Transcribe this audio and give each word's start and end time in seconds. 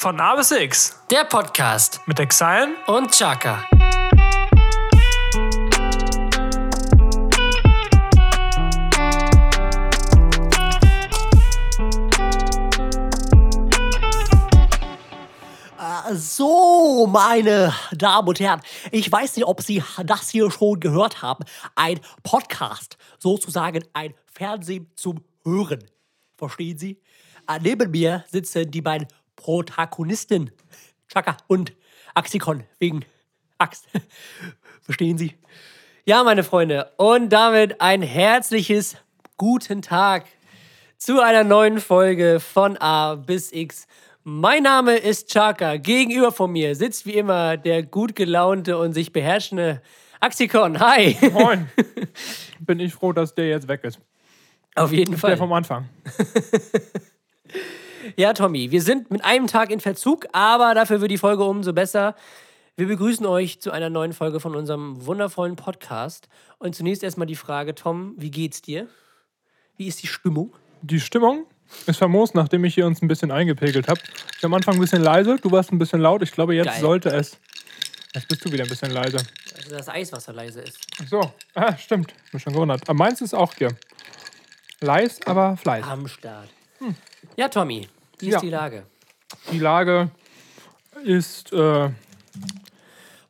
Von 0.00 0.20
A 0.20 0.36
bis 0.36 0.52
X 0.52 0.94
Der 1.10 1.24
Podcast 1.24 2.00
mit 2.06 2.20
Exile 2.20 2.68
und 2.86 3.10
Chaka. 3.10 3.68
So, 16.12 17.08
meine 17.08 17.74
Damen 17.90 18.28
und 18.28 18.38
Herren, 18.38 18.60
ich 18.92 19.10
weiß 19.10 19.34
nicht, 19.34 19.46
ob 19.46 19.60
Sie 19.62 19.82
das 20.04 20.28
hier 20.28 20.48
schon 20.52 20.78
gehört 20.78 21.22
haben. 21.22 21.44
Ein 21.74 21.98
Podcast, 22.22 22.96
sozusagen 23.18 23.82
ein 23.94 24.14
Fernsehen 24.26 24.92
zum 24.94 25.24
Hören. 25.42 25.82
Verstehen 26.36 26.78
Sie? 26.78 27.00
Äh, 27.48 27.58
neben 27.62 27.90
mir 27.90 28.24
sitzen 28.30 28.70
die 28.70 28.82
beiden 28.82 29.08
Protagonisten, 29.38 30.50
Chaka 31.06 31.36
und 31.46 31.72
Axikon, 32.14 32.64
wegen 32.80 33.04
Axt. 33.56 33.86
Verstehen 34.82 35.16
Sie? 35.16 35.34
Ja, 36.04 36.24
meine 36.24 36.42
Freunde, 36.42 36.90
und 36.96 37.30
damit 37.30 37.80
ein 37.80 38.02
herzliches 38.02 38.96
guten 39.36 39.80
Tag 39.80 40.26
zu 40.96 41.20
einer 41.20 41.44
neuen 41.44 41.78
Folge 41.80 42.40
von 42.40 42.76
A 42.78 43.14
bis 43.14 43.52
X. 43.52 43.86
Mein 44.24 44.64
Name 44.64 44.96
ist 44.96 45.30
Chaka. 45.30 45.76
Gegenüber 45.76 46.32
von 46.32 46.50
mir 46.50 46.74
sitzt 46.74 47.06
wie 47.06 47.14
immer 47.14 47.56
der 47.56 47.84
gut 47.84 48.16
gelaunte 48.16 48.76
und 48.76 48.92
sich 48.92 49.12
beherrschende 49.12 49.80
Axikon. 50.20 50.80
Hi. 50.80 51.16
Moin. 51.32 51.70
Bin 52.58 52.80
ich 52.80 52.92
froh, 52.92 53.12
dass 53.12 53.34
der 53.34 53.48
jetzt 53.48 53.68
weg 53.68 53.84
ist. 53.84 54.00
Auf 54.74 54.90
jeden 54.92 55.12
Der 55.12 55.20
Fall. 55.20 55.36
vom 55.36 55.52
Anfang. 55.52 55.88
Ja, 58.16 58.32
Tommy, 58.32 58.70
wir 58.70 58.82
sind 58.82 59.10
mit 59.10 59.24
einem 59.24 59.46
Tag 59.46 59.70
in 59.70 59.80
Verzug, 59.80 60.26
aber 60.32 60.74
dafür 60.74 61.00
wird 61.00 61.10
die 61.10 61.18
Folge 61.18 61.44
umso 61.44 61.72
besser. 61.72 62.14
Wir 62.76 62.86
begrüßen 62.86 63.26
euch 63.26 63.60
zu 63.60 63.72
einer 63.72 63.90
neuen 63.90 64.12
Folge 64.12 64.38
von 64.38 64.54
unserem 64.54 65.04
wundervollen 65.04 65.56
Podcast. 65.56 66.28
Und 66.58 66.74
zunächst 66.74 67.02
erstmal 67.02 67.26
die 67.26 67.34
Frage, 67.34 67.74
Tom, 67.74 68.14
wie 68.16 68.30
geht's 68.30 68.62
dir? 68.62 68.86
Wie 69.76 69.88
ist 69.88 70.02
die 70.02 70.06
Stimmung? 70.06 70.54
Die 70.82 71.00
Stimmung 71.00 71.46
ist 71.86 71.98
famos, 71.98 72.34
nachdem 72.34 72.64
ich 72.64 72.74
hier 72.74 72.86
uns 72.86 73.02
ein 73.02 73.08
bisschen 73.08 73.30
eingepegelt 73.30 73.88
habe. 73.88 74.00
Ich 74.36 74.42
war 74.42 74.48
am 74.48 74.54
Anfang 74.54 74.74
ein 74.74 74.80
bisschen 74.80 75.02
leise, 75.02 75.36
du 75.42 75.50
warst 75.50 75.72
ein 75.72 75.78
bisschen 75.78 76.00
laut. 76.00 76.22
Ich 76.22 76.32
glaube, 76.32 76.54
jetzt 76.54 76.66
Geil. 76.66 76.80
sollte 76.80 77.08
es. 77.10 77.38
Jetzt 78.14 78.28
bist 78.28 78.44
du 78.44 78.52
wieder 78.52 78.64
ein 78.64 78.70
bisschen 78.70 78.90
leise. 78.90 79.18
Also 79.56 79.70
das 79.76 79.88
Eiswasser 79.88 80.32
leise 80.32 80.60
ist. 80.60 80.78
Ach 81.02 81.08
so, 81.08 81.32
ah, 81.54 81.76
stimmt. 81.76 82.14
Bin 82.30 82.40
schon 82.40 82.52
gewundert. 82.52 82.82
Aber 82.88 82.96
meins 82.96 83.20
ist 83.20 83.34
auch 83.34 83.54
hier. 83.54 83.76
Leis, 84.80 85.20
aber 85.26 85.56
Fleiß. 85.56 85.84
Am 85.84 86.06
Start. 86.06 86.48
Ja, 87.38 87.48
Tommy, 87.48 87.86
wie 88.18 88.26
ist 88.30 88.32
Ja. 88.32 88.40
die 88.40 88.50
Lage? 88.50 88.82
Die 89.52 89.60
Lage 89.60 90.10
ist 91.04 91.52
äh, 91.52 91.88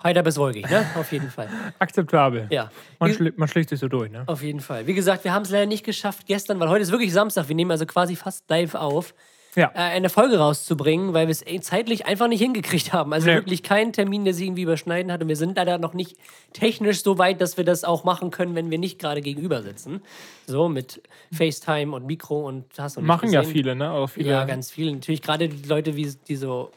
Heiter 0.03 0.23
bis 0.23 0.39
wolkig, 0.39 0.67
ne? 0.71 0.87
Auf 0.95 1.13
jeden 1.13 1.31
Fall. 1.31 1.51
akzeptabel. 1.79 2.47
Ja. 2.49 2.71
Man, 2.99 3.13
schli 3.13 3.35
man 3.37 3.49
schlägt 3.49 3.69
sich 3.69 3.79
so 3.79 3.87
durch, 3.89 4.11
ne? 4.11 4.23
Auf 4.25 4.43
jeden 4.43 4.61
Fall. 4.61 4.87
Wie 4.87 4.95
gesagt, 4.95 5.25
wir 5.25 5.35
haben 5.35 5.43
es 5.43 5.51
leider 5.51 5.67
nicht 5.67 5.85
geschafft 5.85 6.27
gestern, 6.27 6.59
weil 6.59 6.71
heute 6.71 6.81
ist 6.85 6.91
wirklich 6.91 7.13
Samstag. 7.13 7.49
Wir 7.51 7.55
nehmen 7.55 7.71
also 7.71 7.85
quasi 7.85 8.17
fast 8.17 8.49
live 8.49 8.75
auf, 8.77 9.13
Ja. 9.57 9.71
äh, 9.75 9.79
eine 9.79 10.09
Folge 10.11 10.39
rauszubringen, 10.39 11.15
weil 11.15 11.27
wir 11.27 11.33
es 11.33 11.45
eh 11.47 11.59
zeitlich 11.61 12.07
einfach 12.07 12.29
nicht 12.29 12.41
hingekriegt 12.41 12.93
haben. 12.93 13.13
Also 13.13 13.27
Nee. 13.29 13.35
wirklich 13.37 13.63
keinen 13.63 13.93
Termin, 13.93 14.25
der 14.25 14.35
sich 14.35 14.47
irgendwie 14.47 14.63
überschneiden 14.63 15.11
hat. 15.11 15.23
Und 15.23 15.29
wir 15.29 15.37
sind 15.37 15.57
leider 15.57 15.79
noch 15.79 15.95
nicht 15.95 16.17
technisch 16.53 17.03
so 17.03 17.19
weit, 17.19 17.41
dass 17.41 17.57
wir 17.57 17.65
das 17.65 17.83
auch 17.85 18.05
machen 18.05 18.31
können, 18.31 18.55
wenn 18.55 18.71
wir 18.71 18.79
nicht 18.79 18.99
gerade 18.99 19.21
gegenüber 19.21 19.63
sitzen. 19.63 20.03
So 20.47 20.69
mit 20.69 21.03
FaceTime 21.33 21.95
und 21.95 22.07
Mikro 22.07 22.47
und 22.47 22.65
hast 22.79 22.97
du 22.97 23.01
nicht 23.01 23.09
Machen 23.09 23.33
ja 23.33 23.43
viele, 23.43 23.75
ne? 23.75 23.91
Auch 23.91 24.09
viele. 24.09 24.31
Ja, 24.31 24.45
ganz 24.45 24.71
viele. 24.71 24.93
Natürlich 24.93 25.23
gerade 25.23 25.49
die 25.49 25.69
Leute, 25.69 25.97
wie, 25.97 26.13
die 26.29 26.37
so 26.37 26.71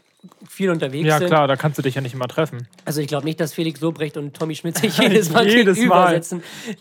viel 0.48 0.70
unterwegs 0.70 1.08
Ja, 1.08 1.18
sind. 1.18 1.28
klar, 1.28 1.48
da 1.48 1.56
kannst 1.56 1.78
du 1.78 1.82
dich 1.82 1.96
ja 1.96 2.02
nicht 2.02 2.14
immer 2.14 2.28
treffen. 2.28 2.68
Also 2.86 3.02
ich 3.02 3.08
glaube 3.08 3.26
nicht, 3.26 3.40
dass 3.40 3.54
Felix 3.54 3.82
Lobrecht 3.82 4.18
und 4.18 4.36
Tommy 4.36 4.56
Schmidt 4.56 4.78
sich 4.78 4.98
jedes 5.00 5.32
Mal 5.32 5.48
Jedes 5.48 5.76
gegenüber 5.76 5.96
Mal. 5.96 6.22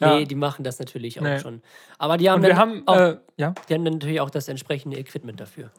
Ja. 0.01 0.17
Nee, 0.19 0.25
die 0.27 0.35
machen 0.35 0.63
das 0.65 0.79
natürlich 0.79 1.19
auch 1.21 1.25
Nee. 1.25 1.39
schon. 1.39 1.63
Aber 1.99 2.17
die 2.19 2.29
haben, 2.31 2.43
Und 2.43 2.49
dann 2.49 2.59
haben, 2.59 2.83
auch, 2.87 2.97
äh, 2.97 3.17
ja. 3.37 3.55
die 3.69 3.75
haben 3.75 3.85
dann 3.85 3.95
natürlich 3.95 4.21
auch 4.21 4.31
das 4.31 4.49
entsprechende 4.49 4.99
Equipment 4.99 5.41
dafür. 5.41 5.71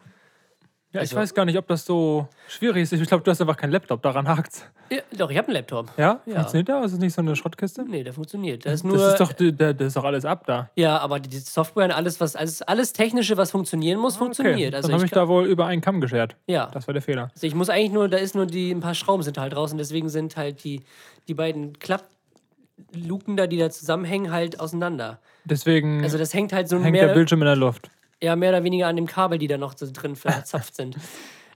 Ja, 0.93 0.99
ich 1.01 1.09
Also- 1.11 1.15
weiß 1.17 1.33
gar 1.33 1.45
nicht, 1.45 1.57
ob 1.57 1.67
das 1.67 1.85
so 1.85 2.27
schwierig 2.49 2.83
ist. 2.83 2.91
Ich 2.91 3.07
glaube, 3.07 3.23
du 3.23 3.31
hast 3.31 3.39
einfach 3.39 3.55
keinen 3.55 3.71
Laptop, 3.71 4.01
daran 4.01 4.27
hakt's. 4.27 4.65
Ja, 4.89 4.97
doch, 5.17 5.31
ich 5.31 5.37
habe 5.37 5.47
einen 5.47 5.55
Laptop. 5.55 5.89
Ja? 5.97 6.19
Ja. 6.25 6.35
Funktioniert 6.35 6.67
der? 6.67 6.83
Ist 6.83 6.91
es 6.91 6.99
nicht 6.99 7.13
so 7.13 7.21
eine 7.21 7.35
Schrottkiste? 7.37 7.85
Nee, 7.87 8.03
der 8.03 8.11
funktioniert. 8.11 8.65
Das 8.65 8.73
ist 8.73 8.83
nur. 8.83 8.97
Das 8.97 9.13
ist 9.13 9.19
doch, 9.21 9.31
das 9.31 9.87
ist 9.87 9.95
doch 9.95 10.03
alles 10.03 10.25
ab 10.25 10.43
da. 10.45 10.69
ja, 10.75 10.97
aber 10.97 11.21
die 11.21 11.37
Software 11.37 11.85
und 11.85 11.91
alles, 11.91 12.19
was 12.19 12.35
alles, 12.35 12.61
alles 12.61 12.91
Technische, 12.91 13.37
was 13.37 13.51
funktionieren 13.51 13.99
muss, 14.01 14.17
funktioniert. 14.17 14.75
Also 14.75 14.89
Dann 14.89 14.95
habe 14.95 15.05
ich, 15.05 15.11
ich 15.11 15.15
da 15.15 15.29
wohl 15.29 15.45
über 15.45 15.65
einen 15.65 15.81
Kamm 15.81 16.01
geschert. 16.01 16.35
ja. 16.47 16.69
Das 16.73 16.87
war 16.87 16.93
der 16.93 17.01
Fehler. 17.01 17.29
Also 17.33 17.47
ich 17.47 17.55
muss 17.55 17.69
eigentlich 17.69 17.91
nur, 17.93 18.09
da 18.09 18.17
ist 18.17 18.35
nur 18.35 18.45
die, 18.45 18.71
ein 18.71 18.81
paar 18.81 18.93
Schrauben 18.95 19.23
sind 19.23 19.37
halt 19.37 19.55
raus 19.55 19.71
und 19.71 19.77
deswegen 19.77 20.09
sind 20.09 20.35
halt 20.35 20.61
die, 20.65 20.81
die 21.29 21.33
beiden 21.33 21.79
Klappluken 21.79 23.37
da, 23.37 23.47
die 23.47 23.57
da 23.57 23.69
zusammenhängen, 23.69 24.31
halt 24.31 24.59
auseinander. 24.59 25.19
Deswegen 25.45 26.03
Also 26.03 26.17
das 26.17 26.33
hängt 26.33 26.51
halt 26.53 26.67
so 26.67 26.77
hängt 26.79 26.91
mehr, 26.91 27.07
der 27.07 27.13
Bildschirm 27.13 27.41
in 27.41 27.45
der 27.45 27.55
Luft. 27.55 27.89
Ja, 28.21 28.35
mehr 28.35 28.49
oder 28.49 28.63
weniger 28.63 28.87
an 28.87 28.95
dem 28.95 29.07
Kabel, 29.07 29.37
die 29.37 29.47
da 29.47 29.57
noch 29.57 29.75
so 29.77 29.87
drin 29.91 30.15
verzapft 30.15 30.75
sind. 30.75 30.95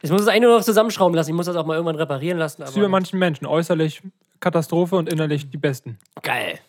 Ich 0.01 0.11
muss 0.11 0.21
es 0.21 0.27
eigentlich 0.27 0.43
nur 0.43 0.57
noch 0.57 0.63
zusammenschrauben 0.63 1.15
lassen. 1.15 1.29
Ich 1.31 1.35
muss 1.35 1.45
das 1.47 1.55
auch 1.55 1.65
mal 1.65 1.73
irgendwann 1.75 1.95
reparieren 1.95 2.37
lassen. 2.37 2.61
Das 2.61 2.71
ist 2.71 2.75
wie 2.75 2.79
bei 2.81 2.85
Aber 2.85 2.91
manchen 2.91 3.17
Menschen. 3.19 3.45
Äußerlich 3.47 4.01
Katastrophe 4.39 4.95
und 4.97 5.11
innerlich 5.11 5.49
die 5.49 5.57
Besten. 5.57 5.97
geil. 6.21 6.59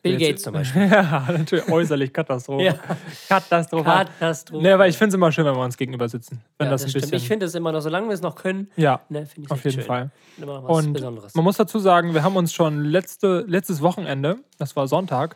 Bill 0.00 0.12
Jetzt- 0.12 0.28
Gates 0.28 0.42
zum 0.44 0.52
Beispiel. 0.52 0.82
ja, 0.90 1.26
natürlich. 1.28 1.68
Äußerlich 1.68 2.12
Katastrophe. 2.12 2.62
Ja. 2.66 2.74
Katastrophe. 3.28 3.84
Katastrophe. 3.84 4.62
Nee, 4.62 4.70
aber 4.70 4.86
ich 4.86 4.96
finde 4.96 5.08
es 5.08 5.14
immer 5.14 5.32
schön, 5.32 5.44
wenn 5.44 5.56
wir 5.56 5.64
uns 5.64 5.76
gegenüber 5.76 6.08
sitzen. 6.08 6.40
Wenn 6.56 6.66
ja, 6.66 6.70
das, 6.70 6.82
das 6.84 6.94
ein 6.94 7.00
bisschen. 7.00 7.16
Ich 7.16 7.26
finde 7.26 7.46
es 7.46 7.54
immer 7.56 7.72
noch, 7.72 7.80
solange 7.80 8.06
wir 8.06 8.14
es 8.14 8.22
noch 8.22 8.36
können, 8.36 8.70
ja, 8.76 9.00
ne, 9.08 9.26
ich 9.36 9.50
auf 9.50 9.64
jeden 9.64 9.78
schön. 9.78 9.84
Fall. 9.84 10.10
Immer 10.36 10.60
noch 10.60 10.68
was 10.68 10.84
Und 10.84 10.92
Besonderes. 10.92 11.34
man 11.34 11.42
muss 11.44 11.56
dazu 11.56 11.80
sagen, 11.80 12.14
wir 12.14 12.22
haben 12.22 12.36
uns 12.36 12.52
schon 12.52 12.84
letzte, 12.84 13.44
letztes 13.48 13.82
Wochenende, 13.82 14.36
das 14.58 14.76
war 14.76 14.86
Sonntag, 14.86 15.34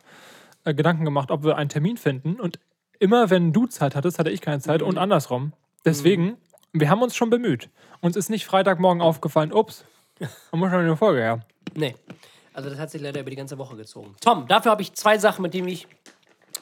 äh, 0.64 0.74
Gedanken 0.74 1.04
gemacht, 1.04 1.32
ob 1.32 1.42
wir 1.42 1.56
einen 1.56 1.68
Termin 1.68 1.96
finden. 1.96 2.40
Und 2.40 2.60
immer 3.02 3.28
wenn 3.30 3.52
du 3.52 3.66
Zeit 3.66 3.94
hattest, 3.96 4.18
hatte 4.18 4.30
ich 4.30 4.40
keine 4.40 4.60
Zeit 4.60 4.80
Mhm. 4.80 4.86
und 4.88 4.98
andersrum. 4.98 5.52
Deswegen, 5.84 6.36
wir 6.72 6.88
haben 6.88 7.02
uns 7.02 7.14
schon 7.16 7.28
bemüht. 7.30 7.68
Uns 8.00 8.16
ist 8.16 8.30
nicht 8.30 8.46
Freitagmorgen 8.46 9.02
aufgefallen, 9.02 9.52
ups, 9.52 9.84
man 10.52 10.60
muss 10.60 10.70
schon 10.70 10.80
eine 10.80 10.96
Folge 10.96 11.20
her. 11.20 11.40
Nee. 11.74 11.94
Also 12.54 12.68
das 12.70 12.78
hat 12.78 12.90
sich 12.90 13.00
leider 13.02 13.20
über 13.20 13.30
die 13.30 13.36
ganze 13.36 13.58
Woche 13.58 13.76
gezogen. 13.76 14.14
Tom, 14.20 14.46
dafür 14.46 14.70
habe 14.72 14.82
ich 14.82 14.92
zwei 14.94 15.18
Sachen, 15.18 15.42
mit 15.42 15.54
denen 15.54 15.68
ich, 15.68 15.86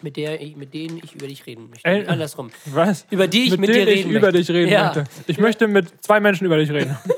mit, 0.02 0.16
der 0.16 0.40
ich, 0.40 0.56
mit 0.56 0.72
denen 0.72 0.98
ich 1.02 1.14
über 1.14 1.26
dich 1.26 1.44
reden 1.46 1.68
möchte. 1.68 1.86
Äh, 1.88 2.06
Andersrum. 2.06 2.50
Was? 2.66 3.06
Über 3.10 3.26
die 3.26 3.44
ich 3.48 3.58
mit 3.58 3.68
denen 3.68 3.86
dir 3.86 3.92
ich 3.92 3.98
reden 4.00 4.10
über 4.10 4.20
möchte. 4.28 4.38
dich 4.38 4.50
reden 4.50 4.70
Ja. 4.72 4.84
möchte. 4.94 5.04
Ich 5.26 5.38
möchte 5.38 5.68
mit 5.68 6.02
zwei 6.02 6.20
Menschen 6.20 6.46
über 6.46 6.56
dich 6.56 6.70
reden. 6.70 6.96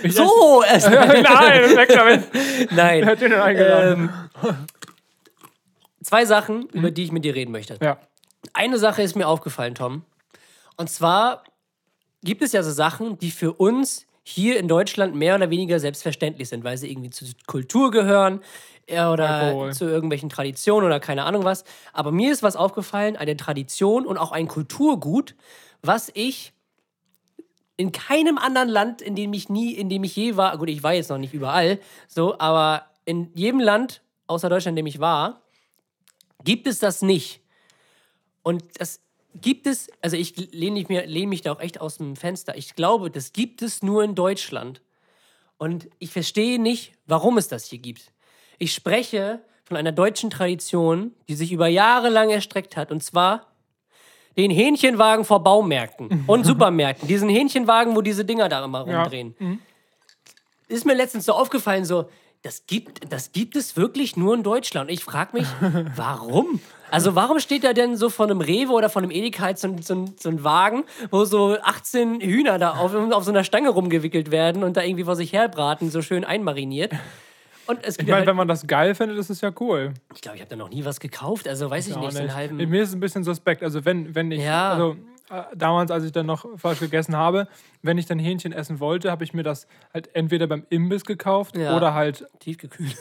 Ich 0.00 0.14
So, 0.14 0.62
es, 0.72 0.84
Nein, 0.88 1.76
weg 1.76 1.88
damit. 1.88 2.22
nein. 2.70 3.04
Hat 3.04 3.20
den 3.20 3.32
denn 3.32 3.40
eingeladen? 3.40 4.10
Ähm, 4.44 4.54
zwei 6.02 6.24
Sachen, 6.24 6.68
über 6.68 6.92
die 6.92 7.02
ich 7.04 7.10
mit 7.12 7.24
dir 7.24 7.34
reden 7.34 7.50
möchte. 7.50 7.78
ja. 7.82 7.98
Eine 8.52 8.78
Sache 8.78 9.02
ist 9.02 9.16
mir 9.16 9.28
aufgefallen, 9.28 9.74
Tom. 9.74 10.04
Und 10.76 10.90
zwar 10.90 11.44
gibt 12.22 12.42
es 12.42 12.52
ja 12.52 12.62
so 12.62 12.70
Sachen, 12.70 13.18
die 13.18 13.30
für 13.30 13.52
uns 13.52 14.06
hier 14.22 14.58
in 14.58 14.68
Deutschland 14.68 15.14
mehr 15.14 15.34
oder 15.34 15.48
weniger 15.50 15.80
selbstverständlich 15.80 16.48
sind, 16.48 16.62
weil 16.62 16.76
sie 16.76 16.90
irgendwie 16.90 17.10
zur 17.10 17.28
Kultur 17.46 17.90
gehören 17.90 18.40
äh, 18.86 19.04
oder 19.04 19.28
Alkohol. 19.28 19.72
zu 19.72 19.86
irgendwelchen 19.86 20.28
Traditionen 20.28 20.86
oder 20.86 21.00
keine 21.00 21.24
Ahnung 21.24 21.44
was. 21.44 21.64
Aber 21.92 22.12
mir 22.12 22.30
ist 22.30 22.42
was 22.42 22.54
aufgefallen, 22.54 23.16
eine 23.16 23.36
Tradition 23.36 24.06
und 24.06 24.18
auch 24.18 24.32
ein 24.32 24.46
Kulturgut, 24.46 25.34
was 25.82 26.10
ich 26.12 26.52
in 27.78 27.92
keinem 27.92 28.38
anderen 28.38 28.68
Land, 28.68 29.00
in 29.00 29.14
dem 29.14 29.32
ich 29.32 29.48
nie, 29.48 29.72
in 29.72 29.88
dem 29.88 30.04
ich 30.04 30.14
je 30.14 30.36
war, 30.36 30.58
gut, 30.58 30.68
ich 30.68 30.82
war 30.82 30.92
jetzt 30.92 31.10
noch 31.10 31.18
nicht 31.18 31.32
überall, 31.32 31.78
so, 32.08 32.38
aber 32.38 32.86
in 33.04 33.30
jedem 33.34 33.60
Land 33.60 34.02
außer 34.26 34.50
Deutschland, 34.50 34.76
in 34.78 34.84
dem 34.84 34.86
ich 34.86 35.00
war, 35.00 35.42
gibt 36.44 36.66
es 36.66 36.80
das 36.80 37.02
nicht. 37.02 37.40
Und 38.48 38.80
das 38.80 39.00
gibt 39.34 39.66
es, 39.66 39.90
also 40.00 40.16
ich 40.16 40.34
lehne 40.52 40.80
mich, 40.80 40.88
lehne 40.88 41.26
mich 41.26 41.42
da 41.42 41.52
auch 41.52 41.60
echt 41.60 41.82
aus 41.82 41.98
dem 41.98 42.16
Fenster. 42.16 42.56
Ich 42.56 42.74
glaube, 42.74 43.10
das 43.10 43.34
gibt 43.34 43.60
es 43.60 43.82
nur 43.82 44.02
in 44.02 44.14
Deutschland. 44.14 44.80
Und 45.58 45.90
ich 45.98 46.10
verstehe 46.10 46.58
nicht, 46.58 46.94
warum 47.06 47.36
es 47.36 47.48
das 47.48 47.66
hier 47.66 47.78
gibt. 47.78 48.10
Ich 48.56 48.72
spreche 48.72 49.42
von 49.64 49.76
einer 49.76 49.92
deutschen 49.92 50.30
Tradition, 50.30 51.12
die 51.28 51.34
sich 51.34 51.52
über 51.52 51.66
Jahre 51.68 52.08
lang 52.08 52.30
erstreckt 52.30 52.74
hat. 52.78 52.90
Und 52.90 53.02
zwar 53.04 53.48
den 54.38 54.50
Hähnchenwagen 54.50 55.26
vor 55.26 55.42
Baumärkten 55.44 56.24
und 56.26 56.46
Supermärkten. 56.46 57.06
Diesen 57.06 57.28
Hähnchenwagen, 57.28 57.96
wo 57.96 58.00
diese 58.00 58.24
Dinger 58.24 58.48
da 58.48 58.64
immer 58.64 58.88
Ja. 58.88 59.02
rumdrehen. 59.02 59.60
Ist 60.68 60.86
mir 60.86 60.94
letztens 60.94 61.26
so 61.26 61.34
aufgefallen, 61.34 61.84
so, 61.84 62.08
das 62.48 62.62
gibt, 62.66 63.12
das 63.12 63.32
gibt 63.32 63.56
es 63.56 63.76
wirklich 63.76 64.16
nur 64.16 64.34
in 64.34 64.42
Deutschland. 64.42 64.88
Und 64.88 64.94
ich 64.94 65.04
frage 65.04 65.36
mich, 65.36 65.46
warum? 65.96 66.60
Also 66.90 67.14
warum 67.14 67.40
steht 67.40 67.62
da 67.62 67.74
denn 67.74 67.98
so 67.98 68.08
von 68.08 68.30
einem 68.30 68.40
Rewe 68.40 68.72
oder 68.72 68.88
von 68.88 69.02
einem 69.02 69.10
Edeka 69.10 69.54
so, 69.54 69.68
ein- 69.68 69.82
so, 69.82 70.06
so 70.18 70.30
ein 70.30 70.42
Wagen, 70.44 70.84
wo 71.10 71.26
so 71.26 71.58
18 71.62 72.20
Hühner 72.22 72.58
da 72.58 72.70
auf, 72.70 72.94
auf 72.94 73.24
so 73.24 73.30
einer 73.30 73.44
Stange 73.44 73.68
rumgewickelt 73.68 74.30
werden 74.30 74.62
und 74.64 74.78
da 74.78 74.82
irgendwie 74.82 75.04
vor 75.04 75.14
sich 75.14 75.34
herbraten, 75.34 75.90
so 75.90 76.00
schön 76.00 76.24
einmariniert. 76.24 76.92
Und 77.66 77.80
es 77.84 77.98
Ich 77.98 78.06
meine, 78.06 78.16
halt, 78.16 78.26
wenn 78.28 78.36
man 78.36 78.48
das 78.48 78.66
geil 78.66 78.94
findet, 78.94 79.18
ist 79.18 79.28
es 79.28 79.42
ja 79.42 79.52
cool. 79.60 79.92
ich 80.14 80.22
glaube, 80.22 80.36
ich 80.36 80.40
habe 80.42 80.48
da 80.48 80.56
noch 80.56 80.70
nie 80.70 80.86
was 80.86 81.00
gekauft, 81.00 81.46
also 81.46 81.68
weiß 81.68 81.88
ich 81.88 81.96
Ja, 81.96 82.00
nicht, 82.00 82.12
so 82.12 82.18
einen 82.20 82.34
halben... 82.34 82.56
Mir 82.56 82.82
ist 82.82 82.88
es 82.88 82.94
ein 82.94 83.00
bisschen 83.00 83.24
suspekt. 83.24 83.62
Also 83.62 83.84
wenn, 83.84 84.14
wenn 84.14 84.32
ich, 84.32 84.40
Ja. 84.42 84.70
also 84.72 84.96
damals, 85.54 85.90
als 85.90 86.04
ich 86.04 86.12
dann 86.12 86.26
noch 86.26 86.46
falsch 86.58 86.80
gegessen 86.80 87.16
habe, 87.16 87.48
wenn 87.82 87.98
ich 87.98 88.06
dann 88.06 88.18
Hähnchen 88.18 88.52
essen 88.52 88.80
wollte, 88.80 89.10
habe 89.10 89.24
ich 89.24 89.34
mir 89.34 89.42
das 89.42 89.66
halt 89.92 90.14
entweder 90.14 90.46
beim 90.46 90.64
Imbiss 90.70 91.04
gekauft 91.04 91.56
Ja. 91.56 91.76
oder 91.76 91.94
halt, 91.94 92.26
Tiefgekühlt. 92.40 92.96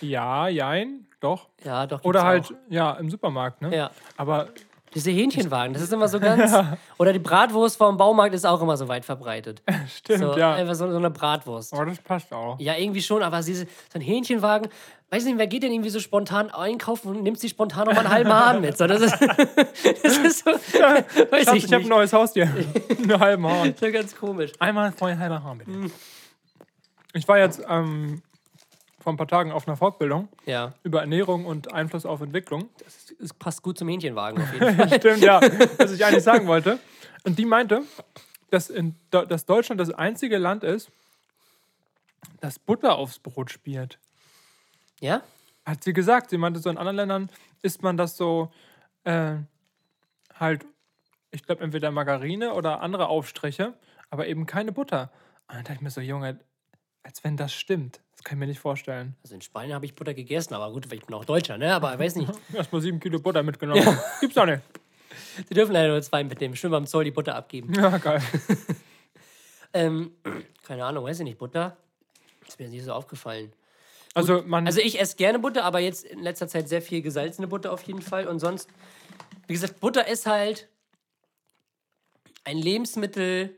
ja, 0.00 0.48
jein, 0.48 1.06
doch. 1.20 1.48
ja, 1.64 1.86
doch. 1.86 2.04
Oder 2.04 2.24
halt, 2.24 2.46
Auch. 2.46 2.56
ja, 2.68 2.92
im 2.92 3.10
Supermarkt, 3.10 3.62
ne? 3.62 3.74
Ja. 3.74 3.90
Aber 4.16 4.48
Diese 4.94 5.10
Hähnchenwagen, 5.10 5.74
das 5.74 5.82
ist 5.82 5.92
immer 5.92 6.08
so 6.08 6.20
ganz. 6.20 6.52
Oder 6.98 7.12
die 7.12 7.18
Bratwurst 7.18 7.76
vom 7.76 7.96
Baumarkt 7.96 8.34
ist 8.34 8.44
auch 8.44 8.62
immer 8.62 8.76
so 8.76 8.88
weit 8.88 9.04
verbreitet. 9.04 9.62
stimmt, 9.96 10.20
So, 10.20 10.36
ja. 10.38 10.54
Einfach 10.54 10.74
so, 10.74 10.90
so 10.90 10.96
eine 10.96 11.10
Bratwurst. 11.10 11.72
Aber 11.74 11.86
das 11.86 11.98
passt 11.98 12.32
auch. 12.32 12.58
Ja, 12.60 12.76
irgendwie 12.76 13.02
schon, 13.02 13.22
aber 13.22 13.40
diese, 13.42 13.64
so 13.64 13.70
ein 13.94 14.00
Hähnchenwagen, 14.00 14.68
weiß 15.10 15.24
nicht, 15.24 15.38
wer 15.38 15.46
geht 15.46 15.62
denn 15.62 15.72
irgendwie 15.72 15.90
so 15.90 16.00
spontan 16.00 16.50
einkaufen 16.50 17.08
und 17.08 17.22
nimmt 17.22 17.38
sich 17.38 17.50
spontan 17.50 17.86
noch 17.86 17.94
mal 17.94 18.00
einen 18.00 18.10
halben 18.10 18.32
Hahn 18.32 18.60
mit? 18.60 18.76
So, 18.76 18.86
das, 18.86 19.00
ist, 19.00 19.14
das 20.02 20.18
ist 20.18 20.44
so, 20.44 20.50
weiß 20.52 21.44
Schatz, 21.44 21.54
ich 21.54 21.64
ich 21.64 21.72
habe 21.72 21.84
ein 21.84 21.88
neues 21.88 22.12
Haustier. 22.12 22.48
Einen 22.98 23.20
halben 23.20 23.46
Hahn. 23.46 23.74
So 23.78 23.90
ganz 23.90 24.14
komisch. 24.16 24.52
Einmal 24.58 24.92
ein 24.98 25.18
halber 25.18 25.42
Hahn, 25.42 25.58
bitte. 25.58 25.90
Ich 27.12 27.28
war 27.28 27.38
jetzt 27.38 27.62
ähm, 27.68 28.22
vor 29.04 29.12
ein 29.12 29.16
paar 29.18 29.28
Tagen 29.28 29.52
auf 29.52 29.68
einer 29.68 29.76
Fortbildung 29.76 30.28
Ja, 30.46 30.72
über 30.82 31.00
Ernährung 31.02 31.44
und 31.44 31.72
Einfluss 31.74 32.06
auf 32.06 32.22
Entwicklung. 32.22 32.70
es 33.22 33.34
passt 33.34 33.62
gut 33.62 33.76
zum 33.78 33.86
Hähnchenwagen 33.88 34.42
auf 34.42 34.52
jeden 34.52 34.74
Fall. 34.76 34.98
Stimmt, 34.98 35.20
ja, 35.22 35.40
was 35.78 35.92
ich 35.92 36.04
eigentlich 36.04 36.24
sagen 36.24 36.46
wollte. 36.46 36.78
Und 37.24 37.38
die 37.38 37.44
meinte, 37.44 37.82
dass, 38.50 38.70
in, 38.70 38.96
dass 39.10 39.44
Deutschland 39.44 39.78
das 39.78 39.90
einzige 39.90 40.38
Land 40.38 40.64
ist, 40.64 40.90
das 42.40 42.58
Butter 42.58 42.96
aufs 42.96 43.18
Brot 43.18 43.50
spielt. 43.50 43.98
Ja? 45.00 45.22
Hat 45.66 45.84
sie 45.84 45.92
gesagt. 45.92 46.30
Sie 46.30 46.38
meinte, 46.38 46.60
so 46.60 46.70
in 46.70 46.78
anderen 46.78 46.96
Ländern 46.96 47.30
isst 47.60 47.82
man 47.82 47.98
das 47.98 48.16
so 48.16 48.50
äh, 49.04 49.34
halt, 50.34 50.64
ich 51.30 51.42
glaube, 51.44 51.62
entweder 51.62 51.90
Margarine 51.90 52.54
oder 52.54 52.80
andere 52.80 53.08
Aufstriche, 53.08 53.74
aber 54.08 54.26
eben 54.28 54.46
keine 54.46 54.72
Butter. 54.72 55.12
Und 55.48 55.56
dann 55.56 55.64
dachte 55.64 55.74
ich 55.74 55.80
mir 55.82 55.90
so, 55.90 56.00
Junge, 56.00 56.40
als 57.02 57.22
wenn 57.22 57.36
das 57.36 57.52
stimmt. 57.52 58.00
Kann 58.24 58.38
ich 58.38 58.40
mir 58.40 58.46
nicht 58.46 58.58
vorstellen. 58.58 59.14
Also 59.22 59.34
in 59.34 59.42
Spanien 59.42 59.74
habe 59.74 59.84
ich 59.84 59.94
Butter 59.94 60.14
gegessen, 60.14 60.54
aber 60.54 60.72
gut, 60.72 60.90
weil 60.90 60.98
ich 60.98 61.04
bin 61.04 61.14
auch 61.14 61.26
Deutscher, 61.26 61.58
ne? 61.58 61.74
Aber 61.74 61.92
ich 61.92 61.98
weiß 61.98 62.16
nicht. 62.16 62.32
Erstmal 62.54 62.80
sieben 62.80 62.98
Kilo 62.98 63.18
Butter 63.18 63.42
mitgenommen. 63.42 63.98
Gibt's 64.20 64.34
doch 64.34 64.46
nicht. 64.46 64.62
Sie 65.48 65.54
dürfen 65.54 65.72
leider 65.72 65.88
nur 65.88 66.02
zwei 66.02 66.24
mitnehmen. 66.24 66.56
Schön 66.56 66.70
beim 66.70 66.86
Zoll 66.86 67.04
die 67.04 67.10
Butter 67.10 67.34
abgeben. 67.34 67.72
Ja, 67.74 67.98
geil. 67.98 68.22
Ähm, 69.76 70.12
keine 70.62 70.84
Ahnung, 70.84 71.04
weiß 71.04 71.18
ich 71.18 71.24
nicht. 71.24 71.36
Butter? 71.36 71.76
Ist 72.46 72.60
mir 72.60 72.68
nicht 72.68 72.84
so 72.84 72.92
aufgefallen. 72.92 73.52
Also 74.14 74.42
man. 74.46 74.66
Also 74.66 74.80
ich 74.80 75.00
esse 75.00 75.16
gerne 75.16 75.40
Butter, 75.40 75.64
aber 75.64 75.80
jetzt 75.80 76.04
in 76.04 76.22
letzter 76.22 76.46
Zeit 76.46 76.68
sehr 76.68 76.80
viel 76.80 77.02
gesalzene 77.02 77.48
Butter 77.48 77.72
auf 77.72 77.82
jeden 77.82 78.00
Fall. 78.00 78.28
Und 78.28 78.38
sonst, 78.38 78.68
wie 79.48 79.52
gesagt, 79.52 79.80
Butter 79.80 80.06
ist 80.06 80.26
halt 80.26 80.68
ein 82.44 82.56
Lebensmittel, 82.56 83.56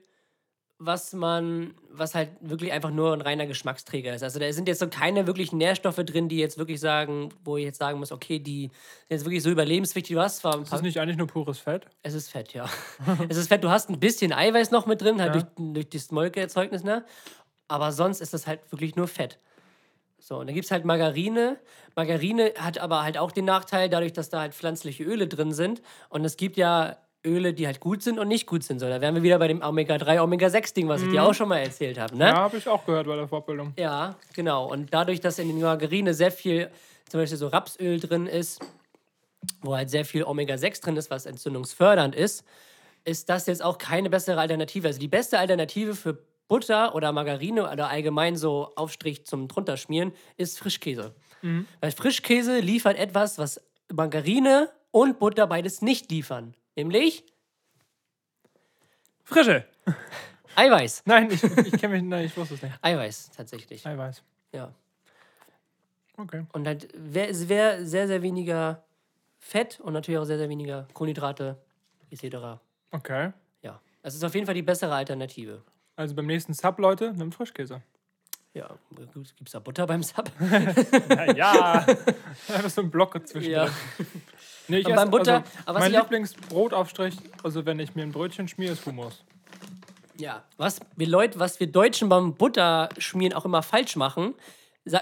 was 0.78 1.14
man, 1.14 1.75
was 1.90 2.14
halt 2.14 2.28
wirklich 2.40 2.70
einfach 2.73 2.90
nur 2.90 3.14
ein 3.14 3.23
reiner 3.23 3.46
Geschmacksträger 3.46 4.14
ist. 4.14 4.23
Also 4.23 4.38
da 4.38 4.52
sind 4.52 4.69
jetzt 4.69 4.81
so 4.81 4.88
keine 4.88 5.26
wirklichen 5.26 5.56
Nährstoffe 5.56 5.96
drin, 5.96 6.28
die 6.28 6.37
jetzt 6.37 6.58
wirklich 6.58 6.81
sagen, 6.81 7.31
wo 7.44 7.56
ich 7.56 7.64
jetzt 7.64 7.78
sagen 7.78 7.99
muss, 7.99 8.12
okay, 8.12 8.38
die 8.38 8.64
sind 8.64 8.73
jetzt 9.08 9.25
wirklich 9.25 9.43
so 9.43 9.50
überlebenswichtig. 9.50 10.14
Du 10.14 10.20
hast 10.20 10.38
zwar 10.38 10.61
ist 10.61 10.70
das 10.73 10.82
nicht 10.82 11.00
eigentlich 11.00 11.17
nur 11.17 11.28
pures 11.28 11.58
Fett? 11.58 11.87
es 12.02 12.12
ist 12.12 12.28
Fett, 12.28 12.52
ja. 12.52 12.69
es 13.28 13.38
ist 13.38 13.49
Fett. 13.49 13.64
Du 13.64 13.70
hast 13.70 13.88
ein 13.88 13.99
bisschen 13.99 14.34
Eiweiß 14.34 14.70
noch 14.70 14.84
mit 14.87 15.00
drin, 15.00 15.20
halt 15.20 15.34
Ja. 15.34 15.40
durch, 15.43 15.73
durch 15.75 15.88
das 15.88 16.11
Molkeerzeugnis, 16.11 16.84
ne? 16.84 17.05
Aber 17.69 17.90
sonst 17.90 18.20
ist 18.20 18.34
das 18.34 18.46
halt 18.46 18.61
wirklich 18.70 18.96
nur 18.96 19.08
Fett. 19.08 19.38
So, 20.19 20.38
und 20.38 20.46
dann 20.46 20.55
gibt 20.55 20.67
es 20.67 20.70
halt 20.70 20.84
Margarine. 20.84 21.58
Margarine 21.94 22.52
hat 22.58 22.79
aber 22.79 23.02
halt 23.02 23.17
auch 23.17 23.32
den 23.32 23.44
Nachteil, 23.44 23.88
dadurch, 23.88 24.12
dass 24.12 24.29
da 24.29 24.40
halt 24.40 24.55
pflanzliche 24.55 25.05
Öle 25.05 25.26
drin 25.26 25.52
sind. 25.52 25.81
Und 26.11 26.25
es 26.25 26.37
gibt 26.37 26.56
ja 26.56 26.96
Öle, 27.26 27.52
die 27.52 27.67
halt 27.67 27.81
gut 27.81 28.02
sind 28.02 28.19
und 28.19 28.28
nicht 28.28 28.46
gut 28.46 28.62
sind. 28.62 28.78
So, 28.78 28.88
da 28.88 29.00
wären 29.00 29.14
wir 29.14 29.23
wieder 29.23 29.38
bei 29.38 29.49
dem 29.49 29.61
Omega-3, 29.62 30.23
Omega-6-Ding, 30.23 30.88
was 30.88 31.02
ich 31.02 31.11
dir 31.11 31.25
auch 31.25 31.34
schon 31.34 31.49
mal 31.49 31.58
erzählt 31.58 31.99
habe, 31.99 32.17
ne? 32.17 32.26
Ja, 32.26 32.37
habe 32.37 32.56
ich 32.56 32.69
auch 32.69 32.87
gehört 32.87 33.06
bei 33.06 33.17
der 33.17 33.28
Fortbildung. 33.28 33.75
Ja, 33.76 34.17
genau. 34.34 34.70
Und 34.70 34.94
dadurch, 34.94 35.20
dass 35.20 35.38
in 35.38 35.49
den 35.49 35.61
Margarine 35.61 36.14
sehr 36.14 36.31
viel, 36.31 36.70
zum 37.08 37.20
Beispiel 37.20 37.37
so 37.38 37.49
Rapsöl 37.49 38.00
drin 38.00 38.26
ist, 38.26 38.64
wo 39.61 39.76
halt 39.76 39.90
sehr 39.90 40.05
viel 40.05 40.25
Omega-6 40.25 40.82
drin 40.82 40.96
ist, 40.96 41.11
was 41.11 41.26
entzündungsfördernd 41.26 42.14
ist, 42.14 42.44
ist 43.05 43.29
das 43.29 43.46
jetzt 43.46 43.62
auch 43.62 43.79
keine 43.79 44.11
bessere 44.11 44.40
Alternative. 44.40 44.88
Also 44.88 44.99
die 44.99 45.08
beste 45.08 45.38
Alternative 45.38 45.94
für 45.94 46.19
Butter 46.49 46.94
oder 46.94 47.12
Margarine 47.12 47.70
oder 47.70 47.88
allgemein 47.88 48.37
so 48.37 48.72
Aufstrich 48.76 49.26
zum 49.26 49.49
drunterschmieren 49.49 50.12
ist 50.37 50.58
Frischkäse. 50.58 51.14
Weil 51.81 51.93
Frischkäse 51.93 52.58
liefert 52.58 52.99
etwas, 52.99 53.38
was 53.38 53.61
Margarine 53.93 54.69
und 54.90 55.20
Butter 55.20 55.46
beides 55.46 55.81
nicht 55.81 56.11
liefern. 56.11 56.55
Nämlich 56.76 57.25
Frische! 59.25 59.64
Eiweiß. 60.56 61.02
Nein, 61.05 61.31
ich, 61.31 61.43
ich 61.43 61.73
kenne 61.73 61.94
mich, 61.94 62.02
nein, 62.02 62.25
ich 62.25 62.37
wusste 62.37 62.55
es 62.55 62.62
nicht. 62.62 62.75
Eiweiß, 62.81 63.31
tatsächlich. 63.32 63.84
Eiweiß. 63.84 64.23
Ja. 64.52 64.73
Okay. 66.17 66.46
Und 66.52 66.67
halt 66.67 66.88
wäre 66.94 67.34
sehr, 67.34 68.06
sehr 68.06 68.23
weniger 68.23 68.84
Fett 69.38 69.81
und 69.81 69.93
natürlich 69.93 70.19
auch 70.19 70.25
sehr, 70.25 70.38
sehr 70.38 70.49
weniger 70.49 70.88
Kohlenhydrate 70.94 71.58
etc. 72.11 72.61
Okay. 72.90 73.32
Ja. 73.62 73.81
Es 74.02 74.14
ist 74.14 74.25
auf 74.25 74.34
jeden 74.34 74.46
Fall 74.46 74.55
die 74.55 74.62
bessere 74.62 74.94
Alternative. 74.94 75.62
Also 75.96 76.14
beim 76.14 76.26
nächsten 76.26 76.55
Sub, 76.55 76.79
Leute, 76.79 77.12
nimmt 77.12 77.34
Frischkäse. 77.34 77.82
Ja, 78.56 78.70
gibt 79.37 79.47
es 79.49 79.53
da 79.53 79.58
Butter 79.58 79.87
beim 79.87 80.03
Sub? 80.03 80.31
Ja, 81.11 81.32
ja. 81.32 81.87
Einfach 82.49 82.70
so 82.70 82.81
ein 82.81 82.91
Block 82.91 83.12
dazwischen. 83.12 83.50
Ja. 83.50 83.69
Nee, 84.69 84.79
ich 84.79 84.87
esse, 84.87 84.97
beim 84.97 85.11
Butter- 85.11 85.37
also, 85.44 85.49
aber 85.67 85.79
mein 85.81 85.93
Lieblingsbrotaufstrich, 85.93 87.17
also 87.43 87.67
wenn 87.67 87.79
ich 87.81 87.94
mir 87.94 88.03
ein 88.03 88.12
Brötchen 88.12 88.49
schmiere, 88.49 88.73
ist 88.73 88.87
Hummus. 88.87 89.23
Ja. 90.17 90.43
Was 90.56 90.81
wir 90.97 91.06
Leute, 91.06 91.38
was 91.38 91.61
wir 91.61 91.67
Deutschen 91.67 92.08
beim 92.08 92.35
Butterschmieren 92.35 93.35
auch 93.35 93.44
immer 93.44 93.62
falsch 93.62 93.97
machen, 93.97 94.35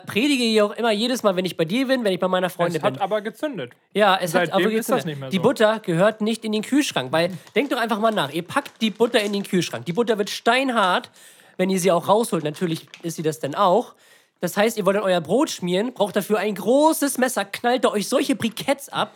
predige 0.07 0.43
ich 0.43 0.61
auch 0.61 0.73
immer 0.73 0.91
jedes 0.91 1.23
Mal, 1.23 1.37
wenn 1.37 1.45
ich 1.45 1.57
bei 1.57 1.65
dir 1.65 1.87
bin, 1.87 2.03
wenn 2.05 2.13
ich 2.13 2.19
bei 2.21 2.27
meiner 2.27 2.51
Freundin 2.51 2.77
Es 2.77 2.83
bin. 2.83 2.95
hat 2.95 3.01
aber 3.01 3.21
gezündet. 3.21 3.73
Ja, 3.93 4.17
es 4.17 4.35
hat 4.35 4.49
Seitdem 4.49 4.67
aber 4.67 4.75
das 4.77 4.87
Sinn. 4.87 4.97
nicht 5.05 5.21
mehr 5.21 5.31
Die 5.31 5.37
so. 5.37 5.43
Butter 5.43 5.79
gehört 5.81 6.21
nicht 6.23 6.45
in 6.45 6.51
den 6.53 6.63
Kühlschrank, 6.63 7.13
weil 7.13 7.31
denkt 7.55 7.71
doch 7.73 7.79
einfach 7.79 8.01
mal 8.01 8.11
nach. 8.11 8.31
Ihr 8.33 8.43
packt 8.43 8.81
die 8.81 8.91
Butter 8.91 9.21
in 9.21 9.33
den 9.33 9.45
Kühlschrank. 9.45 9.85
Die 9.87 9.93
Butter 9.93 10.19
wird 10.19 10.31
steinhart, 10.31 11.11
wenn 11.57 11.71
ihr 11.71 11.79
sie 11.79 11.91
auch 11.93 12.09
rausholt. 12.09 12.45
Natürlich 12.45 12.87
ist 13.03 13.17
sie 13.17 13.23
das 13.23 13.41
dann 13.41 13.55
auch. 13.55 13.95
Das 14.41 14.59
heißt, 14.59 14.77
ihr 14.77 14.85
wollt 14.85 14.97
dann 14.97 15.05
euer 15.05 15.23
Brot 15.23 15.49
schmieren, 15.49 15.95
braucht 15.95 16.17
dafür 16.17 16.39
ein 16.39 16.55
großes 16.55 17.17
Messer, 17.17 17.47
knallt 17.47 17.85
da 17.85 17.89
euch 17.91 18.09
solche 18.09 18.37
Briketts 18.37 18.91
ab, 18.91 19.15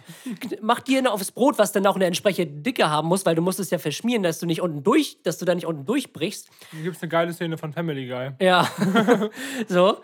macht 0.63 0.89
die 0.89 0.95
dann 0.95 1.07
aufs 1.07 1.33
Brot, 1.33 1.59
was 1.59 1.71
dann 1.71 1.87
auch 1.87 1.97
eine 1.97 2.07
entsprechende 2.07 2.63
Dicke 2.63 2.89
haben 2.89 3.09
muss, 3.09 3.27
weil 3.27 3.35
du 3.35 3.43
musst 3.43 3.61
es 3.61 3.69
ja 3.69 3.79
verschmieren, 3.79 4.23
dass 4.23 4.39
du 4.39 4.47
nicht 4.47 4.63
unten 4.63 4.83
durch, 4.83 5.19
dass 5.25 5.37
du 5.37 5.45
da 5.45 5.55
nicht 5.55 5.67
unten 5.67 5.85
durchbrichst. 5.85 6.49
Hier 6.71 6.83
gibt 6.83 6.97
es 6.97 7.03
eine 7.03 7.11
geile 7.11 7.33
Szene 7.35 7.59
von 7.59 7.75
Family 7.75 8.07
Guy. 8.07 8.31
Ja. 8.41 8.71
so. 9.69 10.01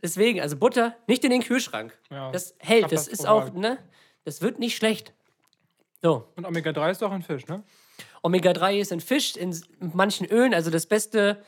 Deswegen, 0.00 0.40
also 0.40 0.56
Butter 0.56 0.94
nicht 1.08 1.24
in 1.24 1.30
den 1.30 1.42
Kühlschrank. 1.42 1.98
Ja, 2.08 2.30
Das 2.30 2.54
hält. 2.58 2.92
Das 2.92 3.08
ist 3.08 3.26
auch, 3.26 3.52
ne? 3.52 3.78
Das 4.24 4.40
wird 4.40 4.60
nicht 4.60 4.76
schlecht. 4.76 5.12
So. 6.00 6.28
Und 6.36 6.46
Omega-3 6.46 6.90
ist 6.92 7.02
doch 7.02 7.10
ein 7.10 7.22
Fisch, 7.22 7.46
ne? 7.48 7.64
Omega-3 8.22 8.78
ist 8.78 8.92
in 8.92 9.00
Fisch, 9.00 9.36
in 9.36 9.54
manchen 9.94 10.26
Ölen, 10.26 10.54
also 10.54 10.70
das 10.70 10.86
beste. 10.86 11.38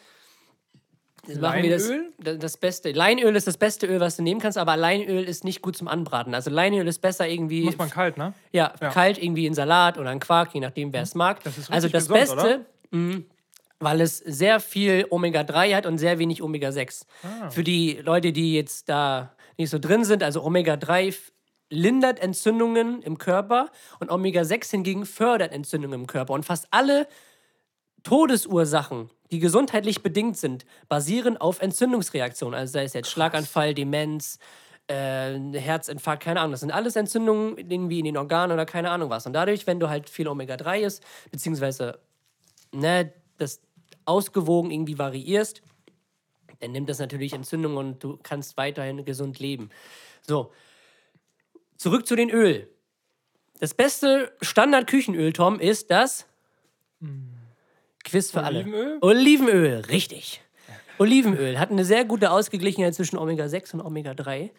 Das 1.27 1.39
machen 1.39 1.63
wir 1.63 1.71
das, 1.71 1.91
das 2.39 2.57
Beste. 2.57 2.93
Leinöl 2.93 3.37
ist 3.37 3.47
das 3.47 3.59
beste 3.59 3.87
Öl, 3.87 4.01
was 4.01 4.17
du 4.17 4.23
nehmen 4.23 4.41
kannst, 4.41 4.57
aber 4.57 4.77
Leinöl 4.79 5.25
ist 5.25 5.45
nicht 5.45 5.61
gut 5.61 5.77
zum 5.77 5.87
Anbraten. 5.87 6.35
Also 6.35 6.51
Leinöl 6.51 6.89
ist 6.89 7.01
besser 7.01 7.29
irgendwie. 7.29 7.63
Muss 7.65 7.77
man 7.77 7.91
kalt, 7.91 8.17
ne? 8.17 8.33
Ja, 8.53 8.73
Ja. 8.81 8.89
kalt 8.89 9.23
irgendwie 9.23 9.45
in 9.47 9.53
Salat 9.53 9.99
oder 9.99 10.11
in 10.13 10.19
Quark, 10.19 10.55
je 10.55 10.61
nachdem, 10.61 10.93
wer 10.95 11.03
es 11.03 11.15
mag. 11.15 11.45
Das 11.45 11.59
ist 11.59 11.71
also 11.71 11.89
das 11.89 12.09
gesund, 12.09 12.21
Beste, 12.37 12.65
mh, 12.91 13.19
weil 13.81 14.01
es 14.01 14.17
sehr 14.19 14.61
viel 14.61 15.07
Omega-3 15.11 15.75
hat 15.77 15.85
und 15.87 15.99
sehr 15.99 16.19
wenig 16.19 16.43
Omega-6. 16.43 17.03
Ah. 17.23 17.51
Für 17.51 17.65
die 17.65 17.99
Leute, 18.03 18.33
die 18.33 18.55
jetzt 18.55 18.89
da 18.89 19.35
nicht 19.59 19.69
so 19.71 19.79
drin 19.79 20.05
sind, 20.07 20.23
also 20.23 20.43
Omega-3 20.43 21.09
f- 21.09 21.33
lindert 21.71 22.19
Entzündungen 22.19 23.01
im 23.03 23.17
Körper 23.17 23.71
und 24.01 24.11
Omega-6 24.11 24.71
hingegen 24.71 25.07
fördert 25.07 25.53
Entzündungen 25.53 26.01
im 26.01 26.07
Körper. 26.07 26.35
Und 26.35 26.45
fast 26.45 26.67
alle 26.71 27.07
Todesursachen, 28.03 29.11
die 29.31 29.39
gesundheitlich 29.39 30.03
bedingt 30.03 30.37
sind, 30.37 30.65
basieren 30.89 31.37
auf 31.37 31.61
Entzündungsreaktionen. 31.61 32.59
Also 32.59 32.73
sei 32.73 32.85
es 32.85 32.93
jetzt 32.93 33.11
Schlaganfall, 33.11 33.75
Demenz, 33.75 34.39
äh, 34.89 35.39
Herzinfarkt, 35.53 36.23
keine 36.23 36.41
Ahnung. 36.41 36.53
Das 36.53 36.61
sind 36.61 36.73
alles 36.73 36.97
Entzündungen 36.97 37.57
irgendwie 37.57 38.01
in 38.01 38.05
den 38.05 38.17
Organen 38.17 38.53
oder 38.53 38.67
keine 38.67 38.91
Ahnung 38.91 39.11
was. 39.11 39.27
Und 39.27 39.33
dadurch, 39.33 39.67
wenn 39.67 39.79
du 39.79 39.89
halt 39.89 40.11
viel 40.11 40.27
Omega-3 40.27 40.81
ist, 40.81 41.05
beziehungsweise 41.31 42.01
ne, 42.73 43.13
das 43.39 43.61
ausgewogen 44.05 44.71
irgendwie 44.71 44.99
variierst, 44.99 45.63
dann 46.59 46.73
nimmt 46.73 46.89
das 46.89 46.99
natürlich 46.99 47.33
Entzündungen 47.33 47.79
und 47.79 48.05
du 48.05 48.19
kannst 48.23 48.57
weiterhin 48.57 49.05
gesund 49.05 49.39
leben. 49.39 49.71
So, 50.23 50.51
zurück 51.81 52.07
zu 52.07 52.15
den 52.15 52.31
Öl. 52.31 52.69
Das 53.59 53.73
beste 53.75 54.33
Standard-Küchenöl, 54.43 55.33
Tom, 55.33 55.59
ist 55.59 55.91
das 55.91 56.27
Quiz 58.05 58.31
für 58.31 58.43
Olivenöl? 58.43 58.99
alle. 59.01 59.03
Olivenöl, 59.03 59.81
richtig. 59.91 60.43
Olivenöl 60.99 61.59
hat 61.59 61.71
eine 61.71 61.87
sehr 61.87 62.05
gute 62.05 62.31
Ausgeglichenheit 62.31 62.95
zwischen 62.95 63.17
Omega-6 63.17 63.75
und 63.75 63.81
Omega-3. 63.81 64.51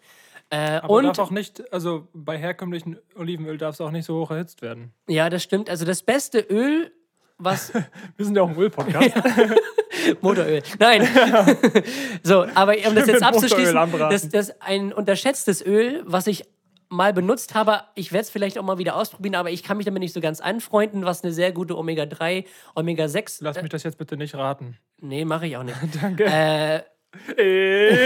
Äh, 0.50 0.56
Aber 0.56 0.90
und 0.90 1.04
darf 1.04 1.18
auch 1.20 1.30
nicht, 1.30 1.72
also 1.72 2.08
bei 2.12 2.36
herkömmlichen 2.36 2.98
Olivenöl 3.14 3.56
darf 3.56 3.76
es 3.76 3.80
auch 3.80 3.92
nicht 3.92 4.04
so 4.04 4.20
hoch 4.20 4.32
erhitzt 4.32 4.60
werden. 4.60 4.92
ja, 5.06 5.30
das 5.30 5.44
stimmt. 5.44 5.70
Also 5.70 5.84
das 5.84 6.02
beste 6.02 6.40
Öl, 6.40 6.92
was 7.38 7.72
Wir 8.16 8.26
sind 8.26 8.36
ja 8.36 8.42
auch 8.42 8.48
ein 8.48 8.56
Öl-Podcast. 8.58 9.12
Motoröl. 10.20 10.62
Nein. 10.80 11.06
so, 12.24 12.46
aber 12.54 12.74
um 12.88 12.94
das 12.96 13.06
jetzt 13.06 13.22
abzuschließen, 13.22 13.74
das, 14.10 14.28
das 14.28 14.60
ein 14.60 14.92
unterschätztes 14.92 15.64
Öl, 15.64 16.02
was 16.04 16.26
ich 16.26 16.44
mal 16.92 17.14
benutzt 17.14 17.54
habe, 17.54 17.84
ich 17.94 18.12
werde 18.12 18.22
es 18.22 18.30
vielleicht 18.30 18.58
auch 18.58 18.62
mal 18.62 18.78
wieder 18.78 18.96
ausprobieren, 18.96 19.34
aber 19.34 19.50
ich 19.50 19.62
kann 19.62 19.78
mich 19.78 19.86
damit 19.86 20.00
nicht 20.00 20.12
so 20.12 20.20
ganz 20.20 20.40
anfreunden, 20.40 21.04
was 21.04 21.24
eine 21.24 21.32
sehr 21.32 21.50
gute 21.50 21.76
Omega-3, 21.76 22.44
Omega-6. 22.74 23.38
Lass 23.40 23.60
mich 23.60 23.70
das 23.70 23.82
jetzt 23.82 23.96
bitte 23.96 24.16
nicht 24.16 24.34
raten. 24.34 24.76
Nee, 25.00 25.24
mache 25.24 25.46
ich 25.46 25.56
auch 25.56 25.62
nicht. 25.62 25.78
Danke. 26.00 26.24
äh, 26.26 26.82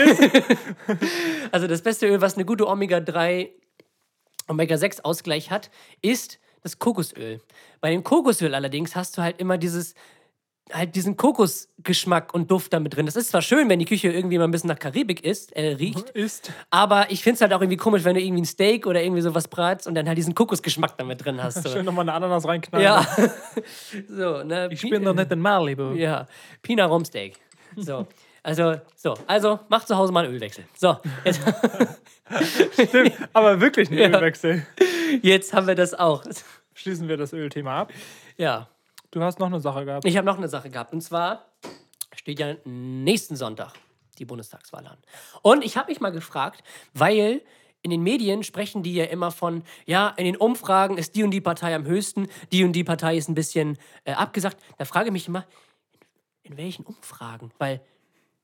Ist. 0.08 0.22
also 1.52 1.66
das 1.66 1.82
beste 1.82 2.06
Öl, 2.06 2.20
was 2.20 2.36
eine 2.36 2.44
gute 2.44 2.66
Omega-3, 2.68 3.50
Omega-6-Ausgleich 4.48 5.50
hat, 5.50 5.70
ist 6.00 6.38
das 6.62 6.78
Kokosöl. 6.78 7.40
Bei 7.80 7.90
dem 7.90 8.04
Kokosöl 8.04 8.54
allerdings 8.54 8.94
hast 8.94 9.18
du 9.18 9.22
halt 9.22 9.40
immer 9.40 9.58
dieses 9.58 9.94
halt 10.72 10.96
diesen 10.96 11.16
Kokosgeschmack 11.16 12.34
und 12.34 12.50
Duft 12.50 12.72
damit 12.72 12.96
drin. 12.96 13.06
Das 13.06 13.14
ist 13.16 13.30
zwar 13.30 13.42
schön, 13.42 13.68
wenn 13.68 13.78
die 13.78 13.84
Küche 13.84 14.08
irgendwie 14.10 14.36
mal 14.38 14.44
ein 14.44 14.50
bisschen 14.50 14.68
nach 14.68 14.78
Karibik 14.78 15.24
ist, 15.24 15.52
äh, 15.54 15.74
riecht, 15.74 16.10
Ist. 16.14 16.52
aber 16.70 17.10
ich 17.10 17.22
finde 17.22 17.36
es 17.36 17.40
halt 17.40 17.52
auch 17.52 17.60
irgendwie 17.60 17.76
komisch, 17.76 18.04
wenn 18.04 18.14
du 18.14 18.20
irgendwie 18.20 18.42
ein 18.42 18.46
Steak 18.46 18.86
oder 18.86 19.02
irgendwie 19.02 19.22
sowas 19.22 19.46
bratst 19.48 19.86
und 19.86 19.94
dann 19.94 20.08
halt 20.08 20.18
diesen 20.18 20.34
Kokosgeschmack 20.34 20.98
damit 20.98 21.24
drin 21.24 21.42
hast. 21.42 21.62
So. 21.62 21.68
Schön 21.70 21.84
nochmal 21.84 22.02
eine 22.04 22.14
Ananas 22.14 22.46
reinknallen. 22.46 22.84
Ja. 22.84 23.06
so, 24.08 24.42
ne? 24.42 24.68
Ich 24.72 24.82
bin 24.82 25.04
doch 25.04 25.14
nicht 25.14 25.30
in 25.30 25.40
Malibu. 25.40 25.92
Ja, 25.94 26.26
Pina 26.62 26.86
Rumsteak. 26.86 27.36
So. 27.76 28.06
Also, 28.42 28.76
so, 28.94 29.14
also 29.26 29.58
mach 29.68 29.84
zu 29.84 29.96
Hause 29.96 30.12
mal 30.12 30.24
einen 30.24 30.34
Ölwechsel. 30.34 30.64
So, 30.76 30.96
jetzt, 31.24 31.40
Stimmt, 32.88 33.12
aber 33.32 33.60
wirklich 33.60 33.90
ein 33.90 33.98
Ja. 33.98 34.06
Ölwechsel. 34.08 34.64
jetzt 35.22 35.52
haben 35.52 35.66
wir 35.66 35.74
das 35.74 35.94
auch. 35.94 36.22
Schließen 36.74 37.08
wir 37.08 37.16
das 37.16 37.32
Ölthema 37.32 37.80
ab. 37.82 37.92
Ja, 38.36 38.68
Du 39.10 39.22
hast 39.22 39.38
noch 39.38 39.46
eine 39.46 39.60
Sache 39.60 39.84
gehabt. 39.84 40.04
ich 40.04 40.16
habe 40.16 40.26
noch 40.26 40.36
eine 40.36 40.48
Sache 40.48 40.70
gehabt. 40.70 40.92
Und 40.92 41.00
zwar 41.00 41.46
steht 42.14 42.38
ja 42.38 42.56
nächsten 42.64 43.36
Sonntag 43.36 43.72
die 44.18 44.24
Bundestagswahl 44.24 44.86
an. 44.86 44.98
Und 45.42 45.64
ich 45.64 45.76
habe 45.76 45.90
mich 45.90 46.00
mal 46.00 46.10
gefragt, 46.10 46.62
weil 46.94 47.42
in 47.82 47.90
den 47.90 48.02
Medien 48.02 48.42
sprechen 48.42 48.82
die 48.82 48.94
ja 48.94 49.04
immer 49.04 49.30
von, 49.30 49.62
ja, 49.84 50.08
in 50.16 50.24
den 50.24 50.36
Umfragen 50.36 50.98
ist 50.98 51.14
die 51.14 51.22
und 51.22 51.30
die 51.30 51.40
Partei 51.40 51.74
am 51.74 51.84
höchsten, 51.84 52.28
die 52.50 52.64
und 52.64 52.72
die 52.72 52.84
Partei 52.84 53.16
ist 53.16 53.28
ein 53.28 53.34
bisschen 53.34 53.78
äh, 54.04 54.12
abgesagt. 54.12 54.58
Da 54.78 54.84
frage 54.84 55.08
ich 55.08 55.12
mich 55.12 55.28
immer, 55.28 55.46
in 56.42 56.56
welchen 56.56 56.84
Umfragen? 56.84 57.52
Weil 57.58 57.80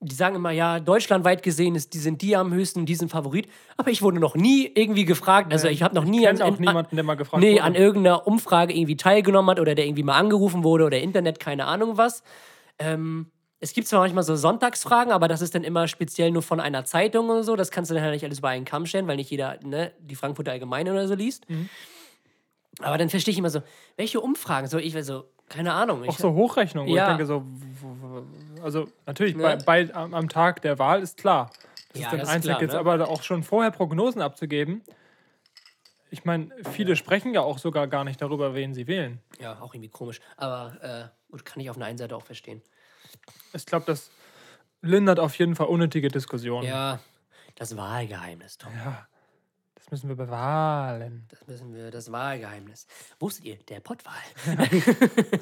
die 0.02 0.14
sagen 0.14 0.34
immer, 0.34 0.50
ja, 0.50 0.80
deutschlandweit 0.80 1.42
gesehen 1.42 1.76
ist, 1.76 1.94
die 1.94 1.98
sind 1.98 2.22
die 2.22 2.34
am 2.36 2.52
höchsten, 2.52 2.86
die 2.86 2.94
sind 2.94 3.08
Favorit. 3.10 3.48
Aber 3.76 3.90
ich 3.90 4.02
wurde 4.02 4.18
noch 4.18 4.34
nie 4.34 4.70
irgendwie 4.74 5.04
gefragt. 5.04 5.52
Also 5.52 5.68
ich 5.68 5.82
habe 5.82 5.94
noch 5.94 6.04
nie 6.04 6.22
kenn 6.22 6.42
an, 6.42 6.54
auch 6.54 6.58
niemanden, 6.58 6.96
der 6.96 7.04
mal 7.04 7.14
gefragt 7.14 7.42
nee, 7.42 7.52
wurde. 7.52 7.62
an 7.62 7.74
irgendeiner 7.76 8.26
Umfrage 8.26 8.74
irgendwie 8.74 8.96
teilgenommen 8.96 9.50
hat 9.50 9.60
oder 9.60 9.74
der 9.74 9.86
irgendwie 9.86 10.02
mal 10.02 10.18
angerufen 10.18 10.64
wurde 10.64 10.84
oder 10.84 11.00
Internet, 11.00 11.38
keine 11.38 11.66
Ahnung 11.66 11.96
was. 11.96 12.22
Ähm, 12.78 13.30
es 13.60 13.72
gibt 13.74 13.86
zwar 13.86 14.00
manchmal 14.00 14.24
so 14.24 14.34
Sonntagsfragen, 14.34 15.12
aber 15.12 15.28
das 15.28 15.40
ist 15.40 15.54
dann 15.54 15.62
immer 15.62 15.86
speziell 15.86 16.32
nur 16.32 16.42
von 16.42 16.58
einer 16.58 16.84
Zeitung 16.84 17.30
oder 17.30 17.44
so. 17.44 17.54
Das 17.54 17.70
kannst 17.70 17.92
du 17.92 17.94
dann 17.94 18.02
halt 18.02 18.12
nicht 18.12 18.24
alles 18.24 18.40
über 18.40 18.48
einen 18.48 18.64
Kamm 18.64 18.86
stellen, 18.86 19.06
weil 19.06 19.16
nicht 19.16 19.30
jeder 19.30 19.60
ne, 19.62 19.92
die 20.00 20.16
Frankfurter 20.16 20.50
Allgemeine 20.50 20.90
oder 20.90 21.06
so 21.06 21.14
liest. 21.14 21.48
Mhm. 21.48 21.68
Aber 22.80 22.98
dann 22.98 23.08
verstehe 23.10 23.32
ich 23.32 23.38
immer 23.38 23.50
so, 23.50 23.62
welche 23.96 24.20
Umfragen? 24.20 24.66
So, 24.66 24.78
ich 24.78 24.92
so, 25.04 25.24
keine 25.48 25.72
Ahnung. 25.74 26.08
Auch 26.08 26.18
so 26.18 26.32
Hochrechnung, 26.32 26.88
wo 26.88 26.96
Ja. 26.96 27.02
ich 27.04 27.08
denke 27.08 27.26
so, 27.26 27.44
also 28.62 28.88
natürlich, 29.06 29.36
Ne? 29.36 29.42
bei, 29.64 29.84
bei, 29.86 29.94
am, 29.94 30.28
Tag 30.28 30.62
der 30.62 30.78
Wahl 30.78 31.02
ist 31.02 31.18
klar. 31.18 31.50
Das 31.92 32.00
Ja, 32.00 32.06
ist 32.06 32.12
dann 32.12 32.20
einzeln 32.28 32.50
klar, 32.52 32.62
jetzt, 32.62 32.72
ne? 32.72 32.78
aber 32.78 33.08
auch 33.08 33.22
schon 33.22 33.42
vorher 33.42 33.70
Prognosen 33.70 34.22
abzugeben. 34.22 34.82
Ich 36.10 36.24
meine, 36.24 36.50
viele 36.72 36.96
sprechen 36.96 37.32
ja 37.34 37.40
auch 37.42 37.58
sogar 37.58 37.86
gar 37.86 38.04
nicht 38.04 38.20
darüber, 38.20 38.54
wen 38.54 38.74
sie 38.74 38.86
wählen. 38.86 39.20
ja, 39.40 39.60
auch 39.60 39.74
irgendwie 39.74 39.88
komisch. 39.90 40.20
Aber 40.36 40.76
äh, 40.82 41.30
gut, 41.30 41.44
kann 41.44 41.60
ich 41.60 41.70
auf 41.70 41.76
einer 41.76 41.86
einen 41.86 41.98
Seite 41.98 42.16
auch 42.16 42.22
verstehen. 42.22 42.62
Ich 43.52 43.66
glaube, 43.66 43.84
das 43.86 44.10
lindert 44.82 45.20
auf 45.20 45.34
jeden 45.38 45.54
Fall 45.54 45.66
unnötige 45.68 46.08
Diskussionen. 46.08 46.66
Ja, 46.66 46.98
das 47.54 47.76
Wahlgeheimnis, 47.76 48.58
Tom. 48.58 48.72
Ja, 48.74 49.06
müssen 49.92 50.08
wir 50.08 50.16
bewahren. 50.16 51.26
Das 51.28 51.46
müssen 51.46 51.74
wir, 51.74 51.90
das 51.90 52.10
Wahlgeheimnis. 52.10 52.86
Wusstet 53.20 53.44
ihr, 53.44 53.56
der 53.68 53.80
Pottwahl? 53.80 54.14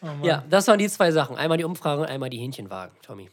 Oh 0.00 0.24
ja, 0.24 0.44
das 0.48 0.68
waren 0.68 0.78
die 0.78 0.88
zwei 0.88 1.10
Sachen. 1.10 1.36
Einmal 1.36 1.58
die 1.58 1.64
Umfrage 1.64 2.02
und 2.02 2.06
einmal 2.06 2.30
die 2.30 2.38
Hähnchenwagen, 2.38 2.96
Tommy. 3.02 3.30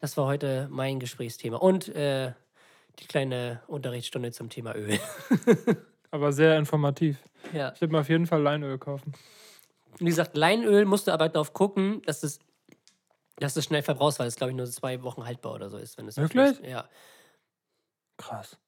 Das 0.00 0.14
war 0.18 0.26
heute 0.26 0.68
mein 0.70 1.00
Gesprächsthema. 1.00 1.56
Und 1.56 1.88
äh, 1.88 2.32
die 2.98 3.06
kleine 3.06 3.62
Unterrichtsstunde 3.66 4.30
zum 4.32 4.50
Thema 4.50 4.74
Öl. 4.76 4.98
Aber 6.10 6.32
sehr 6.32 6.58
informativ. 6.58 7.16
ja. 7.54 7.72
Ich 7.74 7.80
würde 7.80 7.92
mir 7.92 8.00
auf 8.00 8.10
jeden 8.10 8.26
Fall 8.26 8.42
Leinöl 8.42 8.76
kaufen. 8.78 9.14
Wie 9.98 10.04
gesagt, 10.04 10.36
Leinöl 10.36 10.84
musst 10.84 11.06
du 11.06 11.12
aber 11.12 11.28
darauf 11.28 11.54
gucken, 11.54 12.02
dass 12.04 12.22
es, 12.22 12.40
dass 13.36 13.56
es 13.56 13.64
schnell 13.64 13.82
verbrauchst, 13.82 14.18
weil 14.18 14.26
es, 14.26 14.36
glaube 14.36 14.50
ich, 14.50 14.56
nur 14.56 14.66
zwei 14.66 15.02
Wochen 15.02 15.24
haltbar 15.24 15.54
oder 15.54 15.70
so 15.70 15.78
ist. 15.78 15.96
Wenn 15.96 16.08
es 16.08 16.16
Wirklich? 16.18 16.60
Ja. 16.60 16.88
Krass. 18.18 18.58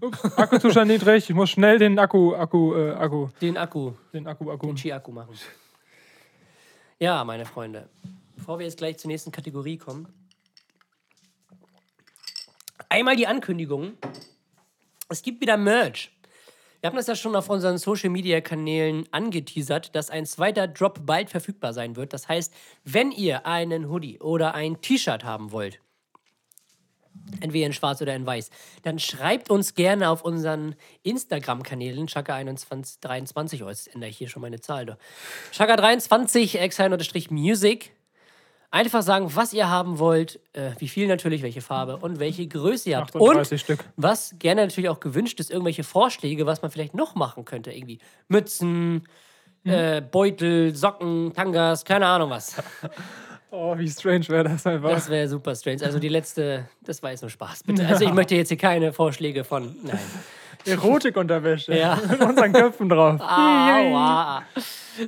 Ups, 0.00 0.24
Akkuzustand 0.36 0.90
niedrig. 0.90 1.28
Ich 1.28 1.34
muss 1.36 1.50
schnell 1.50 1.78
den 1.78 1.98
Akku, 1.98 2.34
Akku, 2.34 2.74
äh, 2.74 2.92
Akku, 2.92 3.28
Den 3.40 3.56
Akku, 3.56 3.92
den 4.12 4.26
Akku, 4.26 4.50
Akku. 4.50 4.66
den 4.66 4.76
Ski-Akku 4.76 5.12
machen. 5.12 5.34
Ja, 6.98 7.22
meine 7.24 7.44
Freunde. 7.44 7.88
Bevor 8.36 8.58
wir 8.58 8.66
jetzt 8.66 8.78
gleich 8.78 8.98
zur 8.98 9.08
nächsten 9.08 9.30
Kategorie 9.32 9.76
kommen. 9.76 10.08
Einmal 12.88 13.16
die 13.16 13.26
Ankündigung. 13.26 13.92
Es 15.08 15.22
gibt 15.22 15.40
wieder 15.40 15.56
Merch. 15.56 16.10
Wir 16.80 16.88
haben 16.88 16.96
das 16.96 17.06
ja 17.08 17.14
schon 17.14 17.36
auf 17.36 17.50
unseren 17.50 17.76
Social 17.76 18.08
Media 18.08 18.40
Kanälen 18.40 19.04
angeteasert, 19.12 19.94
dass 19.94 20.08
ein 20.08 20.24
zweiter 20.24 20.66
Drop 20.66 21.00
bald 21.04 21.28
verfügbar 21.28 21.74
sein 21.74 21.94
wird. 21.94 22.14
Das 22.14 22.26
heißt, 22.26 22.54
wenn 22.84 23.12
ihr 23.12 23.44
einen 23.44 23.90
Hoodie 23.90 24.18
oder 24.18 24.54
ein 24.54 24.80
T-Shirt 24.80 25.24
haben 25.24 25.52
wollt, 25.52 25.78
entweder 27.40 27.66
in 27.66 27.72
schwarz 27.72 28.00
oder 28.02 28.14
in 28.14 28.26
weiß, 28.26 28.50
dann 28.82 28.98
schreibt 28.98 29.50
uns 29.50 29.74
gerne 29.74 30.10
auf 30.10 30.22
unseren 30.22 30.74
Instagram-Kanälen, 31.02 32.08
Chaka2123, 32.08 33.64
oh, 33.64 33.68
jetzt 33.68 33.94
ändere 33.94 34.10
ich 34.10 34.18
hier 34.18 34.28
schon 34.28 34.42
meine 34.42 34.60
Zahl. 34.60 34.86
doch. 34.86 34.96
Chaka23, 35.52 36.58
exile-music. 36.58 37.92
Einfach 38.72 39.02
sagen, 39.02 39.34
was 39.34 39.52
ihr 39.52 39.68
haben 39.68 39.98
wollt, 39.98 40.38
äh, 40.52 40.70
wie 40.78 40.86
viel 40.86 41.08
natürlich, 41.08 41.42
welche 41.42 41.60
Farbe 41.60 41.96
und 41.96 42.20
welche 42.20 42.46
Größe 42.46 42.90
ihr 42.90 42.98
habt. 42.98 43.16
38 43.16 43.52
Und 43.52 43.58
Stück. 43.58 43.84
was 43.96 44.36
gerne 44.38 44.62
natürlich 44.62 44.88
auch 44.88 45.00
gewünscht 45.00 45.40
ist, 45.40 45.50
irgendwelche 45.50 45.82
Vorschläge, 45.82 46.46
was 46.46 46.62
man 46.62 46.70
vielleicht 46.70 46.94
noch 46.94 47.16
machen 47.16 47.44
könnte. 47.44 47.72
Irgendwie 47.72 47.98
Mützen, 48.28 49.08
äh, 49.64 50.00
Beutel, 50.00 50.76
Socken, 50.76 51.32
Tangas, 51.34 51.84
keine 51.84 52.06
Ahnung 52.06 52.30
was. 52.30 52.62
Oh, 53.50 53.76
wie 53.76 53.88
strange 53.88 54.28
wäre 54.28 54.44
das 54.44 54.66
einfach. 54.66 54.90
Das 54.90 55.08
wäre 55.10 55.28
super 55.28 55.54
strange. 55.54 55.82
Also 55.82 55.98
die 55.98 56.08
letzte, 56.08 56.68
das 56.82 57.02
war 57.02 57.10
jetzt 57.10 57.22
nur 57.22 57.30
Spaß, 57.30 57.64
bitte. 57.64 57.86
Also 57.86 58.04
ich 58.04 58.12
möchte 58.12 58.34
jetzt 58.36 58.48
hier 58.48 58.56
keine 58.56 58.92
Vorschläge 58.92 59.44
von. 59.44 59.74
Nein. 59.82 59.98
Erotikunterwäsche. 60.66 61.76
Ja. 61.76 61.98
Mit 62.10 62.20
unseren 62.20 62.52
Köpfen 62.52 62.88
drauf. 62.88 63.20
Aua. 63.20 64.42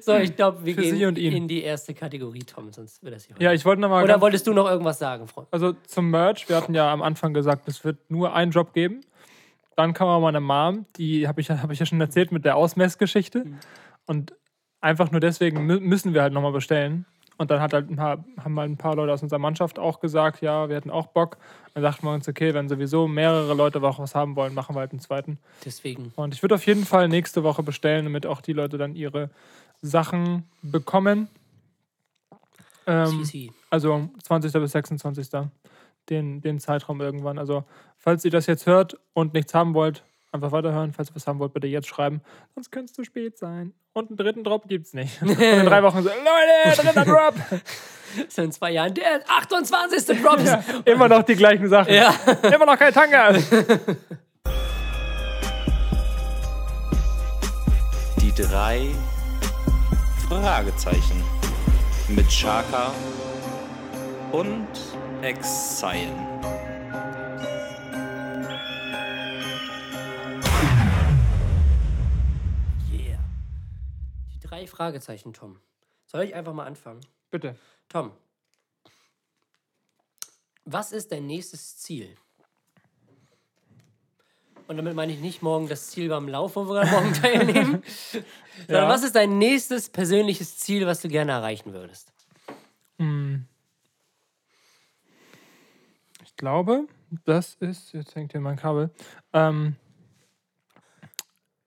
So, 0.00 0.16
ich 0.16 0.34
glaube, 0.34 0.64
wir 0.64 0.74
Für 0.74 0.80
gehen 0.80 1.16
in 1.16 1.48
die 1.48 1.62
erste 1.62 1.94
Kategorie, 1.94 2.40
Tom, 2.40 2.72
sonst 2.72 3.02
wird 3.02 3.14
das 3.14 3.26
hier. 3.26 3.36
Ja, 3.38 3.52
ich 3.52 3.64
wollte 3.64 3.82
nochmal. 3.82 4.02
Oder 4.02 4.20
wolltest 4.20 4.46
du 4.46 4.52
noch 4.52 4.68
irgendwas 4.68 4.98
sagen, 4.98 5.26
Freund? 5.28 5.48
Also 5.50 5.74
zum 5.86 6.10
Merch, 6.10 6.48
wir 6.48 6.56
hatten 6.56 6.74
ja 6.74 6.90
am 6.92 7.02
Anfang 7.02 7.34
gesagt, 7.34 7.68
es 7.68 7.84
wird 7.84 8.10
nur 8.10 8.34
einen 8.34 8.50
Drop 8.50 8.72
geben. 8.72 9.02
Dann 9.76 9.94
kam 9.94 10.08
aber 10.08 10.20
meine 10.20 10.40
Mom, 10.40 10.86
die 10.96 11.26
habe 11.28 11.40
ich, 11.40 11.50
hab 11.50 11.70
ich 11.70 11.78
ja 11.78 11.86
schon 11.86 12.00
erzählt 12.00 12.32
mit 12.32 12.44
der 12.44 12.56
Ausmessgeschichte. 12.56 13.44
Und 14.06 14.34
einfach 14.80 15.10
nur 15.10 15.20
deswegen 15.20 15.66
mü 15.66 15.80
müssen 15.80 16.14
wir 16.14 16.22
halt 16.22 16.32
nochmal 16.32 16.52
bestellen. 16.52 17.06
Und 17.42 17.50
dann 17.50 17.60
hat 17.60 17.72
halt 17.72 17.90
ein 17.90 17.96
paar, 17.96 18.24
haben 18.38 18.60
halt 18.60 18.70
ein 18.70 18.76
paar 18.76 18.94
Leute 18.94 19.12
aus 19.12 19.20
unserer 19.20 19.40
Mannschaft 19.40 19.80
auch 19.80 19.98
gesagt, 19.98 20.42
ja, 20.42 20.68
wir 20.68 20.76
hätten 20.76 20.92
auch 20.92 21.08
Bock. 21.08 21.38
Dann 21.74 21.82
dachten 21.82 22.06
wir 22.06 22.12
uns, 22.12 22.28
okay, 22.28 22.54
wenn 22.54 22.68
sowieso 22.68 23.08
mehrere 23.08 23.52
Leute 23.54 23.82
auch 23.82 23.98
was 23.98 24.14
haben 24.14 24.36
wollen, 24.36 24.54
machen 24.54 24.76
wir 24.76 24.80
halt 24.80 24.92
einen 24.92 25.00
zweiten. 25.00 25.40
Deswegen. 25.64 26.12
Und 26.14 26.34
ich 26.34 26.42
würde 26.42 26.54
auf 26.54 26.64
jeden 26.66 26.84
Fall 26.84 27.08
nächste 27.08 27.42
Woche 27.42 27.64
bestellen, 27.64 28.04
damit 28.04 28.26
auch 28.26 28.42
die 28.42 28.52
Leute 28.52 28.78
dann 28.78 28.94
ihre 28.94 29.28
Sachen 29.80 30.44
bekommen. 30.62 31.26
Ähm, 32.86 33.50
also 33.70 34.08
20. 34.22 34.52
bis 34.52 34.70
26. 34.70 35.28
Den, 36.10 36.42
den 36.42 36.60
Zeitraum 36.60 37.00
irgendwann. 37.00 37.38
Also, 37.38 37.64
falls 37.98 38.24
ihr 38.24 38.30
das 38.30 38.46
jetzt 38.46 38.66
hört 38.66 38.96
und 39.14 39.34
nichts 39.34 39.52
haben 39.52 39.74
wollt, 39.74 40.04
einfach 40.32 40.52
weiterhören. 40.52 40.92
Falls 40.92 41.10
ihr 41.10 41.14
was 41.14 41.26
haben 41.26 41.38
wollt, 41.38 41.52
bitte 41.52 41.66
jetzt 41.66 41.86
schreiben. 41.86 42.20
Sonst 42.54 42.70
könnte 42.72 42.86
es 42.86 42.92
zu 42.94 43.04
spät 43.04 43.38
sein. 43.38 43.72
Und 43.92 44.10
einen 44.10 44.16
dritten 44.16 44.44
Drop 44.44 44.66
gibt 44.68 44.86
es 44.86 44.94
nicht. 44.94 45.20
Und 45.22 45.38
in 45.38 45.66
drei 45.66 45.82
Wochen 45.82 46.02
so, 46.02 46.08
Leute, 46.08 46.82
dritter 46.82 47.04
Drop! 47.04 47.34
So 48.28 48.42
in 48.42 48.52
zwei 48.52 48.72
Jahren, 48.72 48.92
der 48.92 49.22
28. 49.26 50.20
Drop 50.20 50.38
ist. 50.38 50.44
Ja. 50.46 50.62
Immer 50.84 51.08
noch 51.08 51.22
die 51.22 51.34
gleichen 51.34 51.66
Sachen. 51.66 51.94
ja. 51.94 52.14
Immer 52.54 52.66
noch 52.66 52.76
kein 52.78 52.92
Tanga. 52.92 53.32
Die 58.20 58.32
drei 58.34 58.90
Fragezeichen 60.28 61.24
mit 62.08 62.28
Chaka 62.28 62.92
und 64.32 64.68
Exile. 65.22 66.71
Fragezeichen, 74.76 75.34
Tom. 75.34 75.58
Soll 76.06 76.22
ich 76.24 76.34
einfach 76.34 76.54
mal 76.54 76.64
anfangen? 76.66 77.00
Bitte. 77.30 77.56
Tom, 77.90 78.10
was 80.64 80.92
ist 80.92 81.12
dein 81.12 81.26
nächstes 81.26 81.76
Ziel? 81.76 82.16
Und 84.66 84.78
damit 84.78 84.94
meine 84.94 85.12
ich 85.12 85.20
nicht 85.20 85.42
morgen 85.42 85.68
das 85.68 85.90
Ziel 85.90 86.08
beim 86.08 86.26
Lauf, 86.26 86.56
wo 86.56 86.64
wir 86.66 86.74
gerade 86.80 86.90
morgen 86.90 87.12
teilnehmen. 87.22 87.82
Sondern 88.66 88.84
Ja. 88.84 88.88
was 88.88 89.02
ist 89.02 89.14
dein 89.14 89.36
nächstes 89.36 89.90
persönliches 89.90 90.56
Ziel, 90.58 90.86
was 90.86 91.02
du 91.02 91.08
gerne 91.08 91.32
erreichen 91.32 91.74
würdest? 91.74 92.10
Ich 96.24 96.36
glaube, 96.36 96.86
das 97.24 97.56
ist. 97.56 97.92
Jetzt 97.92 98.14
hängt 98.14 98.32
hier 98.32 98.40
mein 98.40 98.56
Kabel. 98.56 98.90
Ähm, 99.32 99.76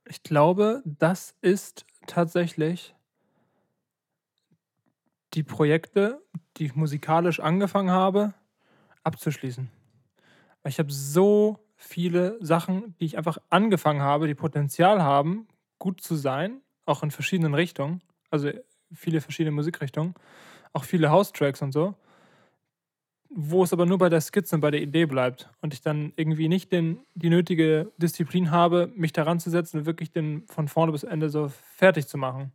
ich 0.08 0.24
glaube, 0.24 0.82
das 0.86 1.36
ist 1.42 1.86
tatsächlich 2.08 2.96
die 5.34 5.44
Projekte, 5.44 6.22
die 6.58 6.66
ich 6.66 6.76
musikalisch 6.76 7.40
angefangen 7.40 7.92
habe, 7.92 8.34
abzuschließen. 9.04 9.70
Ich 10.66 10.80
habe 10.80 10.92
so 10.92 11.60
viele 11.76 12.38
Sachen, 12.44 12.96
die 13.00 13.06
ich 13.06 13.18
einfach 13.18 13.38
angefangen 13.50 14.02
habe, 14.02 14.28
die 14.28 14.36
Potenzial 14.36 15.04
haben, 15.04 15.48
gut 15.78 16.02
zu 16.02 16.16
sein, 16.16 16.62
auch 16.86 17.04
in 17.04 17.12
verschiedenen 17.12 17.54
Richtungen, 17.54 18.02
also 18.32 18.50
viele 18.94 19.22
verschiedene 19.22 19.56
Musikrichtungen, 19.56 20.16
auch 20.74 20.84
viele 20.84 21.10
House-Tracks 21.10 21.62
und 21.62 21.72
so, 21.72 21.96
wo 23.30 23.64
es 23.64 23.74
aber 23.74 23.86
nur 23.86 23.98
bei 23.98 24.10
der 24.10 24.22
Skizze 24.22 24.56
und 24.56 24.62
bei 24.62 24.72
der 24.72 24.82
Idee 24.82 25.06
bleibt 25.06 25.50
und 25.62 25.74
ich 25.74 25.82
dann 25.82 26.14
irgendwie 26.16 26.48
nicht 26.48 26.72
den, 26.72 27.00
die 27.16 27.30
nötige 27.30 27.92
Disziplin 27.98 28.52
habe, 28.52 28.92
mich 28.96 29.14
daran 29.14 29.40
zu 29.40 29.50
setzen 29.50 29.80
und 29.80 29.86
wirklich 29.86 30.12
den 30.12 30.46
von 30.48 30.68
vorne 30.68 30.92
bis 30.92 31.04
Ende 31.04 31.30
so 31.30 31.50
fertig 31.76 32.08
zu 32.08 32.18
machen. 32.18 32.52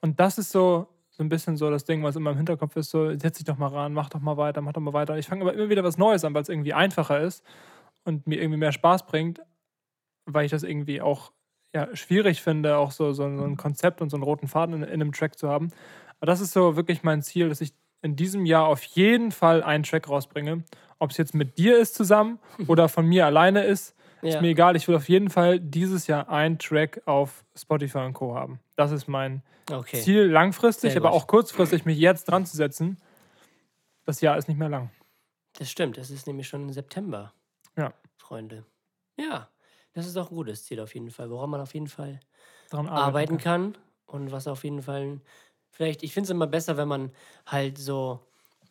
Und 0.00 0.20
das 0.20 0.38
ist 0.38 0.50
so, 0.50 0.88
so 1.10 1.22
ein 1.22 1.28
bisschen 1.28 1.56
so 1.56 1.70
das 1.70 1.84
Ding, 1.84 2.02
was 2.02 2.16
in 2.16 2.22
meinem 2.22 2.36
Hinterkopf 2.36 2.76
ist, 2.76 2.90
so 2.90 3.16
setz 3.18 3.38
dich 3.38 3.44
doch 3.44 3.58
mal 3.58 3.68
ran, 3.68 3.92
mach 3.92 4.08
doch 4.08 4.20
mal 4.20 4.36
weiter, 4.36 4.60
mach 4.60 4.72
doch 4.72 4.80
mal 4.80 4.92
weiter. 4.92 5.18
Ich 5.18 5.26
fange 5.26 5.42
aber 5.42 5.54
immer 5.54 5.68
wieder 5.68 5.84
was 5.84 5.98
Neues 5.98 6.24
an, 6.24 6.34
weil 6.34 6.42
es 6.42 6.48
irgendwie 6.48 6.74
einfacher 6.74 7.20
ist 7.20 7.44
und 8.04 8.26
mir 8.26 8.40
irgendwie 8.40 8.58
mehr 8.58 8.72
Spaß 8.72 9.06
bringt, 9.06 9.40
weil 10.26 10.44
ich 10.44 10.50
das 10.50 10.62
irgendwie 10.62 11.00
auch 11.00 11.32
ja, 11.74 11.94
schwierig 11.94 12.42
finde, 12.42 12.76
auch 12.76 12.92
so, 12.92 13.12
so, 13.12 13.36
so 13.36 13.44
ein 13.44 13.56
Konzept 13.56 14.00
und 14.00 14.10
so 14.10 14.16
einen 14.16 14.24
roten 14.24 14.48
Faden 14.48 14.76
in, 14.76 14.82
in 14.82 15.00
einem 15.00 15.12
Track 15.12 15.38
zu 15.38 15.48
haben. 15.48 15.70
Aber 16.20 16.26
das 16.26 16.40
ist 16.40 16.52
so 16.52 16.76
wirklich 16.76 17.02
mein 17.02 17.22
Ziel, 17.22 17.48
dass 17.48 17.60
ich 17.60 17.72
in 18.02 18.16
diesem 18.16 18.46
Jahr 18.46 18.66
auf 18.66 18.82
jeden 18.84 19.32
Fall 19.32 19.62
einen 19.62 19.84
Track 19.84 20.08
rausbringe. 20.08 20.64
Ob 20.98 21.10
es 21.10 21.16
jetzt 21.16 21.34
mit 21.34 21.58
dir 21.58 21.78
ist 21.78 21.94
zusammen 21.94 22.38
oder 22.68 22.88
von 22.88 23.06
mir 23.06 23.26
alleine 23.26 23.64
ist, 23.64 23.94
Ja. 24.22 24.30
ist 24.30 24.40
mir 24.40 24.48
egal. 24.48 24.76
Ich 24.76 24.88
will 24.88 24.96
auf 24.96 25.08
jeden 25.08 25.30
Fall 25.30 25.60
dieses 25.60 26.06
Jahr 26.06 26.28
einen 26.28 26.58
Track 26.58 27.02
auf 27.06 27.44
Spotify 27.56 27.98
und 27.98 28.14
Co. 28.14 28.34
haben. 28.34 28.60
Das 28.76 28.90
ist 28.92 29.08
mein 29.08 29.42
Okay. 29.70 30.02
Ziel 30.02 30.22
langfristig, 30.24 30.96
aber 30.96 31.12
auch 31.12 31.26
kurzfristig 31.26 31.84
mich 31.84 31.98
jetzt 31.98 32.24
dran 32.24 32.46
zu 32.46 32.56
setzen. 32.56 32.98
Das 34.04 34.20
Jahr 34.20 34.36
ist 34.38 34.48
nicht 34.48 34.56
mehr 34.58 34.68
lang. 34.68 34.90
Das 35.58 35.70
stimmt, 35.70 35.98
es 35.98 36.10
ist 36.10 36.26
nämlich 36.26 36.48
schon 36.48 36.72
September, 36.72 37.32
Ja, 37.76 37.92
Freunde. 38.18 38.64
Ja, 39.18 39.50
das 39.94 40.06
ist 40.06 40.16
auch 40.16 40.30
ein 40.30 40.36
gutes 40.36 40.64
Ziel 40.64 40.80
auf 40.80 40.94
jeden 40.94 41.10
Fall, 41.10 41.30
woran 41.30 41.50
man 41.50 41.60
auf 41.60 41.74
jeden 41.74 41.88
Fall 41.88 42.20
daran 42.70 42.88
arbeiten 42.88 43.34
arbeiten. 43.34 43.38
kann 43.38 43.78
und 44.06 44.32
was 44.32 44.46
auf 44.46 44.64
jeden 44.64 44.82
Fall 44.82 45.20
vielleicht, 45.78 46.02
ich 46.02 46.12
finde 46.12 46.26
es 46.26 46.30
immer 46.30 46.48
besser, 46.48 46.76
wenn 46.76 46.88
man 46.88 47.10
halt 47.46 47.78
so 47.78 48.20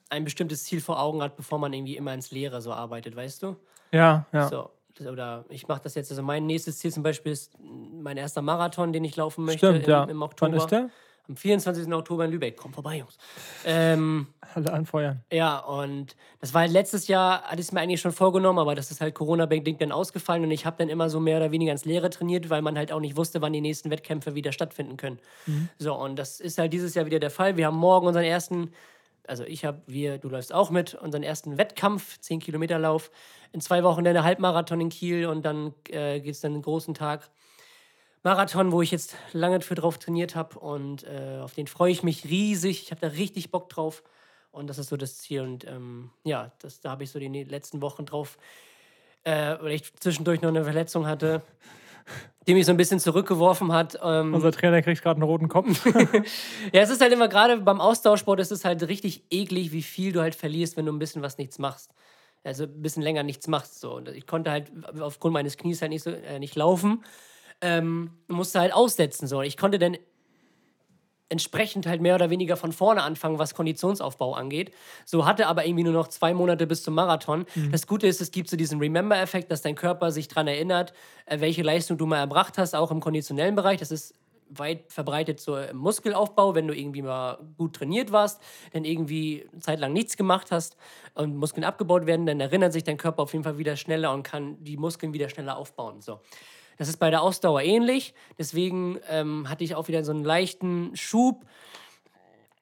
ein 0.10 0.24
bestimmtes 0.26 0.66
Ziel 0.66 0.82
vor 0.82 1.02
Augen 1.02 1.24
hat, 1.24 1.36
bevor 1.36 1.58
man 1.58 1.74
irgendwie 1.74 1.96
immer 1.96 2.14
ins 2.14 2.32
Leere 2.32 2.62
so 2.62 2.72
arbeitet, 2.74 3.16
weißt 3.16 3.42
du? 3.44 3.56
Ja, 3.92 4.26
ja. 4.34 4.48
So, 4.50 4.70
oder 5.10 5.46
ich 5.50 5.68
mache 5.68 5.82
das 5.84 5.96
jetzt, 5.96 6.12
also 6.12 6.22
mein 6.22 6.46
nächstes 6.46 6.80
Ziel 6.80 6.92
zum 6.92 7.04
Beispiel 7.04 7.32
ist 7.32 7.54
mein 7.60 8.18
erster 8.18 8.42
Marathon, 8.42 8.92
den 8.92 9.06
ich 9.06 9.16
laufen 9.16 9.46
möchte 9.46 9.68
Stimmt, 9.68 9.86
im, 9.86 9.90
ja. 9.90 10.04
im 10.04 10.22
Oktober. 10.22 10.52
Wann 10.52 10.58
ist 10.58 10.68
der? 10.68 10.90
Am 11.28 11.36
24. 11.36 11.92
Oktober 11.94 12.26
in 12.26 12.32
Lübeck. 12.32 12.56
Kommt 12.58 12.76
vorbei, 12.76 13.00
Jungs. 13.00 13.18
Ähm, 13.66 14.28
Alle 14.56 14.72
anfeuern. 14.72 15.24
ja, 15.32 15.60
und 15.60 16.16
das 16.40 16.54
war 16.54 16.62
halt 16.62 16.72
letztes 16.72 17.08
Jahr, 17.08 17.42
hatte 17.44 17.60
ich 17.60 17.68
es 17.68 17.72
mir 17.74 17.82
eigentlich 17.82 18.00
schon 18.00 18.14
vorgenommen, 18.14 18.60
aber 18.60 18.76
das 18.76 18.92
ist 18.92 19.02
halt 19.02 19.14
Corona-bedingt 19.14 19.82
dann 19.82 19.92
ausgefallen 19.92 20.44
und 20.44 20.52
ich 20.52 20.66
habe 20.66 20.78
dann 20.78 20.90
immer 20.90 21.10
so 21.10 21.20
mehr 21.20 21.38
oder 21.38 21.52
weniger 21.52 21.72
ins 21.74 21.84
Leere 21.86 22.10
trainiert, 22.10 22.50
weil 22.50 22.62
man 22.62 22.78
halt 22.78 22.92
auch 22.92 23.02
nicht 23.02 23.18
wusste, 23.18 23.42
wann 23.42 23.52
die 23.52 23.62
nächsten 23.62 23.90
Wettkämpfe 23.90 24.36
wieder 24.36 24.52
stattfinden 24.54 24.96
können. 24.96 25.20
So, 25.78 25.94
und 25.96 26.18
das 26.18 26.40
ist 26.40 26.58
halt 26.58 26.72
dieses 26.72 26.96
Jahr 26.96 27.06
wieder 27.06 27.20
der 27.20 27.32
Fall. 27.32 27.58
Wir 27.58 27.68
haben 27.68 27.78
morgen 27.78 28.08
unseren 28.08 28.24
ersten, 28.24 28.72
also 29.28 29.44
ich 29.44 29.66
habe, 29.66 29.82
wir, 29.86 30.18
du 30.20 30.30
läufst 30.30 30.54
auch 30.54 30.70
mit, 30.70 30.94
unseren 30.94 31.24
ersten 31.24 31.58
Wettkampf, 31.58 32.20
10 32.20 32.40
Kilometer 32.40 32.80
Lauf. 32.80 33.12
In 33.52 33.62
zwei 33.62 33.84
Wochen 33.84 34.04
dann 34.04 34.14
der 34.14 34.24
Halbmarathon 34.24 34.80
in 34.80 34.90
Kiel 34.90 35.26
und 35.26 35.46
dann 35.46 35.74
äh, 35.90 36.20
geht 36.20 36.36
es 36.36 36.42
dann 36.42 36.54
einen 36.54 36.62
großen 36.62 36.94
Tag 36.94 37.30
Marathon, 38.24 38.72
wo 38.72 38.82
ich 38.82 38.92
jetzt 38.92 39.16
lange 39.34 39.62
für 39.62 39.76
drauf 39.76 39.98
trainiert 39.98 40.36
habe 40.36 40.60
und 40.60 41.04
äh, 41.04 41.40
auf 41.42 41.54
den 41.54 41.68
freue 41.68 41.92
ich 41.92 42.04
mich 42.04 42.26
riesig. 42.26 42.84
Ich 42.84 42.92
habe 42.92 43.02
da 43.02 43.08
richtig 43.08 43.52
Bock 43.52 43.70
drauf 43.70 44.04
und 44.52 44.68
das 44.68 44.78
ist 44.78 44.90
so 44.90 44.98
das 44.98 45.18
Ziel 45.18 45.42
und 45.42 45.66
ähm, 45.66 46.12
ja, 46.24 46.52
das, 46.60 46.82
da 46.82 46.92
habe 46.92 47.04
ich 47.04 47.12
so 47.12 47.20
die 47.20 47.30
ne- 47.30 47.44
letzten 47.44 47.82
Wochen 47.82 48.06
drauf, 48.06 48.38
äh, 49.24 49.56
weil 49.62 49.74
ich 49.74 49.94
zwischendurch 49.96 50.42
noch 50.42 50.50
eine 50.50 50.64
Verletzung 50.64 51.06
hatte, 51.06 51.42
die 52.48 52.54
mich 52.54 52.66
so 52.66 52.72
ein 52.72 52.78
bisschen 52.78 53.00
zurückgeworfen 53.00 53.72
hat. 53.72 54.00
Ähm, 54.02 54.34
Unser 54.34 54.52
Trainer 54.52 54.82
kriegt 54.82 55.02
gerade 55.02 55.18
einen 55.18 55.30
roten 55.30 55.48
Kopf. 55.48 55.86
ja, 56.74 56.82
es 56.82 56.90
ist 56.90 57.02
halt 57.02 57.14
immer 57.14 57.28
gerade 57.28 57.58
beim 57.58 57.82
Austauschsport, 57.82 58.40
ist 58.40 58.52
es 58.52 58.66
halt 58.66 58.88
richtig 58.88 59.24
eklig, 59.30 59.72
wie 59.72 59.84
viel 59.84 60.12
du 60.12 60.22
halt 60.22 60.36
verlierst, 60.36 60.78
wenn 60.78 60.86
du 60.86 60.92
ein 60.92 61.00
bisschen 61.00 61.22
was 61.22 61.38
nichts 61.38 61.60
machst. 61.60 61.94
Also 62.44 62.64
ein 62.64 62.82
bisschen 62.82 63.04
länger 63.04 63.24
nichts 63.24 63.48
machst. 63.48 63.80
So. 63.80 63.96
Und 63.96 64.08
ich 64.10 64.26
konnte 64.26 64.52
halt 64.52 64.72
aufgrund 65.00 65.34
meines 65.34 65.58
Knies 65.58 65.82
halt 65.82 65.92
nicht, 65.92 66.04
so, 66.04 66.12
äh, 66.12 66.40
nicht 66.40 66.56
laufen. 66.56 67.04
Ähm, 67.62 68.12
musste 68.28 68.60
halt 68.60 68.74
aussetzen. 68.74 69.28
So. 69.28 69.42
Ich 69.42 69.58
konnte 69.58 69.80
dann 69.80 69.98
entsprechend 71.30 71.86
halt 71.88 72.02
mehr 72.02 72.16
oder 72.16 72.30
weniger 72.30 72.56
von 72.56 72.72
vorne 72.72 73.04
anfangen, 73.04 73.40
was 73.40 73.54
Konditionsaufbau 73.54 74.34
angeht. 74.34 74.72
So 75.06 75.26
hatte 75.26 75.48
aber 75.48 75.66
irgendwie 75.66 75.84
nur 75.84 75.94
noch 75.94 76.08
zwei 76.08 76.34
Monate 76.34 76.68
bis 76.68 76.84
zum 76.84 76.94
Marathon. 76.94 77.46
Das 77.72 77.86
Gute 77.86 78.08
ist, 78.08 78.22
es 78.22 78.32
gibt 78.32 78.50
so 78.50 78.56
diesen 78.56 78.80
Remember-Effekt, 78.80 79.52
dass 79.52 79.62
dein 79.62 79.76
Körper 79.76 80.12
sich 80.12 80.28
daran 80.28 80.48
erinnert, 80.48 80.94
äh, 81.26 81.40
welche 81.40 81.64
Leistung 81.64 81.98
du 81.98 82.06
mal 82.06 82.20
erbracht 82.20 82.58
hast, 82.58 82.76
auch 82.76 82.92
im 82.92 83.02
konditionellen 83.02 83.56
Bereich. 83.56 83.80
Das 83.80 83.92
ist 83.92 84.14
weit 84.50 84.92
verbreitet 84.92 85.42
so 85.42 85.58
im 85.58 85.76
Muskelaufbau, 85.78 86.56
wenn 86.56 86.68
du 86.68 86.74
irgendwie 86.74 87.02
mal 87.02 87.38
gut 87.58 87.76
trainiert 87.76 88.14
warst, 88.14 88.42
dann 88.72 88.86
irgendwie 88.86 89.46
eine 89.52 89.62
Zeit 89.62 89.80
lang 89.80 89.92
nichts 89.92 90.16
gemacht 90.16 90.52
hast 90.52 90.78
und 91.16 91.36
Muskeln 91.36 91.66
abgebaut 91.66 92.06
werden, 92.06 92.26
dann 92.26 92.40
erinnert 92.40 92.72
sich 92.72 92.86
dein 92.86 92.96
Körper 92.98 93.24
auf 93.24 93.34
jeden 93.34 93.44
Fall 93.44 93.58
wieder 93.58 93.76
schneller 93.76 94.14
und 94.14 94.24
kann 94.24 94.64
die 94.64 94.78
Muskeln 94.78 95.12
wieder 95.12 95.28
schneller 95.28 95.58
aufbauen. 95.58 96.00
So. 96.00 96.22
Das 96.78 96.88
ist 96.90 96.98
bei 96.98 97.10
der 97.10 97.22
Ausdauer 97.22 97.62
ähnlich. 97.62 98.14
Deswegen 98.38 99.00
ähm, 99.10 99.50
hatte 99.50 99.64
ich 99.64 99.76
auch 99.76 99.88
wieder 99.88 100.04
so 100.04 100.12
einen 100.12 100.24
leichten 100.24 100.96
Schub 100.96 101.46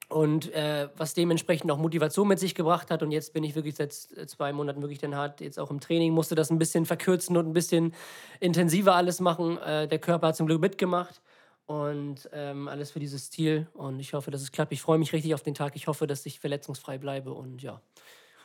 und 0.08 0.52
äh, 0.54 0.88
was 0.96 1.14
dementsprechend 1.14 1.70
auch 1.70 1.78
Motivation 1.78 2.28
mit 2.28 2.38
sich 2.38 2.54
gebracht 2.54 2.90
hat. 2.90 3.02
Und 3.02 3.10
jetzt 3.10 3.32
bin 3.32 3.42
ich 3.44 3.54
wirklich 3.56 3.74
seit 3.74 3.92
z- 3.92 4.30
zwei 4.30 4.52
Monaten 4.52 4.80
wirklich 4.80 5.00
dann 5.00 5.16
hart, 5.16 5.40
jetzt 5.40 5.58
auch 5.58 5.70
im 5.70 5.80
Training, 5.80 6.12
musste 6.12 6.34
das 6.34 6.50
ein 6.50 6.58
bisschen 6.58 6.86
verkürzen 6.86 7.36
und 7.36 7.46
ein 7.46 7.52
bisschen 7.52 7.92
intensiver 8.40 8.94
alles 8.94 9.20
machen. 9.20 9.58
Äh, 9.58 9.88
der 9.88 9.98
Körper 9.98 10.28
hat 10.28 10.36
zum 10.36 10.46
Glück 10.46 10.60
mitgemacht 10.60 11.20
und 11.66 12.30
ähm, 12.32 12.68
alles 12.68 12.92
für 12.92 13.00
dieses 13.00 13.30
Ziel. 13.30 13.66
Und 13.74 13.98
ich 13.98 14.14
hoffe, 14.14 14.30
dass 14.30 14.42
es 14.42 14.52
klappt. 14.52 14.72
Ich 14.72 14.80
freue 14.80 14.98
mich 14.98 15.12
richtig 15.12 15.34
auf 15.34 15.42
den 15.42 15.54
Tag. 15.54 15.74
Ich 15.74 15.88
hoffe, 15.88 16.06
dass 16.06 16.24
ich 16.24 16.38
verletzungsfrei 16.38 16.98
bleibe. 16.98 17.32
Und 17.32 17.60
ja, 17.62 17.80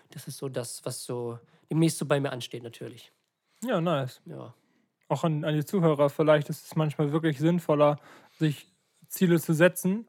das 0.10 0.28
ist 0.28 0.38
so 0.40 0.50
das, 0.50 0.84
was 0.84 1.04
so 1.04 1.38
demnächst 1.70 2.00
so 2.00 2.08
bei 2.08 2.20
mir 2.20 2.32
ansteht, 2.32 2.64
natürlich. 2.64 3.12
ja, 3.64 3.80
nice. 3.80 4.20
Ja. 4.26 4.54
Auch 5.12 5.26
an, 5.26 5.44
an 5.44 5.54
die 5.54 5.66
Zuhörer, 5.66 6.10
vielleicht 6.10 6.48
ist 6.48 6.66
es 6.66 6.76
manchmal 6.78 7.12
wirklich 7.12 7.38
sinnvoller, 7.38 8.00
sich 8.32 8.72
Ziele 9.10 9.42
zu 9.42 9.54
setzen 9.54 10.08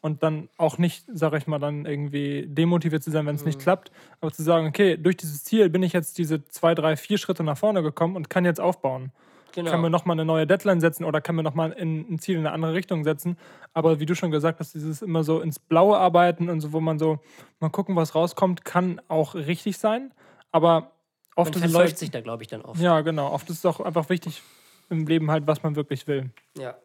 und 0.00 0.22
dann 0.22 0.48
auch 0.56 0.78
nicht, 0.78 1.04
sage 1.12 1.36
ich 1.36 1.46
mal, 1.46 1.58
dann 1.58 1.84
irgendwie 1.84 2.46
demotiviert 2.46 3.02
zu 3.02 3.10
sein, 3.10 3.26
wenn 3.26 3.34
es 3.34 3.44
nicht 3.44 3.60
klappt, 3.60 3.92
aber 4.22 4.32
zu 4.32 4.42
sagen, 4.42 4.66
okay, 4.66 4.96
durch 4.96 5.18
dieses 5.18 5.44
Ziel 5.44 5.68
bin 5.68 5.82
ich 5.82 5.92
jetzt 5.92 6.16
diese 6.16 6.42
zwei, 6.46 6.74
drei, 6.74 6.96
vier 6.96 7.18
Schritte 7.18 7.44
nach 7.44 7.58
vorne 7.58 7.82
gekommen 7.82 8.16
und 8.16 8.30
kann 8.30 8.46
jetzt 8.46 8.60
aufbauen. 8.60 9.12
Genau. 9.52 9.70
Kann 9.70 9.82
mir 9.82 9.90
nochmal 9.90 10.14
eine 10.14 10.24
neue 10.24 10.46
Deadline 10.46 10.80
setzen 10.80 11.04
oder 11.04 11.20
kann 11.20 11.36
mir 11.36 11.42
nochmal 11.42 11.74
ein 11.74 12.18
Ziel 12.18 12.36
in 12.36 12.46
eine 12.46 12.52
andere 12.52 12.72
Richtung 12.72 13.04
setzen. 13.04 13.36
Aber 13.74 14.00
wie 14.00 14.06
du 14.06 14.14
schon 14.14 14.30
gesagt 14.30 14.58
hast, 14.58 14.74
dieses 14.74 15.02
immer 15.02 15.22
so 15.22 15.42
ins 15.42 15.58
Blaue 15.58 15.98
arbeiten 15.98 16.48
und 16.48 16.60
so, 16.60 16.72
wo 16.72 16.80
man 16.80 16.98
so 16.98 17.18
mal 17.58 17.68
gucken, 17.68 17.94
was 17.94 18.14
rauskommt, 18.14 18.64
kann 18.64 19.02
auch 19.08 19.34
richtig 19.34 19.76
sein. 19.76 20.14
Aber 20.50 20.92
oft 21.40 21.54
Man 21.54 21.62
verläuft 21.62 21.86
halt, 21.88 21.98
sich 21.98 22.10
da, 22.10 22.20
glaube 22.20 22.42
ich, 22.42 22.48
dann 22.48 22.62
oft. 22.62 22.80
Ja, 22.80 23.00
genau. 23.00 23.30
Oft 23.32 23.48
ist 23.50 23.58
es 23.58 23.66
auch 23.66 23.80
einfach 23.80 24.08
wichtig 24.08 24.42
im 24.88 25.06
Leben 25.06 25.30
halt, 25.30 25.46
was 25.46 25.62
man 25.62 25.76
wirklich 25.76 26.06
will. 26.06 26.30
Ja, 26.56 26.76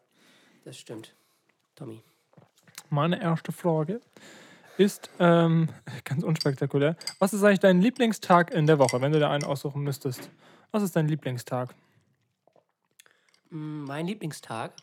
das 0.64 0.78
stimmt. 0.78 1.14
Tommy. 1.76 2.02
Meine 2.90 3.22
erste 3.22 3.52
Frage 3.52 4.02
ist 4.78 5.10
ähm, 5.20 5.70
ganz 6.04 6.24
unspektakulär. 6.24 6.96
Was 7.20 7.34
ist 7.34 7.44
eigentlich 7.44 7.60
dein 7.60 7.82
Lieblingstag 7.82 8.52
in 8.52 8.68
der 8.68 8.80
Woche, 8.80 9.02
wenn 9.02 9.12
du 9.12 9.20
da 9.20 9.32
einen 9.32 9.44
aussuchen 9.44 9.82
müsstest? 9.84 10.30
Was 10.72 10.84
ist 10.84 10.96
dein 10.96 11.08
Lieblingstag? 11.08 11.74
Mm, 13.50 13.84
Mein 13.86 14.08
Lieblingstag 14.08 14.74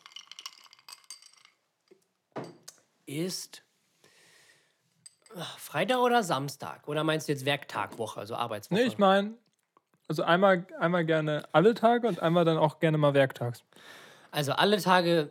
ist 3.06 3.62
ach, 5.36 5.58
Freitag 5.58 5.98
oder 5.98 6.22
Samstag? 6.22 6.88
Oder 6.88 7.04
meinst 7.04 7.28
du 7.28 7.32
jetzt 7.32 7.44
Werktagwoche, 7.44 8.20
also 8.20 8.34
Arbeitswoche? 8.34 8.80
Nee, 8.80 8.86
ich 8.86 8.98
meine, 8.98 9.34
also 10.08 10.22
einmal, 10.22 10.66
einmal 10.78 11.04
gerne 11.04 11.44
alle 11.52 11.74
Tage 11.74 12.06
und 12.08 12.20
einmal 12.20 12.44
dann 12.44 12.58
auch 12.58 12.78
gerne 12.80 12.98
mal 12.98 13.14
werktags. 13.14 13.64
Also 14.30 14.52
alle 14.52 14.80
Tage 14.80 15.30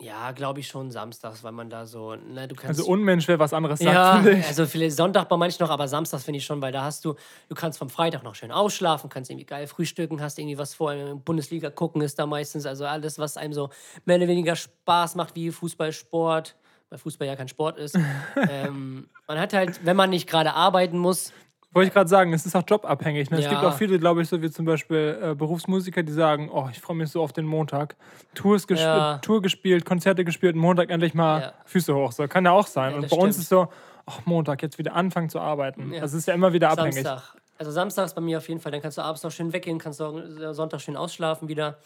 Ja, 0.00 0.32
glaube 0.32 0.60
ich 0.60 0.66
schon 0.66 0.90
samstags, 0.90 1.44
weil 1.44 1.52
man 1.52 1.68
da 1.68 1.84
so, 1.84 2.14
ne, 2.14 2.48
du 2.48 2.54
kannst. 2.54 2.80
Also 2.80 2.90
Unmensch, 2.90 3.28
wer 3.28 3.38
was 3.38 3.52
anderes 3.52 3.80
sagt, 3.80 3.94
ja, 3.94 4.26
ich. 4.26 4.46
also 4.46 4.64
vielleicht 4.64 4.96
Sonntag 4.96 5.28
bei 5.28 5.36
manchen 5.36 5.62
noch, 5.62 5.70
aber 5.70 5.88
samstags 5.88 6.24
finde 6.24 6.38
ich 6.38 6.46
schon, 6.46 6.62
weil 6.62 6.72
da 6.72 6.84
hast 6.84 7.04
du, 7.04 7.16
du 7.48 7.54
kannst 7.54 7.78
vom 7.78 7.90
Freitag 7.90 8.22
noch 8.22 8.34
schön 8.34 8.50
ausschlafen, 8.50 9.10
kannst 9.10 9.30
irgendwie 9.30 9.44
geil 9.44 9.66
frühstücken, 9.66 10.22
hast 10.22 10.38
irgendwie 10.38 10.56
was 10.56 10.74
vor, 10.74 10.94
Bundesliga 11.16 11.68
gucken 11.68 12.00
ist 12.00 12.18
da 12.18 12.24
meistens, 12.24 12.64
also 12.64 12.86
alles, 12.86 13.18
was 13.18 13.36
einem 13.36 13.52
so 13.52 13.68
mehr 14.06 14.16
oder 14.16 14.28
weniger 14.28 14.56
Spaß 14.56 15.16
macht, 15.16 15.34
wie 15.34 15.50
Fußball, 15.50 15.92
Sport, 15.92 16.56
weil 16.88 16.98
Fußball 16.98 17.28
ja 17.28 17.36
kein 17.36 17.48
Sport 17.48 17.76
ist. 17.76 17.98
ähm, 18.48 19.10
man 19.28 19.38
hat 19.38 19.52
halt, 19.52 19.84
wenn 19.84 19.96
man 19.96 20.08
nicht 20.08 20.26
gerade 20.26 20.54
arbeiten 20.54 20.96
muss, 20.96 21.34
Wollte 21.72 21.86
ich 21.88 21.94
gerade 21.94 22.08
sagen, 22.08 22.32
es 22.32 22.44
ist 22.46 22.56
auch 22.56 22.64
jobabhängig. 22.66 23.30
Ne? 23.30 23.38
Es 23.38 23.44
Ja. 23.44 23.50
gibt 23.50 23.62
auch 23.62 23.74
viele, 23.76 23.98
glaube 24.00 24.22
ich, 24.22 24.28
so 24.28 24.42
wie 24.42 24.50
zum 24.50 24.64
Beispiel 24.64 25.18
äh, 25.22 25.34
Berufsmusiker, 25.36 26.02
die 26.02 26.12
sagen, 26.12 26.50
oh, 26.52 26.68
ich 26.70 26.80
freue 26.80 26.96
mich 26.96 27.10
so 27.10 27.22
auf 27.22 27.32
den 27.32 27.46
Montag. 27.46 27.94
Tours 28.34 28.66
gesp 28.66 28.82
Ja. 28.82 29.18
Tour 29.18 29.40
gespielt, 29.40 29.84
Konzerte 29.84 30.24
gespielt, 30.24 30.56
Montag 30.56 30.90
endlich 30.90 31.14
mal 31.14 31.40
Ja. 31.40 31.52
Füße 31.66 31.94
hoch. 31.94 32.10
So 32.12 32.26
kann 32.26 32.44
ja 32.44 32.50
auch 32.50 32.66
sein. 32.66 32.94
Und 32.94 33.08
bei 33.08 33.16
uns 33.16 33.36
stimmt. 33.36 33.42
ist 33.42 33.48
so, 33.50 33.68
ach, 34.06 34.20
Montag, 34.24 34.62
jetzt 34.62 34.78
wieder 34.78 34.94
anfangen 34.94 35.28
zu 35.30 35.38
arbeiten. 35.38 35.92
Das 35.92 36.12
ist 36.12 36.26
ja 36.26 36.34
immer 36.34 36.52
wieder 36.52 36.70
abhängig. 36.70 36.94
Samstag. 37.04 37.36
Also 37.58 37.70
Samstag 37.70 38.06
ist 38.06 38.14
bei 38.14 38.20
mir 38.22 38.38
auf 38.38 38.48
jeden 38.48 38.60
Fall. 38.60 38.72
Dann 38.72 38.80
kannst 38.82 38.98
du 38.98 39.02
abends 39.02 39.22
noch 39.22 39.30
schön 39.30 39.52
weggehen, 39.52 39.78
kannst 39.78 40.00
du 40.00 40.52
Sonntag 40.54 40.80
schön 40.80 40.96
ausschlafen 40.96 41.46
wieder. 41.48 41.78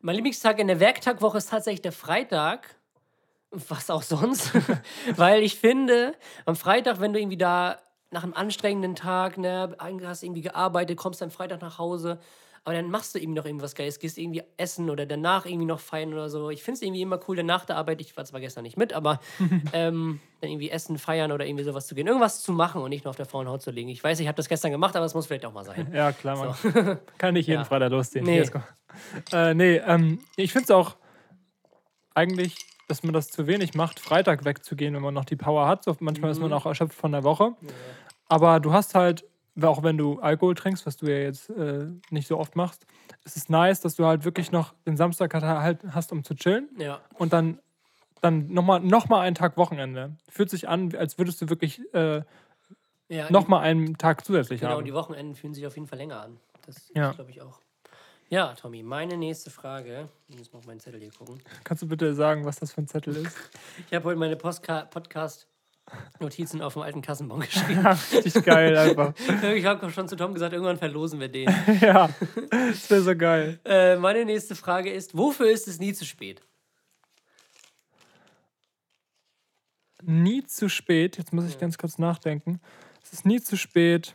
Mein 0.00 0.16
Lieblingstag 0.16 0.58
in 0.58 0.66
der 0.68 0.80
Werktagwoche 0.80 1.38
ist 1.38 1.48
tatsächlich 1.50 1.82
der 1.82 1.92
Freitag. 1.92 2.74
Was 3.52 3.88
auch 3.88 4.02
sonst. 4.02 4.52
Weil 5.16 5.42
ich 5.42 5.58
finde, 5.58 6.12
am 6.44 6.56
Freitag, 6.56 7.00
wenn 7.00 7.14
du 7.14 7.18
irgendwie 7.20 7.38
da 7.38 7.78
nach 8.10 8.22
einem 8.22 8.34
anstrengenden 8.34 8.94
Tag, 8.94 9.38
ne, 9.38 9.76
hast 10.04 10.22
irgendwie 10.22 10.42
gearbeitet, 10.42 10.96
kommst 10.96 11.22
am 11.22 11.30
Freitag 11.30 11.60
nach 11.60 11.78
Hause, 11.78 12.18
aber 12.64 12.74
dann 12.74 12.90
machst 12.90 13.14
du 13.14 13.18
irgendwie 13.18 13.38
noch 13.38 13.46
irgendwas 13.46 13.74
Geiles, 13.74 13.98
gehst 13.98 14.18
irgendwie 14.18 14.42
essen 14.56 14.90
oder 14.90 15.06
danach 15.06 15.46
irgendwie 15.46 15.66
noch 15.66 15.80
feiern 15.80 16.12
oder 16.12 16.28
so. 16.28 16.50
Ich 16.50 16.62
finde 16.62 16.76
es 16.76 16.82
irgendwie 16.82 17.02
immer 17.02 17.18
cool, 17.26 17.36
dann 17.36 17.46
nach 17.46 17.64
der 17.64 17.76
Arbeit, 17.76 18.00
ich 18.00 18.16
war 18.16 18.24
zwar 18.24 18.40
gestern 18.40 18.62
nicht 18.62 18.76
mit, 18.76 18.92
aber 18.92 19.20
ähm, 19.72 20.20
dann 20.40 20.50
irgendwie 20.50 20.70
essen, 20.70 20.98
feiern 20.98 21.32
oder 21.32 21.46
irgendwie 21.46 21.64
sowas 21.64 21.86
zu 21.86 21.94
gehen. 21.94 22.06
Irgendwas 22.06 22.42
zu 22.42 22.52
machen 22.52 22.82
und 22.82 22.90
nicht 22.90 23.04
nur 23.04 23.10
auf 23.10 23.16
der 23.16 23.26
Frauenhaut 23.26 23.62
zu 23.62 23.70
liegen. 23.70 23.88
Ich 23.88 24.04
weiß, 24.04 24.20
ich 24.20 24.26
habe 24.26 24.36
das 24.36 24.48
gestern 24.48 24.70
gemacht, 24.70 24.96
aber 24.96 25.06
es 25.06 25.14
muss 25.14 25.26
vielleicht 25.26 25.46
auch 25.46 25.52
mal 25.52 25.64
sein. 25.64 25.90
Ja, 25.94 26.12
klar, 26.12 26.36
man. 26.36 26.98
Kann 27.18 27.34
nicht 27.34 27.46
jeden 27.46 27.60
Ja. 27.60 27.64
Freitag 27.64 27.90
losziehen. 27.90 28.24
Nee. 28.24 28.44
Äh, 29.32 29.54
nee, 29.54 29.76
ähm, 29.76 30.20
ich 30.36 30.52
finde 30.52 30.64
es 30.64 30.70
auch 30.70 30.96
eigentlich, 32.14 32.54
dass 32.88 33.02
man 33.04 33.12
das 33.12 33.28
zu 33.28 33.46
wenig 33.46 33.74
macht, 33.74 34.00
Freitag 34.00 34.44
wegzugehen, 34.44 34.94
wenn 34.94 35.02
man 35.02 35.14
noch 35.14 35.24
die 35.26 35.36
Power 35.36 35.68
hat. 35.68 35.84
So, 35.84 35.96
manchmal 36.00 36.30
Mhm. 36.30 36.36
ist 36.36 36.40
man 36.40 36.52
auch 36.52 36.66
erschöpft 36.66 36.96
von 36.98 37.12
der 37.12 37.22
Woche. 37.22 37.52
Aber 38.26 38.60
du 38.60 38.72
hast 38.72 38.94
halt, 38.94 39.24
auch 39.62 39.82
wenn 39.82 39.96
du 39.98 40.18
Alkohol 40.20 40.54
trinkst, 40.54 40.86
was 40.86 40.96
du 40.96 41.06
ja 41.06 41.18
jetzt 41.18 41.50
äh, 41.50 41.86
nicht 42.10 42.26
so 42.28 42.38
oft 42.38 42.56
machst, 42.56 42.86
ist 43.24 43.36
es 43.36 43.48
nice, 43.48 43.80
dass 43.80 43.94
du 43.96 44.04
halt 44.06 44.24
wirklich 44.24 44.50
noch 44.52 44.74
den 44.86 44.96
Samstag 44.96 45.32
halt 45.34 45.80
hast, 45.90 46.12
um 46.12 46.24
zu 46.24 46.34
chillen. 46.34 46.68
Ja. 46.78 47.00
Und 47.14 47.32
dann, 47.32 47.58
dann 48.20 48.46
nochmal 48.48 48.80
noch 48.80 49.08
mal 49.08 49.20
einen 49.20 49.34
Tag 49.34 49.56
Wochenende. 49.56 50.16
Fühlt 50.28 50.50
sich 50.50 50.68
an, 50.68 50.94
als 50.96 51.18
würdest 51.18 51.40
du 51.42 51.48
wirklich 51.48 51.80
äh, 51.94 52.22
ja 53.08 53.30
nochmal 53.30 53.62
einen 53.64 53.96
Tag 53.98 54.24
zusätzlich 54.24 54.60
Genau, 54.60 54.76
haben. 54.76 54.84
die 54.84 54.94
Wochenenden 54.94 55.34
fühlen 55.34 55.54
sich 55.54 55.66
auf 55.66 55.74
jeden 55.76 55.86
Fall 55.86 55.98
länger 55.98 56.20
an. 56.20 56.38
Das 56.66 56.90
Ja. 56.94 57.12
glaube 57.12 57.30
ich 57.30 57.40
auch. 57.42 57.60
Ja, 58.30 58.52
Tommy, 58.54 58.82
meine 58.82 59.16
nächste 59.16 59.50
Frage. 59.50 60.10
Ich 60.28 60.36
muss 60.36 60.52
mal 60.52 60.58
auf 60.58 60.66
meinen 60.66 60.80
Zettel 60.80 61.00
hier 61.00 61.10
gucken. 61.10 61.40
Kannst 61.64 61.82
du 61.82 61.88
bitte 61.88 62.14
sagen, 62.14 62.44
was 62.44 62.56
das 62.56 62.72
für 62.72 62.82
ein 62.82 62.86
Zettel 62.88 63.16
ist? 63.16 63.36
Ich 63.86 63.94
habe 63.94 64.04
heute 64.04 64.18
meine 64.18 64.36
Postka 64.36 64.82
Podcast-Notizen 64.82 66.60
auf 66.60 66.74
dem 66.74 66.82
alten 66.82 67.00
Kassenbon 67.00 67.40
geschrieben. 67.40 67.86
Richtig 68.12 68.44
geil 68.44 68.76
einfach. 68.76 69.14
ich 69.54 69.64
habe 69.64 69.90
schon 69.90 70.08
zu 70.08 70.16
Tom 70.16 70.34
gesagt, 70.34 70.52
irgendwann 70.52 70.76
verlosen 70.76 71.20
wir 71.20 71.28
den. 71.28 71.48
ja, 71.80 72.10
das 72.50 72.90
wäre 72.90 73.00
so 73.00 73.16
geil. 73.16 73.60
äh, 73.64 73.96
meine 73.96 74.26
nächste 74.26 74.54
Frage 74.54 74.92
ist: 74.92 75.16
Wofür 75.16 75.50
ist 75.50 75.66
es 75.66 75.78
nie 75.78 75.94
zu 75.94 76.04
spät? 76.04 76.42
Nie 80.02 80.44
zu 80.44 80.68
spät, 80.68 81.16
jetzt 81.16 81.32
muss 81.32 81.46
ich 81.48 81.58
ganz 81.58 81.78
kurz 81.78 81.96
nachdenken. 81.96 82.60
Es 83.02 83.14
ist 83.14 83.24
nie 83.24 83.40
zu 83.40 83.56
spät. 83.56 84.14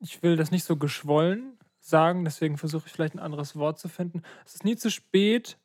Ich 0.00 0.22
will 0.22 0.36
das 0.36 0.50
nicht 0.50 0.64
so 0.64 0.76
geschwollen 0.76 1.58
sagen, 1.80 2.24
deswegen 2.24 2.58
versuche 2.58 2.86
ich 2.86 2.92
vielleicht 2.92 3.14
ein 3.14 3.18
anderes 3.20 3.56
Wort 3.56 3.78
zu 3.78 3.88
finden. 3.88 4.22
Es 4.44 4.54
ist 4.56 4.64
nie 4.64 4.76
zu 4.76 4.90
spät. 4.90 5.56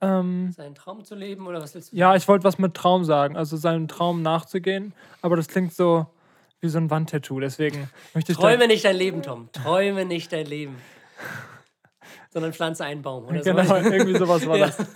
Ähm, 0.00 0.50
Seinen 0.50 0.74
Traum 0.74 1.04
zu 1.04 1.14
leben 1.14 1.46
oder 1.46 1.60
was 1.62 1.74
willst 1.74 1.92
du? 1.92 1.96
ja, 1.96 2.16
ich 2.16 2.26
wollte 2.26 2.42
was 2.44 2.58
mit 2.58 2.74
Traum 2.74 3.04
sagen, 3.04 3.36
also 3.36 3.56
seinem 3.56 3.86
Traum 3.86 4.20
nachzugehen, 4.22 4.94
aber 5.20 5.36
das 5.36 5.46
klingt 5.46 5.72
so 5.72 6.06
wie 6.60 6.68
so 6.68 6.78
ein 6.78 6.90
Wandtattoo, 6.90 7.38
deswegen 7.38 7.88
möchte 8.12 8.32
ich 8.32 8.38
Träume 8.38 8.66
nicht 8.66 8.84
dein 8.84 8.96
Leben, 8.96 9.22
Tom. 9.22 9.50
Träume 9.52 10.04
nicht 10.04 10.32
dein 10.32 10.46
Leben. 10.46 10.76
Sondern 12.30 12.52
pflanze 12.52 12.84
einen 12.84 13.02
Baum 13.02 13.26
oder 13.26 13.40
Genau, 13.42 13.62
so. 13.62 13.76
irgendwie 13.76 14.16
sowas 14.18 14.46
war 14.46 14.56
Ja. 14.58 14.66
das. 14.66 14.86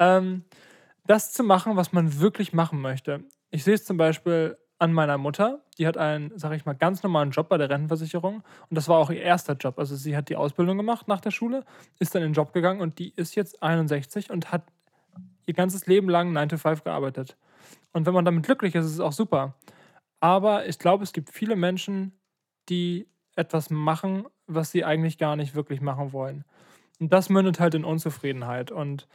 Ähm, 0.00 0.44
das 1.06 1.32
zu 1.32 1.44
machen, 1.44 1.76
was 1.76 1.92
man 1.92 2.20
wirklich 2.20 2.52
machen 2.52 2.80
möchte. 2.80 3.24
Ich 3.50 3.62
sehe 3.62 3.74
es 3.74 3.84
zum 3.84 3.96
Beispiel 3.96 4.56
an 4.82 4.92
meiner 4.92 5.16
Mutter. 5.16 5.60
Die 5.78 5.86
hat 5.86 5.96
einen, 5.96 6.36
sag 6.36 6.52
ich 6.54 6.64
mal, 6.64 6.72
ganz 6.72 7.04
normalen 7.04 7.30
Job 7.30 7.48
bei 7.48 7.56
der 7.56 7.70
Rentenversicherung. 7.70 8.42
Und 8.68 8.74
das 8.74 8.88
war 8.88 8.98
auch 8.98 9.10
ihr 9.10 9.22
erster 9.22 9.54
Job. 9.54 9.78
Also 9.78 9.94
sie 9.94 10.16
hat 10.16 10.28
die 10.28 10.34
Ausbildung 10.34 10.76
gemacht 10.76 11.06
nach 11.06 11.20
der 11.20 11.30
Schule, 11.30 11.64
ist 12.00 12.16
dann 12.16 12.22
in 12.22 12.30
den 12.30 12.34
Job 12.34 12.52
gegangen 12.52 12.80
und 12.80 12.98
die 12.98 13.12
ist 13.14 13.36
jetzt 13.36 13.62
61 13.62 14.30
und 14.30 14.50
hat 14.50 14.64
ihr 15.46 15.54
ganzes 15.54 15.86
Leben 15.86 16.08
lang 16.08 16.32
9 16.32 16.48
to 16.48 16.56
5 16.56 16.82
gearbeitet. 16.82 17.36
Und 17.92 18.06
wenn 18.06 18.14
man 18.14 18.24
damit 18.24 18.44
glücklich 18.44 18.74
ist, 18.74 18.86
ist 18.86 18.94
es 18.94 19.00
auch 19.00 19.12
super. 19.12 19.54
Aber 20.18 20.66
ich 20.66 20.80
glaube, 20.80 21.04
es 21.04 21.12
gibt 21.12 21.30
viele 21.30 21.54
Menschen, 21.54 22.18
die 22.68 23.06
etwas 23.36 23.70
machen, 23.70 24.26
was 24.48 24.72
sie 24.72 24.84
eigentlich 24.84 25.16
gar 25.16 25.36
nicht 25.36 25.54
wirklich 25.54 25.80
machen 25.80 26.12
wollen. 26.12 26.44
Und 26.98 27.12
das 27.12 27.28
mündet 27.28 27.60
halt 27.60 27.76
in 27.76 27.84
Unzufriedenheit. 27.84 28.72
Und 28.72 29.06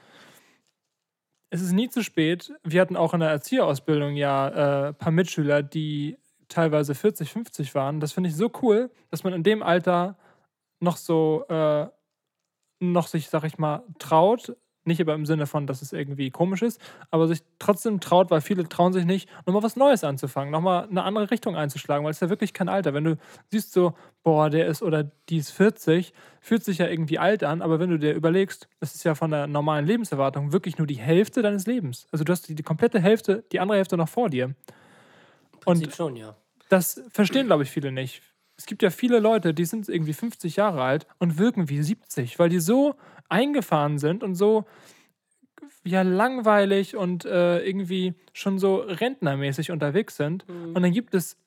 es 1.50 1.62
ist 1.62 1.72
nie 1.72 1.90
zu 1.90 2.04
spät. 2.04 2.54
Wir 2.64 2.82
hatten 2.82 2.98
auch 2.98 3.14
in 3.14 3.22
der 3.22 3.30
Erzieherausbildung 3.30 4.16
ja 4.16 4.48
äh, 4.50 4.88
ein 4.90 4.96
paar 4.96 5.12
Mitschüler, 5.12 5.64
die 5.64 6.18
teilweise 6.48 6.96
40, 6.96 7.32
50 7.32 7.76
waren. 7.76 8.00
Das 8.00 8.14
finde 8.14 8.30
ich 8.30 8.36
so 8.36 8.52
cool, 8.62 8.92
dass 9.10 9.24
man 9.24 9.34
in 9.34 9.44
dem 9.44 9.64
Alter 9.64 10.18
noch 10.80 10.98
so, 10.98 11.46
äh, 11.50 11.88
noch 12.80 13.08
sich, 13.08 13.30
sag 13.30 13.44
ich 13.44 13.58
mal, 13.58 13.84
traut. 14.00 14.56
Nicht 14.88 15.02
aber 15.02 15.14
im 15.16 15.26
Sinne 15.26 15.48
von, 15.48 15.68
dass 15.68 15.82
es 15.82 15.92
irgendwie 15.92 16.32
komisch 16.32 16.62
ist, 16.62 16.80
aber 17.12 17.28
sich 17.28 17.44
trotzdem 17.60 18.00
traut, 18.00 18.32
weil 18.32 18.40
viele 18.40 18.68
trauen 18.70 18.94
sich 18.94 19.04
nicht, 19.04 19.30
nochmal 19.46 19.62
was 19.62 19.76
Neues 19.76 20.06
anzufangen, 20.06 20.50
nochmal 20.50 20.88
eine 20.90 21.04
andere 21.04 21.30
Richtung 21.30 21.58
einzuschlagen, 21.58 22.06
weil 22.06 22.12
es 22.12 22.18
ist 22.18 22.22
ja 22.22 22.30
wirklich 22.30 22.54
kein 22.54 22.70
Alter. 22.70 22.94
Wenn 22.94 23.04
du 23.04 23.18
siehst 23.52 23.74
so, 23.74 23.96
boah, 24.24 24.50
der 24.50 24.66
ist 24.68 24.82
oder 24.82 25.04
die 25.28 25.38
ist 25.38 25.52
40, 25.52 26.14
fühlt 26.40 26.64
sich 26.64 26.78
ja 26.78 26.88
irgendwie 26.88 27.20
alt 27.20 27.44
an, 27.44 27.62
aber 27.62 27.82
wenn 27.82 27.90
du 27.90 28.00
dir 28.00 28.14
überlegst, 28.14 28.70
das 28.80 28.96
ist 28.96 29.04
ja 29.04 29.14
von 29.14 29.30
der 29.30 29.46
normalen 29.48 29.86
Lebenserwartung 29.86 30.54
wirklich 30.54 30.78
nur 30.78 30.88
die 30.88 30.96
Hälfte 30.96 31.42
deines 31.42 31.68
Lebens. 31.68 32.08
Also 32.14 32.24
du 32.24 32.32
hast 32.32 32.48
die, 32.48 32.56
die 32.56 32.64
komplette 32.64 33.02
Hälfte, 33.02 33.44
die 33.52 33.60
andere 33.60 33.78
Hälfte 33.80 33.98
noch 33.98 34.08
vor 34.08 34.30
dir. 34.30 34.56
Und 35.66 35.94
schon, 35.94 36.16
ja. 36.16 36.34
das 36.70 37.04
verstehen, 37.10 37.48
glaube 37.48 37.64
ich, 37.64 37.70
viele 37.70 37.92
nicht. 37.92 38.22
Es 38.56 38.66
gibt 38.66 38.82
ja 38.82 38.90
viele 38.90 39.20
Leute, 39.20 39.54
die 39.54 39.66
sind 39.66 39.90
irgendwie 39.90 40.14
50 40.14 40.56
Jahre 40.56 40.82
alt 40.82 41.06
und 41.20 41.38
wirken 41.38 41.68
wie 41.68 41.84
70, 41.84 42.40
weil 42.40 42.50
die 42.50 42.60
so 42.60 42.96
eingefahren 43.30 43.98
sind 43.98 44.24
und 44.24 44.36
so 44.36 44.66
ja 45.84 46.02
langweilig 46.02 46.96
und 46.96 47.26
äh, 47.26 47.60
irgendwie 47.60 48.14
schon 48.34 48.60
so 48.60 48.78
rentnermäßig 48.78 49.72
unterwegs 49.72 50.18
sind. 50.18 50.46
Und 50.76 50.82
dann 50.82 50.92
gibt 50.92 51.14
es 51.14 51.38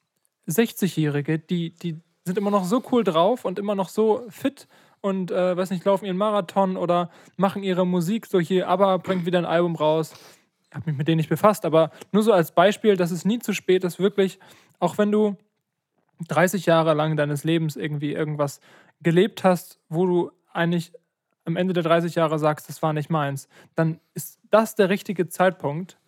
60-Jährige, 0.49 1.39
die, 1.39 1.71
die 1.71 2.01
sind 2.25 2.39
immer 2.39 2.51
noch 2.51 2.65
so 2.65 2.83
cool 2.91 3.05
drauf 3.05 3.45
und 3.45 3.59
immer 3.59 3.75
noch 3.75 3.89
so 3.89 4.25
fit 4.29 4.67
und, 5.01 5.31
äh, 5.31 5.57
weiß 5.57 5.71
nicht, 5.71 5.85
laufen 5.85 6.05
ihren 6.05 6.17
Marathon 6.17 6.77
oder 6.77 7.11
machen 7.37 7.63
ihre 7.63 7.87
Musik 7.87 8.27
so 8.27 8.39
hier, 8.39 8.69
aber 8.69 8.99
bringt 8.99 9.27
wieder 9.27 9.39
ein 9.39 9.47
Album 9.47 9.77
raus. 9.77 10.13
Ich 10.69 10.75
habe 10.75 10.91
mich 10.91 10.99
mit 10.99 11.09
denen 11.09 11.17
nicht 11.17 11.29
befasst, 11.29 11.65
aber 11.65 11.91
nur 12.13 12.23
so 12.23 12.33
als 12.33 12.53
Beispiel, 12.53 12.97
dass 12.97 13.11
es 13.11 13.25
nie 13.25 13.39
zu 13.39 13.53
spät 13.53 13.85
ist, 13.85 13.99
wirklich, 13.99 14.39
auch 14.79 14.99
wenn 14.99 15.11
du 15.11 15.37
30 16.29 16.67
Jahre 16.67 16.95
lang 16.95 17.17
deines 17.17 17.45
Lebens 17.45 17.77
irgendwie 17.77 18.13
irgendwas 18.13 18.61
gelebt 19.03 19.43
hast, 19.43 19.81
wo 19.89 20.07
du 20.07 20.31
eigentlich 20.53 20.93
am 21.45 21.57
Ende 21.57 21.73
der 21.73 21.83
30 21.83 22.15
Jahre 22.15 22.39
sagst, 22.39 22.69
das 22.69 22.83
war 22.83 22.93
nicht 22.93 23.11
meins, 23.11 23.49
dann 23.75 24.01
ist 24.15 24.39
das 24.51 24.75
der 24.75 24.89
richtige 24.89 25.29
Zeitpunkt, 25.29 25.99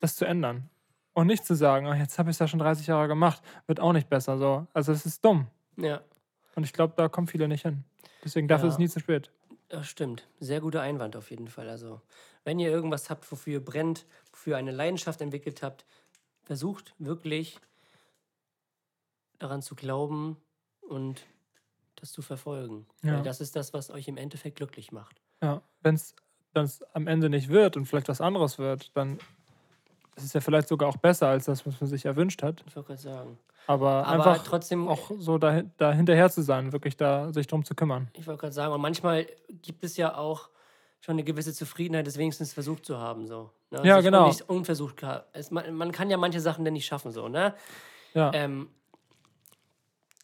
das 0.00 0.16
zu 0.16 0.24
ändern. 0.24 0.68
Und 1.12 1.26
nicht 1.26 1.44
zu 1.44 1.54
sagen, 1.54 1.86
"Ah, 1.86 1.96
jetzt 1.96 2.18
habe 2.18 2.30
ich 2.30 2.34
es 2.36 2.38
ja 2.40 2.48
schon 2.48 2.58
30 2.60 2.86
Jahre 2.86 3.08
gemacht, 3.08 3.42
wird 3.66 3.80
auch 3.80 3.92
nicht 3.92 4.08
besser. 4.08 4.38
So. 4.38 4.66
Also 4.72 4.92
es 4.92 5.04
ist 5.06 5.24
dumm. 5.24 5.46
Ja, 5.76 6.00
Und 6.56 6.64
ich 6.64 6.72
glaube, 6.72 6.94
da 6.96 7.08
kommen 7.08 7.26
viele 7.26 7.48
nicht 7.48 7.62
hin. 7.62 7.84
Deswegen 8.24 8.48
dafür 8.48 8.64
Ja. 8.64 8.68
ist 8.68 8.74
es 8.74 8.78
nie 8.78 8.88
zu 8.88 9.00
spät. 9.00 9.30
das 9.68 9.86
stimmt. 9.88 10.26
Sehr 10.40 10.60
guter 10.60 10.82
Einwand 10.82 11.14
auf 11.16 11.30
jeden 11.30 11.46
Fall. 11.48 11.68
Also, 11.68 12.00
wenn 12.44 12.58
ihr 12.58 12.70
irgendwas 12.70 13.08
habt, 13.08 13.30
wofür 13.30 13.52
ihr 13.54 13.64
brennt, 13.64 14.04
wofür 14.32 14.54
ihr 14.54 14.56
eine 14.58 14.72
Leidenschaft 14.72 15.20
entwickelt 15.20 15.62
habt, 15.62 15.84
versucht 16.42 16.92
wirklich 16.98 17.60
daran 19.38 19.62
zu 19.62 19.74
glauben 19.76 20.36
und 20.80 21.24
das 22.00 22.12
zu 22.12 22.22
verfolgen. 22.22 22.86
Ja. 23.02 23.14
Weil 23.14 23.22
das 23.22 23.40
ist 23.40 23.56
das, 23.56 23.72
was 23.72 23.90
euch 23.90 24.08
im 24.08 24.16
Endeffekt 24.16 24.56
glücklich 24.56 24.92
macht. 24.92 25.20
Ja. 25.42 25.62
Wenn 25.82 25.94
es 25.94 26.14
am 26.92 27.06
Ende 27.06 27.30
nicht 27.30 27.48
wird 27.48 27.76
und 27.76 27.86
vielleicht 27.86 28.08
was 28.08 28.20
anderes 28.20 28.58
wird, 28.58 28.96
dann 28.96 29.18
es 30.16 30.24
ist 30.24 30.34
ja 30.34 30.40
vielleicht 30.40 30.68
sogar 30.68 30.88
auch 30.88 30.96
besser 30.96 31.28
als 31.28 31.46
das, 31.46 31.66
was 31.66 31.80
man 31.80 31.88
sich 31.88 32.04
erwünscht 32.04 32.42
hat. 32.42 32.62
Ich 32.66 32.76
wollte 32.76 32.88
gerade 32.88 33.00
sagen. 33.00 33.38
Aber, 33.66 34.06
Aber 34.06 34.10
einfach 34.10 34.44
trotzdem, 34.44 34.88
auch 34.88 35.10
so 35.18 35.38
da, 35.38 35.62
da 35.76 35.92
hinterher 35.92 36.30
zu 36.30 36.42
sein, 36.42 36.72
wirklich 36.72 36.96
da 36.96 37.32
sich 37.32 37.46
drum 37.46 37.64
zu 37.64 37.74
kümmern. 37.74 38.08
ich 38.14 38.26
wollte 38.26 38.40
gerade 38.40 38.52
sagen, 38.52 38.74
und 38.74 38.80
manchmal 38.80 39.26
gibt 39.62 39.84
es 39.84 39.96
ja 39.96 40.16
auch 40.16 40.48
schon 41.00 41.14
eine 41.14 41.24
gewisse 41.24 41.54
Zufriedenheit, 41.54 42.06
es 42.06 42.18
wenigstens 42.18 42.52
versucht 42.52 42.84
zu 42.84 42.98
haben. 42.98 43.26
So, 43.26 43.50
ne? 43.70 43.80
Ja, 43.84 44.00
genau. 44.00 44.26
Nicht 44.26 44.48
unversucht 44.48 45.02
es, 45.32 45.50
man, 45.50 45.72
man 45.74 45.92
kann 45.92 46.10
ja 46.10 46.16
manche 46.16 46.40
Sachen 46.40 46.64
dann 46.64 46.74
nicht 46.74 46.86
schaffen, 46.86 47.12
so, 47.12 47.28
ne? 47.28 47.54
Ja. 48.12 48.32
Ähm, 48.34 48.68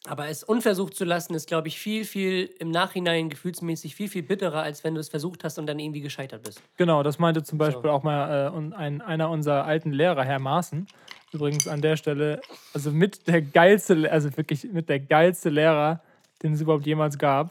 aber 0.06 0.28
es 0.28 0.44
unversucht 0.44 0.94
zu 0.94 1.04
lassen, 1.04 1.34
ist, 1.34 1.48
glaube 1.48 1.68
ich, 1.68 1.78
viel, 1.78 2.04
viel 2.04 2.50
im 2.58 2.70
Nachhinein 2.70 3.28
gefühlsmäßig 3.28 3.94
viel, 3.94 4.08
viel 4.08 4.22
bitterer, 4.22 4.62
als 4.62 4.84
wenn 4.84 4.94
du 4.94 5.00
es 5.00 5.08
versucht 5.08 5.44
hast 5.44 5.58
und 5.58 5.66
dann 5.66 5.78
irgendwie 5.78 6.00
gescheitert 6.00 6.42
bist. 6.42 6.62
Genau, 6.76 7.02
das 7.02 7.18
meinte 7.18 7.42
zum 7.42 7.58
Beispiel 7.58 7.82
So. 7.82 7.90
auch 7.90 8.02
mal 8.02 8.52
äh, 8.52 8.76
ein, 8.76 9.00
einer 9.00 9.30
unserer 9.30 9.64
alten 9.64 9.92
Lehrer, 9.92 10.24
Herr 10.24 10.38
Maaßen. 10.38 10.86
Übrigens 11.32 11.66
an 11.68 11.82
der 11.82 11.96
Stelle, 11.96 12.40
also 12.72 12.90
mit 12.90 13.26
der 13.26 13.42
geilste, 13.42 14.10
also 14.10 14.34
wirklich 14.36 14.64
mit 14.72 14.88
der 14.88 15.00
geilste 15.00 15.50
Lehrer, 15.50 16.00
den 16.42 16.52
es 16.52 16.60
überhaupt 16.60 16.86
jemals 16.86 17.18
gab. 17.18 17.50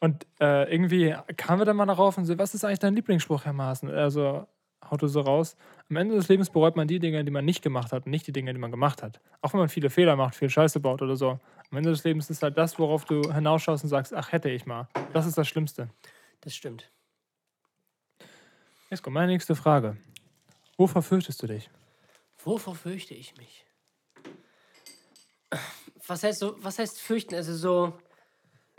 Und 0.00 0.26
äh, 0.40 0.70
irgendwie 0.72 1.14
kamen 1.36 1.60
wir 1.60 1.64
dann 1.64 1.76
mal 1.76 1.86
darauf 1.86 2.18
und 2.18 2.24
so, 2.24 2.36
was 2.36 2.54
ist 2.54 2.64
eigentlich 2.64 2.80
dein 2.80 2.94
Lieblingsspruch, 2.94 3.44
Herr 3.44 3.52
Maaßen? 3.52 3.88
Also 3.88 4.46
haute 4.90 5.08
so 5.08 5.20
raus. 5.20 5.56
Am 5.92 5.96
Ende 5.96 6.14
des 6.14 6.28
Lebens 6.28 6.48
bereut 6.48 6.74
man 6.74 6.88
die 6.88 6.98
Dinge, 7.00 7.22
die 7.22 7.30
man 7.30 7.44
nicht 7.44 7.60
gemacht 7.60 7.92
hat 7.92 8.06
und 8.06 8.12
nicht 8.12 8.26
die 8.26 8.32
Dinge, 8.32 8.54
die 8.54 8.58
man 8.58 8.70
gemacht 8.70 9.02
hat. 9.02 9.20
Auch 9.42 9.52
wenn 9.52 9.60
man 9.60 9.68
viele 9.68 9.90
Fehler 9.90 10.16
macht, 10.16 10.34
viel 10.34 10.48
Scheiße 10.48 10.80
baut 10.80 11.02
oder 11.02 11.16
so. 11.16 11.38
Am 11.70 11.76
Ende 11.76 11.90
des 11.90 12.02
Lebens 12.02 12.30
ist 12.30 12.42
halt 12.42 12.56
das, 12.56 12.78
worauf 12.78 13.04
du 13.04 13.30
hinausschaust 13.30 13.84
und 13.84 13.90
sagst, 13.90 14.14
ach, 14.14 14.32
hätte 14.32 14.48
ich 14.48 14.64
mal. 14.64 14.88
Das 15.12 15.26
ist 15.26 15.36
das 15.36 15.46
Schlimmste. 15.46 15.90
Das 16.40 16.54
stimmt. 16.54 16.90
Jetzt 18.88 19.02
kommt 19.02 19.12
meine 19.12 19.32
nächste 19.32 19.54
Frage. 19.54 19.98
Wovor 20.78 21.02
fürchtest 21.02 21.42
du 21.42 21.46
dich? 21.46 21.68
Wovor 22.42 22.74
fürchte 22.74 23.12
ich 23.12 23.36
mich? 23.36 23.66
Was 26.06 26.22
heißt 26.22 26.38
so, 26.38 26.54
was 26.56 26.78
heißt 26.78 27.02
fürchten? 27.02 27.34
Also 27.34 27.54
so, 27.54 27.98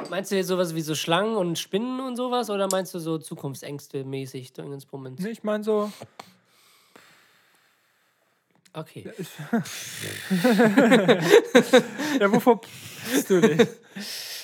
meinst 0.10 0.32
du 0.32 0.36
jetzt 0.36 0.47
sowas 0.47 0.73
wie 0.73 0.82
so 0.82 0.95
Schlangen 0.95 1.36
und 1.36 1.60
Spinnen 1.60 1.99
und 1.99 2.15
sowas 2.15 2.49
oder 2.49 2.67
meinst 2.71 2.95
du 2.95 2.97
so 2.97 3.19
Zukunftsängste 3.19 4.04
mäßig? 4.04 4.52
Nee, 4.58 5.30
ich 5.30 5.43
meine 5.43 5.63
so, 5.63 5.91
Okay. 8.75 9.12
ja, 12.19 12.31
wovor 12.31 12.62
fürchtest 12.63 13.29
du 13.29 13.41
dich? 13.41 13.67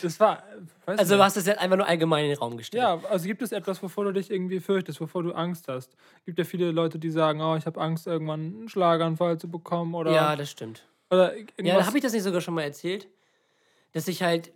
Das 0.01 0.19
war, 0.19 0.43
Also 0.85 1.17
du 1.17 1.23
hast 1.23 1.35
das 1.37 1.45
jetzt 1.45 1.59
einfach 1.59 1.77
nur 1.77 1.87
allgemein 1.87 2.25
in 2.25 2.29
den 2.31 2.37
Raum 2.39 2.55
gestellt. 2.57 2.81
Ja, 2.83 3.01
also 3.09 3.25
gibt 3.25 3.41
es 3.41 3.51
etwas, 3.51 3.81
wovor 3.81 4.05
du 4.05 4.13
dich 4.13 4.29
irgendwie 4.31 4.59
fürchtest, 4.59 5.01
wovor 5.01 5.23
du 5.23 5.31
Angst 5.33 5.67
hast? 5.67 5.95
Gibt 6.25 6.37
ja 6.37 6.45
viele 6.45 6.71
Leute, 6.71 6.99
die 6.99 7.09
sagen, 7.09 7.41
oh, 7.41 7.55
ich 7.55 7.65
habe 7.65 7.81
Angst, 7.81 8.07
irgendwann 8.07 8.39
einen 8.39 8.69
Schlaganfall 8.69 9.37
zu 9.39 9.49
bekommen 9.49 9.95
oder, 9.95 10.11
Ja, 10.11 10.35
das 10.35 10.51
stimmt. 10.51 10.83
oder 11.09 11.35
irgendwas. 11.35 11.65
Ja, 11.65 11.85
habe 11.85 11.97
ich 11.97 12.03
das 12.03 12.13
nicht 12.13 12.23
sogar 12.23 12.41
schon 12.41 12.53
mal 12.53 12.63
erzählt? 12.63 13.07
Dass 13.93 14.07
ich 14.07 14.21
halt 14.21 14.51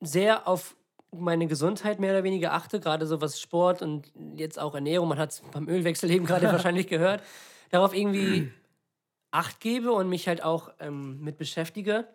sehr 0.00 0.48
auf 0.48 0.74
meine 1.12 1.46
Gesundheit 1.46 2.00
mehr 2.00 2.12
oder 2.12 2.24
weniger 2.24 2.52
achte, 2.54 2.80
gerade 2.80 3.06
so 3.06 3.20
was 3.20 3.38
Sport 3.40 3.82
und 3.82 4.10
jetzt 4.34 4.58
auch 4.58 4.74
Ernährung, 4.74 5.08
man 5.08 5.18
hat 5.18 5.30
es 5.30 5.42
beim 5.52 5.68
Ölwechsel 5.68 6.10
eben 6.10 6.26
gerade 6.26 6.46
wahrscheinlich 6.52 6.88
gehört, 6.88 7.22
darauf 7.70 7.94
irgendwie 7.94 8.50
Acht 9.32 9.60
gebe 9.60 9.92
und 9.92 10.08
mich 10.08 10.28
halt 10.28 10.42
auch 10.44 10.70
ähm, 10.78 11.20
mit 11.20 11.38
beschäftige, 11.38 12.06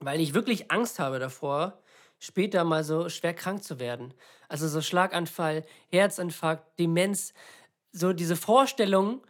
weil 0.00 0.20
ich 0.20 0.34
wirklich 0.34 0.70
Angst 0.70 0.98
habe 0.98 1.18
davor, 1.18 1.82
später 2.18 2.64
mal 2.64 2.84
so 2.84 3.08
schwer 3.08 3.34
krank 3.34 3.62
zu 3.62 3.78
werden. 3.80 4.14
Also 4.48 4.68
so 4.68 4.80
Schlaganfall, 4.80 5.64
Herzinfarkt, 5.90 6.78
Demenz, 6.78 7.34
so 7.90 8.12
diese 8.12 8.36
Vorstellung, 8.36 9.22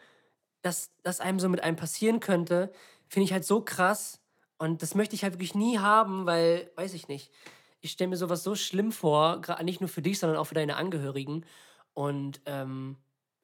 dass 0.61 0.91
das 1.03 1.21
einem 1.21 1.41
so 1.41 1.49
mit 1.49 1.63
einem 1.63 1.77
passieren 1.77 2.21
könnte, 2.21 2.73
finde 3.09 3.25
ich 3.25 3.33
halt 3.33 3.45
so 3.45 3.63
krass. 3.63 4.21
Und 4.59 4.83
das 4.83 4.95
möchte 4.95 5.17
ich 5.17 5.25
halt 5.25 5.35
wirklich 5.35 5.55
nie 5.55 5.79
haben, 5.79 6.27
weil, 6.27 6.71
weiß 6.77 6.95
ich 6.95 7.09
nicht, 7.09 7.33
ich 7.81 7.91
stelle 7.91 8.09
mir 8.09 8.17
sowas 8.17 8.45
so 8.45 8.55
schlimm 8.55 8.93
vor, 8.93 9.41
gerade 9.41 9.65
nicht 9.65 9.81
nur 9.81 9.89
für 9.89 10.03
dich, 10.03 10.19
sondern 10.19 10.39
auch 10.39 10.45
für 10.45 10.55
deine 10.55 10.77
Angehörigen. 10.77 11.45
Und 11.95 12.41
ähm, 12.47 12.97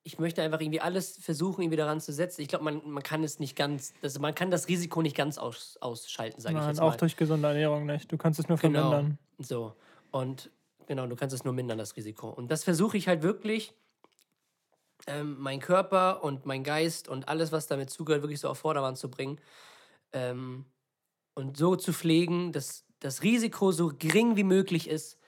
ich 0.09 0.19
möchte 0.19 0.41
einfach 0.43 0.59
irgendwie 0.61 0.81
alles 0.81 1.19
versuchen, 1.19 1.61
irgendwie 1.61 1.77
daran 1.77 2.01
zu 2.01 2.15
setzen. 2.15 2.41
Ich 2.41 2.49
glaube, 2.49 2.65
man, 2.65 2.81
man 2.91 3.03
kann 3.03 3.23
es 3.23 3.39
nicht 3.39 3.55
ganz, 3.57 3.93
also 4.03 4.21
man 4.21 4.35
kann 4.35 4.51
das 4.51 4.67
Risiko 4.67 5.03
nicht 5.03 5.15
ganz 5.15 5.37
aus, 5.37 5.77
ausschalten, 5.83 6.41
sage 6.41 6.59
ich 6.59 6.67
jetzt 6.67 6.81
auch 6.81 6.93
mal. 6.93 6.97
durch 6.97 7.15
gesunde 7.17 7.47
Ernährung 7.49 7.85
nicht. 7.85 8.11
Du 8.11 8.17
kannst 8.17 8.41
es 8.41 8.49
nur 8.49 8.57
Genau. 8.57 8.89
vermindern. 8.91 9.19
So. 9.39 9.75
Und 10.11 10.51
genau, 10.87 11.07
du 11.07 11.15
kannst 11.15 11.35
es 11.35 11.45
nur 11.45 11.53
mindern, 11.53 11.77
das 11.77 11.95
Risiko. 11.95 12.31
Und 12.31 12.51
das 12.51 12.65
versuche 12.65 12.97
ich 12.97 13.07
halt 13.07 13.23
wirklich, 13.23 13.75
ähm, 15.07 15.37
mein 15.39 15.61
Körper 15.61 16.25
und 16.25 16.47
mein 16.47 16.65
Geist 16.65 17.07
und 17.09 17.29
alles, 17.29 17.53
was 17.53 17.67
damit 17.67 17.91
zugehört, 17.91 18.23
wirklich 18.23 18.41
so 18.41 18.49
auf 18.49 18.59
Vordermann 18.59 18.97
zu 18.97 19.11
bringen. 19.11 19.39
Ähm, 20.15 20.65
und 21.35 21.59
so 21.59 21.77
zu 21.77 21.93
pflegen, 21.93 22.53
dass 22.53 22.87
das 23.01 23.23
Risiko 23.23 23.73
so 23.73 23.93
gering 23.97 24.37
wie 24.37 24.43
möglich 24.45 24.89
ist, 24.89 25.19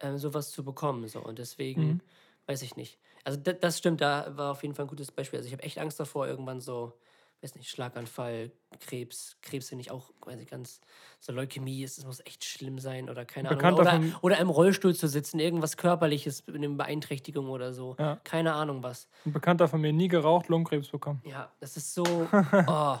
ähm, 0.00 0.18
sowas 0.18 0.50
zu 0.50 0.64
bekommen. 0.64 1.06
So. 1.06 1.20
Und 1.20 1.38
deswegen, 1.38 1.86
Mhm. 1.86 2.00
weiß 2.46 2.62
ich 2.62 2.74
nicht. 2.74 2.98
Also 3.26 3.40
das, 3.40 3.56
das 3.60 3.78
stimmt, 3.78 4.00
da 4.00 4.36
war 4.36 4.52
auf 4.52 4.62
jeden 4.62 4.76
Fall 4.76 4.84
ein 4.84 4.88
gutes 4.88 5.10
Beispiel. 5.10 5.38
Also 5.38 5.48
ich 5.48 5.52
habe 5.52 5.64
echt 5.64 5.78
Angst 5.80 5.98
davor, 5.98 6.28
irgendwann 6.28 6.60
so, 6.60 6.96
weiß 7.42 7.56
nicht, 7.56 7.68
Schlaganfall, 7.68 8.52
Krebs, 8.78 9.36
Krebs 9.42 9.68
finde 9.68 9.82
ich 9.82 9.90
auch, 9.90 10.12
weiß 10.24 10.38
ich 10.38 10.48
ganz, 10.48 10.80
so 11.18 11.32
Leukämie, 11.32 11.82
es 11.82 11.98
es 11.98 12.04
muss 12.04 12.20
echt 12.24 12.44
schlimm 12.44 12.78
sein 12.78 13.10
oder 13.10 13.24
keine 13.24 13.48
Ahnung. 13.48 13.58
Bekannter 13.58 13.82
Oder, 13.82 14.18
oder 14.22 14.38
im 14.38 14.48
Rollstuhl 14.48 14.94
zu 14.94 15.08
sitzen, 15.08 15.40
irgendwas 15.40 15.76
Körperliches, 15.76 16.44
eine 16.46 16.68
Beeinträchtigung 16.68 17.48
oder 17.48 17.72
so. 17.72 17.96
Ja. 17.98 18.20
Keine 18.22 18.52
Ahnung 18.52 18.84
was. 18.84 19.08
Ein 19.24 19.32
Bekannter 19.32 19.66
von 19.66 19.80
mir 19.80 19.92
nie 19.92 20.06
geraucht, 20.06 20.46
Lungenkrebs 20.46 20.88
bekommen. 20.90 21.20
Ja, 21.24 21.50
das 21.58 21.76
ist 21.76 21.94
so, 21.94 22.04
oh, 22.32 22.98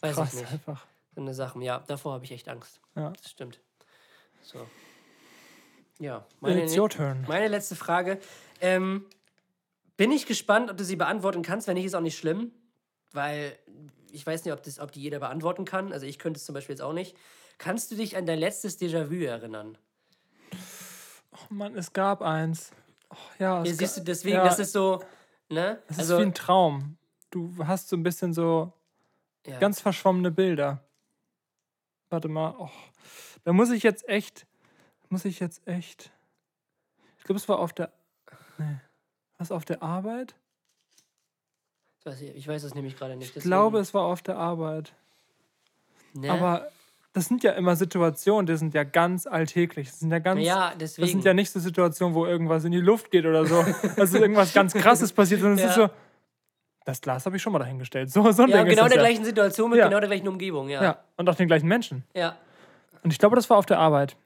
weiß 0.00 0.16
Krass, 0.16 0.34
ich 0.34 0.40
nicht. 0.42 0.52
einfach. 0.52 0.86
So 1.14 1.22
eine 1.22 1.32
Sachen, 1.32 1.62
ja, 1.62 1.82
davor 1.86 2.12
habe 2.12 2.26
ich 2.26 2.32
echt 2.32 2.46
Angst. 2.50 2.78
Ja. 2.94 3.08
Das 3.08 3.30
stimmt. 3.30 3.58
So. 4.42 4.66
Ja, 5.98 6.26
meine, 6.40 6.66
meine 7.26 7.48
letzte 7.48 7.74
Frage. 7.74 8.18
Ähm, 8.60 9.06
bin 10.02 10.10
ich 10.10 10.26
gespannt, 10.26 10.68
ob 10.68 10.76
du 10.76 10.84
sie 10.84 10.96
beantworten 10.96 11.42
kannst. 11.42 11.68
Wenn 11.68 11.74
nicht, 11.74 11.84
ist 11.84 11.94
auch 11.94 12.00
nicht 12.00 12.18
schlimm. 12.18 12.50
Weil 13.12 13.56
ich 14.10 14.26
weiß 14.26 14.44
nicht, 14.44 14.52
ob, 14.52 14.60
das, 14.60 14.80
ob 14.80 14.90
die 14.90 15.00
jeder 15.00 15.20
beantworten 15.20 15.64
kann. 15.64 15.92
Also 15.92 16.06
ich 16.06 16.18
könnte 16.18 16.38
es 16.38 16.44
zum 16.44 16.56
Beispiel 16.56 16.72
jetzt 16.72 16.82
auch 16.82 16.92
nicht. 16.92 17.16
Kannst 17.56 17.92
du 17.92 17.94
dich 17.94 18.16
an 18.16 18.26
dein 18.26 18.40
letztes 18.40 18.80
Déjà-vu 18.80 19.24
erinnern? 19.24 19.78
Oh 21.30 21.54
Mann, 21.54 21.76
es 21.76 21.92
gab 21.92 22.20
eins. 22.20 22.72
Oh, 23.10 23.16
ja, 23.38 23.62
es 23.62 23.68
Ja, 23.68 23.74
siehst 23.76 23.98
du, 23.98 24.00
deswegen, 24.00 24.38
ja, 24.38 24.44
das 24.44 24.58
ist 24.58 24.72
so, 24.72 25.04
ne? 25.48 25.80
Es 25.86 26.00
also, 26.00 26.14
ist 26.14 26.20
wie 26.20 26.26
ein 26.26 26.34
Traum. 26.34 26.98
Du 27.30 27.54
hast 27.64 27.88
so 27.88 27.94
ein 27.94 28.02
bisschen 28.02 28.34
so 28.34 28.72
ja. 29.46 29.60
ganz 29.60 29.80
verschwommene 29.80 30.32
Bilder. 30.32 30.82
Warte 32.10 32.26
mal. 32.26 32.56
Oh. 32.58 32.70
Da 33.44 33.52
muss 33.52 33.70
ich 33.70 33.84
jetzt 33.84 34.08
echt. 34.08 34.48
Muss 35.10 35.24
ich 35.24 35.38
jetzt 35.38 35.64
echt. 35.64 36.10
Ich 37.18 37.22
glaube, 37.22 37.38
es 37.38 37.48
war 37.48 37.60
auf 37.60 37.72
der. 37.72 37.92
Nee. 38.58 38.80
Was 39.42 39.50
auf 39.50 39.64
der 39.64 39.82
Arbeit? 39.82 40.36
Ich 42.36 42.46
weiß, 42.46 42.62
es 42.62 42.74
nämlich 42.76 42.96
gerade 42.96 43.16
nicht. 43.16 43.36
Ich 43.36 43.42
glaube, 43.42 43.80
es 43.80 43.92
war 43.92 44.02
auf 44.04 44.22
der 44.22 44.36
Arbeit. 44.36 44.92
ne? 46.14 46.30
Aber 46.30 46.68
das 47.12 47.26
sind 47.26 47.42
ja 47.42 47.50
immer 47.52 47.74
Situationen, 47.74 48.46
die 48.46 48.56
sind 48.56 48.72
ja 48.72 48.84
ganz 48.84 49.26
alltäglich. 49.26 49.88
Das 49.88 49.98
sind 49.98 50.12
ja 50.12 50.20
ganz. 50.20 50.40
ja, 50.44 50.72
deswegen. 50.78 51.06
Das 51.06 51.10
sind 51.10 51.24
ja 51.24 51.34
nicht 51.34 51.50
so 51.50 51.58
Situationen, 51.58 52.14
wo 52.14 52.24
irgendwas 52.24 52.62
in 52.62 52.70
die 52.70 52.80
Luft 52.80 53.10
geht 53.10 53.26
oder 53.26 53.44
so. 53.44 53.64
also 53.96 54.18
irgendwas 54.18 54.52
ganz 54.54 54.74
krasses 54.74 55.12
passiert, 55.12 55.40
sondern 55.40 55.58
es 55.58 55.64
ist 55.72 55.76
Ja. 55.76 55.88
so. 55.88 55.94
Das 56.84 57.00
Glas 57.00 57.26
habe 57.26 57.34
ich 57.36 57.42
schon 57.42 57.52
mal 57.52 57.58
dahingestellt. 57.58 58.10
So, 58.12 58.22
so 58.30 58.46
ja, 58.46 58.58
Ding 58.58 58.66
genau 58.66 58.82
der 58.88 58.96
das 58.96 58.98
gleichen 58.98 59.24
Situation 59.24 59.70
mit 59.70 59.78
Ja. 59.80 59.88
genau 59.88 59.98
der 59.98 60.08
gleichen 60.08 60.28
Umgebung, 60.28 60.68
ja. 60.68 60.82
ja. 60.82 60.84
ja. 60.84 61.04
Und 61.16 61.28
auch 61.28 61.34
den 61.34 61.48
gleichen 61.48 61.66
Menschen. 61.66 62.04
ja. 62.14 62.36
Und 63.02 63.10
ich 63.12 63.18
glaube, 63.18 63.34
das 63.34 63.50
war 63.50 63.56
auf 63.56 63.66
der 63.66 63.80
Arbeit. 63.80 64.16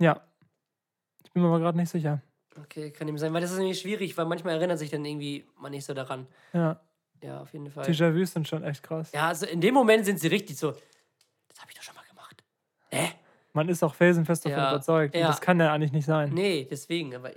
Ja. 0.00 0.20
Ich 1.22 1.30
bin 1.30 1.42
mir 1.42 1.48
aber 1.48 1.60
gerade 1.60 1.78
nicht 1.78 1.90
sicher. 1.90 2.20
Okay, 2.60 2.90
kann 2.90 3.08
ihm 3.08 3.18
sein, 3.18 3.32
weil 3.32 3.40
das 3.40 3.50
ist 3.50 3.58
nämlich 3.58 3.80
schwierig, 3.80 4.16
weil 4.16 4.26
manchmal 4.26 4.54
erinnert 4.54 4.78
sich 4.78 4.90
dann 4.90 5.04
irgendwie 5.04 5.44
man 5.58 5.72
nicht 5.72 5.84
so 5.84 5.94
daran. 5.94 6.26
Ja. 6.52 6.80
Ja, 7.22 7.40
auf 7.40 7.52
jeden 7.52 7.70
Fall. 7.70 7.84
Déjà-vus 7.84 8.32
sind 8.32 8.46
schon 8.46 8.62
echt 8.64 8.82
krass. 8.82 9.10
Ja, 9.12 9.28
also 9.28 9.46
in 9.46 9.60
dem 9.60 9.72
Moment 9.74 10.04
sind 10.04 10.20
sie 10.20 10.28
richtig 10.28 10.56
so, 10.58 10.72
das 10.72 11.60
habe 11.60 11.70
ich 11.70 11.74
doch 11.76 11.82
schon 11.82 11.94
mal 11.94 12.04
gemacht. 12.08 12.44
Hä? 12.90 13.12
Man 13.54 13.68
ist 13.68 13.82
auch 13.82 13.94
felsenfest 13.94 14.44
davon 14.44 14.58
Ja. 14.58 14.70
überzeugt. 14.72 15.14
Ja. 15.14 15.28
das 15.28 15.40
kann 15.40 15.58
ja 15.60 15.72
eigentlich 15.72 15.92
nicht 15.92 16.06
sein. 16.06 16.30
Nee, 16.34 16.66
deswegen. 16.68 17.14
Aber 17.14 17.30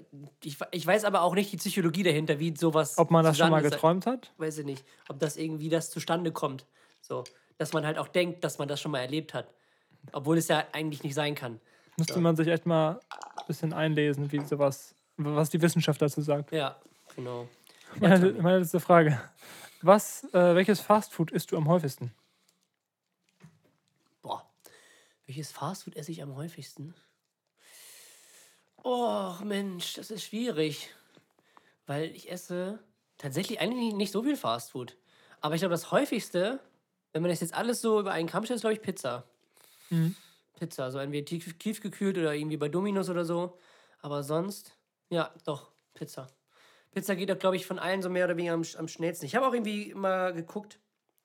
ich, 0.44 0.58
ich 0.72 0.86
weiß 0.88 1.06
aber 1.06 1.22
auch 1.22 1.36
nicht 1.36 1.52
die 1.52 1.58
Psychologie 1.58 2.04
dahinter, 2.04 2.40
wie 2.40 2.56
sowas. 2.58 2.98
Ob 2.98 3.12
man 3.12 3.24
das 3.24 3.38
schon 3.38 3.52
mal 3.52 3.62
geträumt 3.62 4.06
hat? 4.08 4.34
Weiß 4.38 4.58
ich 4.58 4.66
nicht. 4.66 4.84
Ob 5.10 5.20
das 5.20 5.38
irgendwie 5.38 5.70
das 5.70 5.92
zustande 5.92 6.32
kommt. 6.32 6.66
So. 7.02 7.24
Dass 7.60 7.72
man 7.74 7.86
halt 7.86 7.98
auch 8.00 8.08
denkt, 8.08 8.44
dass 8.44 8.58
man 8.58 8.68
das 8.68 8.82
schon 8.82 8.92
mal 8.92 9.00
erlebt 9.00 9.34
hat. 9.36 9.48
Obwohl 10.12 10.38
es 10.38 10.48
ja 10.48 10.66
eigentlich 10.74 11.04
nicht 11.04 11.14
sein 11.14 11.36
kann. 11.36 11.60
Müsste 11.98 12.20
man 12.20 12.36
sich 12.36 12.48
echt 12.48 12.66
mal 12.66 13.00
ein 13.38 13.46
bisschen 13.48 13.74
einlesen, 13.74 14.32
wie 14.32 14.44
sowas, 14.44 14.96
was 15.18 15.50
die 15.50 15.62
Wissenschaft 15.62 16.02
dazu 16.02 16.22
sagt. 16.22 16.52
Ja, 16.52 16.80
genau. 17.16 17.48
Meine, 18.00 18.32
meine 18.34 18.60
letzte 18.60 18.80
Frage. 18.80 19.20
Was, 19.82 20.24
äh, 20.34 20.56
welches 20.56 20.80
Fastfood 20.80 21.32
isst 21.32 21.52
du 21.52 21.58
am 21.58 21.68
häufigsten? 21.68 22.12
Boah. 24.22 24.50
Welches 25.26 25.52
Fastfood 25.52 25.96
esse 25.96 26.12
ich 26.12 26.22
am 26.22 26.36
häufigsten? 26.36 26.96
Oh, 28.84 29.34
Mensch, 29.44 29.94
das 29.94 30.12
ist 30.12 30.24
schwierig. 30.24 30.90
Weil 31.86 32.12
ich 32.12 32.32
esse 32.32 32.80
Tatsächlich 33.18 33.60
eigentlich 33.60 33.94
nicht, 33.94 34.12
so 34.12 34.24
viel 34.24 34.38
Fastfood. 34.38 34.96
Aber 35.42 35.56
ich 35.56 35.62
glaube, 35.62 35.74
das 35.74 35.92
häufigste, 35.92 36.60
wenn 37.14 37.22
man 37.22 37.32
das 37.32 37.42
jetzt 37.42 37.54
alles 37.54 37.82
so 37.82 38.00
über 38.00 38.12
einen 38.12 38.28
Kamm 38.28 38.46
stellt, 38.46 38.58
ist, 38.58 38.62
glaube 38.62 38.76
ich, 38.76 38.82
Pizza. 38.82 39.24
Mhm. 39.90 40.16
Pizza, 40.60 40.86
also 40.86 41.00
entweder 41.00 41.26
tief, 41.26 41.58
tiefgekühlt 41.58 42.18
oder 42.18 42.34
irgendwie 42.34 42.58
bei 42.58 42.70
Dominos 42.70 43.10
oder 43.10 43.26
so. 43.26 43.58
Aber 44.02 44.24
sonst, 44.24 44.77
ja, 45.10 45.32
doch, 45.46 45.72
Pizza. 45.94 46.28
Pizza 46.92 47.16
geht 47.16 47.30
doch, 47.30 47.38
glaube 47.40 47.56
ich, 47.56 47.66
von 47.66 47.80
allen 47.80 48.02
so 48.02 48.10
mehr 48.10 48.26
oder 48.26 48.38
weniger 48.38 48.54
am, 48.54 48.64
am 48.78 48.88
schnellsten. 48.88 49.26
Ich 49.26 49.36
habe 49.36 49.48
auch 49.48 49.54
irgendwie 49.54 49.94
mal 49.94 50.34
geguckt, 50.34 50.80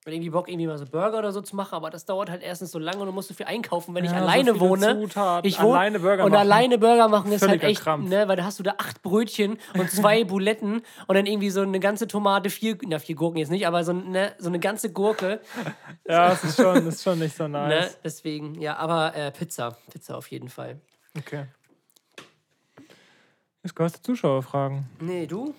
und 0.05 0.11
irgendwie 0.11 0.31
Bock, 0.31 0.49
irgendwie 0.49 0.67
mal 0.67 0.77
so 0.77 0.85
Burger 0.85 1.17
oder 1.19 1.31
so 1.31 1.39
zu 1.41 1.55
machen, 1.55 1.75
aber 1.75 1.89
das 1.89 2.05
dauert 2.05 2.29
halt 2.29 2.43
erstens 2.43 2.71
so 2.71 2.79
lange 2.79 2.99
und 2.99 3.05
du 3.05 3.13
musst 3.13 3.29
so 3.29 3.33
viel 3.33 3.45
einkaufen, 3.45 3.95
wenn 3.95 4.03
ich 4.03 4.11
Ja, 4.11 4.17
so 4.17 4.23
alleine 4.25 4.53
viele 4.53 4.59
wohne. 4.59 4.99
Zutaten, 4.99 5.47
ich 5.47 5.61
wohne 5.61 5.75
alleine 5.79 5.99
Burger 5.99 6.25
und 6.25 6.31
machen. 6.31 6.41
alleine 6.41 6.77
Burger 6.77 7.07
machen 7.07 7.31
ist 7.31 7.41
halt 7.41 7.51
Völliger 7.51 7.67
echt, 7.69 7.81
Krampf. 7.83 8.09
ne, 8.09 8.27
weil 8.27 8.35
da 8.35 8.43
hast 8.43 8.59
du 8.59 8.63
da 8.63 8.75
acht 8.79 9.01
Brötchen 9.01 9.57
und 9.77 9.89
zwei 9.89 10.23
Buletten 10.25 10.81
und 11.07 11.15
dann 11.15 11.25
irgendwie 11.25 11.49
so 11.49 11.61
eine 11.61 11.79
ganze 11.79 12.07
Tomate, 12.07 12.49
vier, 12.49 12.77
na 12.85 12.99
vier 12.99 13.15
Gurken 13.15 13.37
jetzt 13.37 13.49
nicht, 13.49 13.65
aber 13.65 13.85
so, 13.85 13.93
ne, 13.93 14.33
so 14.39 14.49
eine 14.49 14.59
ganze 14.59 14.91
Gurke, 14.91 15.39
Ja, 16.05 16.29
das 16.31 16.43
ist 16.43 16.57
schon, 16.57 16.83
das 16.83 16.95
ist 16.95 17.03
schon 17.03 17.19
nicht 17.19 17.37
so 17.37 17.47
ne, 17.47 17.59
nice. 17.69 17.97
deswegen, 18.03 18.59
ja, 18.59 18.75
aber 18.75 19.15
äh, 19.15 19.31
Pizza, 19.31 19.77
Pizza 19.89 20.17
auf 20.17 20.29
jeden 20.31 20.49
Fall. 20.49 20.81
Okay. 21.17 21.45
Jetzt 23.63 23.75
gehörst 23.75 23.97
du 23.97 24.01
Zuschauerfragen. 24.01 24.85
Nee, 24.99 25.25
du? 25.25 25.55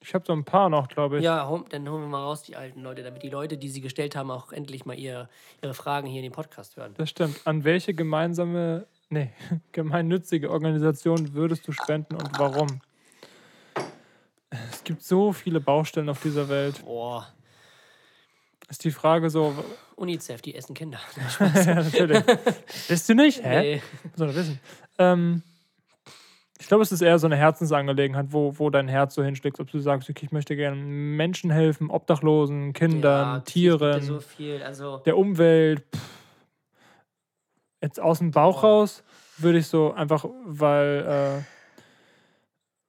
Ich 0.00 0.14
habe 0.14 0.24
so 0.26 0.32
ein 0.32 0.44
paar 0.44 0.68
noch, 0.68 0.88
glaube 0.88 1.18
ich. 1.18 1.24
Ja, 1.24 1.44
dann 1.70 1.88
holen 1.88 2.02
wir 2.02 2.08
mal 2.08 2.22
raus 2.22 2.42
die 2.42 2.56
alten 2.56 2.82
Leute, 2.82 3.02
damit 3.02 3.22
die 3.22 3.28
Leute, 3.30 3.56
die 3.56 3.68
sie 3.68 3.80
gestellt 3.80 4.16
haben, 4.16 4.30
auch 4.30 4.52
endlich 4.52 4.84
mal 4.84 4.98
ihr, 4.98 5.28
ihre 5.62 5.74
Fragen 5.74 6.08
hier 6.08 6.18
in 6.18 6.24
den 6.24 6.32
Podcast 6.32 6.76
hören. 6.76 6.94
Das 6.96 7.10
stimmt. 7.10 7.40
An 7.44 7.64
welche 7.64 7.94
gemeinsame, 7.94 8.86
nee, 9.10 9.32
gemeinnützige 9.72 10.50
Organisation 10.50 11.34
würdest 11.34 11.66
du 11.66 11.72
spenden 11.72 12.16
und 12.16 12.38
warum? 12.38 12.80
Es 14.70 14.84
gibt 14.84 15.02
so 15.02 15.32
viele 15.32 15.60
Baustellen 15.60 16.08
auf 16.08 16.20
dieser 16.20 16.48
Welt. 16.48 16.84
Boah, 16.84 17.26
Ist 18.68 18.84
die 18.84 18.90
Frage 18.90 19.30
so, 19.30 19.54
UNICEF, 19.96 20.42
die 20.42 20.54
essen 20.54 20.74
Kinder. 20.74 21.00
ja, 21.54 21.74
natürlich. 21.74 22.22
Bist 22.88 23.08
du 23.08 23.14
nicht? 23.14 23.42
Hä? 23.42 23.60
Nee. 23.60 23.82
Soll 24.16 24.34
wissen. 24.34 24.60
Ähm, 24.98 25.42
ich 26.62 26.68
glaube, 26.68 26.84
es 26.84 26.92
ist 26.92 27.00
eher 27.00 27.18
so 27.18 27.26
eine 27.26 27.34
Herzensangelegenheit, 27.34 28.26
wo, 28.28 28.56
wo 28.56 28.70
dein 28.70 28.86
Herz 28.86 29.14
so 29.14 29.24
hinschlägt. 29.24 29.58
Ob 29.58 29.68
du 29.68 29.80
sagst, 29.80 30.08
okay, 30.08 30.26
ich 30.26 30.30
möchte 30.30 30.54
gerne 30.54 30.76
Menschen 30.76 31.50
helfen, 31.50 31.90
Obdachlosen, 31.90 32.72
Kindern, 32.72 33.38
ja 33.38 33.40
Tieren, 33.40 34.00
so 34.00 34.20
viel, 34.20 34.62
also 34.62 34.98
der 34.98 35.18
Umwelt. 35.18 35.84
Pff. 35.92 36.08
Jetzt 37.82 38.00
aus 38.00 38.20
dem 38.20 38.30
Bauch 38.30 38.62
raus 38.62 39.02
würde 39.38 39.58
ich 39.58 39.66
so 39.66 39.92
einfach, 39.92 40.24
weil, 40.44 41.42
äh, 41.42 41.42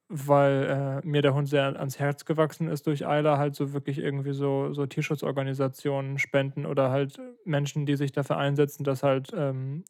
weil 0.08 1.00
äh, 1.02 1.06
mir 1.06 1.22
der 1.22 1.34
Hund 1.34 1.48
sehr 1.48 1.64
ans 1.64 1.98
Herz 1.98 2.24
gewachsen 2.26 2.68
ist 2.68 2.86
durch 2.86 3.04
Eiler, 3.04 3.38
halt 3.38 3.56
so 3.56 3.72
wirklich 3.72 3.98
irgendwie 3.98 4.34
so, 4.34 4.72
so 4.72 4.86
Tierschutzorganisationen 4.86 6.20
spenden 6.20 6.64
oder 6.64 6.90
halt 6.90 7.20
Menschen, 7.44 7.86
die 7.86 7.96
sich 7.96 8.12
dafür 8.12 8.36
einsetzen, 8.36 8.84
dass 8.84 9.02
halt, 9.02 9.32
ähm, 9.36 9.82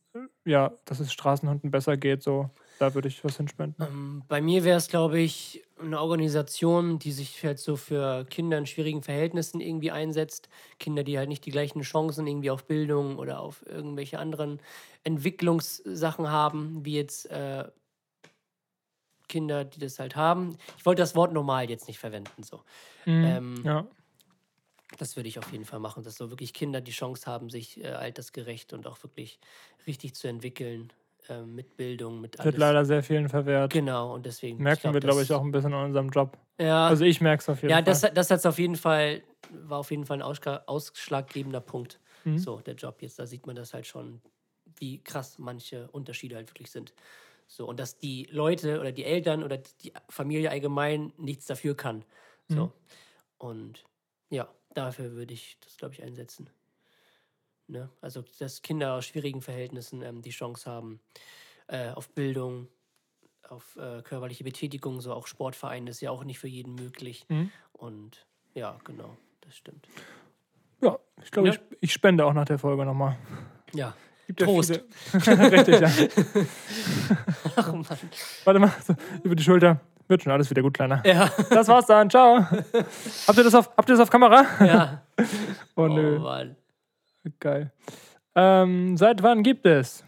ja, 0.47 0.73
dass 0.87 1.01
es 1.01 1.13
Straßenhunden 1.13 1.71
besser 1.71 1.99
geht, 1.99 2.23
so. 2.23 2.49
Da 2.79 2.95
würde 2.95 3.09
ich 3.09 3.23
was 3.25 3.37
hinspenden. 3.37 3.87
ähm, 3.87 4.23
bei 4.29 4.41
mir 4.41 4.65
wäre 4.65 4.79
es, 4.79 4.89
glaube 4.89 5.21
ich, 5.21 5.63
eine 5.79 6.01
Organisation, 6.01 6.99
die 6.99 7.13
sich 7.13 7.45
halt 7.45 7.59
so 7.59 7.77
für 7.77 8.25
Kinder 8.25 8.59
in 8.59 8.67
schwierigen 8.67 9.03
Verhältnissen 9.03 9.61
irgendwie 9.61 9.91
einsetzt. 9.91 10.49
Kinder, 10.79 11.05
die 11.05 11.19
halt 11.19 11.29
nicht 11.29 11.45
die 11.47 11.51
gleichen 11.51 11.83
Chancen 11.83 12.27
irgendwie 12.27 12.51
auf 12.51 12.65
Bildung 12.65 13.19
oder 13.19 13.41
auf 13.41 13.65
irgendwelche 13.67 14.19
anderen 14.19 14.61
Entwicklungssachen 15.05 16.29
haben, 16.31 16.85
wie 16.85 16.95
jetzt 16.97 17.31
äh, 17.31 17.65
Kinder, 19.29 19.65
die 19.65 19.79
das 19.79 19.99
halt 19.99 20.17
haben. 20.17 20.57
Ich 20.77 20.87
wollte 20.87 21.03
das 21.03 21.15
Wort 21.17 21.33
normal 21.33 21.71
jetzt 21.71 21.89
nicht 21.89 21.99
verwenden, 21.99 22.43
so. 22.43 22.63
Ähm, 23.07 23.63
Ja. 23.65 23.87
Das 24.99 25.17
würde 25.17 25.29
ich 25.29 25.39
auf 25.39 25.51
jeden 25.51 25.65
Fall 25.65 25.81
machen, 25.81 26.05
dass 26.05 26.17
so 26.17 26.31
wirklich 26.31 26.53
Kinder 26.53 26.81
die 26.81 26.93
Chance 26.93 27.27
haben, 27.27 27.51
sich 27.51 27.83
äh, 27.83 27.89
altersgerecht 27.89 28.73
und 28.73 28.87
auch 28.87 29.03
wirklich 29.03 29.41
richtig 29.87 30.15
zu 30.15 30.29
entwickeln, 30.29 30.93
äh, 31.29 31.43
mit 31.43 31.77
Bildung, 31.77 32.21
mit 32.21 32.39
alles. 32.39 32.47
Wird 32.53 32.59
leider 32.59 32.85
sehr 32.85 33.03
vielen 33.03 33.29
verwehrt. 33.29 33.73
Genau, 33.73 34.15
und 34.15 34.27
deswegen. 34.27 34.63
Merken 34.63 34.93
wir, 34.93 35.01
glaube 35.01 35.21
das- 35.21 35.31
ich, 35.31 35.33
auch 35.33 35.43
ein 35.43 35.51
bisschen 35.53 35.73
an 35.75 35.87
unserem 35.87 36.09
Job. 36.11 36.37
Ja, 36.59 36.87
Also 36.87 37.05
ich 37.05 37.21
merke 37.21 37.41
es 37.43 37.49
auf 37.49 37.63
jeden 37.63 37.71
ja 37.71 37.77
Fall. 37.77 37.85
das, 37.85 38.01
das 38.03 38.31
hat's 38.31 38.47
auf 38.47 38.59
jeden 38.59 38.77
Fall, 38.77 39.23
war 39.51 39.79
auf 39.79 39.91
jeden 39.91 40.07
Fall 40.07 40.19
ein 40.19 40.23
ausschlag, 40.23 40.63
ausschlaggebender 40.67 41.61
Punkt. 41.61 41.99
Mhm. 42.25 42.39
So, 42.39 42.61
der 42.61 42.75
Job 42.75 43.03
jetzt, 43.03 43.19
da 43.19 43.27
sieht 43.27 43.47
man 43.47 43.57
das 43.57 43.75
halt 43.75 43.87
schon, 43.87 44.21
wie 44.79 45.03
krass 45.03 45.39
manche 45.39 45.89
Unterschiede 45.91 46.37
halt 46.37 46.51
wirklich 46.51 46.71
sind. 46.71 46.95
So, 47.47 47.67
und 47.69 47.79
dass 47.81 47.99
die 47.99 48.27
Leute 48.31 48.81
oder 48.81 48.93
die 48.93 49.05
Eltern 49.05 49.43
oder 49.43 49.59
die 49.59 49.93
Familie 50.09 50.51
allgemein 50.51 51.13
nichts 51.19 51.47
dafür 51.47 51.77
kann. 51.77 52.05
So. 52.49 52.67
Mhm. 52.67 52.73
Und 53.39 53.85
ja, 54.31 54.49
dafür 54.75 55.13
würde 55.13 55.35
ich 55.35 55.59
das, 55.61 55.77
glaube 55.77 55.95
ich, 55.95 56.03
einsetzen. 56.03 56.49
Ne? 57.67 57.89
Also, 58.01 58.25
dass 58.39 58.63
Kinder 58.63 58.95
aus 58.95 59.07
schwierigen 59.07 59.41
Verhältnissen 59.43 60.03
ähm, 60.03 60.21
die 60.23 60.31
Chance 60.31 60.71
haben 60.71 61.01
äh, 61.69 61.91
auf 61.91 62.11
Bildung, 62.11 62.69
auf 63.49 63.77
äh, 63.77 64.03
körperliche 64.03 64.45
Betätigung, 64.45 65.01
so 65.01 65.13
auch 65.13 65.27
Sportverein 65.27 65.87
ist 65.87 66.01
ja 66.01 66.11
auch 66.11 66.25
nicht 66.25 66.39
für 66.39 66.49
jeden 66.49 66.75
möglich. 66.75 67.25
Mhm. 67.29 67.51
Und 67.73 68.27
ja, 68.55 68.77
genau, 68.85 69.17
das 69.41 69.57
stimmt. 69.57 69.87
Ja, 70.83 70.99
ich 71.23 71.31
glaube, 71.31 71.49
Ja. 71.49 71.55
ich, 71.55 71.61
ich 71.81 71.93
spende 71.93 72.27
auch 72.27 72.35
nach 72.35 72.45
der 72.45 72.59
Folge 72.59 72.85
nochmal. 72.85 73.17
Ja. 73.73 73.95
Gibt 74.27 74.41
ja 74.41 74.47
Trost. 74.47 74.81
viele- 75.13 75.53
Richtig, 75.53 75.81
ja. 75.81 75.91
Ach 77.57 77.73
Mann. 77.73 77.87
Warte 78.45 78.61
mal, 78.61 78.73
so, 78.87 78.95
über 79.23 79.35
die 79.35 79.43
Schulter. 79.43 79.81
Wird 80.07 80.23
schon 80.23 80.33
alles 80.33 80.51
wieder 80.51 80.61
gut, 80.61 80.75
Kleiner. 80.75 81.03
Ja, 81.07 81.31
Das 81.51 81.67
war's 81.69 81.87
dann. 81.87 82.11
Ciao. 82.11 82.39
habt, 83.27 83.39
ihr 83.39 83.45
das 83.45 83.55
auf, 83.55 83.71
habt 83.75 83.89
ihr 83.89 83.95
das 83.95 84.01
auf 84.01 84.11
Kamera? 84.11 84.45
ja. 84.65 85.03
Oh, 85.77 85.83
Oh 85.85 85.89
nö. 85.89 86.19
Mann. 86.19 86.57
Geil. 87.41 87.73
Ähm, 88.35 88.97
seit 88.97 89.23
wann 89.23 89.43
gibt 89.43 89.65
es 89.67 90.05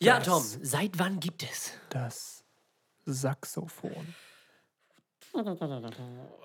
Ja, 0.00 0.18
Das- 0.18 0.26
Tom, 0.26 0.42
seit 0.62 0.98
wann 0.98 1.20
gibt 1.20 1.42
es 1.42 1.72
das 1.90 2.44
Saxophon? 3.04 4.14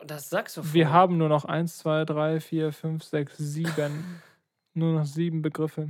das 0.05 0.29
Saxophon? 0.29 0.73
Wir 0.73 0.91
haben 0.91 1.17
nur 1.17 1.29
noch 1.29 1.45
eins, 1.45 1.77
zwei, 1.77 2.05
drei, 2.05 2.39
vier, 2.39 2.71
fünf, 2.71 3.03
sechs, 3.03 3.35
sieben. 3.37 4.21
Nur 4.77 4.93
noch 4.99 5.05
sieben 5.05 5.41
Begriffe. 5.41 5.87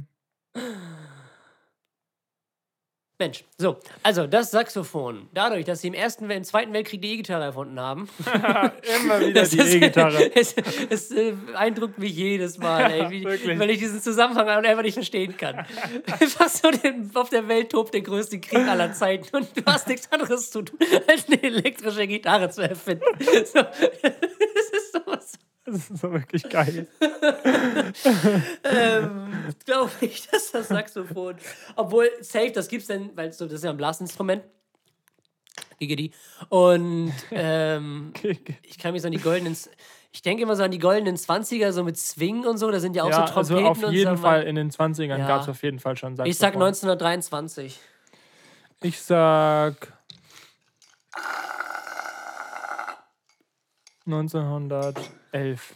Mensch, 3.18 3.46
so, 3.58 3.78
also 4.04 4.28
das 4.28 4.52
Saxophon, 4.52 5.30
dadurch, 5.34 5.64
dass 5.64 5.80
sie 5.80 5.88
im 5.88 5.94
Ersten, 5.94 6.30
im 6.30 6.44
Zweiten 6.44 6.74
Weltkrieg 6.74 7.02
die 7.02 7.14
E-Gitarre 7.14 7.46
erfunden 7.46 7.80
haben, 7.80 8.10
Immer 8.26 9.22
wieder 9.22 9.42
Das 9.42 9.52
die 9.52 9.60
E-Gitarre. 9.60 10.32
Es, 10.36 10.54
es 10.90 11.12
äh, 11.12 11.32
beeindruckt 11.32 11.98
mich 11.98 12.14
jedes 12.14 12.58
Mal, 12.58 12.92
ey, 12.92 13.10
wie, 13.10 13.26
weil 13.58 13.70
ich 13.70 13.80
diesen 13.80 14.02
Zusammenhang 14.02 14.66
einfach 14.66 14.84
nicht 14.84 14.96
verstehen 14.96 15.38
kann. 15.38 15.66
Einfach 16.20 16.50
so, 16.50 16.70
den, 16.72 17.10
auf 17.14 17.30
der 17.30 17.48
Welt 17.48 17.70
tobt 17.70 17.94
der 17.94 18.02
größte 18.02 18.40
Krieg 18.40 18.68
aller 18.68 18.92
Zeiten 18.92 19.34
und 19.36 19.48
du 19.56 19.62
hast 19.66 19.88
nichts 19.88 20.12
anderes 20.12 20.52
zu 20.52 20.64
tun, 20.64 20.78
als 21.08 21.28
eine 21.28 21.42
elektrische 21.42 22.08
Gitarre 22.08 22.50
zu 22.50 22.64
erfinden. 22.68 23.06
So, 23.46 23.62
das 23.62 24.70
ist. 24.72 24.85
Das 25.66 25.90
ist 25.90 25.98
so 25.98 26.12
wirklich 26.12 26.48
geil. 26.50 26.88
Ähm, 28.64 29.54
Glaube 29.66 29.92
ich, 30.02 30.28
dass 30.28 30.52
das 30.52 30.68
Saxophon. 30.68 31.36
Obwohl, 31.76 32.10
safe, 32.22 32.52
das 32.52 32.68
gibt's 32.68 32.88
denn, 32.88 33.10
weil 33.16 33.32
so, 33.34 33.46
das 33.46 33.56
ist 33.56 33.64
ja 33.64 33.70
ein 33.72 33.78
Blasinstrument. 33.78 34.44
Giggity. 35.80 36.12
Und 36.50 37.14
ähm, 37.32 38.14
ich 38.64 38.78
kann 38.78 38.94
mich 38.94 39.02
so 39.02 39.08
an 39.08 39.12
die 39.14 39.20
goldenen. 39.20 39.58
Ich 40.12 40.22
denke 40.22 40.44
immer 40.44 40.56
so 40.56 40.64
an 40.64 40.72
die 40.72 40.80
goldenen 40.80 41.18
20er, 41.18 41.72
so 41.72 41.84
mit 41.84 41.98
Swing 41.98 42.46
und 42.46 42.58
so. 42.58 42.72
Da 42.72 42.80
sind 42.80 42.96
ja 42.96 43.04
auch 43.04 43.10
Ja, 43.10 43.28
so 43.28 43.34
also 43.36 43.54
Trompeten 43.56 43.66
auf 43.84 43.84
und 43.90 43.94
jeden 43.94 44.16
so. 44.18 44.22
Fall 44.24 44.44
in 44.44 44.56
den 44.56 44.72
20ern 44.72 45.18
Ja. 45.18 45.28
gab 45.28 45.42
es 45.42 45.50
auf 45.50 45.62
jeden 45.64 45.80
Fall 45.80 45.98
schon 45.98 46.16
Saxophon. 46.16 46.32
Ich 46.32 46.38
sag 46.38 46.54
1923. 46.54 47.80
Ich 48.82 49.02
sag 49.02 49.94
1911. 54.06 55.76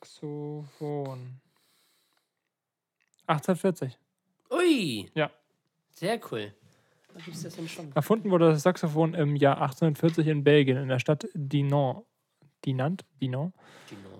Saxophon. 0.00 1.40
1840. 3.26 3.98
Ui, 4.50 5.10
Ja. 5.14 5.30
sehr 5.92 6.20
cool. 6.30 6.52
Gibt's 7.24 7.42
das 7.42 7.54
denn 7.56 7.68
schon. 7.68 7.92
Erfunden 7.94 8.30
wurde 8.30 8.50
das 8.50 8.62
Saxophon 8.62 9.14
im 9.14 9.36
Jahr 9.36 9.60
1840 9.60 10.26
in 10.26 10.42
Belgien, 10.44 10.76
in 10.78 10.88
der 10.88 10.98
Stadt 10.98 11.26
Dinan. 11.34 12.02
Dinant? 12.64 13.04
Dinan? 13.20 13.52
Gino. 13.88 14.13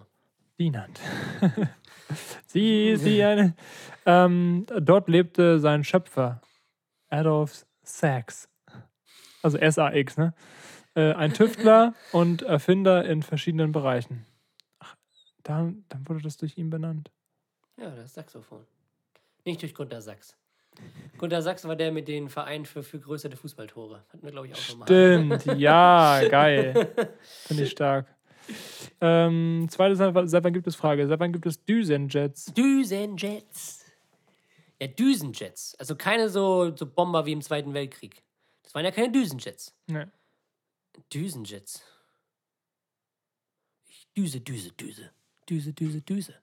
Dinant. 0.59 1.01
sie 2.47 2.91
ist 2.91 3.05
die 3.05 3.23
eine. 3.23 3.55
Ähm, 4.07 4.67
dort 4.81 5.09
lebte 5.09 5.59
sein 5.59 5.85
Schöpfer, 5.85 6.41
Adolf 7.09 7.67
Sachs. 7.83 8.49
Also 9.43 9.59
S-A-X, 9.59 10.17
ne? 10.17 10.35
Äh, 10.95 11.13
ein 11.15 11.33
Tüftler 11.33 11.95
und 12.13 12.43
Erfinder 12.43 13.05
in 13.05 13.23
verschiedenen 13.23 13.73
Bereichen. 13.73 14.27
Ach, 14.79 14.95
dann, 15.43 15.85
dann 15.89 16.09
wurde 16.09 16.23
das 16.23 16.37
durch 16.37 16.57
ihn 16.57 16.71
benannt. 16.71 17.11
Ja, 17.77 17.91
das 17.91 18.15
Saxophon. 18.15 18.65
Nicht 19.45 19.61
durch 19.61 19.75
Gunter 19.75 20.01
Sachs. 20.01 20.37
Gunter 21.19 21.43
Sachs 21.43 21.67
war 21.67 21.77
der 21.77 21.93
mit 21.93 22.09
den 22.09 22.29
Vereinen 22.29 22.67
für, 22.67 22.83
größere 22.83 23.37
Fußballtore. 23.37 24.05
Hatten 24.13 24.23
wir, 24.23 24.31
glaube 24.31 24.49
ich, 24.49 24.55
auch 24.55 24.59
schon 24.59 24.79
mal. 24.79 24.87
Stimmt, 24.87 25.45
ja, 25.59 26.21
geil. 26.29 26.93
Finde 27.21 27.63
ich 27.65 27.71
stark. 27.71 28.07
Ähm, 29.01 29.67
zweite 29.71 29.97
Seite, 29.97 30.29
seit 30.29 30.45
wann 30.45 30.53
gibt 30.53 30.67
es 30.67 30.77
Frage? 30.77 31.07
Seit 31.07 31.21
wann 31.21 31.33
gibt 31.33 31.47
es 31.47 31.63
Düsenjets? 31.65 32.47
Düsenjets. 32.55 33.85
Ja, 34.81 34.89
Düsenjets. 34.89 35.75
Also 35.79 35.97
keine 35.97 36.29
so, 36.29 36.75
so 36.77 36.87
Bomber 36.87 37.27
wie 37.27 37.33
im 37.33 37.43
Zweiten 37.43 37.75
Weltkrieg. 37.75 38.23
Das 38.63 38.75
waren 38.75 38.85
ja 38.85 38.91
keine 38.91 39.11
Düsenjets. 39.13 39.75
Ne. 39.87 40.11
Düsenjets. 41.13 41.83
Ich 43.87 44.09
düse, 44.17 44.41
düse, 44.41 44.73
düse. 44.73 45.11
Düse, 45.49 45.73
düse, 45.73 46.01
düse. 46.01 46.35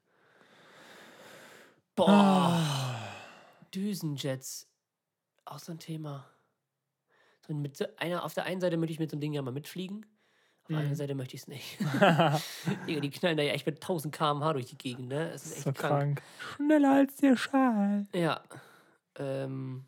Boah. 1.95 2.59
Düsenjets. 3.73 4.67
Auch 5.45 5.59
so 5.59 5.71
ein 5.71 5.79
Thema. 5.79 6.29
So 7.47 7.53
mit 7.53 7.77
so 7.77 7.85
einer, 7.97 8.23
auf 8.23 8.33
der 8.33 8.45
einen 8.45 8.61
Seite 8.61 8.77
möchte 8.77 8.93
ich 8.93 8.99
mit 8.99 9.09
so 9.09 9.15
einem 9.15 9.21
Ding 9.21 9.33
ja 9.33 9.41
mal 9.41 9.51
mitfliegen. 9.51 10.05
Auf 10.71 10.77
der 10.77 10.77
anderen 10.79 10.95
Seite 10.95 11.15
möchte 11.15 11.35
ich 11.35 11.41
es 11.41 11.47
nicht. 11.47 11.77
Die 12.87 13.09
knallen 13.09 13.37
da 13.37 13.43
ja 13.43 13.53
echt 13.53 13.65
mit 13.65 13.75
1000 13.75 14.15
km/h 14.15 14.53
durch 14.53 14.67
die 14.67 14.77
Gegend, 14.77 15.09
ne? 15.09 15.29
Das 15.31 15.45
ist 15.45 15.53
echt 15.57 15.63
So 15.63 15.73
krank. 15.73 16.17
krank. 16.17 16.21
Schneller 16.55 16.93
als 16.93 17.15
der 17.17 17.35
Schal. 17.37 18.07
Ja. 18.13 18.41
Ähm. 19.15 19.85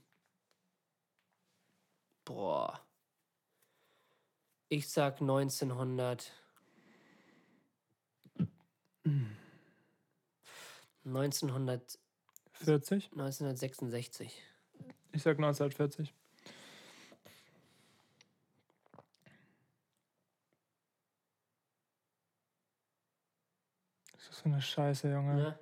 Boah. 2.25 2.79
Ich 4.69 4.89
sag 4.89 5.21
1900. 5.21 6.31
1900, 11.05 11.99
40? 12.53 13.11
1966. 13.11 14.41
Ich 15.11 15.21
sag 15.21 15.37
1940. 15.37 16.13
so 24.43 24.49
eine 24.49 24.61
Scheiße, 24.61 25.11
Junge. 25.11 25.35
Ne? 25.35 25.57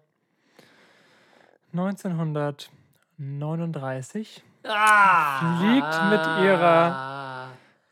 1939 1.73 4.43
Ah! 4.63 5.57
Fliegt 5.59 6.03
mit 6.11 6.21
ihrer- 6.45 7.49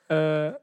äh, 0.10 0.54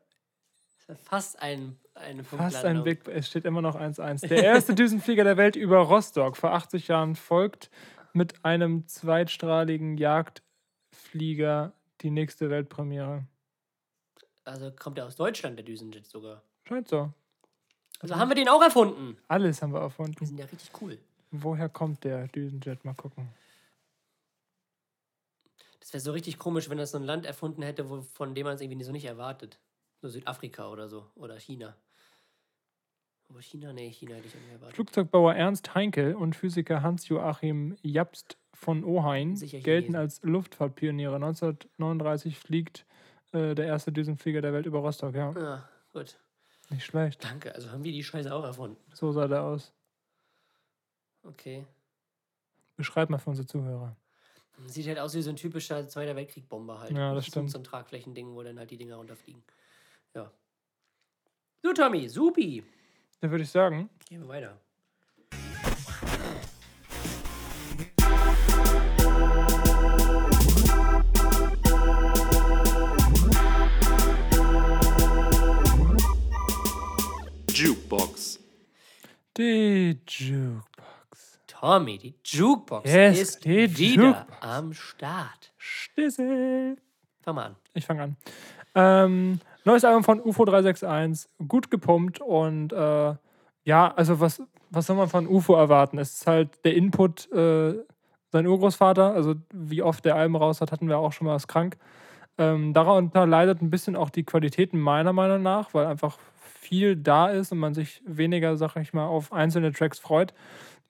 Fast 1.03 1.43
ein, 1.43 1.77
eine 1.95 2.23
fast 2.23 2.65
ein. 2.65 2.85
Big. 2.85 3.09
Es 3.09 3.27
steht 3.27 3.45
immer 3.45 3.61
noch 3.61 3.75
1-1. 3.75 4.29
Der 4.29 4.45
erste 4.45 4.73
Düsenflieger 4.77 5.25
der 5.25 5.37
Welt 5.37 5.57
über 5.57 5.79
Rostock 5.79 6.37
vor 6.37 6.53
80 6.53 6.87
Jahren 6.87 7.17
folgt 7.17 7.71
mit 8.13 8.45
einem 8.45 8.87
zweitstrahligen 8.87 9.99
Jagdflieger 9.99 11.73
die 12.03 12.11
nächste 12.11 12.51
Weltpremiere. 12.51 13.25
Also 14.45 14.71
kommt 14.71 14.99
er 14.99 15.07
aus 15.07 15.17
Deutschland, 15.17 15.59
der 15.59 15.65
Düsenjet 15.65 16.07
sogar. 16.07 16.43
Scheint 16.69 16.87
so. 16.87 17.13
Also 18.01 18.17
haben 18.17 18.29
wir 18.31 18.35
den 18.35 18.49
auch 18.49 18.63
erfunden. 18.63 19.17
Alles 19.29 19.63
haben 19.63 19.73
wir 19.73 19.79
Die 19.81 19.85
erfunden. 19.85 20.27
sind 20.27 20.39
ja 20.39 20.45
richtig 20.47 20.71
cool. 20.81 20.99
Woher 21.31 21.69
kommt 21.69 22.05
der 22.05 22.29
Düsenjet? 22.29 22.85
Mal 22.85 22.95
gucken. 22.95 23.29
Das 25.81 25.93
wäre 25.93 26.01
so 26.01 26.13
richtig 26.13 26.39
komisch, 26.39 26.69
wenn 26.69 26.79
das 26.79 26.91
so 26.91 26.99
ein 26.99 27.05
Land 27.05 27.27
erfunden 27.27 27.63
hätte, 27.63 27.89
wo, 27.89 28.01
von 28.03 28.35
dem 28.35 28.45
man 28.45 28.55
es 28.57 28.61
irgendwie 28.61 28.83
so 28.85 28.93
nicht 28.93 29.05
erwartet. 29.05 29.59
So 30.03 30.09
Südafrika 30.09 30.69
oder 30.69 30.89
so. 30.89 31.07
Oder 31.15 31.39
China. 31.39 31.77
Aber 33.29 33.41
China, 33.43 33.73
nee, 33.73 33.91
China 33.91 34.15
hätte 34.15 34.27
ich 34.29 34.35
irgendwie 34.35 34.53
erwartet. 34.55 34.75
Flugzeugbauer 34.77 35.35
Ernst 35.35 35.75
Heinkel 35.75 36.15
und 36.15 36.37
Physiker 36.37 36.83
Hans-Joachim 36.83 37.77
Japst 37.83 38.37
von 38.55 38.85
Ohain 38.85 39.35
gelten 39.35 39.97
als 39.97 40.23
Luftfahrtpioniere. 40.23 41.17
1939 41.17 42.39
fliegt 42.39 42.87
äh, 43.33 43.55
der 43.55 43.67
erste 43.67 43.91
Düsenflieger 43.93 44.43
der 44.43 44.53
Welt 44.53 44.67
über 44.67 44.79
Rostock. 44.79 45.15
Ja, 45.15 45.33
Ja, 45.33 45.69
gut. 45.93 46.17
Nicht 46.71 46.85
schlecht. 46.85 47.23
Danke. 47.25 47.55
Also 47.55 47.71
haben 47.71 47.85
wir 47.85 47.93
die 47.93 48.05
Scheiße 48.05 48.33
auch 48.35 48.45
erfunden. 48.45 48.77
So 48.93 49.13
sah 49.13 49.29
der 49.29 49.43
aus. 49.43 49.73
Okay. 51.23 51.67
Beschreib 52.77 53.11
mal 53.11 53.19
für 53.19 53.31
unsere 53.31 53.47
Zuhörer. 53.47 53.97
Sieht 54.67 54.87
halt 54.87 54.99
aus 54.99 55.15
wie 55.15 55.23
so 55.23 55.31
ein 55.31 55.37
typischer 55.37 55.87
Zweiter 55.89 56.17
Weltkrieg-Bomber 56.17 56.81
halt. 56.81 56.93
Ja, 56.93 57.15
das 57.15 57.25
ist 57.25 57.33
stimmt. 57.33 57.51
So 57.51 57.59
ein 57.59 57.65
Tragflächending, 57.65 58.35
wo 58.35 58.43
dann 58.43 58.59
halt 58.59 58.71
die 58.71 58.77
Dinger 58.77 58.97
runterfliegen. 58.97 59.43
Ja. 60.15 60.31
So, 61.63 61.73
Tommy, 61.73 62.09
supi. 62.09 62.65
Dann 63.21 63.31
würde 63.31 63.45
ich 63.45 63.51
sagen, 63.51 63.91
Gehen 64.09 64.23
wir 64.23 64.29
weiter. 64.29 64.59
Jukebox. 77.57 78.39
die 79.39 79.99
Jukebox. 80.07 81.39
Tommy, 81.47 81.97
die 81.97 82.15
Jukebox 82.23 82.91
Yes, 82.93 83.19
ist 83.19 83.45
die 83.47 83.79
wieder 83.79 84.03
Jukebox. 84.09 84.43
am 84.43 84.73
Start. 84.75 85.53
Stissel. 85.57 86.77
Fang 87.23 87.35
mal 87.35 87.47
an. 87.47 87.57
Ich 87.73 87.87
fange 87.87 88.03
an. 88.03 88.17
Ähm, 88.75 89.41
neues 89.65 89.85
Album 89.85 90.05
von 90.05 90.21
UFO 90.21 90.45
361, 90.45 91.31
gut 91.49 91.71
gepumpt 91.71 92.21
und 92.21 92.75
äh, 92.75 93.15
ja, 93.65 93.95
also 93.97 94.21
was, 94.21 94.43
was 94.69 94.87
soll 94.87 94.97
man 94.97 95.09
von 95.09 95.27
UFO 95.27 95.55
erwarten? 95.55 95.97
Es 95.99 96.13
ist 96.13 96.27
halt 96.27 96.63
der 96.65 96.75
Input, 96.75 97.31
äh, 97.33 97.75
sein 98.33 98.47
Urgroßvater, 98.47 99.15
also 99.15 99.35
wie 99.51 99.81
oft 99.81 100.05
der 100.05 100.17
Alben 100.17 100.37
raus 100.37 100.61
hat, 100.61 100.73
hatten 100.73 100.89
wir 100.89 100.99
auch 100.99 101.13
schon 101.15 101.27
mal 101.27 101.35
was 101.35 101.49
krank. 101.49 101.79
Ähm, 102.39 102.73
darunter 102.75 103.27
leidet 103.27 103.63
ein 103.63 103.71
bisschen 103.71 103.97
auch 103.97 104.11
die 104.11 104.25
Qualitäten 104.25 104.79
meiner 104.79 105.13
Meinung 105.13 105.43
nach, 105.43 105.73
weil 105.75 105.87
einfach 105.87 106.19
viel 106.61 106.97
da 106.97 107.29
ist 107.29 107.53
und 107.53 107.59
man 107.59 107.75
sich 107.75 108.03
weniger, 108.07 108.57
sag 108.57 108.77
ich 108.77 108.93
mal, 108.93 109.07
auf 109.07 109.33
einzelne 109.33 109.73
Tracks 109.73 109.99
freut. 109.99 110.35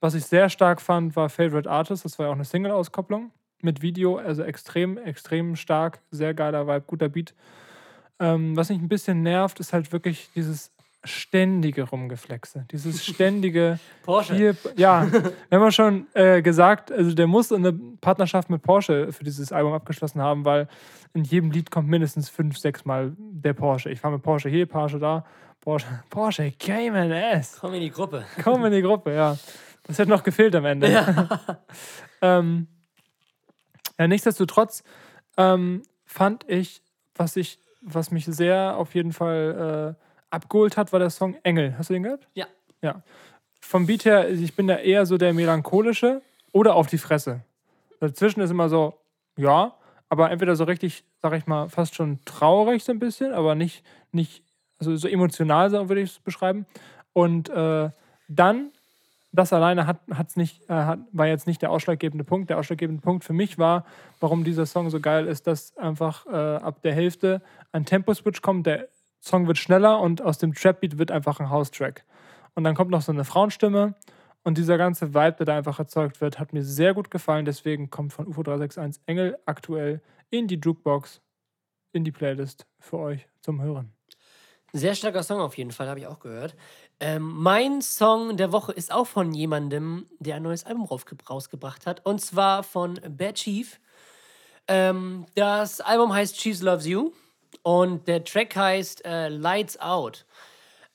Was 0.01 0.15
ich 0.15 0.25
sehr 0.25 0.49
stark 0.49 0.81
fand, 0.81 1.17
war 1.17 1.29
Favorite 1.29 1.71
Artist. 1.71 2.05
Das 2.05 2.19
war 2.19 2.27
ja 2.27 2.33
auch 2.33 2.37
eine 2.37 2.45
Single-Auskopplung 2.45 3.31
mit 3.63 3.83
Video, 3.83 4.17
also 4.17 4.43
extrem, 4.43 4.99
extrem 4.99 5.57
stark, 5.57 6.01
sehr 6.11 6.35
geiler 6.35 6.67
Vibe, 6.67 6.85
guter 6.87 7.09
Beat. 7.09 7.35
Ähm, 8.19 8.57
was 8.57 8.71
mich 8.71 8.79
ein 8.79 8.89
bisschen 8.89 9.23
nervt, 9.23 9.61
ist 9.61 9.73
halt 9.73 9.93
wirklich 9.93 10.31
dieses 10.35 10.73
ständige 11.07 11.85
Rumgeflexe. 11.85 12.67
Dieses 12.71 13.05
ständige. 13.05 13.79
Porsche. 14.03 14.35
Hier, 14.35 14.57
ja, 14.77 15.11
wir 15.11 15.33
haben 15.51 15.63
ja 15.63 15.71
schon 15.71 16.07
äh, 16.15 16.43
gesagt, 16.43 16.93
also 16.93 17.15
der 17.15 17.27
muss 17.27 17.53
eine 17.53 17.73
Partnerschaft 17.73 18.51
mit 18.51 18.63
Porsche 18.63 19.13
für 19.13 19.25
dieses 19.25 19.53
Album 19.53 19.73
abgeschlossen 19.73 20.21
haben, 20.21 20.45
weil 20.45 20.69
in 21.15 21.25
jedem 21.25 21.51
Lied 21.51 21.71
kommt 21.71 21.89
mindestens 21.89 22.29
fünf, 22.29 22.59
sechs 22.59 22.85
Mal 22.85 23.13
der 23.19 23.55
Porsche. 23.55 23.91
Ich 23.91 24.01
fahre 24.01 24.15
mit 24.15 24.23
Porsche 24.23 24.49
hier, 24.49 24.67
Porsche 24.67 24.99
da, 24.99 25.25
Porsche, 25.61 25.87
Porsche 26.11 26.53
Cayman 26.53 27.11
S. 27.11 27.59
Komm 27.61 27.75
in 27.75 27.81
die 27.81 27.91
Gruppe. 27.91 28.25
Komm 28.43 28.65
in 28.65 28.73
die 28.73 28.83
Gruppe, 28.83 29.15
ja. 29.15 29.37
Das 29.85 29.99
hätte 29.99 30.11
noch 30.11 30.23
gefehlt 30.23 30.55
am 30.55 30.65
Ende. 30.65 30.89
ähm, 32.23 32.67
ja, 33.99 34.07
nichtsdestotrotz 34.07 34.83
ähm, 35.37 35.83
fand 36.05 36.49
ich, 36.49 36.83
was 37.15 37.37
ich, 37.37 37.59
was 37.83 38.11
mich 38.11 38.27
sehr 38.27 38.77
auf 38.77 38.95
jeden 38.95 39.13
Fall 39.13 39.97
äh, 39.99 40.06
abgeholt 40.31 40.77
hat, 40.77 40.93
war 40.93 40.99
der 40.99 41.11
Song 41.11 41.37
Engel. 41.43 41.77
Hast 41.79 41.91
du 41.91 41.95
den 41.95 42.03
gehört? 42.03 42.29
Ja. 42.35 42.47
Ja. 42.83 43.03
Vom 43.61 43.87
Beat 43.87 44.05
her, 44.05 44.31
ich 44.31 44.55
bin 44.55 44.67
da 44.67 44.77
eher 44.77 45.07
so 45.07 45.19
der 45.19 45.33
melancholische 45.33 46.23
oder 46.53 46.75
auf 46.75 46.87
die 46.87 46.99
Fresse. 46.99 47.41
Dazwischen 48.01 48.41
ist 48.41 48.51
immer 48.51 48.69
so, 48.69 48.95
ja, 49.37 49.75
aber 50.09 50.31
entweder 50.31 50.55
so 50.57 50.65
richtig, 50.65 51.05
sag 51.21 51.33
ich 51.33 51.47
mal, 51.47 51.69
fast 51.69 51.95
schon 51.95 52.21
traurig 52.25 52.85
so 52.85 52.93
ein 52.93 52.99
bisschen, 52.99 53.33
aber 53.33 53.55
nicht, 53.55 53.85
nicht 54.13 54.45
also 54.79 54.95
so 54.97 55.09
emotional, 55.09 55.71
so 55.71 55.89
würde 55.89 56.03
ich 56.03 56.11
es 56.11 56.19
beschreiben. 56.19 56.67
Und 57.13 57.49
äh, 57.49 57.91
dann, 58.29 58.71
das 59.33 59.53
alleine 59.53 59.87
hat, 59.87 60.01
hat's 60.13 60.37
nicht, 60.37 60.69
äh, 60.69 60.75
hat, 60.75 61.01
war 61.13 61.27
jetzt 61.27 61.47
nicht 61.47 61.63
der 61.63 61.71
ausschlaggebende 61.71 62.25
Punkt. 62.25 62.51
Der 62.51 62.59
ausschlaggebende 62.59 63.03
Punkt 63.03 63.25
für 63.25 63.33
mich 63.33 63.59
war, 63.59 63.85
warum 64.21 64.45
dieser 64.45 64.67
Song 64.67 64.91
so 64.91 65.01
geil 65.01 65.27
ist, 65.27 65.47
dass 65.47 65.77
einfach 65.77 66.27
äh, 66.27 66.57
ab 66.57 66.83
der 66.83 66.93
Hälfte 66.93 67.43
ein 67.73 67.85
Tempo-Switch 67.85 68.43
kommt, 68.43 68.67
der 68.67 68.89
Song 69.21 69.47
wird 69.47 69.59
schneller 69.59 70.01
und 70.01 70.23
aus 70.23 70.39
dem 70.39 70.55
Trap-Beat 70.55 70.99
wird 70.99 71.11
einfach 71.11 71.41
ein 71.41 71.51
House-Track. 71.51 72.05
Und 72.55 72.65
dann 72.65 72.75
kommt 72.75 72.91
noch 72.91 73.03
so 73.03 73.13
eine 73.13 73.25
Frauenstimme 73.25 73.95
und 74.47 74.59
dieser 74.59 74.79
ganze 74.79 75.13
Vibe, 75.13 75.39
der 75.39 75.47
da 75.47 75.57
einfach 75.57 75.81
erzeugt 75.81 76.21
wird, 76.21 76.39
hat 76.39 76.53
mir 76.53 76.63
sehr 76.63 76.95
gut 76.95 77.11
gefallen. 77.11 77.45
Deswegen 77.45 77.91
kommt 77.91 78.13
von 78.13 78.29
UFO 78.29 78.45
361 78.45 79.03
Engel 79.07 79.37
aktuell 79.45 80.01
in 80.31 80.47
die 80.47 80.61
Jukebox, 80.63 81.21
in 81.93 82.05
die 82.05 82.13
Playlist 82.13 82.65
für 82.79 82.99
euch 82.99 83.27
zum 83.41 83.61
Hören. 83.61 83.93
Sehr 84.73 84.95
starker 84.95 85.25
Song 85.25 85.41
auf 85.41 85.59
jeden 85.59 85.73
Fall, 85.73 85.89
habe 85.89 85.99
ich 85.99 86.07
auch 86.07 86.21
gehört. 86.21 86.55
Ähm, 87.01 87.23
mein 87.23 87.83
Song 87.83 88.37
der 88.37 88.53
Woche 88.53 88.71
ist 88.71 88.93
auch 88.93 89.09
von 89.09 89.33
jemandem, 89.33 90.07
der 90.21 90.37
ein 90.37 90.43
neues 90.43 90.65
Album 90.65 90.85
rausgebracht 90.85 91.85
hat. 91.85 92.07
Und 92.07 92.21
zwar 92.21 92.63
von 92.63 93.01
Bad 93.09 93.35
Chief. 93.35 93.81
Ähm, 94.69 95.27
das 95.35 95.81
Album 95.81 96.15
heißt 96.15 96.39
Cheese 96.39 96.65
Loves 96.65 96.87
You. 96.87 97.11
Und 97.63 98.09
der 98.09 98.25
Track 98.25 98.57
heißt 98.57 99.05
äh, 99.05 99.29
Lights 99.29 99.81
Out. 99.81 100.25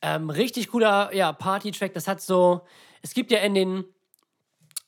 Ähm, 0.01 0.29
richtig 0.29 0.69
cooler 0.69 1.13
ja, 1.13 1.31
Party-Track. 1.31 1.93
Das 1.93 2.07
hat 2.07 2.21
so. 2.21 2.61
Es 3.01 3.13
gibt 3.13 3.31
ja 3.31 3.39
in 3.39 3.53
den 3.53 3.85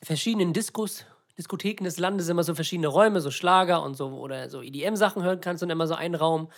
verschiedenen 0.02 0.54
Diskos 0.54 1.06
Diskotheken 1.38 1.84
des 1.86 1.98
Landes 1.98 2.30
immer 2.30 2.44
so 2.44 2.54
verschiedene 2.54 2.88
Räume, 2.88 3.20
so 3.22 3.32
Schlager 3.32 3.82
und 3.84 3.96
so 3.96 4.08
oder 4.10 4.50
so 4.50 4.62
EDM-Sachen 4.62 5.24
hören 5.24 5.42
kannst 5.42 5.64
und 5.64 5.70
immer 5.70 5.88
so 5.88 5.96
einen 5.96 6.16
Raum, 6.16 6.50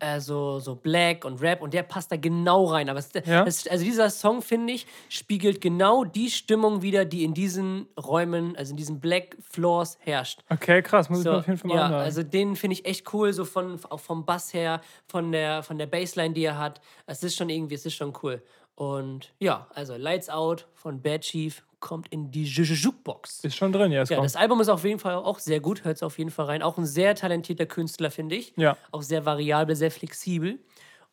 äh, 0.00 0.20
so, 0.20 0.58
so 0.58 0.74
Black 0.74 1.24
und 1.24 1.40
Rap 1.40 1.62
und 1.62 1.72
der 1.72 1.84
passt 1.84 2.10
da 2.10 2.16
genau 2.16 2.64
rein. 2.64 2.88
Aber 2.88 2.98
es, 2.98 3.10
Ja. 3.24 3.44
es, 3.44 3.66
also 3.68 3.84
dieser 3.84 4.10
Song, 4.10 4.42
finde 4.42 4.72
ich, 4.72 4.86
spiegelt 5.08 5.60
genau 5.60 6.04
die 6.04 6.30
Stimmung 6.30 6.82
wieder, 6.82 7.04
die 7.04 7.22
in 7.24 7.32
diesen 7.34 7.86
Räumen, 7.98 8.56
also 8.56 8.72
in 8.72 8.76
diesen 8.76 9.00
Black 9.00 9.36
Floors 9.40 9.98
herrscht. 10.00 10.40
Okay, 10.50 10.82
krass, 10.82 11.08
muss 11.08 11.18
ich 11.20 11.24
So, 11.24 11.30
mir 11.32 11.38
auf 11.38 11.46
jeden 11.46 11.58
Fall 11.58 11.68
mal 11.68 11.76
ja, 11.76 11.84
anhören. 11.86 12.02
also 12.02 12.22
den 12.24 12.56
finde 12.56 12.74
ich 12.74 12.84
echt 12.86 13.12
cool, 13.14 13.32
so 13.32 13.44
von, 13.44 13.78
auch 13.88 14.00
vom 14.00 14.24
Bass 14.24 14.52
her, 14.52 14.80
von 15.06 15.30
der, 15.30 15.62
von 15.62 15.78
der 15.78 15.86
Bassline, 15.86 16.34
die 16.34 16.44
er 16.44 16.58
hat. 16.58 16.80
Es 17.06 17.22
ist 17.22 17.36
schon 17.36 17.48
irgendwie, 17.50 17.74
es 17.76 17.86
ist 17.86 17.94
schon 17.94 18.12
cool. 18.22 18.42
Und 18.76 19.32
ja, 19.38 19.68
also 19.74 19.96
Lights 19.96 20.28
Out 20.28 20.66
von 20.74 21.00
Bad 21.00 21.20
Chief 21.22 21.62
kommt 21.78 22.08
in 22.08 22.30
die 22.30 22.44
Ju- 22.46 22.62
Ju- 22.64 22.74
Jukebox. 22.74 23.44
ist 23.44 23.56
schon 23.56 23.72
drin, 23.72 23.92
ja. 23.92 24.02
Es 24.02 24.08
Ja, 24.08 24.16
kommt. 24.16 24.24
das 24.26 24.36
Album 24.36 24.60
ist 24.60 24.68
auf 24.68 24.84
jeden 24.84 24.98
Fall 24.98 25.14
auch 25.14 25.38
sehr 25.38 25.60
gut, 25.60 25.84
hört 25.84 25.96
es 25.96 26.02
auf 26.02 26.18
jeden 26.18 26.30
Fall 26.30 26.46
rein. 26.46 26.62
Auch 26.62 26.78
ein 26.78 26.86
sehr 26.86 27.14
talentierter 27.14 27.66
Künstler, 27.66 28.10
finde 28.10 28.34
ich. 28.36 28.52
Ja. 28.56 28.76
Auch 28.90 29.02
sehr 29.02 29.24
variabel, 29.26 29.76
sehr 29.76 29.90
flexibel. 29.90 30.58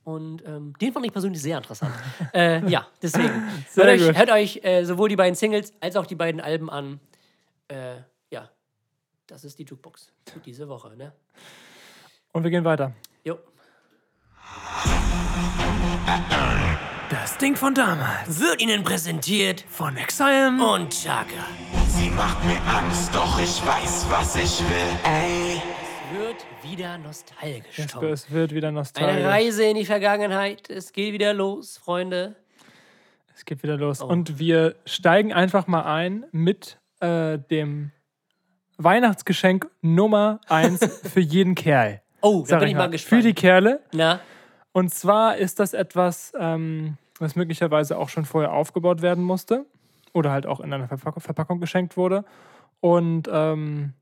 Und 0.04 0.44
ähm, 0.48 0.74
den 0.82 0.92
fand 0.94 1.06
ich 1.06 1.12
persönlich 1.12 1.42
sehr 1.42 1.58
interessant. 1.58 1.94
äh, 2.34 2.66
ja, 2.68 2.88
deswegen. 3.02 3.30
Sehr 3.70 3.86
hört 3.86 3.94
euch, 4.00 4.08
gut. 4.08 4.18
hört 4.18 4.32
euch 4.32 4.60
äh, 4.64 4.84
sowohl 4.84 5.10
die 5.10 5.16
beiden 5.16 5.36
Singles 5.36 5.74
als 5.80 5.96
auch 5.96 6.08
die 6.08 6.16
beiden 6.16 6.42
Alben 6.42 6.72
an. 6.72 7.00
Äh, 7.68 7.98
ja, 8.32 8.50
das 9.28 9.44
ist 9.44 9.60
die 9.60 9.64
Jukebox 9.64 10.12
für 10.26 10.40
diese 10.40 10.68
Woche, 10.68 10.96
ne? 10.98 11.14
Und 12.32 12.44
wir 12.44 12.50
gehen 12.50 12.64
weiter. 12.66 12.94
Jo. 13.24 13.38
Das 17.42 17.48
Ding 17.48 17.56
von 17.56 17.74
damals. 17.74 18.40
Wird 18.40 18.62
Ihnen 18.62 18.84
präsentiert 18.84 19.66
Von 19.68 19.98
Exile. 19.98 20.50
und 20.64 20.92
Chaka. 20.92 21.26
Sie 21.88 22.12
macht 22.12 22.38
mir 22.46 22.62
Angst, 22.72 23.16
doch 23.16 23.40
ich 23.40 23.66
weiß, 23.66 24.06
was 24.12 24.36
ich 24.36 24.60
will. 24.60 25.00
Ey, 25.04 25.60
Wird 26.16 26.46
wieder 26.62 27.00
nostalgisch. 27.00 27.80
Es, 27.80 27.88
Tom. 27.88 28.06
es 28.06 28.30
wird 28.30 28.54
wieder 28.54 28.68
Eine 28.68 28.78
nostalgisch. 28.78 29.26
Reise 29.26 29.64
in 29.64 29.76
die 29.76 29.86
Vergangenheit. 29.86 30.70
Es 30.70 30.94
geht 30.94 31.14
wieder 31.14 31.34
los, 31.34 31.80
Freunde. 31.80 32.36
Es 33.34 33.44
geht 33.44 33.64
wieder 33.64 33.74
Oh. 33.74 33.78
los. 33.78 34.04
Und 34.04 34.38
wir 34.38 34.76
steigen 34.86 35.34
einfach 35.34 35.66
mal 35.66 35.82
ein 35.82 36.26
mit 36.32 36.78
äh, 37.00 37.40
dem 37.40 37.92
Weihnachtsgeschenk 38.78 39.68
Nummer 39.82 40.42
eins 40.48 40.80
für 41.12 41.22
jeden 41.22 41.56
Kerl. 41.56 42.04
Oh, 42.22 42.42
da 42.42 42.46
Sag 42.50 42.60
bin 42.60 42.70
ich 42.70 42.76
mal 42.76 42.84
Für 42.84 42.90
gespannt. 42.92 43.24
die 43.26 43.34
Kerle. 43.34 43.80
Na, 43.94 44.20
Und 44.74 44.94
zwar 44.94 45.38
ist 45.38 45.60
das 45.60 45.74
etwas, 45.74 46.34
ähm, 46.40 46.98
was 47.22 47.36
möglicherweise 47.36 47.98
auch 47.98 48.10
schon 48.10 48.26
vorher 48.26 48.52
aufgebaut 48.54 49.02
werden 49.02 49.24
musste. 49.24 49.66
Oder 50.14 50.32
halt 50.32 50.46
auch 50.46 50.60
in 50.60 50.74
einer 50.74 50.88
Verpack 50.90 51.22
Verpackung 51.22 51.60
geschenkt 51.62 51.96
wurde. 51.96 52.26
Und 52.82 53.30
ähm, 53.32 53.94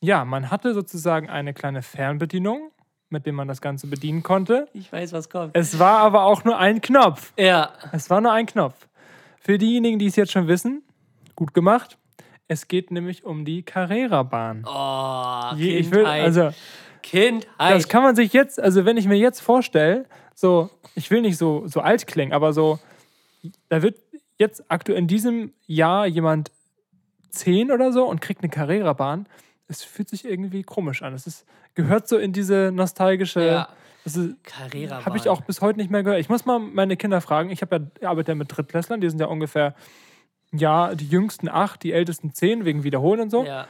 ja, 0.00 0.24
man 0.24 0.50
hatte 0.50 0.74
sozusagen 0.74 1.28
eine 1.30 1.54
kleine 1.54 1.82
Fernbedienung, 1.82 2.72
mit 3.10 3.26
dem 3.26 3.34
man 3.36 3.46
das 3.46 3.60
Ganze 3.60 3.86
bedienen 3.86 4.22
konnte. 4.22 4.66
ich 4.72 4.92
weiß, 4.92 5.12
was 5.12 5.28
kommt. 5.30 5.56
Es 5.56 5.78
war 5.78 5.98
aber 5.98 6.24
auch 6.24 6.42
nur 6.44 6.58
ein 6.58 6.80
Knopf. 6.80 7.32
Ja, 7.38 7.70
Es 7.92 8.10
war 8.10 8.20
nur 8.20 8.32
ein 8.32 8.46
Knopf. 8.46 8.88
Für 9.40 9.56
diejenigen, 9.58 9.98
die 9.98 10.06
es 10.06 10.16
jetzt 10.16 10.32
schon 10.32 10.48
wissen, 10.48 10.82
gut 11.36 11.54
gemacht. 11.54 11.96
Es 12.48 12.66
geht 12.66 12.90
nämlich 12.90 13.24
um 13.24 13.44
die 13.44 13.62
Carrera-Bahn. 13.62 14.64
Oh, 14.66 15.54
Je- 15.56 15.76
Kindheit. 15.76 15.80
ich 15.80 15.90
will, 15.92 16.06
also, 16.06 16.50
Kindheit. 17.02 17.76
das 17.76 17.88
kann 17.88 18.02
man 18.02 18.16
sich 18.16 18.32
jetzt, 18.32 18.58
also 18.60 18.84
wenn 18.84 18.96
ich 18.96 19.06
mir 19.06 19.16
jetzt 19.16 19.40
vorstelle, 19.40 20.06
so, 20.40 20.70
ich 20.94 21.10
will 21.10 21.20
nicht 21.20 21.36
so, 21.36 21.66
so 21.66 21.80
alt 21.80 22.06
klingen, 22.06 22.32
aber 22.32 22.52
so, 22.52 22.78
da 23.68 23.82
wird 23.82 23.98
jetzt 24.38 24.64
aktuell 24.68 24.98
in 24.98 25.06
diesem 25.06 25.52
Jahr 25.66 26.06
jemand 26.06 26.50
10 27.30 27.70
oder 27.70 27.92
so 27.92 28.06
und 28.06 28.20
kriegt 28.20 28.42
eine 28.42 28.50
Carrera-Bahn. 28.50 29.26
Es 29.68 29.84
fühlt 29.84 30.08
sich 30.08 30.24
irgendwie 30.24 30.62
komisch 30.62 31.02
an. 31.02 31.12
Es 31.12 31.26
ist, 31.26 31.46
gehört 31.74 32.08
so 32.08 32.16
in 32.16 32.32
diese 32.32 32.72
nostalgische. 32.72 33.46
Ja. 33.46 33.68
Carrera 34.44 35.04
habe 35.04 35.18
ich 35.18 35.28
auch 35.28 35.42
bis 35.42 35.60
heute 35.60 35.78
nicht 35.78 35.90
mehr 35.90 36.02
gehört. 36.02 36.20
Ich 36.20 36.30
muss 36.30 36.46
mal 36.46 36.58
meine 36.58 36.96
Kinder 36.96 37.20
fragen. 37.20 37.50
Ich 37.50 37.60
habe 37.60 37.90
ja, 38.00 38.08
arbeite 38.08 38.32
ja 38.32 38.34
mit 38.34 38.56
Drittklässlern, 38.56 39.02
die 39.02 39.10
sind 39.10 39.20
ja 39.20 39.26
ungefähr, 39.26 39.74
ja, 40.52 40.94
die 40.94 41.06
jüngsten 41.06 41.50
acht, 41.50 41.82
die 41.82 41.92
ältesten 41.92 42.32
zehn, 42.32 42.64
wegen 42.64 42.82
Wiederholen 42.82 43.20
und 43.20 43.30
so. 43.30 43.44
Ja. 43.44 43.68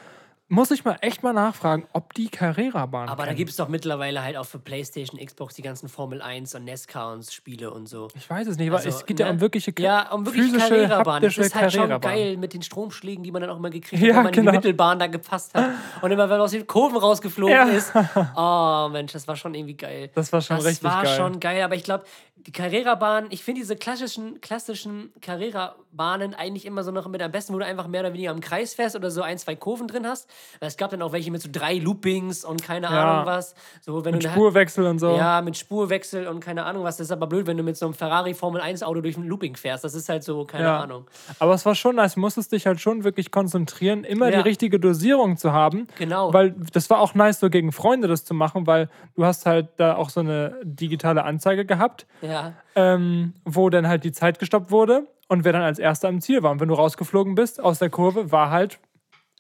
Muss 0.53 0.73
ich 0.73 0.85
mal 0.85 0.99
echt 1.01 1.23
mal 1.23 1.33
nachfragen, 1.33 1.87
ob 1.93 2.13
die 2.15 2.29
Carrera-Bahn 2.29 3.09
Aber 3.09 3.25
da 3.25 3.35
gibt 3.35 3.51
es 3.51 3.57
doch 3.57 3.69
mittlerweile 3.69 4.25
halt 4.25 4.37
auch 4.37 4.45
für 4.45 4.59
PlayStation, 4.59 5.25
Xbox 5.25 5.55
die 5.55 5.63
ganzen 5.63 5.89
Formel 5.89 6.21
1 6.21 6.57
und 6.57 6.65
NESCAR 6.65 7.13
und 7.13 7.25
Spiele 7.31 7.71
und 7.71 7.89
so. 7.89 8.09
Ich 8.17 8.29
weiß 8.29 8.49
es 8.49 8.57
nicht, 8.57 8.67
aber 8.67 8.79
Also, 8.79 8.89
es 8.89 9.07
geht 9.07 9.21
ja 9.21 9.27
ne? 9.27 9.33
um 9.35 9.41
wirkliche 9.41 9.73
Ja, 9.79 10.11
um 10.11 10.27
wirklich 10.27 10.53
Carrera-Bahn. 10.53 11.23
Das 11.23 11.39
ist 11.39 11.55
halt 11.55 11.73
schon 11.73 12.01
geil 12.01 12.37
mit 12.37 12.53
den 12.53 12.63
Stromschlägen, 12.63 13.23
die 13.23 13.31
man 13.31 13.43
dann 13.43 13.51
auch 13.53 13.59
immer 13.59 13.71
gekriegt 13.71 14.03
Ja, 14.03 14.17
hat, 14.17 14.17
wenn 14.17 14.23
man 14.25 14.35
in 14.35 14.41
genau. 14.41 14.51
die 14.51 14.57
Mittelbahn 14.59 14.99
da 14.99 15.07
gepasst 15.07 15.55
hat. 15.55 15.71
Und 16.03 16.11
immer, 16.11 16.25
wenn 16.25 16.31
man 16.39 16.41
aus 16.41 16.51
den 16.51 16.67
Kurven 16.67 16.97
rausgeflogen 16.99 17.55
Ja. 17.55 17.65
ist. 17.69 17.93
Oh, 18.37 18.89
Mensch, 18.91 19.13
das 19.13 19.29
war 19.29 19.37
schon 19.37 19.55
irgendwie 19.55 19.77
geil. 19.77 20.11
Das 20.17 20.33
war 20.33 20.41
schon 20.41 20.57
das 20.57 20.67
richtig 20.67 20.83
war 20.91 21.05
geil. 21.05 21.17
schon 21.17 21.39
geil, 21.39 21.63
aber 21.63 21.77
ich 21.77 21.85
glaube, 21.85 22.05
die 22.47 22.53
Carrera-Bahn, 22.53 23.27
ich 23.31 23.45
finde 23.45 23.61
diese 23.61 23.77
klassischen, 23.77 24.41
klassischen 24.41 25.13
Carrera-Bahnen 25.21 26.35
eigentlich 26.35 26.65
immer 26.67 26.83
so 26.83 26.91
noch 26.91 27.07
mit 27.07 27.23
am 27.23 27.31
besten, 27.31 27.53
wo 27.55 27.59
du 27.59 27.67
einfach 27.67 27.87
mehr 27.87 28.01
oder 28.01 28.13
weniger 28.15 28.31
im 28.33 28.41
Kreis 28.41 28.75
fährst 28.75 28.97
oder 28.97 29.11
so 29.11 29.23
ein, 29.23 29.39
zwei 29.39 29.55
Kurven 29.57 29.87
drin 29.89 30.07
hast. 30.07 30.29
Weil 30.61 30.69
es 30.69 30.77
gab 30.77 30.91
dann 30.91 31.03
auch 31.03 31.13
welche 31.13 31.31
mit 31.31 31.43
so 31.43 31.49
drei 31.51 31.75
Loopings 31.79 32.45
und 32.45 32.63
keine 32.63 32.87
Ja. 32.89 33.13
Ahnung 33.19 33.27
was. 33.27 33.55
So, 33.81 34.05
wenn 34.05 34.15
Mit 34.15 34.25
du 34.25 34.29
Spurwechsel 34.31 34.87
und 34.87 34.99
so. 34.99 35.17
ja, 35.17 35.41
mit 35.43 35.57
Spurwechsel 35.57 36.27
und 36.29 36.41
keine 36.41 36.65
Ahnung 36.65 36.85
was. 36.85 36.97
Das 36.99 37.07
ist 37.07 37.13
aber 37.13 37.27
blöd, 37.27 37.47
wenn 37.47 37.57
du 37.57 37.63
mit 37.63 37.77
so 37.77 37.87
einem 37.87 37.95
Ferrari 37.95 38.35
Formel 38.35 38.61
1 38.61 38.83
Auto 38.83 39.01
durch 39.01 39.17
ein 39.17 39.25
Looping 39.27 39.57
fährst. 39.57 39.85
Das 39.85 39.95
ist 39.95 40.09
halt 40.09 40.23
so, 40.25 40.45
keine 40.45 40.65
Ja. 40.65 40.81
Ahnung. 40.81 41.07
Aber 41.39 41.55
es 41.55 41.65
war 41.67 41.75
schon 41.75 41.97
nice. 41.97 42.15
Du 42.15 42.21
musstest 42.21 42.53
dich 42.53 42.67
halt 42.67 42.81
schon 42.81 43.05
wirklich 43.05 43.31
konzentrieren, 43.31 44.05
immer 44.05 44.31
Ja. 44.31 44.37
die 44.43 44.49
richtige 44.49 44.79
Dosierung 44.81 45.37
zu 45.37 45.53
haben. 45.53 45.87
Genau. 45.99 46.33
Weil 46.33 46.55
das 46.73 46.91
war 46.91 47.01
auch 47.01 47.15
nice, 47.15 47.41
so 47.41 47.51
gegen 47.51 47.73
Freunde 47.73 48.09
das 48.09 48.25
zu 48.25 48.35
machen, 48.35 48.67
weil 48.67 48.89
du 49.17 49.25
hast 49.25 49.47
halt 49.47 49.69
da 49.77 49.97
auch 49.97 50.11
so 50.11 50.21
eine 50.21 50.57
digitale 50.65 51.25
Anzeige 51.25 51.65
gehabt, 51.65 52.07
Ja. 52.23 52.53
ähm, 52.75 53.35
wo 53.45 53.71
dann 53.71 53.89
halt 53.89 54.05
die 54.05 54.13
Zeit 54.13 54.39
gestoppt 54.39 54.71
wurde 54.71 55.07
und 55.29 55.45
wer 55.45 55.53
dann 55.53 55.63
als 55.63 55.79
Erster 55.79 56.09
am 56.09 56.21
Ziel 56.21 56.43
war. 56.43 56.51
Und 56.51 56.61
wenn 56.61 56.69
du 56.69 56.75
rausgeflogen 56.75 57.35
bist 57.35 57.63
aus 57.63 57.79
der 57.79 57.91
Kurve, 57.91 58.33
war 58.33 58.51
halt, 58.51 58.79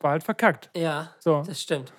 war 0.00 0.12
halt 0.12 0.22
verkackt. 0.24 0.70
Ja, 0.76 1.10
So. 1.18 1.42
das 1.46 1.60
stimmt. 1.62 1.92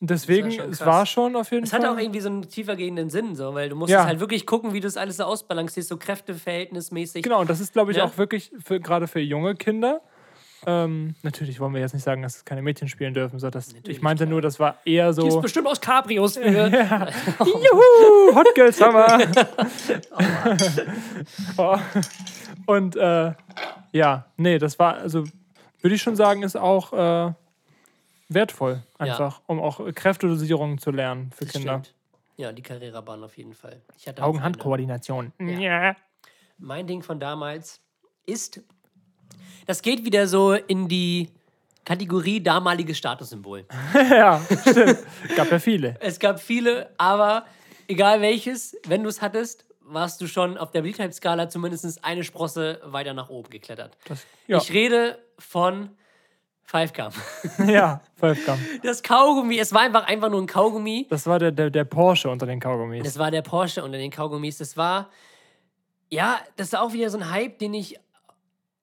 Und 0.00 0.10
deswegen, 0.10 0.56
war 0.58 0.68
es 0.68 0.86
war 0.86 1.06
schon 1.06 1.34
auf 1.34 1.50
jeden 1.50 1.64
Es 1.64 1.70
Fall. 1.70 1.80
hat 1.80 1.88
auch 1.88 1.98
irgendwie 1.98 2.20
so 2.20 2.28
einen 2.28 2.48
tiefergehenden 2.48 3.10
Sinn, 3.10 3.34
so, 3.34 3.54
weil 3.54 3.68
du 3.68 3.74
musst 3.74 3.90
Ja. 3.92 4.04
halt 4.06 4.20
wirklich 4.20 4.46
gucken, 4.46 4.72
wie 4.72 4.78
du 4.80 4.86
das 4.86 4.96
alles 4.96 5.16
so 5.16 5.24
ausbalancierst, 5.24 5.88
so 5.88 5.96
kräfteverhältnismäßig. 5.96 7.24
Genau, 7.24 7.40
und 7.40 7.50
das 7.50 7.58
ist, 7.58 7.72
glaube 7.72 7.90
ich, 7.90 7.96
Ja. 7.96 8.04
auch 8.04 8.16
wirklich 8.16 8.52
für, 8.64 8.78
gerade 8.78 9.08
für 9.08 9.18
junge 9.18 9.56
Kinder. 9.56 10.00
Ähm, 10.66 11.14
natürlich 11.22 11.58
wollen 11.60 11.72
wir 11.74 11.80
jetzt 11.80 11.94
nicht 11.94 12.02
sagen, 12.02 12.22
dass 12.22 12.36
es 12.36 12.44
keine 12.44 12.62
Mädchen 12.62 12.88
spielen 12.88 13.14
dürfen. 13.14 13.38
So, 13.38 13.48
das, 13.50 13.74
ich 13.86 14.00
meinte 14.02 14.26
nur, 14.26 14.40
das 14.40 14.58
war 14.60 14.76
eher 14.84 15.12
Die 15.12 15.26
ist 15.26 15.32
so. 15.34 15.40
bestimmt 15.40 15.66
aus 15.68 15.80
Cabrios. 15.80 16.36
Für. 16.36 16.42
Juhu, 17.40 18.34
Hot 18.34 18.54
Girl 18.54 18.72
Summer. 18.72 19.18
oh. 21.56 21.76
Und 22.66 22.96
äh, 22.96 23.32
ja, 23.92 24.26
nee, 24.36 24.58
das 24.58 24.78
war, 24.78 24.94
also 24.96 25.24
würde 25.80 25.94
ich 25.94 26.02
schon 26.02 26.16
sagen, 26.16 26.42
ist 26.42 26.56
auch 26.56 26.92
äh, 26.92 27.32
wertvoll, 28.28 28.82
einfach, 28.98 29.40
um 29.46 29.60
auch 29.60 29.80
Kräftedosierungen 29.94 30.78
zu 30.78 30.90
lernen 30.90 31.30
für 31.32 31.44
Das 31.44 31.52
Kinder. 31.54 31.80
stimmt. 31.84 31.94
Ja, 32.36 32.52
die 32.52 32.62
Carrera-Bahn 32.62 33.24
auf 33.24 33.36
jeden 33.36 33.54
Fall. 33.54 33.82
Augen-Hand-Koordination. 34.20 35.32
Ja. 35.40 35.96
Mein 36.58 36.86
Ding 36.86 37.02
von 37.02 37.18
damals 37.18 37.80
ist, 38.26 38.60
das 39.66 39.82
geht 39.82 40.04
wieder 40.04 40.26
so 40.28 40.52
in 40.52 40.88
die 40.88 41.30
Kategorie 41.84 42.40
damaliges 42.40 42.98
Statussymbol. 42.98 43.64
ja, 43.94 44.40
stimmt. 44.60 44.98
Gab 45.36 45.50
ja 45.50 45.58
viele. 45.58 45.96
Es 46.00 46.18
gab 46.18 46.40
viele, 46.40 46.90
aber 46.98 47.44
egal 47.88 48.20
welches, 48.20 48.76
wenn 48.86 49.02
du 49.02 49.08
es 49.08 49.20
hattest, 49.22 49.64
warst 49.80 50.20
du 50.20 50.26
schon 50.26 50.58
auf 50.58 50.70
der 50.70 50.82
Beliebtheitsskala 50.82 51.48
zumindest 51.48 52.04
eine 52.04 52.22
Sprosse 52.22 52.80
weiter 52.84 53.14
nach 53.14 53.30
oben 53.30 53.50
geklettert. 53.50 53.96
ja. 54.46 54.58
Ich 54.58 54.70
rede 54.72 55.18
von 55.38 55.96
Five 56.68 56.92
Gum. 56.92 57.08
Ja, 57.66 58.02
Wolfgang. 58.18 58.58
Das 58.82 59.02
Kaugummi, 59.02 59.58
es 59.58 59.72
war 59.72 59.80
einfach, 59.80 60.06
einfach 60.06 60.28
nur 60.28 60.42
ein 60.42 60.46
Kaugummi. 60.46 61.06
Das 61.08 61.26
war 61.26 61.38
der, 61.38 61.50
der, 61.50 61.70
der 61.70 61.84
Porsche 61.84 62.28
unter 62.28 62.44
den 62.44 62.60
Kaugummis. 62.60 63.02
Das 63.04 63.18
war 63.18 63.30
der 63.30 63.40
Porsche 63.40 63.82
unter 63.82 63.96
den 63.96 64.10
Kaugummis. 64.10 64.58
Das 64.58 64.76
war, 64.76 65.08
ja, 66.10 66.38
das 66.56 66.68
ist 66.68 66.76
auch 66.76 66.92
wieder 66.92 67.08
so 67.08 67.16
ein 67.16 67.30
Hype, 67.30 67.58
den 67.58 67.72
ich 67.72 67.98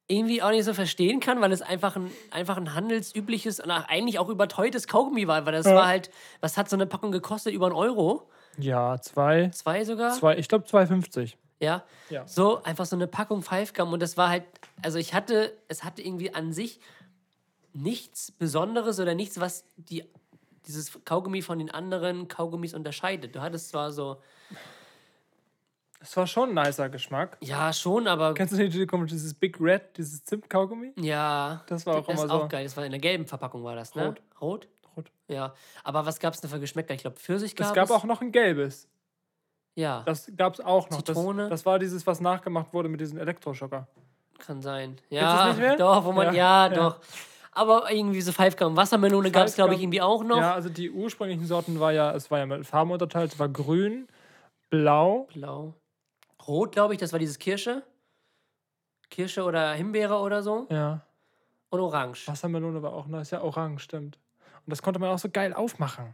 irgendwie 0.07 0.41
auch 0.41 0.49
nicht 0.49 0.63
so 0.65 0.73
verstehen 0.73 1.19
kann, 1.19 1.41
weil 1.41 1.51
es 1.51 1.61
einfach 1.61 1.95
ein, 1.95 2.09
einfach 2.31 2.57
ein 2.57 2.73
handelsübliches 2.73 3.59
und 3.59 3.69
eigentlich 3.69 4.17
auch 4.17 4.29
überteuertes 4.29 4.87
Kaugummi 4.87 5.27
war, 5.27 5.45
weil 5.45 5.53
das 5.53 5.65
war 5.67 5.85
halt, 5.85 6.09
was 6.41 6.57
hat 6.57 6.67
so 6.67 6.75
eine 6.75 6.87
Packung 6.87 7.11
gekostet? 7.11 7.53
Über 7.53 7.67
einen 7.67 7.75
Euro? 7.75 8.27
Ja, 8.57 8.99
zwei, 8.99 9.49
Zwei 9.49 9.83
sogar? 9.85 10.11
zwei 10.13 10.37
ich 10.37 10.47
glaube 10.47 10.65
2,50. 10.65 11.33
Ja. 11.59 11.83
Ja. 12.09 12.27
So, 12.27 12.63
einfach 12.63 12.85
so 12.85 12.95
eine 12.95 13.05
Packung 13.05 13.43
Five 13.43 13.73
Gum 13.73 13.93
und 13.93 14.01
das 14.01 14.17
war 14.17 14.29
halt, 14.29 14.43
also 14.81 14.97
ich 14.97 15.13
hatte, 15.13 15.55
es 15.67 15.83
hatte 15.83 16.01
irgendwie 16.01 16.33
an 16.33 16.51
sich 16.51 16.79
nichts 17.75 18.31
Besonderes 18.31 18.99
oder 18.99 19.13
nichts, 19.15 19.39
was 19.39 19.65
die, 19.75 20.03
dieses 20.65 21.03
Kaugummi 21.05 21.41
von 21.41 21.59
den 21.59 21.69
anderen 21.69 22.27
Kaugummis 22.27 22.73
unterscheidet. 22.73 23.35
Du 23.35 23.41
hattest 23.41 23.69
zwar 23.69 23.91
so, 23.91 24.21
Das 25.99 26.15
war 26.17 26.27
schon 26.27 26.57
ein 26.57 26.65
nicer 26.65 26.89
Geschmack. 26.89 27.37
Ja, 27.41 27.73
schon, 27.73 28.07
aber. 28.07 28.33
Kennst 28.33 28.53
du 28.53 28.57
nicht 28.57 28.73
dieses 28.73 29.33
Big 29.33 29.59
Red, 29.59 29.97
dieses 29.97 30.23
Zimt-Kaugummi? 30.23 30.93
Ja. 30.99 31.63
Das 31.67 31.85
war 31.85 31.97
auch 31.97 32.05
das 32.07 32.15
immer 32.15 32.25
ist 32.25 32.31
so. 32.31 32.43
auch 32.43 32.49
geil. 32.49 32.63
Das 32.63 32.77
war 32.77 32.85
in 32.85 32.91
der 32.91 32.99
gelben 33.01 33.25
Verpackung, 33.25 33.63
war 33.63 33.75
das, 33.75 33.93
ne? 33.95 34.07
Rot. 34.07 34.21
Rot? 34.41 34.67
Rot. 34.95 35.11
Ja. 35.27 35.53
Aber 35.83 36.05
was 36.05 36.19
gab 36.19 36.33
es 36.33 36.41
denn 36.41 36.49
für 36.49 36.59
Geschmäcker? 36.59 36.93
Ich 36.93 37.01
glaube, 37.01 37.17
Pfirsich 37.17 37.55
gab 37.55 37.67
Es 37.67 37.73
gab 37.73 37.85
es. 37.85 37.91
auch 37.91 38.03
noch 38.05 38.21
ein 38.21 38.31
gelbes. 38.31 38.87
Ja, 39.75 40.03
Das 40.05 40.31
gab 40.37 40.53
es 40.53 40.61
auch 40.61 40.89
noch. 40.89 41.01
Zitrone. 41.03 41.43
Das, 41.43 41.49
das 41.49 41.65
war 41.65 41.79
dieses, 41.79 42.07
was 42.07 42.21
nachgemacht 42.21 42.71
wurde 42.73 42.87
mit 42.87 43.01
diesem 43.01 43.17
Elektroschocker. 43.17 43.87
kann 44.39 44.61
sein. 44.61 44.95
das 44.95 45.05
Ja, 45.09 45.47
nicht 45.49 45.59
mehr? 45.59 45.75
doch, 45.77 46.05
wo 46.05 46.11
man. 46.13 46.27
Ja, 46.27 46.67
Ja, 46.67 46.67
ja. 46.67 46.69
doch. 46.69 46.99
Aber 47.55 47.89
irgendwie 47.89 48.21
so 48.21 48.33
Five 48.33 48.57
Gum 48.57 48.75
Wassermelone 48.75 49.31
gab 49.31 49.47
es, 49.47 49.55
glaube 49.55 49.75
ich, 49.75 49.81
irgendwie 49.81 50.01
auch 50.01 50.23
noch. 50.23 50.37
Ja, 50.37 50.53
also 50.53 50.69
die 50.69 50.91
ursprünglichen 50.91 51.45
Sorten 51.45 51.79
war 51.79 51.93
ja, 51.93 52.11
es 52.11 52.29
war 52.29 52.39
ja 52.39 52.45
mit 52.45 52.65
Farben 52.65 52.91
unterteilt. 52.91 53.33
Es 53.33 53.39
war 53.39 53.47
grün, 53.47 54.07
blau. 54.69 55.27
Blau. 55.33 55.73
Rot, 56.45 56.73
glaube 56.73 56.93
ich, 56.93 56.99
das 56.99 57.13
war 57.13 57.19
dieses 57.19 57.39
Kirsche. 57.39 57.81
Kirsche 59.09 59.43
oder 59.43 59.73
Himbeere 59.73 60.19
oder 60.19 60.43
so. 60.43 60.67
Ja. 60.69 61.01
Und 61.69 61.79
Orange. 61.79 62.27
Wassermelone 62.27 62.83
war 62.83 62.93
auch 62.93 63.07
nice. 63.07 63.31
Ja, 63.31 63.41
orange, 63.41 63.81
stimmt. 63.81 64.19
Und 64.65 64.71
das 64.71 64.81
konnte 64.81 64.99
man 64.99 65.09
auch 65.09 65.19
so 65.19 65.29
geil 65.29 65.53
aufmachen. 65.53 66.13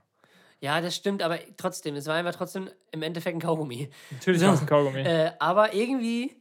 Ja, 0.60 0.80
das 0.80 0.96
stimmt, 0.96 1.24
aber 1.24 1.40
trotzdem, 1.58 1.96
es 1.96 2.06
war 2.06 2.16
einfach 2.16 2.36
trotzdem 2.36 2.70
im 2.92 3.02
Endeffekt 3.02 3.36
ein 3.36 3.42
Kaugummi. 3.42 3.90
Natürlich 4.12 4.42
So, 4.42 4.48
war 4.48 4.54
es 4.54 4.62
ein 4.62 4.68
Kaugummi. 4.68 5.00
Äh, 5.00 5.32
aber 5.40 5.74
irgendwie 5.74 6.36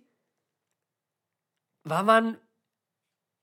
war 1.84 2.02
man, 2.02 2.36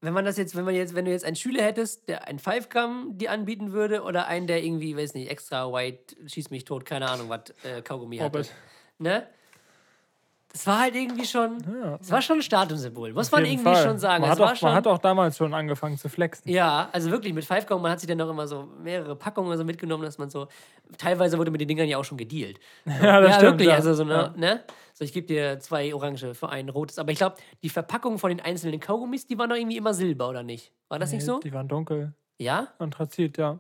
wenn 0.08 0.14
man 0.14 0.24
das 0.24 0.38
jetzt, 0.38 0.56
wenn 0.56 0.64
man 0.64 0.74
jetzt, 0.74 0.96
wenn 0.96 1.04
du 1.04 1.12
jetzt 1.12 1.26
einen 1.26 1.36
Schüler 1.36 1.64
hättest, 1.64 2.08
der 2.08 2.30
ein 2.30 2.40
Five 2.40 2.70
Gum 2.70 3.18
dir 3.18 3.30
anbieten 3.30 3.74
würde 3.74 4.04
oder 4.04 4.28
einen, 4.28 4.48
der 4.48 4.64
irgendwie, 4.64 4.96
weiß 4.96 5.14
nicht, 5.16 5.30
extra 5.30 5.70
white, 5.70 6.16
schieß 6.26 6.50
mich 6.50 6.64
tot, 6.64 6.86
keine 6.86 7.10
Ahnung, 7.10 7.28
was 7.28 7.50
äh, 7.66 7.82
Kaugummi. 7.82 8.22
Orbit. 8.22 8.54
Ne? 9.00 9.28
Das 10.52 10.66
war 10.66 10.80
halt 10.80 10.96
irgendwie 10.96 11.26
schon, 11.26 11.58
Ja. 11.82 11.98
es 12.02 12.10
war 12.10 12.22
schon 12.22 12.40
ein 12.40 12.42
Statussymbol, 12.42 13.14
muss 13.14 13.28
Auf 13.28 13.34
man 13.34 13.46
irgendwie 13.46 13.64
Fall. 13.66 13.84
schon 13.84 14.00
sagen. 14.00 14.22
Man 14.22 14.32
Es 14.32 14.38
hat, 14.38 14.40
war 14.46 14.54
auch, 14.54 14.56
schon, 14.56 14.70
man 14.70 14.76
hat 14.78 14.88
auch 14.88 14.98
damals 14.98 15.38
schon 15.38 15.54
angefangen 15.54 15.98
zu 15.98 16.10
flexen. 16.10 16.50
ja, 16.50 16.90
also 16.94 17.12
wirklich 17.12 17.34
mit 17.34 17.46
Five 17.46 17.68
Gum, 17.68 17.82
man 17.82 17.92
hat 17.92 18.00
sich 18.00 18.08
dann 18.08 18.18
noch 18.18 18.30
immer 18.30 18.48
so 18.48 18.68
mehrere 18.82 19.16
Packungen 19.16 19.56
so 19.58 19.64
mitgenommen, 19.64 20.04
dass 20.04 20.18
man 20.18 20.30
so, 20.30 20.48
teilweise 20.98 21.38
wurde 21.38 21.52
mit 21.52 21.62
den 21.62 21.68
Dingern 21.68 21.88
ja 21.88 21.98
auch 21.98 22.06
schon 22.06 22.18
gedealt. 22.18 22.60
Ja, 22.86 23.20
das 23.22 23.30
ja, 23.32 23.36
stimmt. 23.38 23.52
wirklich. 23.54 23.68
ja. 23.68 23.76
Also 23.76 23.94
so, 23.94 24.04
ne, 24.04 24.34
ne? 24.38 24.64
So, 24.94 25.04
ich 25.04 25.14
gebe 25.14 25.28
dir 25.28 25.60
zwei 25.60 25.94
Orange 25.94 26.34
für 26.34 26.50
ein 26.50 26.70
rotes. 26.70 26.98
Aber 26.98 27.12
ich 27.12 27.20
glaube, 27.20 27.36
die 27.62 27.70
Verpackung 27.70 28.18
von 28.18 28.30
den 28.30 28.40
einzelnen 28.40 28.80
Kaugummis, 28.80 29.28
die 29.28 29.38
waren 29.38 29.50
doch 29.50 29.58
irgendwie 29.58 29.78
immer 29.78 29.94
Silber, 29.94 30.28
oder 30.30 30.42
nicht? 30.42 30.72
War 30.88 30.98
das 30.98 31.12
nicht 31.12 31.24
so? 31.24 31.40
Die 31.40 31.54
waren 31.54 31.68
dunkel. 31.68 32.14
Ja? 32.40 32.70
Anthrazit, 32.80 33.38
ja. 33.38 33.60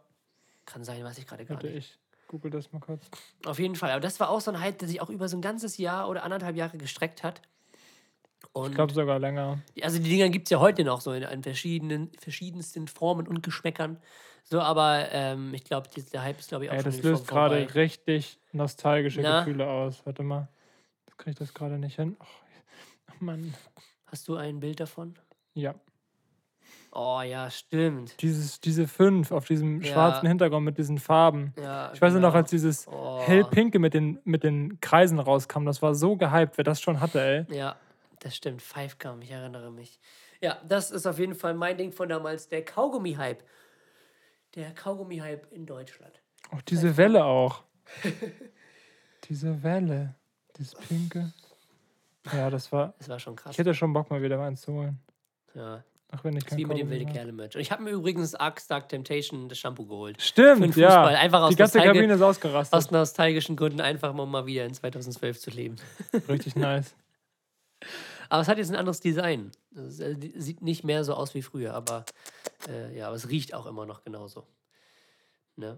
Kann 0.65 0.83
sein, 0.83 1.03
weiß 1.03 1.17
ich 1.19 1.27
gerade 1.27 1.45
gar 1.45 1.55
Warte, 1.57 1.67
nicht. 1.69 1.91
ich 1.91 1.99
google 2.27 2.51
das 2.51 2.71
mal 2.71 2.79
kurz. 2.79 3.09
Auf 3.45 3.59
jeden 3.59 3.75
Fall. 3.75 3.91
Aber 3.91 3.99
das 4.01 4.19
war 4.19 4.29
auch 4.29 4.41
so 4.41 4.51
ein 4.51 4.59
Hype, 4.59 4.77
der 4.79 4.87
sich 4.87 5.01
auch 5.01 5.09
über 5.09 5.27
so 5.29 5.37
ein 5.37 5.41
ganzes 5.41 5.77
Jahr 5.77 6.09
oder 6.09 6.23
anderthalb 6.23 6.55
Jahre 6.55 6.77
gestreckt 6.77 7.23
hat. 7.23 7.41
Und 8.53 8.69
Ich 8.69 8.75
glaube 8.75 8.93
sogar 8.93 9.19
länger. 9.19 9.59
also 9.81 9.97
die 9.99 10.09
Dinger 10.09 10.29
gibt 10.29 10.47
es 10.47 10.51
ja 10.51 10.59
heute 10.59 10.83
noch 10.83 11.01
so 11.01 11.11
in, 11.13 11.23
in 11.23 11.43
verschiedenen, 11.43 12.11
verschiedensten 12.19 12.87
Formen 12.87 13.27
und 13.27 13.43
Geschmäckern. 13.43 13.97
So, 14.43 14.61
aber 14.61 15.11
ähm, 15.11 15.53
ich 15.53 15.63
glaube, 15.65 15.89
der 16.13 16.23
Hype 16.23 16.39
ist, 16.39 16.49
glaube 16.49 16.65
ich, 16.65 16.71
auch 16.71 16.75
Ey, 16.75 16.81
schon 16.81 16.91
das 16.91 17.03
löst 17.03 17.27
gerade 17.27 17.75
richtig 17.75 18.39
nostalgische 18.53 19.21
Na? 19.21 19.39
Gefühle 19.39 19.67
aus. 19.67 20.05
Warte 20.05 20.23
mal. 20.23 20.47
Das 21.05 21.17
kriege 21.17 21.31
ich 21.31 21.37
das 21.37 21.53
gerade 21.53 21.77
nicht 21.77 21.95
hin. 21.97 22.15
Ach, 22.19 22.27
ach 23.07 23.19
Mann. 23.21 23.53
Hast 24.05 24.27
du 24.27 24.35
ein 24.37 24.59
Bild 24.59 24.79
davon? 24.79 25.15
Ja. 25.53 25.75
Oh 26.99 27.21
ja, 27.21 27.49
stimmt. 27.51 28.19
Dieses, 28.23 28.59
diese 28.59 28.87
fünf 28.87 29.31
auf 29.31 29.45
diesem 29.45 29.81
Ja. 29.83 29.93
schwarzen 29.93 30.27
Hintergrund 30.27 30.65
mit 30.65 30.79
diesen 30.79 30.97
Farben. 30.97 31.53
Ja, 31.55 31.91
Ich 31.93 32.01
weiß 32.01 32.13
noch, 32.15 32.21
genau. 32.21 32.33
als 32.33 32.49
dieses 32.49 32.87
Oh. 32.87 33.21
hellpinke 33.21 33.77
mit 33.77 33.93
den, 33.93 34.19
mit 34.23 34.43
den 34.43 34.79
Kreisen 34.81 35.19
rauskam, 35.19 35.65
das 35.65 35.83
war 35.83 35.93
so 35.93 36.15
gehypt, 36.15 36.57
wer 36.57 36.63
das 36.63 36.81
schon 36.81 36.99
hatte, 36.99 37.21
ey. 37.21 37.55
Ja, 37.55 37.75
das 38.21 38.35
stimmt. 38.35 38.63
Five 38.63 38.97
Gum, 38.97 39.21
ich 39.21 39.29
erinnere 39.29 39.71
mich. 39.71 39.99
Ja, 40.41 40.57
das 40.67 40.89
ist 40.89 41.05
auf 41.05 41.19
jeden 41.19 41.35
Fall 41.35 41.53
mein 41.53 41.77
Ding 41.77 41.91
von 41.91 42.09
damals, 42.09 42.49
der 42.49 42.65
Kaugummi-Hype. 42.65 43.43
Der 44.55 44.73
Kaugummi-Hype 44.73 45.51
in 45.51 45.67
Deutschland. 45.67 46.19
Auch 46.49 46.63
diese 46.63 46.97
Welle 46.97 47.25
auch. 47.25 47.61
diese 49.25 49.61
Welle. 49.61 50.15
Dieses 50.57 50.73
pinke. 50.73 51.31
Ja, 52.33 52.49
das 52.49 52.71
war. 52.71 52.95
Das 52.97 53.07
war 53.09 53.19
schon 53.19 53.35
krass. 53.35 53.51
Ich 53.53 53.57
hätte 53.59 53.73
schon 53.75 53.93
Bock, 53.93 54.09
mal 54.09 54.21
wieder 54.21 54.39
eins 54.41 54.61
zu 54.61 54.73
holen. 54.73 54.99
ja, 55.53 55.83
Auch 56.15 56.23
wenn 56.23 56.37
ich 56.37 56.45
kein 56.45 56.57
wie 56.57 56.65
mit 56.65 56.77
dem 56.77 56.89
wilde. 56.89 57.05
Kerle-Merch. 57.05 57.55
Und 57.55 57.61
ich 57.61 57.71
habe 57.71 57.83
mir 57.83 57.91
übrigens 57.91 58.33
Arc 58.33 58.61
Stark 58.61 58.87
Temptation 58.87 59.49
das 59.49 59.57
Shampoo 59.57 59.85
geholt. 59.85 60.21
Stimmt, 60.21 60.75
ja. 60.77 61.03
Einfach 61.05 61.41
aus 61.41 61.49
Die 61.49 61.55
ganze 61.57 61.79
Nostalgie- 61.79 61.97
Kabine 61.99 62.13
ist 62.13 62.21
ausgerastet. 62.21 62.73
Aus 62.77 62.91
nostalgischen 62.91 63.55
Gründen 63.57 63.81
einfach 63.81 64.13
um 64.17 64.31
mal 64.31 64.45
wieder 64.45 64.65
in 64.65 64.73
2012 64.73 65.39
zu 65.39 65.49
leben. 65.49 65.75
Richtig 66.29 66.55
nice. 66.55 66.95
Aber 68.29 68.41
es 68.41 68.47
hat 68.47 68.57
jetzt 68.57 68.69
ein 68.69 68.75
anderes 68.77 68.99
Design. 69.01 69.51
Es 69.75 69.99
äh, 69.99 70.15
sieht 70.35 70.61
nicht 70.61 70.83
mehr 70.83 71.03
so 71.03 71.13
aus 71.13 71.33
wie 71.33 71.41
früher, 71.41 71.73
aber 71.73 72.05
äh, 72.69 72.97
ja, 72.97 73.07
aber 73.07 73.15
es 73.15 73.29
riecht 73.29 73.53
auch 73.53 73.65
immer 73.65 73.85
noch 73.85 74.03
genauso. 74.03 74.45
Ne? 75.55 75.77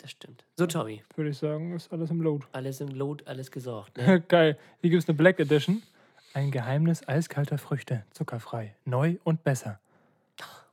Das 0.00 0.10
stimmt. 0.12 0.44
So, 0.56 0.66
Tommy, 0.66 1.02
Würde 1.14 1.30
ich 1.30 1.38
sagen, 1.38 1.74
ist 1.76 1.92
alles 1.92 2.10
im 2.10 2.22
Load. 2.22 2.46
alles 2.52 2.80
im 2.80 2.88
Lot, 2.88 3.26
alles 3.26 3.50
gesorgt. 3.50 3.98
Ne? 3.98 4.20
Geil. 4.28 4.58
Hier 4.80 4.90
gibt 4.90 5.02
es 5.02 5.08
eine 5.08 5.16
Black 5.16 5.38
Edition. 5.40 5.82
Ein 6.32 6.52
Geheimnis 6.52 7.06
eiskalter 7.08 7.58
Früchte. 7.58 8.04
Zuckerfrei. 8.10 8.76
Neu 8.84 9.16
und 9.24 9.42
besser. 9.42 9.80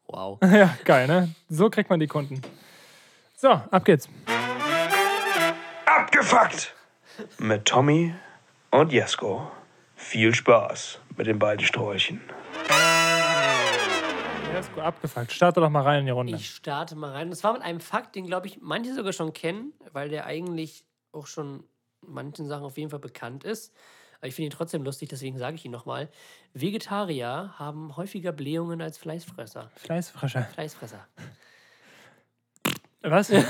Wow. 0.05 0.37
ja, 0.43 0.77
geil, 0.85 1.07
ne? 1.07 1.33
So 1.49 1.69
kriegt 1.69 1.89
man 1.89 1.99
die 1.99 2.07
Kunden. 2.07 2.41
So, 3.35 3.49
ab 3.49 3.83
geht's. 3.83 4.07
Abgefuckt! 5.85 6.75
Mit 7.39 7.65
Tommy 7.65 8.13
und 8.69 8.91
Jesko. 8.91 9.51
Viel 9.95 10.35
Spaß 10.35 10.99
mit 11.17 11.25
den 11.25 11.39
beiden 11.39 11.65
Sträuchen. 11.65 12.21
Gut 14.73 14.83
abgefuckt. 14.83 15.31
Starte 15.31 15.59
doch 15.59 15.69
mal 15.71 15.81
rein 15.81 16.01
in 16.01 16.05
die 16.05 16.11
Runde. 16.11 16.35
Ich 16.35 16.51
starte 16.51 16.95
mal 16.95 17.11
rein. 17.11 17.29
Und 17.29 17.35
zwar 17.35 17.53
mit 17.53 17.63
einem 17.63 17.79
Fakt, 17.79 18.15
den, 18.15 18.27
glaube 18.27 18.45
ich, 18.45 18.61
manche 18.61 18.93
sogar 18.93 19.11
schon 19.11 19.33
kennen, 19.33 19.73
weil 19.91 20.09
der 20.09 20.25
eigentlich 20.25 20.85
auch 21.11 21.25
schon 21.25 21.63
in 22.03 22.13
manchen 22.13 22.47
Sachen 22.47 22.63
auf 22.63 22.77
jeden 22.77 22.91
Fall 22.91 22.99
bekannt 22.99 23.43
ist. 23.43 23.73
Aber 24.19 24.27
ich 24.27 24.35
finde 24.35 24.47
ihn 24.47 24.57
trotzdem 24.57 24.83
lustig, 24.83 25.09
deswegen 25.09 25.37
sage 25.37 25.55
ich 25.55 25.65
ihn 25.65 25.71
nochmal. 25.71 26.09
Vegetarier 26.53 27.53
haben 27.57 27.95
häufiger 27.97 28.31
Blähungen 28.31 28.81
als 28.81 28.97
Fleischfresser. 28.97 29.71
Fleißfrescher. 29.75 30.43
Fleischfresser. 30.53 31.07
Was? 33.01 33.31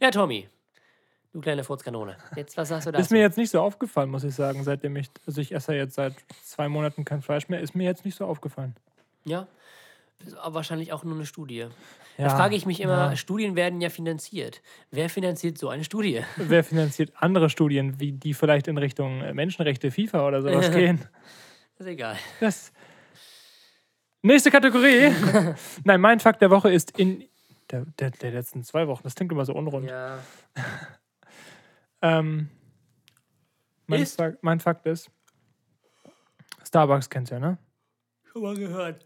Ja, 0.00 0.10
Tommy. 0.10 0.46
Du 1.32 1.40
kleine 1.40 1.64
Furzkanone. 1.64 2.16
Jetzt, 2.34 2.56
was 2.56 2.68
sagst 2.68 2.86
du 2.86 2.92
dazu? 2.92 3.02
Ist 3.02 3.10
mir 3.10 3.20
jetzt 3.20 3.38
nicht 3.38 3.50
so 3.50 3.60
aufgefallen, 3.60 4.10
muss 4.10 4.24
ich 4.24 4.34
sagen, 4.34 4.62
seitdem 4.62 4.96
ich, 4.96 5.08
also 5.26 5.40
ich 5.40 5.52
esse 5.52 5.74
jetzt 5.74 5.94
seit 5.94 6.14
zwei 6.44 6.68
Monaten 6.68 7.04
kein 7.04 7.22
Fleisch 7.22 7.48
mehr, 7.48 7.60
ist 7.60 7.74
mir 7.74 7.84
jetzt 7.84 8.04
nicht 8.04 8.16
so 8.16 8.26
aufgefallen. 8.26 8.74
Ja. 9.24 9.46
Wahrscheinlich 10.44 10.92
auch 10.92 11.04
nur 11.04 11.14
eine 11.14 11.26
Studie. 11.26 11.66
Ja, 12.18 12.28
Da 12.28 12.36
frage 12.36 12.56
ich 12.56 12.64
mich 12.64 12.80
immer, 12.80 13.10
ja. 13.10 13.16
Studien 13.16 13.56
werden 13.56 13.80
ja 13.80 13.90
finanziert. 13.90 14.62
Wer 14.90 15.10
finanziert 15.10 15.58
so 15.58 15.68
eine 15.68 15.84
Studie? 15.84 16.22
Wer 16.36 16.64
finanziert 16.64 17.12
andere 17.16 17.50
Studien, 17.50 18.00
wie 18.00 18.12
die 18.12 18.32
vielleicht 18.34 18.68
in 18.68 18.78
Richtung 18.78 19.20
äh, 19.22 19.34
Menschenrechte, 19.34 19.90
FIFA 19.90 20.26
oder 20.26 20.42
sowas 20.42 20.70
gehen? 20.72 21.04
Ist 21.78 21.86
egal. 21.86 22.16
Das. 22.40 22.72
Nächste 24.22 24.50
Kategorie. 24.50 25.12
Nein, 25.84 26.00
mein 26.00 26.20
Fakt 26.20 26.40
der 26.40 26.50
Woche 26.50 26.72
ist 26.72 26.98
in 26.98 27.24
der, 27.70 27.84
der, 27.98 28.10
der 28.10 28.30
letzten 28.32 28.64
zwei 28.64 28.88
Wochen. 28.88 29.02
Das 29.02 29.14
klingt 29.14 29.30
immer 29.30 29.44
so 29.44 29.52
unrund. 29.54 29.88
Ja. 29.88 30.18
Ähm, 32.02 32.48
mein, 33.86 34.02
Ist? 34.02 34.16
Fakt, 34.16 34.42
mein 34.42 34.60
Fakt 34.60 34.86
ist, 34.86 35.10
Starbucks 36.66 37.08
kennst 37.08 37.30
du 37.30 37.36
ja, 37.36 37.40
ne? 37.40 37.58
Schon 38.24 38.42
mal 38.42 38.56
gehört. 38.56 39.05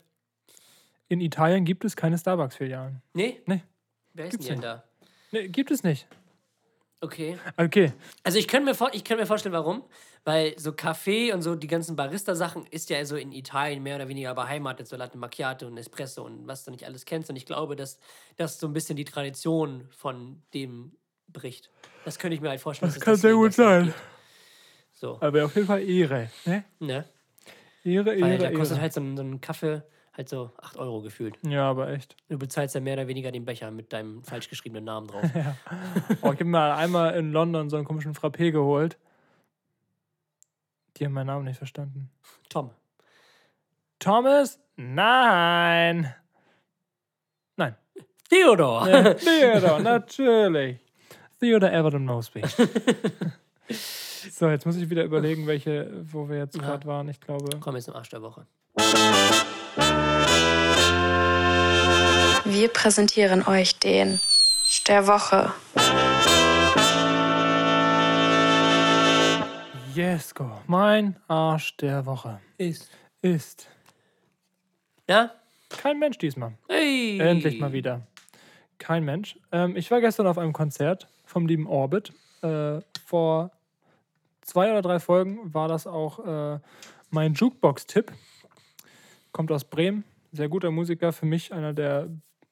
In 1.11 1.21
Italien 1.21 1.65
gibt 1.65 1.85
es 1.85 1.97
keine 1.97 2.17
Starbucks-Filialen. 2.17 3.03
Nee? 3.15 3.43
Nee. 3.45 3.65
Wer 4.15 4.27
ist 4.27 4.31
Gibt's 4.31 4.47
denn 4.47 4.59
nicht. 4.59 4.65
da? 4.65 4.85
Nee, 5.33 5.49
gibt 5.49 5.73
es 5.73 5.83
nicht. 5.83 6.07
Okay. 7.01 7.37
Okay. 7.57 7.93
Also 8.23 8.39
ich 8.39 8.47
könnte 8.47 8.67
mir, 8.67 8.75
vor, 8.77 8.91
ich 8.93 9.03
könnte 9.03 9.23
mir 9.23 9.27
vorstellen, 9.27 9.53
warum. 9.53 9.83
Weil 10.23 10.57
so 10.57 10.73
Kaffee 10.73 11.33
und 11.33 11.43
so 11.43 11.57
die 11.57 11.67
ganzen 11.67 11.97
Barista-Sachen 11.97 12.65
ist 12.67 12.91
ja 12.91 13.05
so 13.05 13.17
in 13.17 13.33
Italien 13.33 13.83
mehr 13.83 13.97
oder 13.97 14.07
weniger 14.07 14.35
beheimatet, 14.37 14.87
so 14.87 14.95
Latte 14.97 15.19
Macchiato 15.19 15.67
und 15.67 15.77
Espresso 15.79 16.23
und 16.25 16.47
was 16.47 16.65
du 16.65 16.71
nicht 16.71 16.85
alles 16.85 17.05
kennst. 17.07 17.29
Und 17.29 17.35
ich 17.35 17.45
glaube, 17.47 17.75
dass 17.75 17.99
das 18.37 18.61
so 18.61 18.69
ein 18.69 18.73
bisschen 18.73 18.95
die 18.95 19.05
Tradition 19.05 19.89
von 19.91 20.43
dem 20.55 20.93
bricht. 21.27 21.71
Das 22.05 22.21
könnte 22.21 22.37
ich 22.37 22.41
mir 22.41 22.51
halt 22.51 22.61
vorstellen. 22.61 22.93
Das 22.93 23.01
kann 23.03 23.17
sehr 23.17 23.35
gut 23.35 23.53
sein. 23.53 23.93
So, 24.93 25.19
Aber 25.21 25.45
auf 25.45 25.57
jeden 25.57 25.67
Fall 25.67 25.83
Ehre. 25.83 26.31
Ne? 26.45 26.65
ne? 26.79 27.05
Ehre, 27.83 28.07
Weil 28.07 28.33
Ehre, 28.33 28.39
da 28.39 28.51
kostet 28.53 28.77
Ehre. 28.77 28.83
halt 28.83 28.93
so 28.93 29.01
ein, 29.01 29.17
so 29.17 29.23
ein 29.25 29.41
Kaffee 29.41 29.83
halt 30.21 30.29
so 30.29 30.51
8 30.61 30.77
Euro 30.77 31.01
gefühlt. 31.01 31.39
Ja, 31.43 31.71
aber 31.71 31.89
echt. 31.89 32.17
Du 32.29 32.39
bezahlst 32.39 32.75
ja 32.75 32.81
mehr 32.81 32.95
oder 32.95 33.09
weniger 33.09 33.33
den 33.33 33.45
Becher 33.45 33.71
mit 33.71 33.93
deinem 33.93 34.23
falsch 34.23 34.49
geschriebenen 34.49 34.85
Namen 34.85 35.09
drauf. 35.09 35.23
Oh, 36.23 36.33
ich 36.33 36.41
habe 36.41 36.45
mir 36.45 36.75
einmal 36.75 37.15
in 37.15 37.33
London 37.33 37.71
so 37.71 37.77
einen 37.77 37.87
komischen 37.87 38.15
Frappé 38.15 38.51
geholt. 38.51 38.99
Die 40.97 41.05
haben 41.05 41.13
meinen 41.13 41.29
Namen 41.29 41.45
nicht 41.45 41.57
verstanden. 41.57 42.11
Tom. 42.49 42.71
Thomas? 43.99 44.61
Nein. 44.77 46.15
Nein. 47.57 47.77
Theodor! 48.29 48.89
Ja, 48.89 49.15
Theodor, 49.15 49.81
natürlich. 49.81 50.81
Theodor 51.41 51.73
Everton 51.73 52.05
Mosby. 52.05 52.43
So, 54.31 54.51
jetzt 54.51 54.67
muss 54.67 54.77
ich 54.77 54.91
wieder 54.91 55.05
überlegen, 55.05 55.47
welche, 55.47 55.91
wo 56.13 56.29
wir 56.29 56.37
jetzt 56.37 56.59
gerade 56.59 56.87
waren. 56.87 57.09
Ich 57.09 57.21
glaube. 57.21 57.59
Komm 57.59 57.77
jetzt 57.77 57.87
zum 57.87 57.95
Arsch 57.95 58.11
der 58.11 58.21
Woche. 58.21 58.47
Wir 62.53 62.69
präsentieren 62.69 63.47
euch 63.47 63.79
den 63.79 64.19
der 64.89 65.07
Woche. 65.07 65.53
Jesko, 69.95 70.51
mein 70.67 71.17
Arsch 71.29 71.77
der 71.77 72.07
Woche 72.07 72.41
Ist. 72.59 72.91
ist 73.23 73.69
Ja? 75.09 75.33
kein 75.69 76.01
Mensch 76.01 76.19
diesmal. 76.19 76.55
Hey. 76.69 77.21
Endlich 77.21 77.61
mal 77.61 77.73
wieder. 77.73 78.07
Kein 78.79 79.05
Mensch. 79.05 79.39
Ähm, 79.53 79.77
ich 79.77 79.89
war 79.93 80.01
gestern 80.01 80.27
auf 80.27 80.37
einem 80.39 80.53
Konzert 80.53 81.07
vom 81.25 81.47
lieben 81.47 81.69
Orbit. 81.69 82.13
Äh, 82.43 82.81
vor 83.07 83.53
zwei 84.43 84.73
oder 84.73 84.83
drei 84.83 84.99
Folgen 84.99 85.55
war 85.55 85.69
das 85.69 85.87
auch 85.87 86.27
äh, 86.27 86.59
mein 87.11 87.35
Jukebox-Tipp. 87.35 88.11
Kommt 89.31 89.53
aus 89.53 89.65
Bremen. 89.65 90.03
Sehr 90.33 90.49
guter 90.49 90.73
Musiker. 90.73 91.13
Für 91.13 91.27
mich 91.27 91.53
einer 91.53 91.73
der 91.73 92.09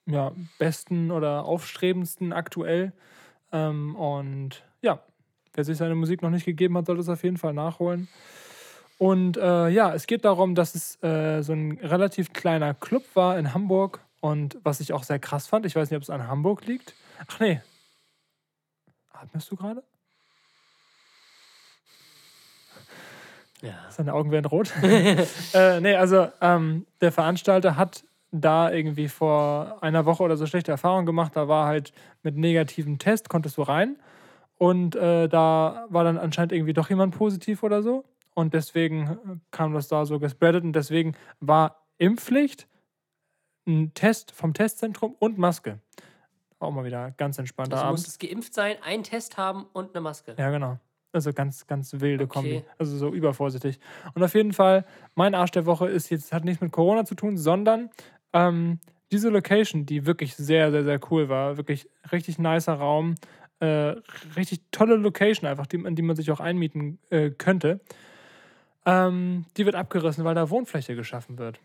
ja, 0.09 0.33
besten 0.59 1.11
oder 1.11 1.45
aufstrebendsten 1.45 2.33
aktuell. 2.33 2.93
Ähm, 3.53 3.95
und 3.95 4.65
ja, 4.81 5.01
wer 5.53 5.65
sich 5.65 5.77
seine 5.77 5.95
Musik 5.95 6.23
noch 6.23 6.31
nicht 6.31 6.47
gegeben 6.47 6.77
hat, 6.77 6.87
soll 6.87 6.97
das 6.97 7.09
auf 7.09 7.23
jeden 7.23 7.37
Fall 7.37 7.53
nachholen. 7.53 8.09
Und 8.97 9.37
äh, 9.37 9.69
ja, 9.69 9.95
es 9.95 10.07
geht 10.07 10.25
darum, 10.25 10.55
dass 10.55 10.75
es 10.75 11.01
äh, 11.03 11.43
so 11.43 11.53
ein 11.53 11.79
relativ 11.83 12.33
kleiner 12.33 12.75
Club 12.75 13.05
war 13.15 13.39
in 13.39 13.55
Hamburg. 13.55 14.01
Und 14.21 14.59
was 14.65 14.81
ich 14.81 14.93
auch 14.93 15.05
sehr 15.05 15.21
krass 15.21 15.47
fand, 15.47 15.67
ich 15.67 15.77
weiß 15.77 15.91
nicht, 15.91 15.97
ob 15.97 16.03
es 16.03 16.11
an 16.11 16.27
Hamburg 16.27 16.67
liegt. 16.67 16.95
Ach 17.29 17.39
nee. 17.39 17.61
Atmest 19.13 19.51
du 19.51 19.57
gerade? 19.57 19.85
Ja. 23.61 23.75
Seine 23.91 24.15
Augen 24.15 24.31
werden 24.31 24.47
rot. 24.47 24.73
äh, 24.83 25.81
nee, 25.81 25.95
also 25.95 26.29
ähm, 26.41 26.87
der 27.01 27.13
Veranstalter 27.13 27.77
hat 27.77 28.05
da 28.31 28.71
irgendwie 28.71 29.09
vor 29.09 29.79
einer 29.83 30.05
Woche 30.05 30.23
oder 30.23 30.37
so 30.37 30.47
schlechte 30.47 30.71
Erfahrungen 30.71 31.07
gemacht. 31.07 31.35
Da 31.35 31.49
war 31.49 31.67
halt 31.67 31.93
mit 32.23 32.37
negativem 32.37 32.99
Test, 32.99 33.29
konntest 33.29 33.57
du 33.57 33.63
rein. 33.63 33.97
Und 34.57 34.97
äh, 34.97 35.29
da 35.29 35.87
war 35.89 36.05
dann 36.05 36.19
anscheinend 36.19 36.53
irgendwie 36.53 36.73
doch 36.75 36.91
jemand 36.91 37.17
positiv 37.17 37.63
oder 37.63 37.83
so. 37.83 38.05
Und 38.35 38.55
deswegen 38.55 39.41
kam 39.51 39.73
das 39.73 39.89
da 39.89 40.05
so 40.05 40.19
gespreadet. 40.19 40.65
Und 40.65 40.73
deswegen 40.75 41.15
war 41.41 41.87
Impfpflicht, 41.99 42.69
ein 43.67 43.93
Test 43.95 44.31
vom 44.33 44.55
Testzentrum 44.55 45.15
und 45.19 45.39
Maske. 45.39 45.79
Auch 46.59 46.71
mal 46.73 46.85
wieder 46.85 47.13
ganz 47.13 47.39
entspannter 47.39 47.75
Also 47.75 47.83
du 47.83 47.89
Abend. 47.89 47.99
musstest 47.99 48.21
geimpft 48.21 48.55
sein, 48.55 48.77
einen 48.83 49.05
Test 49.05 49.37
haben 49.39 49.67
und 49.73 49.95
eine 49.95 50.01
Maske. 50.01 50.35
Ja, 50.39 50.51
genau. 50.51 50.79
Also 51.13 51.33
ganz, 51.33 51.67
ganz 51.67 51.93
wilde 52.01 52.25
Okay. 52.25 52.33
Kombi. 52.35 52.65
Also 52.79 52.97
so 52.97 53.13
übervorsichtig. 53.13 53.79
Und 54.15 54.23
auf 54.23 54.35
jeden 54.35 54.53
Fall, 54.53 54.85
mein 55.15 55.35
Arsch 55.35 55.53
der 55.53 55.67
Woche 55.67 55.89
ist 55.89 56.11
jetzt, 56.11 56.33
hat 56.33 56.45
nichts 56.45 56.61
mit 56.61 56.71
Corona 56.73 57.05
zu 57.05 57.15
tun, 57.15 57.39
sondern 57.39 57.91
ähm, 58.33 58.81
diese 59.11 59.31
Location, 59.31 59.87
die 59.87 60.07
wirklich 60.07 60.37
sehr, 60.37 60.71
sehr, 60.71 60.85
sehr 60.85 61.01
cool 61.11 61.29
war. 61.29 61.57
Wirklich 61.57 61.89
richtig 62.13 62.39
nicer 62.39 62.75
Raum. 62.75 63.15
Äh, 63.61 63.97
richtig 64.37 64.61
tolle 64.71 64.97
Location 64.97 65.49
einfach, 65.49 65.67
die, 65.67 65.85
an 65.85 65.97
die 65.97 66.03
man 66.03 66.17
sich 66.17 66.31
auch 66.31 66.41
einmieten 66.41 66.99
äh, 67.11 67.31
könnte. 67.31 67.81
Ähm, 68.87 69.47
die 69.57 69.67
wird 69.67 69.75
abgerissen, 69.75 70.25
weil 70.25 70.35
da 70.35 70.51
Wohnfläche 70.51 70.95
geschaffen 70.95 71.39
wird. 71.39 71.59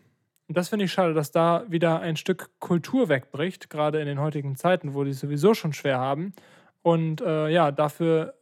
Und 0.48 0.56
das 0.56 0.68
finde 0.68 0.84
ich 0.84 0.92
schade, 0.92 1.14
dass 1.14 1.30
da 1.30 1.64
wieder 1.68 2.00
ein 2.00 2.16
Stück 2.16 2.50
Kultur 2.58 3.08
wegbricht, 3.08 3.70
gerade 3.70 4.00
in 4.00 4.06
den 4.06 4.20
heutigen 4.20 4.56
Zeiten, 4.56 4.94
wo 4.94 5.04
die 5.04 5.10
es 5.10 5.20
sowieso 5.20 5.54
schon 5.54 5.72
schwer 5.72 5.98
haben. 5.98 6.34
Und 6.82 7.22
äh, 7.22 7.48
ja, 7.48 7.70
dafür 7.70 8.34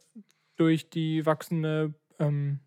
durch 0.57 0.89
die 0.89 1.25
wachsende 1.25 1.93
ähm, 2.19 2.59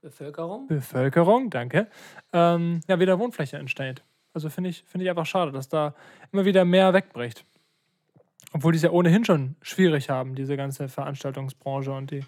Bevölkerung? 0.00 0.66
Bevölkerung, 0.66 1.50
danke, 1.50 1.86
ähm, 2.32 2.80
ja, 2.88 2.98
wieder 3.00 3.18
Wohnfläche 3.18 3.58
entsteht. 3.58 4.02
Also 4.32 4.48
finde 4.48 4.70
ich, 4.70 4.82
finde 4.86 5.04
ich 5.04 5.10
einfach 5.10 5.26
schade, 5.26 5.52
dass 5.52 5.68
da 5.68 5.94
immer 6.32 6.44
wieder 6.44 6.64
mehr 6.64 6.92
wegbricht. 6.94 7.44
Obwohl 8.52 8.72
die 8.72 8.76
es 8.76 8.82
ja 8.82 8.90
ohnehin 8.90 9.24
schon 9.24 9.56
schwierig 9.60 10.08
haben, 10.10 10.34
diese 10.34 10.56
ganze 10.56 10.88
Veranstaltungsbranche 10.88 11.92
und 11.92 12.10
die, 12.10 12.24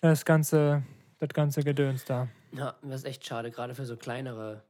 das 0.00 0.24
ganze, 0.24 0.82
das 1.18 1.28
ganze 1.30 1.62
Gedöns 1.62 2.04
da. 2.04 2.28
Ja, 2.52 2.74
das 2.82 3.00
ist 3.02 3.06
echt 3.06 3.26
schade, 3.26 3.50
gerade 3.50 3.74
für 3.74 3.84
so 3.84 3.96
kleinere, 3.96 4.62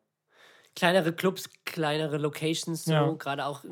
kleinere 0.74 1.12
Clubs, 1.12 1.49
kleinere 1.64 2.18
Locations, 2.18 2.85
so, 2.85 2.93
Ja. 2.93 3.11
gerade 3.12 3.45
auch, 3.47 3.64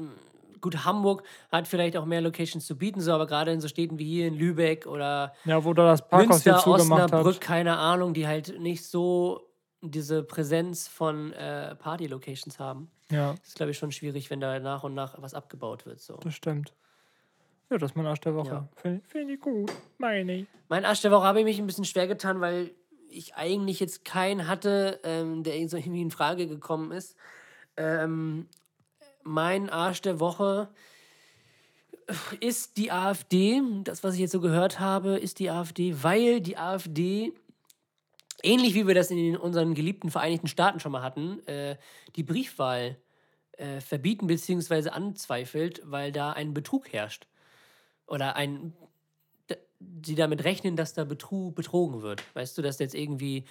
gut, 0.64 0.84
Hamburg 0.84 1.22
hat 1.52 1.68
vielleicht 1.68 1.96
auch 1.96 2.06
mehr 2.06 2.20
Locations 2.20 2.66
zu 2.66 2.76
bieten, 2.76 3.00
so, 3.00 3.12
aber 3.12 3.26
gerade 3.26 3.52
in 3.52 3.60
so 3.60 3.68
Städten 3.68 3.98
wie 3.98 4.04
hier 4.04 4.26
in 4.26 4.34
Lübeck 4.34 4.86
oder 4.86 5.32
Ja, 5.44 5.62
wo 5.64 5.72
da 5.74 5.84
das 5.90 6.08
Parkhaus 6.08 6.44
Münster, 6.44 6.58
zugemacht 6.58 7.04
Osnabrück, 7.04 7.34
hat. 7.36 7.40
keine 7.42 7.76
Ahnung, 7.76 8.14
die 8.14 8.26
halt 8.26 8.58
nicht 8.58 8.84
so 8.84 9.48
diese 9.82 10.22
Präsenz 10.22 10.88
von 10.88 11.32
äh, 11.34 11.74
Party-Locations 11.76 12.58
haben. 12.58 12.90
Ja, 13.10 13.34
Das 13.34 13.48
ist, 13.48 13.56
glaube 13.56 13.72
ich, 13.72 13.78
schon 13.78 13.92
schwierig, 13.92 14.30
wenn 14.30 14.40
da 14.40 14.58
nach 14.58 14.82
und 14.82 14.94
nach 14.94 15.20
was 15.20 15.34
abgebaut 15.34 15.84
wird. 15.84 16.00
So. 16.00 16.16
das 16.16 16.34
stimmt. 16.34 16.72
Ja, 17.70 17.78
das 17.78 17.90
ist 17.90 17.96
mein 17.96 18.06
Arsch 18.06 18.20
der 18.20 18.34
Woche. 18.34 18.48
Ja. 18.50 18.68
Finde 18.76 19.02
find 19.06 19.30
ich 19.30 19.40
gut. 19.40 19.70
Meine 19.98 20.32
ich. 20.34 20.46
Mein 20.68 20.84
Arsch 20.84 21.02
der 21.02 21.10
Woche 21.10 21.24
habe 21.24 21.40
ich 21.40 21.44
mich 21.44 21.58
ein 21.58 21.66
bisschen 21.66 21.84
schwer 21.84 22.06
getan, 22.06 22.40
weil 22.40 22.70
ich 23.10 23.34
eigentlich 23.36 23.78
jetzt 23.80 24.04
keinen 24.04 24.48
hatte, 24.48 25.00
ähm, 25.04 25.42
der 25.42 25.56
irgendwie 25.56 26.00
in 26.02 26.10
Frage 26.10 26.46
gekommen 26.46 26.90
ist. 26.92 27.16
Ähm, 27.76 28.48
mein 29.25 29.70
Arsch 29.70 30.03
der 30.03 30.20
Woche 30.20 30.68
ist 32.41 32.77
die 32.77 32.93
AfD. 32.93 33.62
Das, 33.85 34.05
was 34.05 34.14
ich 34.14 34.20
jetzt 34.20 34.33
so 34.33 34.41
gehört 34.41 34.81
habe, 34.81 35.18
ist 35.18 35.39
die 35.39 35.51
AfD, 35.51 36.03
weil 36.03 36.41
die 36.41 36.57
AfD, 36.57 37.33
ähnlich 38.43 38.75
wie 38.75 38.87
wir 38.87 38.95
das 38.95 39.11
in 39.11 39.37
unseren 39.37 39.75
geliebten 39.75 40.11
Vereinigten 40.11 40.49
Staaten 40.49 40.81
schon 40.81 40.93
mal 40.93 41.03
hatten, 41.03 41.45
äh, 41.47 41.77
die 42.16 42.22
Briefwahl 42.22 42.97
äh, 43.53 43.81
verbieten 43.81 44.27
bzw. 44.27 44.91
anzweifelt, 44.91 45.81
weil 45.85 46.12
da 46.12 46.33
ein 46.33 46.55
Betrug 46.55 46.93
herrscht. 46.93 47.27
Oder 48.07 48.37
ein 48.37 48.75
sie 50.05 50.14
damit 50.14 50.45
rechnen, 50.45 50.77
dass 50.77 50.95
da 50.95 51.05
Betru 51.05 51.51
betrogen 51.51 52.03
wird. 52.03 52.22
Weißt 52.35 52.57
du, 52.57 52.62
dass 52.62 52.79
jetzt 52.79 52.95
irgendwie, 52.95 53.45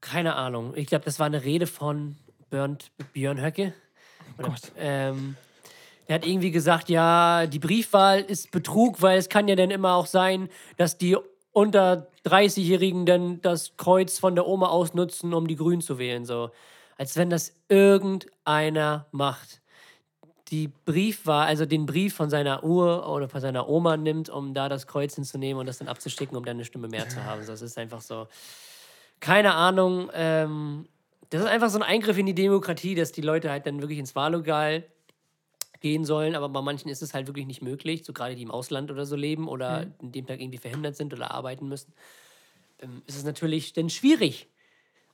keine 0.00 0.34
Ahnung, 0.36 0.74
ich 0.76 0.86
glaube, 0.86 1.04
das 1.04 1.18
war 1.18 1.26
eine 1.26 1.44
Rede 1.44 1.66
von 1.66 2.16
Bernd, 2.50 2.90
Björn 3.12 3.40
Höcke. 3.42 3.74
Oder, 4.38 4.48
Gott. 4.48 4.72
Ähm, 4.78 5.36
er 6.06 6.16
hat 6.16 6.26
irgendwie 6.26 6.50
gesagt, 6.50 6.88
ja, 6.88 7.46
die 7.46 7.58
Briefwahl 7.58 8.20
ist 8.20 8.50
Betrug, 8.50 9.02
weil 9.02 9.18
es 9.18 9.28
kann 9.28 9.46
ja 9.48 9.56
dann 9.56 9.70
immer 9.70 9.94
auch 9.94 10.06
sein, 10.06 10.48
dass 10.76 10.96
die 10.96 11.16
unter 11.52 12.06
30-Jährigen 12.24 13.04
dann 13.04 13.40
das 13.42 13.76
Kreuz 13.76 14.18
von 14.18 14.34
der 14.34 14.46
Oma 14.46 14.68
ausnutzen, 14.68 15.34
um 15.34 15.46
die 15.46 15.56
Grünen 15.56 15.82
zu 15.82 15.98
wählen. 15.98 16.24
So. 16.24 16.50
Als 16.96 17.16
wenn 17.16 17.30
das 17.30 17.54
irgendeiner 17.68 19.06
macht 19.10 19.60
die 20.50 20.68
Briefwahl, 20.68 21.46
also 21.46 21.66
den 21.66 21.86
Brief 21.86 22.14
von 22.14 22.30
seiner 22.30 22.64
Uhr 22.64 23.08
oder 23.08 23.28
von 23.28 23.40
seiner 23.40 23.68
Oma 23.68 23.96
nimmt, 23.96 24.30
um 24.30 24.54
da 24.54 24.68
das 24.68 24.86
Kreuz 24.86 25.14
hinzunehmen 25.14 25.60
und 25.60 25.66
das 25.66 25.78
dann 25.78 25.88
abzusticken, 25.88 26.36
um 26.36 26.44
dann 26.44 26.56
eine 26.56 26.64
Stimme 26.64 26.88
mehr 26.88 27.08
zu 27.08 27.22
haben. 27.24 27.42
So, 27.42 27.52
Das 27.52 27.62
ist 27.62 27.76
einfach 27.76 28.00
so, 28.00 28.28
keine 29.20 29.54
Ahnung. 29.54 30.10
Ähm, 30.14 30.88
das 31.30 31.42
ist 31.42 31.48
einfach 31.48 31.70
so 31.70 31.78
ein 31.78 31.82
Eingriff 31.82 32.16
in 32.18 32.26
die 32.26 32.34
Demokratie, 32.34 32.94
dass 32.94 33.12
die 33.12 33.20
Leute 33.20 33.50
halt 33.50 33.66
dann 33.66 33.80
wirklich 33.80 33.98
ins 33.98 34.14
Wahllokal 34.16 34.84
gehen 35.80 36.04
sollen, 36.04 36.34
aber 36.34 36.48
bei 36.48 36.62
manchen 36.62 36.88
ist 36.88 37.02
es 37.02 37.14
halt 37.14 37.26
wirklich 37.26 37.46
nicht 37.46 37.62
möglich, 37.62 38.04
so 38.04 38.12
gerade 38.12 38.34
die 38.34 38.42
im 38.42 38.50
Ausland 38.50 38.90
oder 38.90 39.06
so 39.06 39.14
leben 39.14 39.48
oder 39.48 39.86
in 40.00 40.12
dem 40.12 40.26
Tag 40.26 40.40
irgendwie 40.40 40.58
verhindert 40.58 40.96
sind 40.96 41.12
oder 41.12 41.30
arbeiten 41.30 41.68
müssen, 41.68 41.92
ähm, 42.80 43.02
ist 43.06 43.16
es 43.16 43.24
natürlich 43.24 43.72
dann 43.74 43.90
schwierig. 43.90 44.48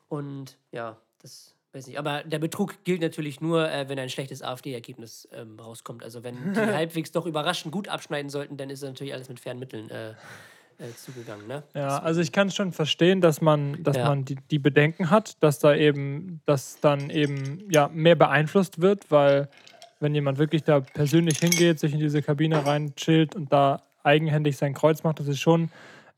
Und 0.08 0.56
ja, 0.72 0.96
das 1.20 1.54
weiß 1.72 1.86
nicht. 1.86 1.98
Aber 1.98 2.22
der 2.22 2.38
Betrug 2.38 2.84
gilt 2.84 3.00
natürlich 3.00 3.40
nur, 3.40 3.70
äh, 3.70 3.88
wenn 3.88 3.98
ein 3.98 4.08
schlechtes 4.08 4.42
AfD-Ergebnis 4.42 5.28
ähm, 5.32 5.58
rauskommt. 5.58 6.02
Also 6.02 6.22
wenn 6.22 6.54
die 6.54 6.60
halbwegs 6.60 7.12
doch 7.12 7.26
überraschend 7.26 7.72
gut 7.72 7.88
abschneiden 7.88 8.30
sollten, 8.30 8.56
dann 8.56 8.70
ist 8.70 8.82
das 8.82 8.90
natürlich 8.90 9.12
alles 9.12 9.28
mit 9.28 9.40
fairen 9.40 9.58
Mitteln 9.58 9.90
äh, 9.90 10.14
äh, 10.78 10.94
zugegangen. 10.96 11.46
Ne? 11.46 11.62
Ja, 11.74 11.98
also 11.98 12.20
ich 12.20 12.32
kann 12.32 12.50
schon 12.50 12.72
verstehen, 12.72 13.20
dass 13.20 13.40
man, 13.40 13.82
dass 13.82 13.96
Ja. 13.96 14.08
man 14.08 14.24
die, 14.24 14.36
die 14.50 14.58
Bedenken 14.58 15.10
hat, 15.10 15.42
dass 15.42 15.58
da 15.58 15.74
eben, 15.74 16.40
dass 16.46 16.80
dann 16.80 17.10
eben 17.10 17.70
ja 17.70 17.88
mehr 17.92 18.14
beeinflusst 18.16 18.80
wird, 18.80 19.10
weil 19.10 19.48
wenn 20.00 20.14
jemand 20.14 20.38
wirklich 20.38 20.62
da 20.64 20.80
persönlich 20.80 21.38
hingeht, 21.38 21.78
sich 21.80 21.92
in 21.92 21.98
diese 22.00 22.22
Kabine 22.22 22.64
rein 22.66 22.94
chillt 22.96 23.34
und 23.34 23.52
da 23.52 23.82
eigenhändig 24.02 24.56
sein 24.56 24.74
Kreuz 24.74 25.02
macht, 25.02 25.20
das 25.20 25.28
ist 25.28 25.40
schon 25.40 25.70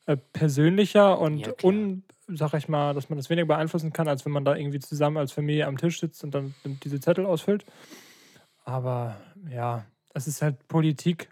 äh, 0.07 0.16
persönlicher 0.16 1.18
und 1.18 1.46
Ja, 1.46 1.52
un, 1.62 2.02
sag 2.26 2.54
ich 2.54 2.68
mal, 2.68 2.94
dass 2.94 3.09
man 3.09 3.16
das 3.16 3.30
weniger 3.30 3.46
beeinflussen 3.46 3.92
kann, 3.92 4.09
als 4.09 4.24
wenn 4.24 4.32
man 4.32 4.44
da 4.44 4.57
irgendwie 4.57 4.80
zusammen 4.80 5.16
als 5.18 5.32
Familie 5.32 5.66
am 5.66 5.76
Tisch 5.78 6.00
sitzt 6.00 6.24
und 6.24 6.34
dann 6.34 6.54
diese 6.82 6.98
Zettel 7.00 7.26
ausfüllt. 7.26 7.64
Aber 8.64 9.16
ja, 9.48 9.84
es 10.14 10.26
ist 10.26 10.42
halt 10.42 10.66
Politik 10.68 11.28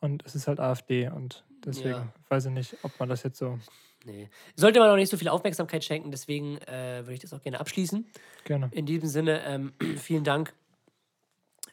und 0.00 0.24
es 0.26 0.34
ist 0.34 0.48
halt 0.48 0.58
AfD 0.58 1.08
und 1.08 1.44
deswegen 1.66 1.90
Ja. 1.90 2.12
weiß 2.28 2.46
ich 2.46 2.52
nicht, 2.52 2.76
ob 2.82 2.98
man 2.98 3.08
das 3.08 3.22
jetzt 3.22 3.38
so 3.38 3.58
Nee. 4.04 4.28
Sollte 4.54 4.78
man 4.78 4.88
auch 4.88 4.94
nicht 4.94 5.10
so 5.10 5.16
viel 5.16 5.28
Aufmerksamkeit 5.28 5.82
schenken, 5.82 6.12
deswegen 6.12 6.58
äh, 6.58 7.00
würde 7.02 7.14
ich 7.14 7.20
das 7.20 7.32
auch 7.32 7.42
gerne 7.42 7.58
abschließen. 7.58 8.06
gerne. 8.44 8.68
In 8.70 8.86
diesem 8.86 9.08
Sinne, 9.08 9.42
ähm, 9.44 9.72
vielen 9.96 10.22
Dank 10.22 10.54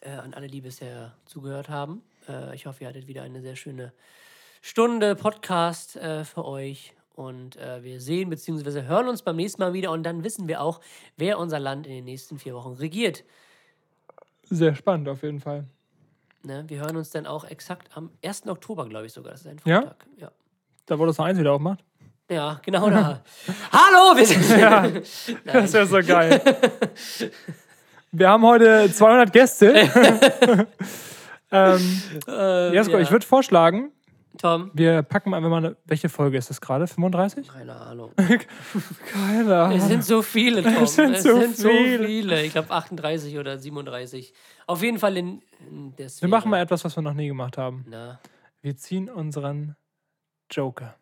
äh, 0.01 0.09
an 0.09 0.33
alle, 0.33 0.47
die 0.47 0.61
bisher 0.61 1.13
zugehört 1.25 1.69
haben. 1.69 2.01
Äh, 2.27 2.55
ich 2.55 2.65
hoffe, 2.65 2.83
ihr 2.83 2.87
hattet 2.87 3.05
wieder 3.07 3.21
eine 3.21 3.41
sehr 3.41 3.55
schöne 3.55 3.93
Stunde 4.63 5.15
Podcast 5.15 5.95
äh, 5.95 6.25
für 6.25 6.43
euch. 6.45 6.93
Und 7.13 7.55
äh, 7.57 7.83
wir 7.83 8.01
sehen 8.01 8.31
bzw. 8.31 8.81
hören 8.83 9.07
uns 9.09 9.21
beim 9.21 9.35
nächsten 9.35 9.61
Mal 9.61 9.73
wieder 9.73 9.91
und 9.91 10.01
dann 10.01 10.23
wissen 10.23 10.47
wir 10.47 10.61
auch, 10.61 10.81
wer 11.17 11.37
unser 11.37 11.59
Land 11.59 11.85
in 11.85 11.93
den 11.93 12.05
nächsten 12.05 12.39
vier 12.39 12.55
Wochen 12.55 12.71
regiert. 12.73 13.23
Sehr 14.49 14.73
spannend 14.73 15.07
auf 15.07 15.21
jeden 15.21 15.39
Fall. 15.39 15.65
Ne? 16.45 16.63
Wir 16.67 16.79
hören 16.81 16.97
uns 16.97 17.09
dann 17.09 17.25
auch 17.25 17.45
exakt 17.45 17.95
am 17.95 18.09
1. 18.23 18.47
Oktober, 18.47 18.87
glaube 18.87 19.05
ich 19.05 19.13
sogar. 19.13 19.31
Das 19.31 19.41
ist 19.41 19.47
ein 19.47 19.61
Ja? 19.65 19.81
Freitag. 19.81 20.05
Ja, 20.17 20.31
Da 20.85 20.99
wurde 20.99 21.09
das 21.11 21.19
eins 21.19 21.39
wieder 21.39 21.53
aufmacht. 21.53 21.83
ja 22.29 22.59
genau 22.65 22.89
da. 22.89 23.21
Hallo, 23.71 24.17
wir 24.17 24.25
sind. 24.25 24.49
Ja, 24.59 24.87
das 25.53 25.71
ja 25.73 25.85
so 25.85 25.99
geil. 26.05 26.41
Wir 28.11 28.29
haben 28.29 28.43
heute 28.45 28.91
200 28.91 29.31
Gäste. 29.31 29.73
ähm, 31.51 32.01
Äh, 32.27 32.73
Jesko, 32.73 32.93
ja. 32.93 32.99
ich 32.99 33.11
würde 33.11 33.25
vorschlagen, 33.25 33.91
Tom. 34.37 34.71
wir 34.73 35.03
packen 35.03 35.33
einfach 35.33 35.49
mal 35.49 35.57
eine. 35.57 35.77
Welche 35.85 36.09
Folge 36.09 36.37
ist 36.37 36.49
das 36.49 36.59
gerade? 36.59 36.87
35? 36.87 37.47
Keine 37.47 37.75
Ahnung. 37.75 38.11
Keine 39.13 39.55
Ahnung. 39.63 39.77
Es 39.77 39.87
sind 39.87 40.03
so 40.03 40.21
viele, 40.21 40.63
Tom. 40.63 40.83
Es 40.83 40.95
sind 40.95 41.17
sind, 41.17 41.55
so 41.55 41.63
so, 41.63 41.69
viele. 41.69 42.05
viele. 42.07 42.43
Ich 42.43 42.51
glaube 42.53 42.71
38 42.71 43.37
oder 43.37 43.57
37. 43.59 44.33
Auf 44.67 44.81
jeden 44.81 44.99
Fall 44.99 45.17
in, 45.17 45.41
in 45.69 45.91
der 45.95 46.05
Wir 46.05 46.09
Sphäre. 46.09 46.29
machen 46.29 46.49
mal 46.49 46.59
etwas, 46.61 46.83
was 46.83 46.95
wir 46.97 47.01
noch 47.03 47.13
nie 47.13 47.27
gemacht 47.27 47.57
haben. 47.57 47.85
Na, 47.87 48.19
Wir 48.61 48.75
ziehen 48.75 49.09
unseren 49.09 49.75
Joker, 50.51 50.95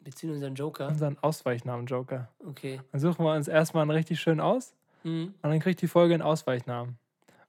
wir 0.00 0.12
ziehen 0.14 0.30
unseren 0.30 0.54
Joker. 0.54 0.88
unseren 0.88 1.16
Ausweichnamen 1.20 1.86
Joker. 1.86 2.28
Okay. 2.46 2.80
Dann 2.90 3.00
suchen 3.00 3.24
wir 3.24 3.34
uns 3.34 3.48
erstmal 3.48 3.82
einen 3.82 3.90
richtig 3.92 4.20
schön 4.20 4.40
aus 4.40 4.74
Hm. 5.04 5.34
und 5.42 5.50
dann 5.50 5.58
kriegt 5.60 5.80
die 5.82 5.88
Folge 5.88 6.14
einen 6.14 6.22
Ausweichnamen. 6.22 6.96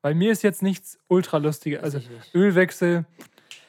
Weil 0.01 0.15
mir 0.15 0.31
ist 0.31 0.41
jetzt 0.43 0.61
nichts 0.63 0.97
ultra 1.07 1.37
lustiges. 1.37 1.81
Also. 1.83 1.99
Ölwechsel, 2.33 3.05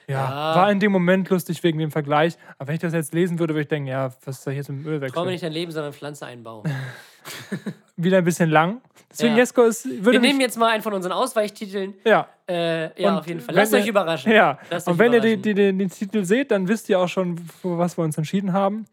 ja, 0.09 0.15
Ja. 0.25 0.57
war 0.57 0.71
in 0.71 0.81
dem 0.81 0.93
Moment 0.93 1.29
lustig 1.31 1.63
wegen 1.63 1.79
dem 1.79 1.91
Vergleich. 1.91 2.37
Aber 2.59 2.69
wenn 2.69 2.75
ich 2.75 2.81
das 2.81 2.93
jetzt 2.93 3.15
lesen 3.15 3.39
würde, 3.39 3.55
würde 3.55 3.63
ich 3.63 3.69
denken, 3.69 3.89
ja, 3.89 4.13
was 4.25 4.39
ist 4.39 4.47
da 4.47 4.51
jetzt 4.51 4.69
mit 4.71 4.85
dem 4.85 4.87
Ölwechsel? 4.93 5.15
Traue 5.15 5.25
mir 5.27 5.33
nicht 5.33 5.45
dein 5.45 5.53
Leben, 5.53 5.73
sondern 5.73 5.93
pflanze 5.93 6.27
einen 6.27 6.43
Baum. 6.43 6.65
Wieder 7.97 8.19
ein 8.19 8.25
bisschen 8.25 8.51
lang. 8.51 8.81
Deswegen, 9.11 9.33
Ja. 9.35 9.39
Jesko, 9.41 9.63
ist, 9.63 9.87
würde 9.87 10.13
Wir 10.13 10.21
nehmen 10.21 10.41
jetzt 10.41 10.59
mal 10.59 10.71
einen 10.73 10.83
von 10.83 10.93
unseren 10.93 11.13
Ausweichtiteln. 11.13 11.95
ja, 12.05 12.29
Äh, 12.49 13.01
ja, 13.01 13.13
Und 13.13 13.19
auf 13.21 13.27
jeden 13.27 13.41
Fall. 13.41 13.55
Lasst 13.55 13.73
euch 13.73 13.87
überraschen. 13.87 14.31
ja. 14.33 14.59
Lasst 14.71 14.87
Und 14.89 14.99
wenn 14.99 15.13
ihr 15.15 15.21
die, 15.21 15.55
den, 15.55 15.79
den 15.79 15.89
Titel 15.89 16.25
seht, 16.25 16.51
dann 16.51 16.69
wisst 16.69 16.89
ihr 16.91 16.99
auch 16.99 17.09
schon, 17.09 17.39
für 17.39 17.79
was 17.79 17.97
wir 17.97 18.05
uns 18.05 18.19
entschieden 18.19 18.53
haben. 18.53 18.85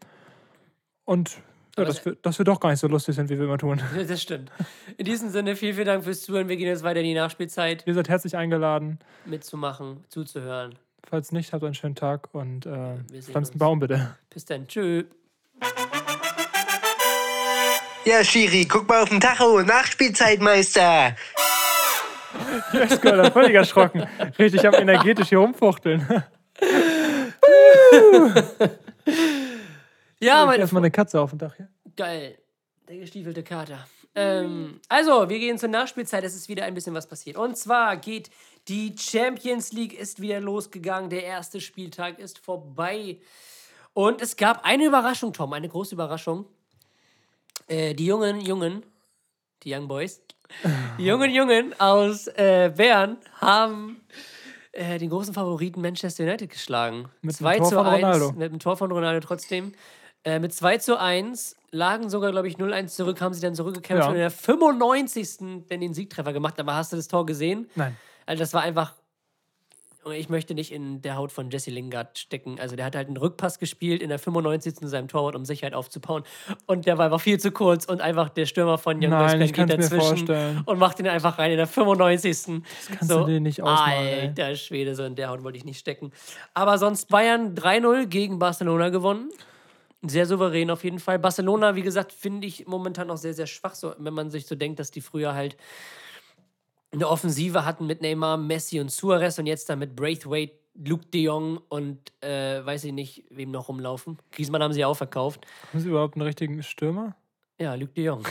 Und 1.04 1.36
ja, 1.76 1.84
dass, 1.84 2.04
wir, 2.04 2.14
dass 2.22 2.38
wir 2.38 2.44
doch 2.44 2.60
gar 2.60 2.70
nicht 2.70 2.78
so 2.80 2.86
lustig 2.86 3.14
sind, 3.16 3.28
wie 3.28 3.36
wir 3.38 3.44
immer 3.44 3.58
tun. 3.58 3.80
Das 4.08 4.22
stimmt. 4.22 4.50
In 4.96 5.04
diesem 5.04 5.28
Sinne, 5.30 5.56
vielen, 5.56 5.74
vielen 5.74 5.86
Dank 5.86 6.04
fürs 6.04 6.22
Zuhören. 6.22 6.48
Wir 6.48 6.56
gehen 6.56 6.68
jetzt 6.68 6.82
weiter 6.84 7.00
in 7.00 7.06
die 7.06 7.14
Nachspielzeit 7.14 7.82
Ihr 7.86 7.94
seid 7.94 8.08
herzlich 8.08 8.36
eingeladen. 8.36 8.98
mitzumachen, 9.26 10.04
zuzuhören. 10.08 10.76
Falls 11.08 11.32
nicht, 11.32 11.52
habt 11.52 11.64
einen 11.64 11.74
schönen 11.74 11.94
Tag 11.94 12.28
und 12.32 12.66
äh, 12.66 12.96
pflanzt 13.20 13.52
einen. 13.52 13.58
Baum 13.58 13.80
bitte. 13.80 14.16
Bis 14.30 14.44
dann. 14.44 14.66
Tschö. 14.66 15.04
Ja, 18.04 18.24
Schiri, 18.24 18.66
guck 18.66 18.88
mal 18.88 19.02
auf 19.02 19.10
den 19.10 19.20
Tacho. 19.20 19.62
Nachspielzeitmeister. 19.62 21.14
Jesko, 22.72 23.10
da 23.10 23.30
völlig 23.30 23.54
erschrocken. 23.54 24.06
Richtig 24.38 24.66
am 24.66 24.74
energetisch 24.74 25.28
hier 25.28 25.38
rumfuchteln. 25.38 26.24
Ja, 30.22 30.46
meine 30.46 30.60
Erstmal 30.60 30.82
eine 30.82 30.92
Katze 30.92 31.20
auf 31.20 31.30
dem 31.30 31.40
Dach 31.40 31.56
hier. 31.56 31.68
Geil. 31.96 32.38
Der 32.88 32.96
gestiefelte 32.98 33.42
Kater. 33.42 33.88
Ähm, 34.14 34.80
also, 34.88 35.28
wir 35.28 35.38
gehen 35.40 35.58
zur 35.58 35.68
Nachspielzeit. 35.68 36.22
Es 36.22 36.36
ist 36.36 36.48
wieder 36.48 36.64
ein 36.64 36.74
bisschen 36.74 36.94
was 36.94 37.08
passiert. 37.08 37.36
Und 37.36 37.56
zwar 37.56 37.96
geht 37.96 38.30
die 38.68 38.94
Champions 38.98 39.72
League 39.72 39.92
ist 39.98 40.20
wieder 40.20 40.40
losgegangen. 40.40 41.10
Der 41.10 41.24
erste 41.24 41.60
Spieltag 41.60 42.18
ist 42.18 42.38
vorbei. 42.38 43.18
Und 43.94 44.22
es 44.22 44.36
gab 44.36 44.64
eine 44.64 44.84
Überraschung, 44.86 45.32
Tom, 45.32 45.52
eine 45.52 45.68
große 45.68 45.94
Überraschung. 45.94 46.46
Äh, 47.66 47.94
die 47.94 48.06
jungen 48.06 48.40
Jungen, 48.40 48.82
die 49.62 49.74
Young 49.74 49.88
Boys, 49.88 50.20
die 50.98 51.04
jungen 51.04 51.30
Jungen 51.30 51.78
aus 51.80 52.26
äh, 52.28 52.72
Bern 52.76 53.16
haben 53.40 54.00
äh, 54.72 54.98
den 54.98 55.10
großen 55.10 55.34
Favoriten 55.34 55.80
Manchester 55.80 56.24
United 56.24 56.50
geschlagen. 56.50 57.08
Mit 57.22 57.34
dem 57.34 57.38
2 57.44 57.58
Tor 57.58 57.68
zu 57.68 57.74
von 57.76 57.86
1, 57.86 58.02
Ronaldo. 58.04 58.32
Mit 58.32 58.52
dem 58.52 58.58
Tor 58.58 58.76
von 58.76 58.90
Ronaldo 58.92 59.26
trotzdem. 59.26 59.72
Äh, 60.24 60.38
mit 60.38 60.54
2 60.54 60.78
zu 60.78 60.98
1 60.98 61.56
lagen 61.72 62.08
sogar, 62.10 62.30
glaube 62.30 62.48
ich, 62.48 62.56
0-1 62.56 62.88
zurück, 62.88 63.20
haben 63.20 63.34
sie 63.34 63.40
dann 63.40 63.54
zurückgekämpft 63.54 64.04
Ja. 64.04 64.08
und 64.08 64.14
in 64.14 64.20
der 64.20 64.30
95. 64.30 65.64
dann 65.68 65.80
den 65.80 65.94
Siegtreffer 65.94 66.32
gemacht. 66.32 66.60
Aber 66.60 66.74
hast 66.74 66.92
du 66.92 66.96
das 66.96 67.08
Tor 67.08 67.26
gesehen? 67.26 67.68
Nein. 67.74 67.96
Also 68.32 68.44
das 68.44 68.54
war 68.54 68.62
einfach. 68.62 68.94
Ich 70.14 70.30
möchte 70.30 70.54
nicht 70.54 70.72
in 70.72 71.02
der 71.02 71.16
Haut 71.16 71.30
von 71.30 71.50
Jesse 71.50 71.70
Lingard 71.70 72.18
stecken. 72.18 72.58
Also 72.58 72.74
der 72.74 72.86
hat 72.86 72.96
halt 72.96 73.08
einen 73.08 73.18
Rückpass 73.18 73.58
gespielt 73.58 74.02
in 74.02 74.08
der 74.08 74.18
95. 74.18 74.74
zu 74.74 74.88
seinem 74.88 75.06
Torwart, 75.06 75.36
um 75.36 75.44
Sicherheit 75.44 75.74
aufzubauen. 75.74 76.24
Und 76.66 76.86
der 76.86 76.96
war 76.96 77.04
einfach 77.04 77.20
viel 77.20 77.38
zu 77.38 77.52
kurz 77.52 77.84
und 77.84 78.00
einfach 78.00 78.30
der 78.30 78.46
Stürmer 78.46 78.78
von 78.78 78.96
Young 78.96 79.10
Nein, 79.10 79.38
Band 79.38 79.52
geht 79.52 79.70
dazwischen 79.70 80.00
vorstellen. 80.00 80.62
und 80.64 80.78
macht 80.78 80.98
ihn 80.98 81.06
einfach 81.06 81.38
rein 81.38 81.50
in 81.50 81.58
der 81.58 81.66
95. 81.66 82.30
Das 82.30 82.98
kannst 82.98 83.10
du 83.10 83.26
dir 83.26 83.38
nicht 83.38 83.62
ausmalen, 83.62 84.06
ey. 84.08 84.20
Alter 84.28 84.56
Schwede, 84.56 84.96
so 84.96 85.04
in 85.04 85.14
der 85.14 85.28
Haut 85.28 85.44
wollte 85.44 85.58
ich 85.58 85.64
nicht 85.66 85.78
stecken. 85.78 86.10
Aber 86.54 86.78
sonst 86.78 87.08
Bayern 87.08 87.54
3-0 87.54 88.06
gegen 88.06 88.38
Barcelona 88.38 88.88
gewonnen. 88.88 89.30
Sehr 90.04 90.26
souverän 90.26 90.70
auf 90.70 90.82
jeden 90.82 91.00
Fall. 91.00 91.18
Barcelona, 91.20 91.76
wie 91.76 91.82
gesagt, 91.82 92.12
finde 92.12 92.46
ich 92.46 92.66
momentan 92.66 93.06
noch 93.08 93.18
sehr, 93.18 93.34
sehr 93.34 93.46
schwach, 93.46 93.74
so, 93.76 93.94
wenn 93.98 94.14
man 94.14 94.32
sich 94.32 94.46
so 94.46 94.56
denkt, 94.56 94.80
dass 94.80 94.90
die 94.90 95.02
früher 95.02 95.34
halt 95.34 95.56
eine 96.92 97.08
Offensive 97.08 97.64
hatten 97.64 97.86
mit 97.86 98.02
Neymar, 98.02 98.36
Messi 98.36 98.80
und 98.80 98.90
Suarez 98.90 99.38
und 99.38 99.46
jetzt 99.46 99.68
dann 99.68 99.78
mit 99.78 99.96
Braithwaite, 99.96 100.54
Luke 100.74 101.06
de 101.06 101.22
Jong 101.22 101.60
und 101.68 101.98
äh, 102.22 102.64
weiß 102.64 102.84
ich 102.84 102.92
nicht, 102.92 103.24
wem 103.30 103.50
noch 103.50 103.68
rumlaufen. 103.68 104.18
Griezmann 104.30 104.62
haben 104.62 104.72
sie 104.72 104.84
auch 104.84 104.94
verkauft. 104.96 105.46
Haben 105.72 105.80
Sie 105.80 105.88
überhaupt 105.88 106.16
einen 106.16 106.22
richtigen 106.22 106.62
Stürmer? 106.62 107.14
Ja, 107.58 107.74
Luke 107.74 107.92
de 107.92 108.04
Jong. 108.04 108.26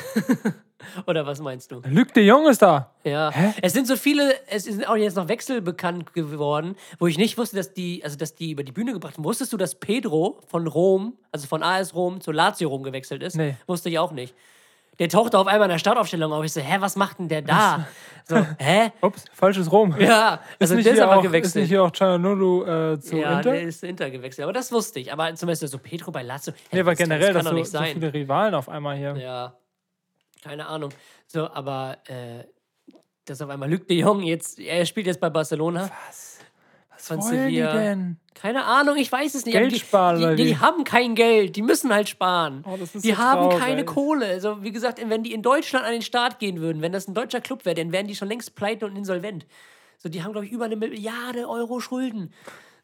Oder 1.08 1.28
was 1.28 1.40
meinst 1.40 1.72
du? 1.72 1.82
Luc 1.86 2.14
de 2.16 2.26
Jong 2.26 2.48
ist 2.48 2.64
da. 2.64 2.96
Ja. 3.04 3.32
Es 3.62 3.74
sind 3.74 3.88
so 3.88 3.96
viele, 3.96 4.34
es 4.48 4.64
sind 4.64 4.88
auch 4.88 4.96
jetzt 4.96 5.16
noch 5.16 5.28
Wechsel 5.28 5.62
bekannt 5.62 6.14
geworden, 6.14 6.76
wo 6.98 7.06
ich 7.06 7.20
nicht 7.20 7.38
wusste, 7.38 7.56
dass 7.56 7.74
die, 7.74 8.04
also 8.04 8.18
dass 8.18 8.34
die 8.34 8.52
über 8.52 8.64
die 8.64 8.72
Bühne 8.72 8.94
gebracht 8.94 9.18
wurden. 9.18 9.26
Wusstest 9.26 9.54
du, 9.54 9.58
dass 9.58 9.76
Pedro 9.76 10.42
von 10.48 10.66
Rom, 10.66 11.14
also 11.32 11.48
von 11.48 11.62
AS 11.62 11.94
Rom 11.94 12.20
zu 12.22 12.32
Lazio 12.32 12.70
Rom 12.70 12.82
gewechselt 12.82 13.22
ist? 13.22 13.36
Nee. 13.36 13.56
Wusste 13.68 13.90
ich 13.90 14.00
auch 14.00 14.12
nicht. 14.12 14.34
Der 15.02 15.10
tauchte 15.10 15.40
auf 15.40 15.48
einmal 15.48 15.68
in 15.68 15.72
der 15.72 15.80
Startaufstellung 15.80 16.32
auf. 16.32 16.46
Ich 16.46 16.54
so, 16.54 16.62
hä, 16.62 16.76
was 16.78 16.96
macht 16.96 17.18
denn 17.18 17.28
der 17.28 17.42
da? 17.42 17.88
So, 18.24 18.36
hä? 18.60 18.92
Ups, 19.02 19.26
falsches 19.34 19.72
Rom. 19.72 19.96
Ja, 20.00 20.40
also 20.60 20.76
nicht 20.76 20.86
der 20.86 20.94
ist 20.94 21.00
aber 21.00 21.14
auch, 21.16 21.24
Ist 21.24 21.28
gewechselt. 21.30 21.56
nicht 21.64 21.70
hier 21.70 21.84
auch 21.84 21.92
Cianulu 21.92 22.64
äh, 22.66 23.00
zu 23.00 23.18
ja, 23.18 23.38
Inter? 23.38 23.52
der 23.52 23.64
ist 23.64 23.80
zu 23.80 23.88
Inter 23.88 24.12
gewechselt. 24.12 24.44
Aber 24.44 24.54
das 24.54 24.72
wusste 24.72 25.00
ich. 25.00 25.12
Aber 25.12 25.34
zumindest 25.34 25.68
so 25.70 25.80
Pedro 25.80 26.12
bei 26.12 26.22
Lazio. 26.22 26.54
Hä, 26.54 26.60
Nee, 26.74 26.80
aber 26.82 26.92
das 26.92 27.00
generell, 27.00 27.34
das 27.34 27.44
kann 27.44 27.46
doch 27.46 27.66
so, 27.66 27.80
nicht 27.80 27.94
so 27.94 28.00
viele 28.00 28.14
Rivalen 28.14 28.54
auf 28.54 28.70
einmal 28.70 28.96
hier. 28.96 29.18
Ja, 29.18 29.58
keine 30.44 30.68
Ahnung. 30.68 30.92
So, 31.26 31.50
aber 31.50 31.98
äh, 32.06 32.44
dass 33.26 33.42
auf 33.42 33.50
einmal 33.50 33.72
Luc 33.72 33.88
de 33.88 33.98
Jong 33.98 34.22
jetzt, 34.22 34.60
er 34.60 34.86
spielt 34.86 35.08
jetzt 35.08 35.20
bei 35.20 35.32
Barcelona. 35.32 35.90
Was 36.08 36.31
Von 37.02 37.20
wollen 37.20 37.48
die 37.48 37.56
Sevilla. 37.56 37.74
denn? 37.74 38.18
Keine 38.36 38.64
Ahnung, 38.64 38.96
ich 38.96 39.12
weiß 39.12 39.36
es 39.36 39.46
nicht. 39.46 39.54
Geld 39.54 39.72
die, 39.72 39.80
sparen, 39.80 40.20
die, 40.20 40.36
die, 40.36 40.50
die 40.50 40.58
haben 40.58 40.84
kein 40.84 41.16
Geld, 41.16 41.56
die 41.56 41.62
müssen 41.62 41.94
halt 41.94 42.08
sparen. 42.10 42.64
Oh, 42.66 42.78
die 42.78 43.12
so 43.12 43.18
haben 43.18 43.50
traurig. 43.50 43.60
keine 43.60 43.86
Kohle. 43.86 44.26
Also, 44.28 44.64
wie 44.64 44.72
gesagt, 44.72 45.02
wenn 45.04 45.24
die 45.24 45.34
in 45.34 45.42
Deutschland 45.42 45.86
an 45.86 45.92
den 45.92 46.02
Start 46.02 46.40
gehen 46.40 46.62
würden, 46.62 46.82
wenn 46.82 46.92
das 46.92 47.08
ein 47.08 47.14
deutscher 47.14 47.42
Club 47.42 47.66
wäre, 47.66 47.76
dann 47.76 47.92
wären 47.92 48.08
die 48.08 48.16
schon 48.16 48.28
längst 48.28 48.56
pleite 48.56 48.86
und 48.86 48.96
insolvent. 48.96 49.46
So, 49.98 50.10
die 50.10 50.24
haben, 50.24 50.32
glaube 50.32 50.46
ich, 50.46 50.52
über 50.52 50.66
eine 50.66 50.76
Milliarde 50.76 51.48
Euro 51.50 51.80
Schulden. 51.80 52.34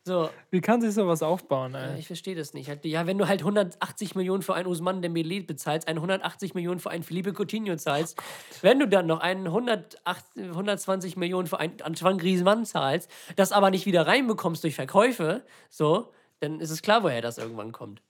So, 0.07 0.29
Wie 0.51 0.61
kann 0.61 0.79
sich 0.79 0.93
sowas 0.93 1.21
aufbauen, 1.21 1.73
ja, 1.73 1.87
ey? 1.87 1.99
ich 1.99 2.07
verstehe 2.07 2.33
das 2.33 2.53
nicht. 2.53 2.69
Halt, 2.69 2.85
ja, 2.85 3.05
wenn 3.07 3.17
du 3.17 3.27
halt 3.27 3.41
180 3.41 4.15
Millionen 4.15 4.41
für 4.41 4.53
einen 4.55 4.67
Usman 4.67 5.01
Dembele 5.01 5.41
bezahlst, 5.43 5.85
180 5.85 6.53
Millionen 6.53 6.79
für 6.79 6.89
einen 6.89 7.03
Felipe 7.03 7.33
Coutinho 7.33 7.75
zahlst, 7.75 8.17
wenn 8.61 8.79
du 8.79 8.87
dann 8.87 9.05
noch 9.05 9.19
einen 9.19 9.47
108, 9.47 10.23
120 10.37 11.17
Millionen 11.17 11.45
für 11.47 11.59
einen 11.59 11.81
Antoine 11.81 12.15
Griezmann 12.15 12.65
zahlst, 12.65 13.11
das 13.35 13.51
aber 13.51 13.69
nicht 13.69 13.85
wieder 13.85 14.07
reinbekommst 14.07 14.63
durch 14.63 14.75
Verkäufe, 14.75 15.43
so, 15.69 16.13
dann 16.39 16.61
ist 16.61 16.69
es 16.71 16.81
klar, 16.81 17.03
woher 17.03 17.21
das 17.21 17.37
irgendwann 17.37 17.73
kommt. 17.73 18.01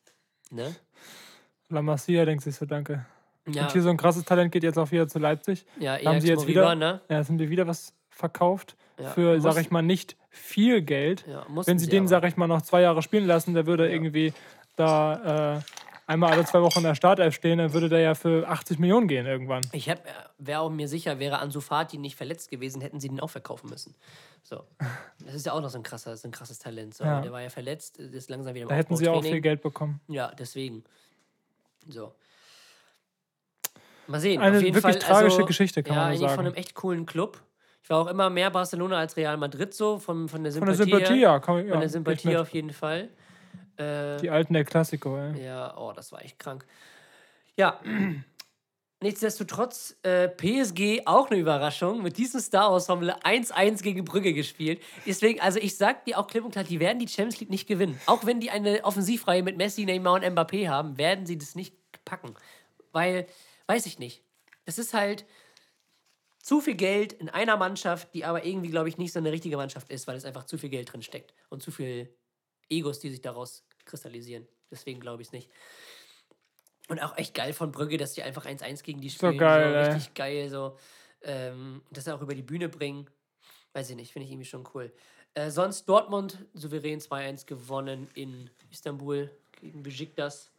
Ne? 0.52 0.76
La 1.70 1.82
Masia 1.82 2.26
denkt 2.26 2.44
sich 2.44 2.56
so, 2.56 2.68
danke. 2.68 3.08
Ja, 3.48 3.64
Und 3.64 3.72
hier 3.72 3.82
so 3.82 3.90
ein 3.90 3.98
krasses 3.98 4.24
Talent 4.24 4.52
geht 4.52 4.62
jetzt 4.64 4.78
auch 4.78 4.92
wieder 4.92 5.08
zu 5.08 5.18
Leipzig. 5.18 5.66
ja 5.80 5.98
Da 5.98 6.12
haben 6.12 6.22
sie 6.22 6.28
jetzt 6.28 6.42
Moriba, 6.42 6.62
wieder, 6.62 6.76
ne? 6.76 7.02
ja, 7.10 7.18
jetzt 7.18 7.30
haben 7.30 7.40
die 7.40 7.50
wieder 7.50 7.66
was 7.66 7.94
verkauft 8.10 8.76
Ja, 9.00 9.10
für, 9.12 9.40
sag 9.42 9.58
ich 9.58 9.72
mal, 9.72 9.82
nicht 9.82 10.16
viel 10.38 10.82
Geld. 10.82 11.26
Ja, 11.28 11.46
Wenn 11.66 11.80
sie 11.80 11.88
den, 11.88 12.04
aber. 12.04 12.08
sag 12.08 12.24
ich 12.26 12.38
mal, 12.38 12.48
noch 12.48 12.62
zwei 12.62 12.82
Jahre 12.82 13.02
spielen 13.02 13.26
lassen, 13.26 13.54
der 13.54 13.66
würde 13.66 13.90
irgendwie 13.90 14.34
da 14.76 15.58
äh, 15.58 15.62
einmal 16.08 16.32
alle 16.32 16.46
zwei 16.46 16.62
Wochen 16.62 16.80
in 16.80 16.86
der 16.86 16.96
Startelf 16.96 17.36
stehen, 17.36 17.60
dann 17.60 17.74
würde 17.74 17.90
der 17.90 18.00
ja 18.00 18.16
für 18.16 18.48
80 18.48 18.80
Millionen 18.80 19.08
gehen 19.08 19.26
irgendwann. 19.26 19.62
Ich 19.74 19.92
wäre 20.38 20.62
auch 20.62 20.70
mir 20.70 20.88
sicher, 20.88 21.20
wäre 21.20 21.40
Ansu 21.40 21.62
Fati 21.62 21.98
nicht 21.98 22.16
verletzt 22.16 22.50
gewesen, 22.50 22.82
hätten 22.82 23.00
sie 23.00 23.10
den 23.10 23.20
auch 23.20 23.30
verkaufen 23.30 23.70
müssen. 23.70 23.94
So. 24.42 24.64
Das 25.24 25.36
ist 25.36 25.46
ja 25.46 25.54
auch 25.54 25.62
noch 25.62 25.70
so 25.70 25.78
ein, 25.78 25.84
krasser, 25.84 26.16
so 26.16 26.28
ein 26.28 26.32
krasses 26.32 26.60
Talent. 26.60 26.96
So. 26.96 27.04
Ja. 27.04 27.22
Der 27.22 27.32
war 27.32 27.42
ja 27.42 27.50
verletzt, 27.50 27.98
ist 27.98 28.30
langsam 28.30 28.56
wieder 28.56 28.64
im 28.64 28.70
Da 28.70 28.76
hätten 28.76 28.96
sie 28.96 29.10
auch 29.10 29.22
viel 29.22 29.42
Geld 29.42 29.62
bekommen. 29.62 30.00
Ja, 30.08 30.32
deswegen. 30.38 30.84
So. 31.88 32.14
Mal 34.08 34.22
sehen. 34.22 34.42
Eine 34.42 34.58
Auf 34.58 34.64
jeden 34.64 34.76
wirklich 34.76 34.94
Fall, 34.94 35.02
tragische 35.02 35.36
also, 35.36 35.46
Geschichte, 35.46 35.84
kann 35.84 35.96
ja, 35.96 36.02
man 36.02 36.10
eigentlich 36.10 36.22
sagen. 36.22 36.36
von 36.36 36.46
einem 36.46 36.56
echt 36.56 36.76
coolen 36.76 37.06
Club. 37.06 37.42
Ich 37.84 37.90
war 37.90 38.00
auch 38.00 38.08
immer 38.08 38.30
mehr 38.30 38.50
Barcelona 38.52 38.98
als 38.98 39.16
Real 39.16 39.38
Madrid 39.38 39.74
so, 39.74 39.98
von, 39.98 40.28
von 40.28 40.44
der 40.44 40.52
Von 40.52 40.66
der 40.66 40.76
Sympathie. 40.76 41.06
Sympathie, 41.06 41.22
ja. 41.22 41.40
Komm, 41.40 41.66
ja 41.66 41.72
Von 41.72 41.80
der 41.80 41.90
Sympathie 41.90 42.38
auf 42.38 42.50
jeden 42.50 42.72
Fall. 42.72 43.10
Äh, 43.78 44.18
Die 44.18 44.30
alten 44.30 44.54
der 44.54 44.66
Klassiko, 44.66 45.18
ey. 45.18 45.46
ja, 45.46 45.78
oh, 45.78 45.94
das 45.96 46.12
war 46.12 46.22
echt 46.24 46.38
krank. 46.40 46.66
Ja, 47.56 47.80
nichtsdestotrotz, 49.02 49.96
äh, 50.04 50.28
PSG 50.28 51.04
auch 51.06 51.30
eine 51.30 51.40
Überraschung. 51.40 52.02
Mit 52.02 52.18
diesem 52.18 52.40
Star-Ensemble 52.40 53.16
1-1 53.24 53.84
gegen 53.84 54.04
Brügge 54.04 54.34
gespielt. 54.34 54.82
Deswegen, 55.06 55.40
also 55.42 55.60
ich 55.60 55.78
sag 55.78 56.06
dir 56.06 56.18
auch 56.20 56.28
klipp 56.28 56.44
und 56.44 56.52
klar, 56.52 56.64
die 56.64 56.80
werden 56.80 57.00
die 57.00 57.08
Champions 57.08 57.40
League 57.40 57.50
nicht 57.52 57.68
gewinnen. 57.68 58.00
Auch 58.08 58.26
wenn 58.26 58.40
die 58.40 58.50
eine 58.50 58.84
Offensivreihe 58.84 59.44
mit 59.44 59.58
Messi, 59.58 59.86
Neymar 59.86 60.14
und 60.16 60.24
Mbappé 60.26 60.68
haben, 60.68 60.98
werden 60.98 61.26
sie 61.26 61.38
das 61.38 61.56
nicht 61.56 61.76
packen. 62.06 62.34
Weil, 62.92 63.28
weiß 63.68 63.86
ich 63.86 64.00
nicht. 64.00 64.24
Es 64.66 64.78
ist 64.80 64.94
halt 64.94 65.26
zu 66.48 66.62
viel 66.62 66.76
Geld 66.76 67.12
in 67.12 67.28
einer 67.28 67.58
Mannschaft, 67.58 68.14
die 68.14 68.24
aber 68.24 68.46
irgendwie, 68.46 68.70
glaube 68.70 68.88
ich, 68.88 68.98
nicht 68.98 69.12
so 69.12 69.20
eine 69.20 69.34
richtige 69.34 69.58
Mannschaft 69.58 69.90
ist, 69.90 70.08
weil 70.08 70.16
es 70.16 70.24
einfach 70.24 70.46
zu 70.46 70.58
viel 70.58 70.70
Geld 70.70 70.94
drin 70.94 71.02
steckt 71.02 71.34
und 71.50 71.62
zu 71.62 71.72
viel 71.72 72.16
Egos, 72.70 73.02
die 73.02 73.10
sich 73.10 73.22
daraus 73.22 73.66
kristallisieren. 73.84 74.48
Deswegen 74.72 75.02
glaube 75.02 75.22
ich 75.22 75.28
es 75.28 75.32
nicht. 75.34 75.52
Und 76.88 77.04
auch 77.04 77.18
echt 77.18 77.34
geil 77.34 77.52
von 77.52 77.74
Brügge, 77.74 77.98
dass 77.98 78.14
die 78.14 78.24
einfach 78.24 78.46
1-1 78.46 78.82
gegen 78.84 79.02
die 79.02 79.10
spielen. 79.10 79.38
geil, 79.38 79.76
ey. 79.76 79.86
richtig 79.88 80.14
geil, 80.14 80.50
so. 80.50 80.78
Ähm, 81.22 81.82
das 81.92 82.08
auch 82.08 82.22
über 82.22 82.34
die 82.34 82.44
Bühne 82.44 82.70
bringen. 82.70 83.10
Weiß 83.74 83.90
ich 83.90 83.98
nicht, 83.98 84.14
finde 84.14 84.28
ich 84.28 84.32
irgendwie 84.32 84.48
schon 84.48 84.66
cool. 84.74 84.94
Äh, 85.34 85.52
sonst 85.52 85.84
Dortmund 85.90 86.46
souverän 86.54 87.02
2-1 87.02 87.46
gewonnen 87.46 88.08
in 88.14 88.50
Istanbul 88.72 89.30
gegen 89.60 89.84
Besiktas. 89.84 90.50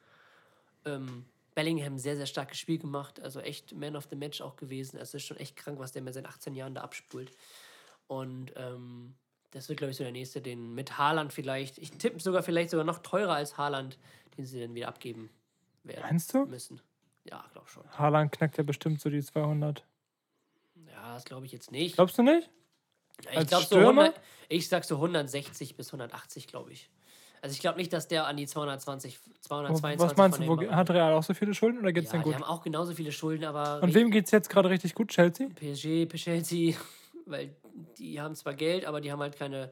Ähm, 0.84 1.24
Bellingham 1.58 1.98
sehr, 1.98 2.16
sehr 2.16 2.26
starkes 2.26 2.56
Spiel 2.56 2.78
gemacht. 2.78 3.18
Also 3.18 3.40
echt 3.40 3.74
Man 3.74 3.96
of 3.96 4.06
the 4.08 4.14
Match 4.14 4.40
auch 4.40 4.54
gewesen. 4.54 4.96
Es 4.96 5.12
ist 5.12 5.24
schon 5.24 5.38
echt 5.38 5.56
krank, 5.56 5.80
was 5.80 5.90
der 5.90 6.02
mit 6.02 6.14
seinen 6.14 6.26
18 6.26 6.54
Jahren 6.54 6.72
da 6.76 6.82
abspult. 6.82 7.32
Und 8.06 8.52
ähm, 8.54 9.16
das 9.50 9.68
wird, 9.68 9.78
glaube 9.80 9.90
ich, 9.90 9.96
so 9.96 10.04
der 10.04 10.12
nächste, 10.12 10.40
den 10.40 10.76
mit 10.76 10.98
Haaland 10.98 11.32
vielleicht. 11.32 11.78
Ich 11.78 11.90
tippe 11.90 12.20
sogar 12.20 12.44
vielleicht 12.44 12.70
sogar 12.70 12.84
noch 12.84 13.00
teurer 13.00 13.34
als 13.34 13.58
Haaland, 13.58 13.98
den 14.36 14.46
sie 14.46 14.60
dann 14.60 14.76
wieder 14.76 14.86
abgeben 14.86 15.30
werden 15.82 16.02
Meinst 16.02 16.32
du? 16.32 16.46
müssen. 16.46 16.80
Ja, 17.24 17.44
glaube 17.52 17.66
schon. 17.66 17.82
Haaland 17.90 18.30
knackt 18.30 18.56
ja 18.56 18.62
bestimmt 18.62 19.00
so 19.00 19.10
die 19.10 19.20
200. 19.20 19.84
Ja, 20.86 21.14
das 21.14 21.24
glaube 21.24 21.44
ich 21.44 21.50
jetzt 21.50 21.72
nicht. 21.72 21.96
Glaubst 21.96 22.16
du 22.18 22.22
nicht? 22.22 22.48
ich 23.22 23.36
als 23.36 23.48
glaube 23.48 23.64
so 23.64 23.74
Stürmer? 23.74 24.02
100, 24.02 24.20
ich 24.48 24.68
sag 24.68 24.84
so 24.84 24.94
160 24.94 25.74
bis 25.74 25.88
180, 25.88 26.46
glaube 26.46 26.70
ich. 26.70 26.88
Also 27.42 27.52
ich 27.54 27.60
glaube 27.60 27.78
nicht, 27.78 27.92
dass 27.92 28.08
der 28.08 28.26
an 28.26 28.36
die 28.36 28.46
220, 28.46 29.18
222 29.42 30.00
Was 30.00 30.16
meinst 30.16 30.38
du, 30.40 30.46
wo, 30.46 30.70
hat 30.70 30.90
Real 30.90 31.12
auch 31.14 31.22
so 31.22 31.34
viele 31.34 31.54
Schulden 31.54 31.78
oder 31.78 31.92
geht's 31.92 32.06
ja, 32.06 32.12
denn 32.12 32.20
die 32.22 32.24
gut? 32.26 32.34
haben 32.34 32.44
auch 32.44 32.62
genauso 32.62 32.94
viele 32.94 33.12
Schulden, 33.12 33.44
aber 33.44 33.82
Und 33.82 33.94
wem 33.94 34.10
geht's 34.10 34.30
jetzt 34.30 34.50
gerade 34.50 34.70
richtig 34.70 34.94
gut? 34.94 35.08
Chelsea? 35.08 35.48
PSG, 35.54 36.08
Chelsea, 36.14 36.74
weil 37.26 37.54
die 37.98 38.20
haben 38.20 38.34
zwar 38.34 38.54
Geld, 38.54 38.84
aber 38.84 39.00
die 39.00 39.12
haben 39.12 39.20
halt 39.20 39.36
keine 39.38 39.70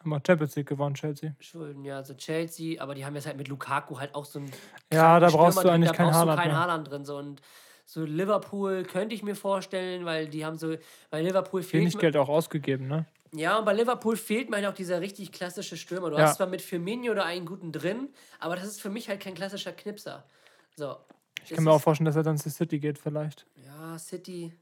Haben 0.00 0.14
auch 0.14 0.20
Champions 0.26 0.54
League 0.56 0.68
gewonnen, 0.68 0.94
Chelsea. 0.94 1.34
Schulden. 1.40 1.84
Ja, 1.84 2.04
so 2.04 2.14
Chelsea, 2.14 2.80
aber 2.80 2.94
die 2.94 3.04
haben 3.04 3.14
jetzt 3.14 3.26
halt 3.26 3.36
mit 3.36 3.48
Lukaku 3.48 3.98
halt 3.98 4.14
auch 4.14 4.24
so 4.24 4.38
einen 4.38 4.52
Ja, 4.92 5.18
da 5.18 5.28
brauchst 5.28 5.58
Stürmer 5.58 5.62
du 5.62 5.74
eigentlich 5.74 5.90
da 5.90 5.96
keinen 5.96 6.06
brauchst 6.06 6.16
du 6.16 6.20
Haaland 6.20 6.40
keinen 6.40 6.50
mehr. 6.52 6.60
Haaland 6.60 6.90
drin. 6.90 7.04
So. 7.04 7.16
Und 7.16 7.40
so 7.84 8.04
Liverpool 8.04 8.84
könnte 8.84 9.14
ich 9.14 9.22
mir 9.22 9.34
vorstellen, 9.34 10.04
weil 10.04 10.28
die 10.28 10.44
haben 10.44 10.56
so, 10.56 10.76
bei 11.10 11.20
Liverpool 11.20 11.62
fehlt 11.62 11.82
Wenig 11.82 11.98
Geld 11.98 12.16
auch 12.16 12.28
ausgegeben, 12.28 12.86
ne? 12.86 13.06
Ja, 13.34 13.58
und 13.58 13.64
bei 13.64 13.72
Liverpool 13.72 14.16
fehlt 14.16 14.50
mir 14.50 14.56
halt 14.56 14.66
auch 14.66 14.74
dieser 14.74 15.00
richtig 15.00 15.32
klassische 15.32 15.76
Stürmer. 15.76 16.10
Du 16.10 16.16
Ja. 16.18 16.24
hast 16.26 16.36
zwar 16.36 16.46
mit 16.46 16.60
Firmino 16.60 17.14
da 17.14 17.24
einen 17.24 17.46
guten 17.46 17.72
drin, 17.72 18.10
aber 18.38 18.56
das 18.56 18.66
ist 18.66 18.80
für 18.82 18.90
mich 18.90 19.08
halt 19.08 19.20
kein 19.20 19.34
klassischer 19.34 19.72
Knipser. 19.72 20.24
So. 20.76 20.96
Ich 21.44 21.50
kann 21.50 21.64
mir 21.64 21.72
auch 21.72 21.80
vorstellen, 21.80 22.04
dass 22.06 22.16
er 22.16 22.22
dann 22.22 22.36
zu 22.38 22.50
City 22.50 22.78
geht 22.78 22.98
vielleicht. 22.98 23.46
Ja, 23.64 23.98
City. 23.98 24.52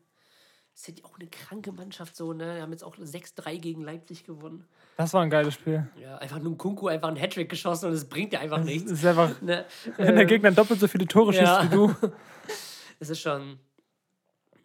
City 0.74 1.02
auch 1.04 1.18
eine 1.18 1.28
kranke 1.28 1.72
Mannschaft 1.72 2.16
so, 2.16 2.32
ne? 2.32 2.56
Die 2.56 2.62
haben 2.62 2.70
jetzt 2.70 2.84
auch 2.84 2.96
6-3 2.96 3.58
gegen 3.58 3.82
Leipzig 3.82 4.24
gewonnen. 4.24 4.66
Das 4.96 5.12
war 5.12 5.20
ein 5.22 5.28
geiles 5.30 5.54
Spiel. 5.54 5.86
Ja, 6.00 6.16
einfach 6.18 6.38
nur 6.38 6.52
ein 6.52 6.58
Kunku 6.58 6.86
einfach 6.88 7.08
einen 7.08 7.16
Hattrick 7.18 7.50
geschossen 7.50 7.86
und 7.86 7.92
es 7.92 8.08
bringt 8.08 8.32
dir 8.32 8.40
einfach 8.40 8.58
Das 8.58 8.66
nichts. 8.66 8.90
ist 8.90 9.04
einfach, 9.04 9.40
Ne? 9.42 9.66
wenn 9.96 10.14
der 10.14 10.22
Ähm, 10.22 10.28
Gegner 10.28 10.52
doppelt 10.52 10.80
so 10.80 10.88
viele 10.88 11.06
Tore 11.06 11.32
schießt 11.32 11.42
ja. 11.44 11.64
wie 11.64 11.68
du. 11.74 11.94
Das 13.00 13.08
ist 13.10 13.20
schon. 13.20 13.58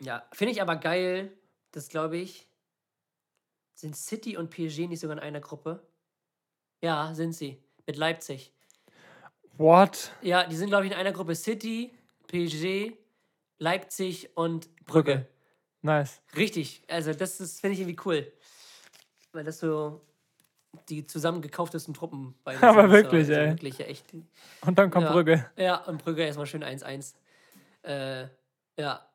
Ja, 0.02 0.24
finde 0.34 0.52
ich 0.54 0.62
aber 0.62 0.76
geil. 0.76 1.32
Das 1.72 1.88
glaube 1.90 2.18
ich. 2.18 2.48
Sind 3.76 3.96
City 3.96 4.38
und 4.38 4.50
PSG 4.50 4.88
nicht 4.88 5.02
sogar 5.02 5.18
in 5.18 5.24
einer 5.24 5.42
Gruppe? 5.42 5.86
Ja, 6.82 7.14
sind 7.14 7.34
sie. 7.34 7.62
Mit 7.86 7.98
Leipzig. 7.98 8.54
What? 9.58 10.12
Ja, 10.22 10.46
die 10.48 10.56
sind, 10.56 10.70
glaube 10.70 10.86
ich, 10.86 10.92
in 10.92 10.98
einer 10.98 11.12
Gruppe 11.12 11.36
City, 11.36 11.94
PSG, 12.28 12.94
Leipzig 13.58 14.36
und 14.36 14.74
Brügge. 14.86 15.28
Nice. 15.82 16.22
Richtig. 16.36 16.84
Also, 16.88 17.14
das 17.14 17.40
ist, 17.40 17.60
finde 17.60 17.76
ich 17.76 17.82
irgendwie 17.82 18.02
cool. 18.06 18.32
Weil 19.34 19.44
das 19.44 19.60
so 19.60 20.02
die 20.90 21.06
zusammengekauftesten 21.06 21.94
Truppen 21.94 22.36
bei 22.44 22.58
Aber 22.62 22.90
wirklich, 22.90 23.30
ey. 23.30 23.50
Wirklich, 23.52 23.78
ja, 23.78 23.86
echt. 23.86 24.06
Und 24.62 24.80
dann 24.80 24.90
kommt 24.90 25.06
ja. 25.06 25.12
Brügge. 25.12 25.50
Ja, 25.58 25.84
und 25.84 26.04
Brügge 26.04 26.24
erstmal 26.24 26.48
schön 26.48 26.64
1-1. 26.64 27.16
Äh, 27.84 28.28
ja. 28.78 29.06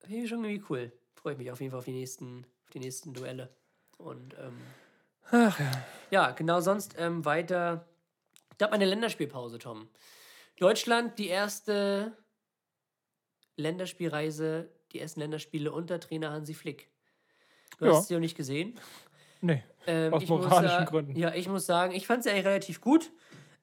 Finde 0.00 0.16
ich 0.16 0.28
schon 0.28 0.44
irgendwie 0.44 0.64
cool. 0.68 0.92
Freue 1.14 1.32
ich 1.32 1.38
mich 1.38 1.50
auf 1.50 1.60
jeden 1.60 1.70
Fall 1.70 1.78
auf 1.78 1.84
die 1.84 1.92
nächsten, 1.92 2.46
die 2.74 2.80
nächsten 2.80 3.14
Duelle. 3.14 3.54
Und 3.96 4.34
ähm, 4.38 4.60
Ach 5.30 5.58
ja. 5.58 5.70
ja, 6.10 6.30
genau 6.32 6.60
sonst 6.60 6.96
ähm, 6.98 7.24
weiter. 7.24 7.86
gab 8.58 8.72
eine 8.72 8.84
Länderspielpause, 8.84 9.58
Tom. 9.58 9.88
Deutschland, 10.58 11.18
die 11.18 11.28
erste 11.28 12.16
Länderspielreise, 13.56 14.70
die 14.92 15.00
ersten 15.00 15.20
Länderspiele 15.20 15.72
unter 15.72 16.00
Trainer 16.00 16.30
Hansi 16.32 16.54
Flick. 16.54 16.90
Du 17.78 17.86
Ja. 17.86 17.92
hast 17.94 18.08
sie 18.08 18.14
noch 18.14 18.20
nicht 18.20 18.36
gesehen. 18.36 18.78
Nee. 19.40 19.62
Ähm, 19.86 20.12
Aus 20.14 20.26
muss 20.26 20.42
moralischen 20.44 20.78
sa- 20.78 20.84
Gründen. 20.84 21.16
Ja, 21.16 21.34
ich 21.34 21.48
muss 21.48 21.66
sagen, 21.66 21.92
ich 21.94 22.06
fand 22.06 22.22
sie 22.24 22.30
eigentlich 22.30 22.46
relativ 22.46 22.80
gut. 22.80 23.10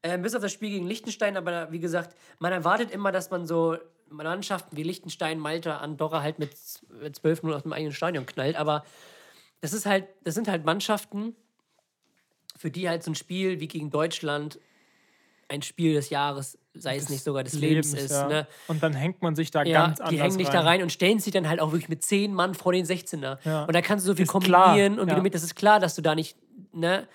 Ähm, 0.03 0.21
bis 0.21 0.33
auf 0.33 0.41
das 0.41 0.51
Spiel 0.51 0.69
gegen 0.69 0.87
Liechtenstein, 0.87 1.37
aber 1.37 1.71
wie 1.71 1.79
gesagt, 1.79 2.15
man 2.39 2.51
erwartet 2.51 2.91
immer, 2.91 3.11
dass 3.11 3.29
man 3.29 3.45
so 3.45 3.77
Mannschaften 4.11 4.75
wie 4.77 4.83
Liechtenstein, 4.83 5.39
Malta, 5.39 5.77
Andorra 5.77 6.21
halt 6.21 6.37
mit, 6.39 6.57
z- 6.57 6.83
mit 7.01 7.15
12 7.15 7.43
0 7.43 7.53
aus 7.53 7.63
dem 7.63 7.73
eigenen 7.73 7.93
Stadion 7.93 8.25
knallt. 8.25 8.55
Aber 8.55 8.83
das 9.61 9.73
ist 9.73 9.85
halt, 9.85 10.05
das 10.23 10.35
sind 10.35 10.47
halt 10.47 10.65
Mannschaften, 10.65 11.35
für 12.57 12.69
die 12.71 12.87
halt 12.89 13.03
so 13.03 13.11
ein 13.11 13.15
Spiel 13.15 13.59
wie 13.59 13.67
gegen 13.67 13.89
Deutschland 13.89 14.59
ein 15.47 15.61
Spiel 15.61 15.93
des 15.95 16.09
Jahres, 16.09 16.57
sei 16.73 16.95
es 16.95 17.09
nicht 17.09 17.23
sogar 17.23 17.43
des 17.43 17.53
Lebens, 17.53 17.93
ist. 17.93 18.11
ja. 18.11 18.27
Ne? 18.27 18.47
Und 18.67 18.81
dann 18.83 18.93
hängt 18.93 19.21
man 19.21 19.35
sich 19.35 19.51
da 19.51 19.63
Ja, 19.63 19.87
ganz 19.87 19.99
anders 19.99 20.09
die 20.11 20.21
hängen 20.21 20.37
dich 20.37 20.47
da 20.49 20.61
rein 20.61 20.81
und 20.81 20.91
stellen 20.93 21.19
sich 21.19 21.33
dann 21.33 21.49
halt 21.49 21.59
auch 21.59 21.71
wirklich 21.73 21.89
mit 21.89 22.03
zehn 22.03 22.33
Mann 22.33 22.53
vor 22.55 22.71
den 22.71 22.85
16er. 22.85 23.37
Ja. 23.43 23.65
Und 23.65 23.73
da 23.75 23.81
kannst 23.81 24.05
du 24.05 24.11
so 24.11 24.15
viel 24.15 24.23
Ist 24.25 24.31
klar, 24.39 24.65
kombinieren 24.67 24.97
und 24.99 25.09
wie 25.09 25.15
ja. 25.15 25.21
mit, 25.21 25.33
das 25.33 25.43
ist 25.43 25.55
klar, 25.55 25.79
dass 25.81 25.95
du 25.95 26.01
da 26.01 26.15
nicht, 26.15 26.37
ne, 26.71 27.05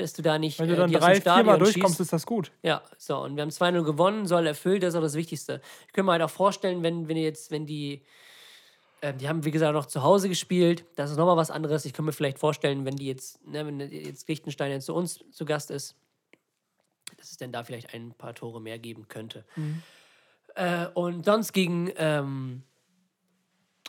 dass 0.00 0.12
du 0.12 0.22
da 0.22 0.38
nicht 0.38 0.58
Wenn 0.58 0.68
du 0.68 0.74
äh, 0.74 0.78
dann 0.78 0.90
dem 0.90 1.00
drei, 1.00 1.20
viermal 1.20 1.58
durchkommst, 1.58 1.96
schießt. 1.96 2.00
ist 2.00 2.12
das 2.12 2.26
gut. 2.26 2.52
Ja, 2.62 2.82
so, 2.96 3.18
und 3.18 3.36
wir 3.36 3.42
haben 3.42 3.50
2-0 3.50 3.82
gewonnen, 3.84 4.26
soll 4.26 4.46
erfüllt, 4.46 4.82
das 4.82 4.94
ist 4.94 4.98
auch 4.98 5.02
das 5.02 5.14
Wichtigste. 5.14 5.60
Ich 5.86 5.92
könnte 5.92 6.06
mir 6.06 6.12
halt 6.12 6.22
auch 6.22 6.30
vorstellen, 6.30 6.82
wenn, 6.82 7.08
wenn 7.08 7.16
jetzt, 7.16 7.50
wenn 7.50 7.66
die, 7.66 8.02
ähm, 9.02 9.18
die 9.18 9.28
haben, 9.28 9.44
wie 9.44 9.50
gesagt, 9.50 9.74
noch 9.74 9.86
zu 9.86 10.02
Hause 10.02 10.28
gespielt, 10.28 10.84
das 10.96 11.10
ist 11.10 11.16
nochmal 11.16 11.36
was 11.36 11.50
anderes. 11.50 11.84
Ich 11.84 11.92
könnte 11.92 12.06
mir 12.06 12.12
vielleicht 12.12 12.38
vorstellen, 12.38 12.84
wenn 12.84 12.96
die 12.96 13.06
jetzt, 13.06 13.44
ne, 13.46 13.66
wenn 13.66 13.80
jetzt 13.80 14.28
Liechtenstein 14.28 14.70
jetzt 14.72 14.86
zu 14.86 14.94
uns 14.94 15.24
zu 15.30 15.44
Gast 15.44 15.70
ist, 15.70 15.96
dass 17.16 17.30
es 17.30 17.36
denn 17.36 17.52
da 17.52 17.64
vielleicht 17.64 17.94
ein 17.94 18.12
paar 18.14 18.34
Tore 18.34 18.60
mehr 18.60 18.78
geben 18.78 19.08
könnte. 19.08 19.44
Äh, 20.54 20.86
und 20.94 21.24
sonst 21.24 21.52
gegen 21.52 21.90
ähm, 21.96 22.62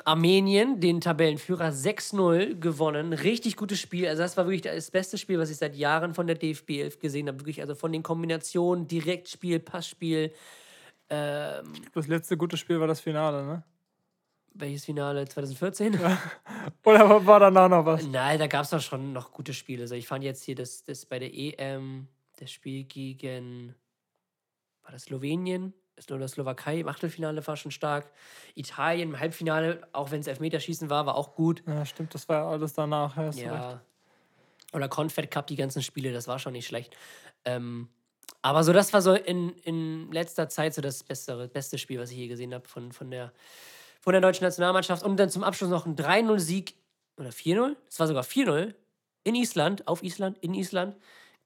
Armenien, 0.05 0.79
den 0.79 1.01
Tabellenführer, 1.01 1.71
6-0 1.71 2.55
gewonnen. 2.59 3.13
Richtig 3.13 3.55
gutes 3.57 3.79
Spiel. 3.79 4.07
Also, 4.07 4.23
das 4.23 4.35
war 4.37 4.45
wirklich 4.45 4.61
das 4.61 4.89
beste 4.91 5.17
Spiel, 5.17 5.37
was 5.37 5.49
ich 5.49 5.57
seit 5.57 5.75
Jahren 5.75 6.13
von 6.13 6.27
der 6.27 6.35
DFB 6.37 6.69
11 6.81 6.99
gesehen 6.99 7.27
habe. 7.27 7.39
Wirklich, 7.39 7.61
also 7.61 7.75
von 7.75 7.91
den 7.91 8.01
Kombinationen, 8.03 8.87
Direktspiel, 8.87 9.59
Passspiel. 9.59 10.33
Ähm, 11.09 11.73
Das 11.93 12.07
letzte 12.07 12.37
gute 12.37 12.57
Spiel 12.57 12.79
war 12.79 12.87
das 12.87 12.99
Finale, 13.01 13.45
ne? 13.45 13.63
welches 14.53 14.83
Finale? 14.85 15.25
2014? 15.27 15.93
Oder 16.85 17.09
war- 17.09 17.25
war 17.25 17.39
danach 17.39 17.69
noch 17.69 17.85
was? 17.85 18.05
Nein, 18.05 18.37
da 18.39 18.47
gab 18.47 18.63
es 18.65 18.69
doch 18.71 18.81
schon 18.81 19.13
noch 19.13 19.31
gute 19.31 19.53
Spiele. 19.53 19.83
Also 19.83 19.95
ich 19.95 20.07
fand 20.07 20.23
jetzt 20.25 20.43
hier 20.43 20.55
das, 20.55 20.83
das 20.83 21.05
bei 21.05 21.19
der 21.19 21.33
EM, 21.33 22.07
das 22.37 22.51
Spiel 22.51 22.83
gegen, 22.83 23.75
war 24.83 24.91
das 24.91 25.03
Slowenien? 25.03 25.73
Oder 26.09 26.27
Slowakei 26.27 26.79
im 26.79 26.87
Achtelfinale 26.87 27.45
war 27.45 27.57
schon 27.57 27.71
stark. 27.71 28.09
Italien 28.55 29.09
im 29.09 29.19
Halbfinale, 29.19 29.81
auch 29.91 30.11
wenn 30.11 30.21
es 30.21 30.27
Elfmeterschießen 30.27 30.89
war, 30.89 31.05
war 31.05 31.15
auch 31.15 31.35
gut. 31.35 31.63
Ja, 31.67 31.85
stimmt, 31.85 32.15
das 32.15 32.29
war 32.29 32.37
ja 32.37 32.49
alles 32.49 32.73
danach. 32.73 33.17
Ja. 33.17 33.31
Ja. 33.31 33.81
Oder 34.73 34.87
Confed 34.87 35.29
Cup, 35.29 35.47
die 35.47 35.57
ganzen 35.57 35.83
Spiele, 35.83 36.13
das 36.13 36.27
war 36.27 36.39
schon 36.39 36.53
nicht 36.53 36.65
schlecht. 36.65 36.95
Ähm, 37.45 37.89
aber 38.41 38.63
so, 38.63 38.73
das 38.73 38.93
war 38.93 39.01
so 39.01 39.13
in, 39.13 39.49
in 39.63 40.11
letzter 40.11 40.49
Zeit 40.49 40.73
so 40.73 40.81
das 40.81 41.03
beste, 41.03 41.47
beste 41.49 41.77
Spiel, 41.77 41.99
was 41.99 42.11
ich 42.11 42.17
je 42.17 42.27
gesehen 42.27 42.53
habe 42.53 42.67
von, 42.67 42.91
von, 42.91 43.11
der, 43.11 43.33
von 43.99 44.13
der 44.13 44.21
deutschen 44.21 44.43
Nationalmannschaft. 44.43 45.03
Und 45.03 45.17
dann 45.17 45.29
zum 45.29 45.43
Abschluss 45.43 45.69
noch 45.69 45.85
ein 45.85 45.95
3-0-Sieg 45.95 46.75
oder 47.17 47.29
4-0? 47.29 47.75
Es 47.89 47.99
war 47.99 48.07
sogar 48.07 48.23
4-0 48.23 48.73
in 49.23 49.35
Island, 49.35 49.87
auf 49.87 50.01
Island, 50.01 50.37
in 50.39 50.53
Island, 50.53 50.95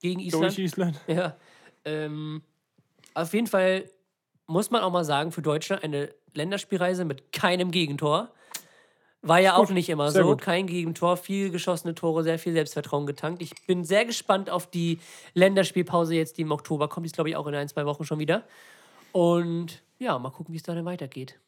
gegen 0.00 0.20
Island. 0.20 0.44
Durch 0.44 0.58
Island. 0.58 1.00
Ja. 1.06 1.36
Ähm, 1.84 2.42
auf 3.14 3.32
jeden 3.34 3.46
Fall 3.46 3.90
muss 4.46 4.70
man 4.70 4.82
auch 4.82 4.92
mal 4.92 5.04
sagen, 5.04 5.32
für 5.32 5.42
Deutschland 5.42 5.82
eine 5.82 6.14
Länderspielreise 6.34 7.04
mit 7.04 7.32
keinem 7.32 7.70
Gegentor. 7.70 8.30
War 9.22 9.40
ja 9.40 9.56
auch 9.56 9.70
nicht 9.70 9.88
immer 9.88 10.12
sehr 10.12 10.22
so. 10.22 10.28
gut. 10.28 10.40
Kein 10.40 10.68
Gegentor, 10.68 11.16
viel 11.16 11.50
geschossene 11.50 11.94
Tore, 11.94 12.22
sehr 12.22 12.38
viel 12.38 12.52
Selbstvertrauen 12.52 13.06
getankt. 13.06 13.42
Ich 13.42 13.52
bin 13.66 13.84
sehr 13.84 14.04
gespannt 14.04 14.50
auf 14.50 14.70
die 14.70 15.00
Länderspielpause 15.34 16.14
jetzt, 16.14 16.38
die 16.38 16.42
im 16.42 16.52
Oktober 16.52 16.88
kommt. 16.88 17.04
Die 17.04 17.08
ist, 17.08 17.14
glaube 17.16 17.30
ich, 17.30 17.36
auch 17.36 17.46
in 17.48 17.54
ein, 17.54 17.68
zwei 17.68 17.86
Wochen 17.86 18.04
schon 18.04 18.20
wieder. 18.20 18.44
Und 19.10 19.82
ja, 19.98 20.16
mal 20.18 20.30
gucken, 20.30 20.52
wie 20.52 20.58
es 20.58 20.62
da 20.62 20.74
dann 20.74 20.84
weitergeht. 20.84 21.40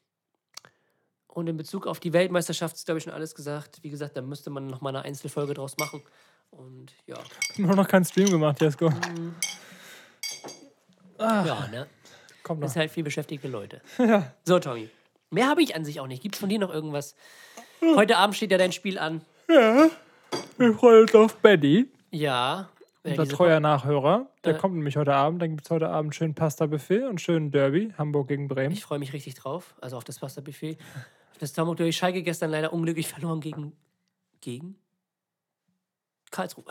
Und 1.29 1.47
in 1.47 1.57
Bezug 1.57 1.87
auf 1.87 2.01
die 2.01 2.13
Weltmeisterschaft 2.13 2.75
ist, 2.75 2.87
glaube 2.87 2.99
ich, 2.99 3.05
schon 3.05 3.13
alles 3.13 3.35
gesagt. 3.37 3.79
Wie 3.83 3.91
gesagt, 3.91 4.17
da 4.17 4.23
müsste 4.23 4.51
man 4.51 4.67
noch 4.67 4.81
mal 4.81 4.89
eine 4.89 5.03
Einzelfolge 5.03 5.55
draus 5.55 5.77
machen. 5.79 6.03
Und 6.51 6.93
ja, 7.07 7.19
Nur 7.59 7.77
noch 7.77 7.87
keinen 7.87 8.05
Stream 8.05 8.31
gemacht, 8.31 8.61
Jesko. 8.61 8.91
ja, 11.21 11.69
ne? 11.69 11.87
Komm 12.49 12.61
Das 12.61 12.71
noch. 12.71 12.75
sind 12.75 12.81
halt 12.81 12.91
viel 12.91 13.05
beschäftigte 13.05 13.47
Leute. 13.49 13.81
So, 14.45 14.59
Tommy. 14.59 14.89
Mehr 15.31 15.47
habe 15.49 15.63
ich 15.63 15.77
an 15.77 15.85
sich 15.85 16.01
auch 16.01 16.07
nicht. 16.07 16.23
Gibt 16.23 16.35
es 16.35 16.41
von 16.41 16.49
dir 16.49 16.59
noch 16.59 16.73
irgendwas? 16.73 17.15
Heute 17.95 18.17
Abend 18.17 18.35
steht 18.35 18.51
ja 18.51 18.59
dein 18.59 18.73
Spiel 18.73 18.99
an. 18.99 19.21
Wir 19.47 20.75
freuen 20.75 21.03
uns 21.03 21.15
auf 21.15 21.37
Betty, 21.37 21.91
Ja. 22.11 22.69
Er 23.05 23.19
unser 23.19 23.29
treuer 23.37 23.61
Nachhörer. 23.61 24.27
Der 24.45 24.57
Äh. 24.57 24.59
kommt 24.59 24.75
nämlich 24.75 24.97
heute 24.97 25.15
Abend. 25.15 25.41
Dann 25.41 25.51
gibt 25.51 25.65
es 25.67 25.71
heute 25.71 25.89
Abend 25.89 26.15
schön 26.15 26.35
Pasta-Buffet 26.35 27.05
und 27.05 27.21
schön 27.21 27.51
Derby. 27.53 27.93
Hamburg 27.97 28.29
gegen 28.29 28.49
Bremen. 28.49 28.73
Ich 28.73 28.83
freue 28.83 28.99
mich 28.99 29.13
richtig 29.13 29.35
drauf. 29.35 29.75
Also 29.81 29.97
auf 29.97 30.05
das 30.05 30.19
Pasta-Buffet. 30.19 30.77
Das 31.39 31.57
Hamburg 31.57 31.77
durch 31.77 31.97
Schalke 31.97 32.23
gestern 32.23 32.51
leider 32.51 32.73
unglücklich 32.73 33.07
verloren 33.07 33.41
gegen. 33.41 33.73
Gegen? 34.41 34.77
Karlsruhe. 36.31 36.65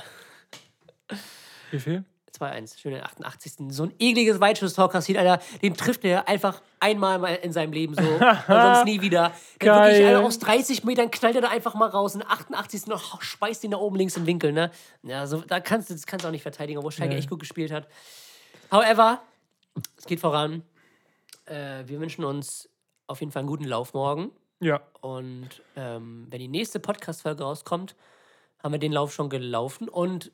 Wie 1.72 1.80
viel? 1.80 2.04
2-1. 2.32 2.80
Schön 2.80 2.92
in 2.94 2.98
der 3.00 3.06
88. 3.06 3.54
So 3.70 3.84
ein 3.84 3.94
ekliges 4.00 4.40
Weitschuss-Tor 4.40 4.90
kassiert, 4.90 5.18
Alter. 5.18 5.42
Den 5.62 5.76
trifft 5.76 6.04
er 6.06 6.28
einfach 6.28 6.62
einmal 6.80 7.20
mal 7.20 7.36
in 7.36 7.52
seinem 7.52 7.72
Leben 7.74 7.96
so. 7.96 8.02
und 8.02 8.20
sonst 8.48 8.86
nie 8.86 9.02
wieder. 9.02 9.32
Der 9.62 9.76
wirklich, 9.76 10.00
Geil. 10.02 10.16
Alter, 10.16 10.26
aus 10.26 10.40
30 10.40 10.84
Metern 10.84 11.10
knallt 11.12 11.36
er 11.36 11.42
da 11.42 11.50
einfach 11.50 11.74
mal 11.76 11.90
raus. 11.90 12.14
In 12.14 12.20
der 12.22 12.32
88. 12.32 12.88
noch 12.88 13.22
schmeißt 13.22 13.64
ihn 13.64 13.72
da 13.72 13.78
oben 13.78 13.96
links 13.96 14.18
im 14.18 14.26
Winkel, 14.26 14.52
ne? 14.52 14.72
Ja, 15.04 15.26
so, 15.28 15.42
da 15.42 15.60
kannst 15.60 15.90
du 15.90 15.94
das 15.94 16.06
kannst 16.06 16.24
du 16.24 16.28
auch 16.28 16.32
nicht 16.34 16.44
verteidigen, 16.44 16.78
obwohl 16.78 16.92
Schalke 16.92 17.14
Nee. 17.14 17.20
echt 17.20 17.30
gut 17.30 17.40
gespielt 17.40 17.72
hat. 17.72 17.88
However, 18.72 19.22
es 19.98 20.06
geht 20.06 20.20
voran. 20.20 20.64
Äh, 21.46 21.84
wir 21.86 22.00
wünschen 22.00 22.26
uns 22.26 22.70
auf 23.08 23.20
jeden 23.22 23.32
Fall 23.32 23.42
einen 23.42 23.50
guten 23.50 23.64
Lauf 23.66 23.94
morgen. 23.94 24.32
Ja. 24.60 24.82
Und 25.02 25.62
ähm, 25.76 26.28
wenn 26.30 26.40
die 26.40 26.48
nächste 26.48 26.80
Podcast-Folge 26.80 27.44
rauskommt, 27.44 27.96
haben 28.62 28.72
wir 28.72 28.80
den 28.80 28.92
Lauf 28.92 29.14
schon 29.14 29.30
gelaufen. 29.30 29.88
Und 29.88 30.32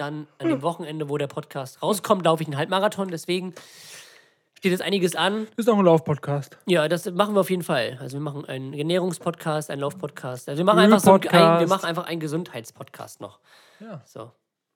dann 0.00 0.26
an 0.38 0.48
dem 0.48 0.62
Wochenende, 0.62 1.08
wo 1.08 1.18
der 1.18 1.26
Podcast 1.26 1.82
rauskommt, 1.82 2.24
laufe 2.24 2.42
ich 2.42 2.48
einen 2.48 2.56
Halbmarathon. 2.56 3.08
Deswegen 3.08 3.54
steht 4.54 4.72
jetzt 4.72 4.82
einiges 4.82 5.14
an. 5.14 5.46
Ist 5.56 5.68
auch 5.68 5.78
ein 5.78 5.84
Lauf-Podcast. 5.84 6.56
Ja, 6.66 6.88
das 6.88 7.10
machen 7.10 7.34
wir 7.34 7.40
auf 7.40 7.50
jeden 7.50 7.62
Fall. 7.62 7.98
Also 8.00 8.16
wir 8.16 8.22
machen 8.22 8.44
einen 8.46 8.72
Ernährungspodcast, 8.72 9.70
einen 9.70 9.80
Laufpodcast. 9.82 10.48
Also 10.48 10.58
wir 10.58 10.64
machen 10.64 10.78
einfach 10.78 11.00
so 11.00 11.12
einen, 11.12 11.22
ein, 11.28 11.32
wir 11.32 11.38
Podcast. 11.40 11.68
machen 11.70 11.84
einfach 11.86 12.04
einen 12.06 12.20
Gesundheitspodcast 12.20 13.20
noch. 13.20 13.40
Ja. 13.80 14.02
So. 14.06 14.20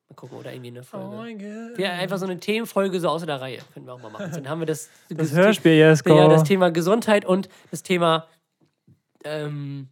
Mal 0.09 0.17
gucken, 0.17 0.39
oder 0.39 0.53
irgendwie 0.53 0.69
eine 0.71 0.81
Oh 0.81 0.85
Folge. 0.85 1.17
mein 1.17 1.39
Gott. 1.39 1.79
wir 1.79 1.91
einfach 1.93 2.19
so 2.19 2.27
eine 2.27 2.39
Themenfolge 2.39 3.01
so 3.01 3.09
außer 3.09 3.25
der 3.27 3.41
Reihe. 3.41 3.59
Können 3.73 3.87
wir 3.87 3.95
auch 3.95 4.03
mal 4.03 4.11
machen. 4.11 4.31
Dann 4.33 4.49
haben 4.49 4.59
wir 4.61 4.67
das, 4.67 4.91
Das 5.09 5.33
Hörspiel, 5.33 5.73
Jesko. 5.73 6.15
ja, 6.15 6.29
das 6.29 6.45
Thema 6.45 6.71
Gesundheit 6.71 7.25
und 7.25 7.49
das 7.71 7.83
Thema 7.83 8.27
ähm, 9.25 9.89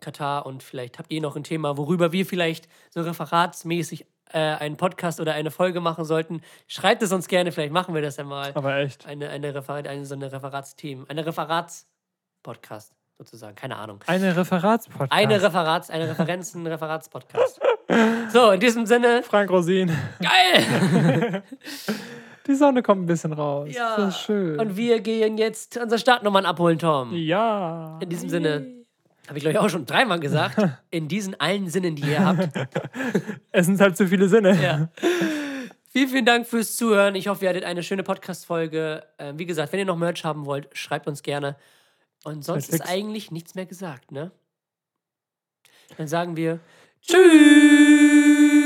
Katar 0.00 0.46
und 0.46 0.64
vielleicht 0.64 0.98
habt 0.98 1.12
ihr 1.12 1.20
noch 1.20 1.36
ein 1.36 1.44
Thema, 1.44 1.76
worüber 1.76 2.10
wir 2.10 2.26
vielleicht 2.26 2.68
so 2.90 3.02
referatsmäßig 3.02 4.04
äh, 4.32 4.38
einen 4.38 4.76
Podcast 4.76 5.20
oder 5.20 5.34
eine 5.34 5.50
Folge 5.50 5.80
machen 5.80 6.04
sollten. 6.04 6.42
Schreibt 6.66 7.02
es 7.02 7.12
uns 7.12 7.28
gerne, 7.28 7.52
vielleicht 7.52 7.72
machen 7.72 7.94
wir 7.94 8.02
das 8.02 8.16
ja 8.16 8.24
mal. 8.24 8.52
Aber 8.54 8.76
echt. 8.76 9.06
Eine, 9.06 9.28
eine, 9.28 9.54
Referat, 9.54 9.86
eine 9.86 10.04
so 10.06 10.14
eine 10.14 10.32
Referatsthemen, 10.32 11.08
eine 11.08 11.24
Referats-Podcast 11.26 12.92
sozusagen, 13.18 13.54
keine 13.54 13.76
Ahnung. 13.76 14.00
Eine 14.06 14.36
Referatspodcast. 14.36 15.12
Eine 15.12 15.40
Referats, 15.42 15.90
eine 15.90 16.08
Referenzen, 16.08 16.66
Referats-Podcast. 16.66 17.60
So, 18.30 18.50
in 18.52 18.60
diesem 18.60 18.86
Sinne, 18.86 19.22
Frank 19.22 19.50
Rosin. 19.50 19.90
geil! 20.20 21.42
Die 22.46 22.54
Sonne 22.54 22.82
kommt 22.82 23.02
ein 23.02 23.06
bisschen 23.06 23.32
raus. 23.32 23.68
Ja. 23.72 23.96
Das 23.96 24.16
ist 24.16 24.20
schön. 24.22 24.58
Und 24.58 24.76
wir 24.76 25.00
gehen 25.00 25.38
jetzt 25.38 25.76
unsere 25.76 25.98
Startnummern 25.98 26.44
abholen, 26.44 26.78
Tom. 26.78 27.14
ja. 27.14 27.98
In 28.00 28.08
diesem 28.08 28.28
Sinne, 28.28 28.81
habe 29.28 29.38
ich 29.38 29.44
glaube 29.44 29.52
ich 29.52 29.58
auch 29.58 29.68
schon 29.68 29.86
dreimal 29.86 30.20
gesagt, 30.20 30.56
in 30.90 31.08
diesen 31.08 31.38
allen 31.40 31.68
Sinnen, 31.68 31.96
die 31.96 32.02
ihr 32.02 32.24
habt. 32.24 32.48
Es 33.52 33.66
sind 33.66 33.80
halt 33.80 33.96
zu 33.96 34.08
viele 34.08 34.28
Sinne. 34.28 34.60
Ja. 34.60 34.88
Vielen, 35.90 36.08
vielen 36.08 36.24
Dank 36.24 36.46
fürs 36.46 36.76
Zuhören. 36.76 37.14
Ich 37.14 37.28
hoffe, 37.28 37.44
ihr 37.44 37.50
hattet 37.50 37.64
eine 37.64 37.82
schöne 37.82 38.02
Podcast-Folge. 38.02 39.04
Ähm, 39.18 39.38
wie 39.38 39.44
gesagt, 39.44 39.72
wenn 39.72 39.80
ihr 39.80 39.84
noch 39.84 39.98
Merch 39.98 40.24
haben 40.24 40.46
wollt, 40.46 40.68
schreibt 40.72 41.06
uns 41.06 41.22
gerne. 41.22 41.56
Und 42.24 42.44
sonst 42.44 42.70
ist 42.70 42.80
eigentlich 42.80 43.30
nichts 43.30 43.54
mehr 43.54 43.66
gesagt, 43.66 44.10
ne? 44.10 44.30
Dann 45.98 46.08
sagen 46.08 46.36
wir 46.36 46.60
Tschüss! 47.02 48.61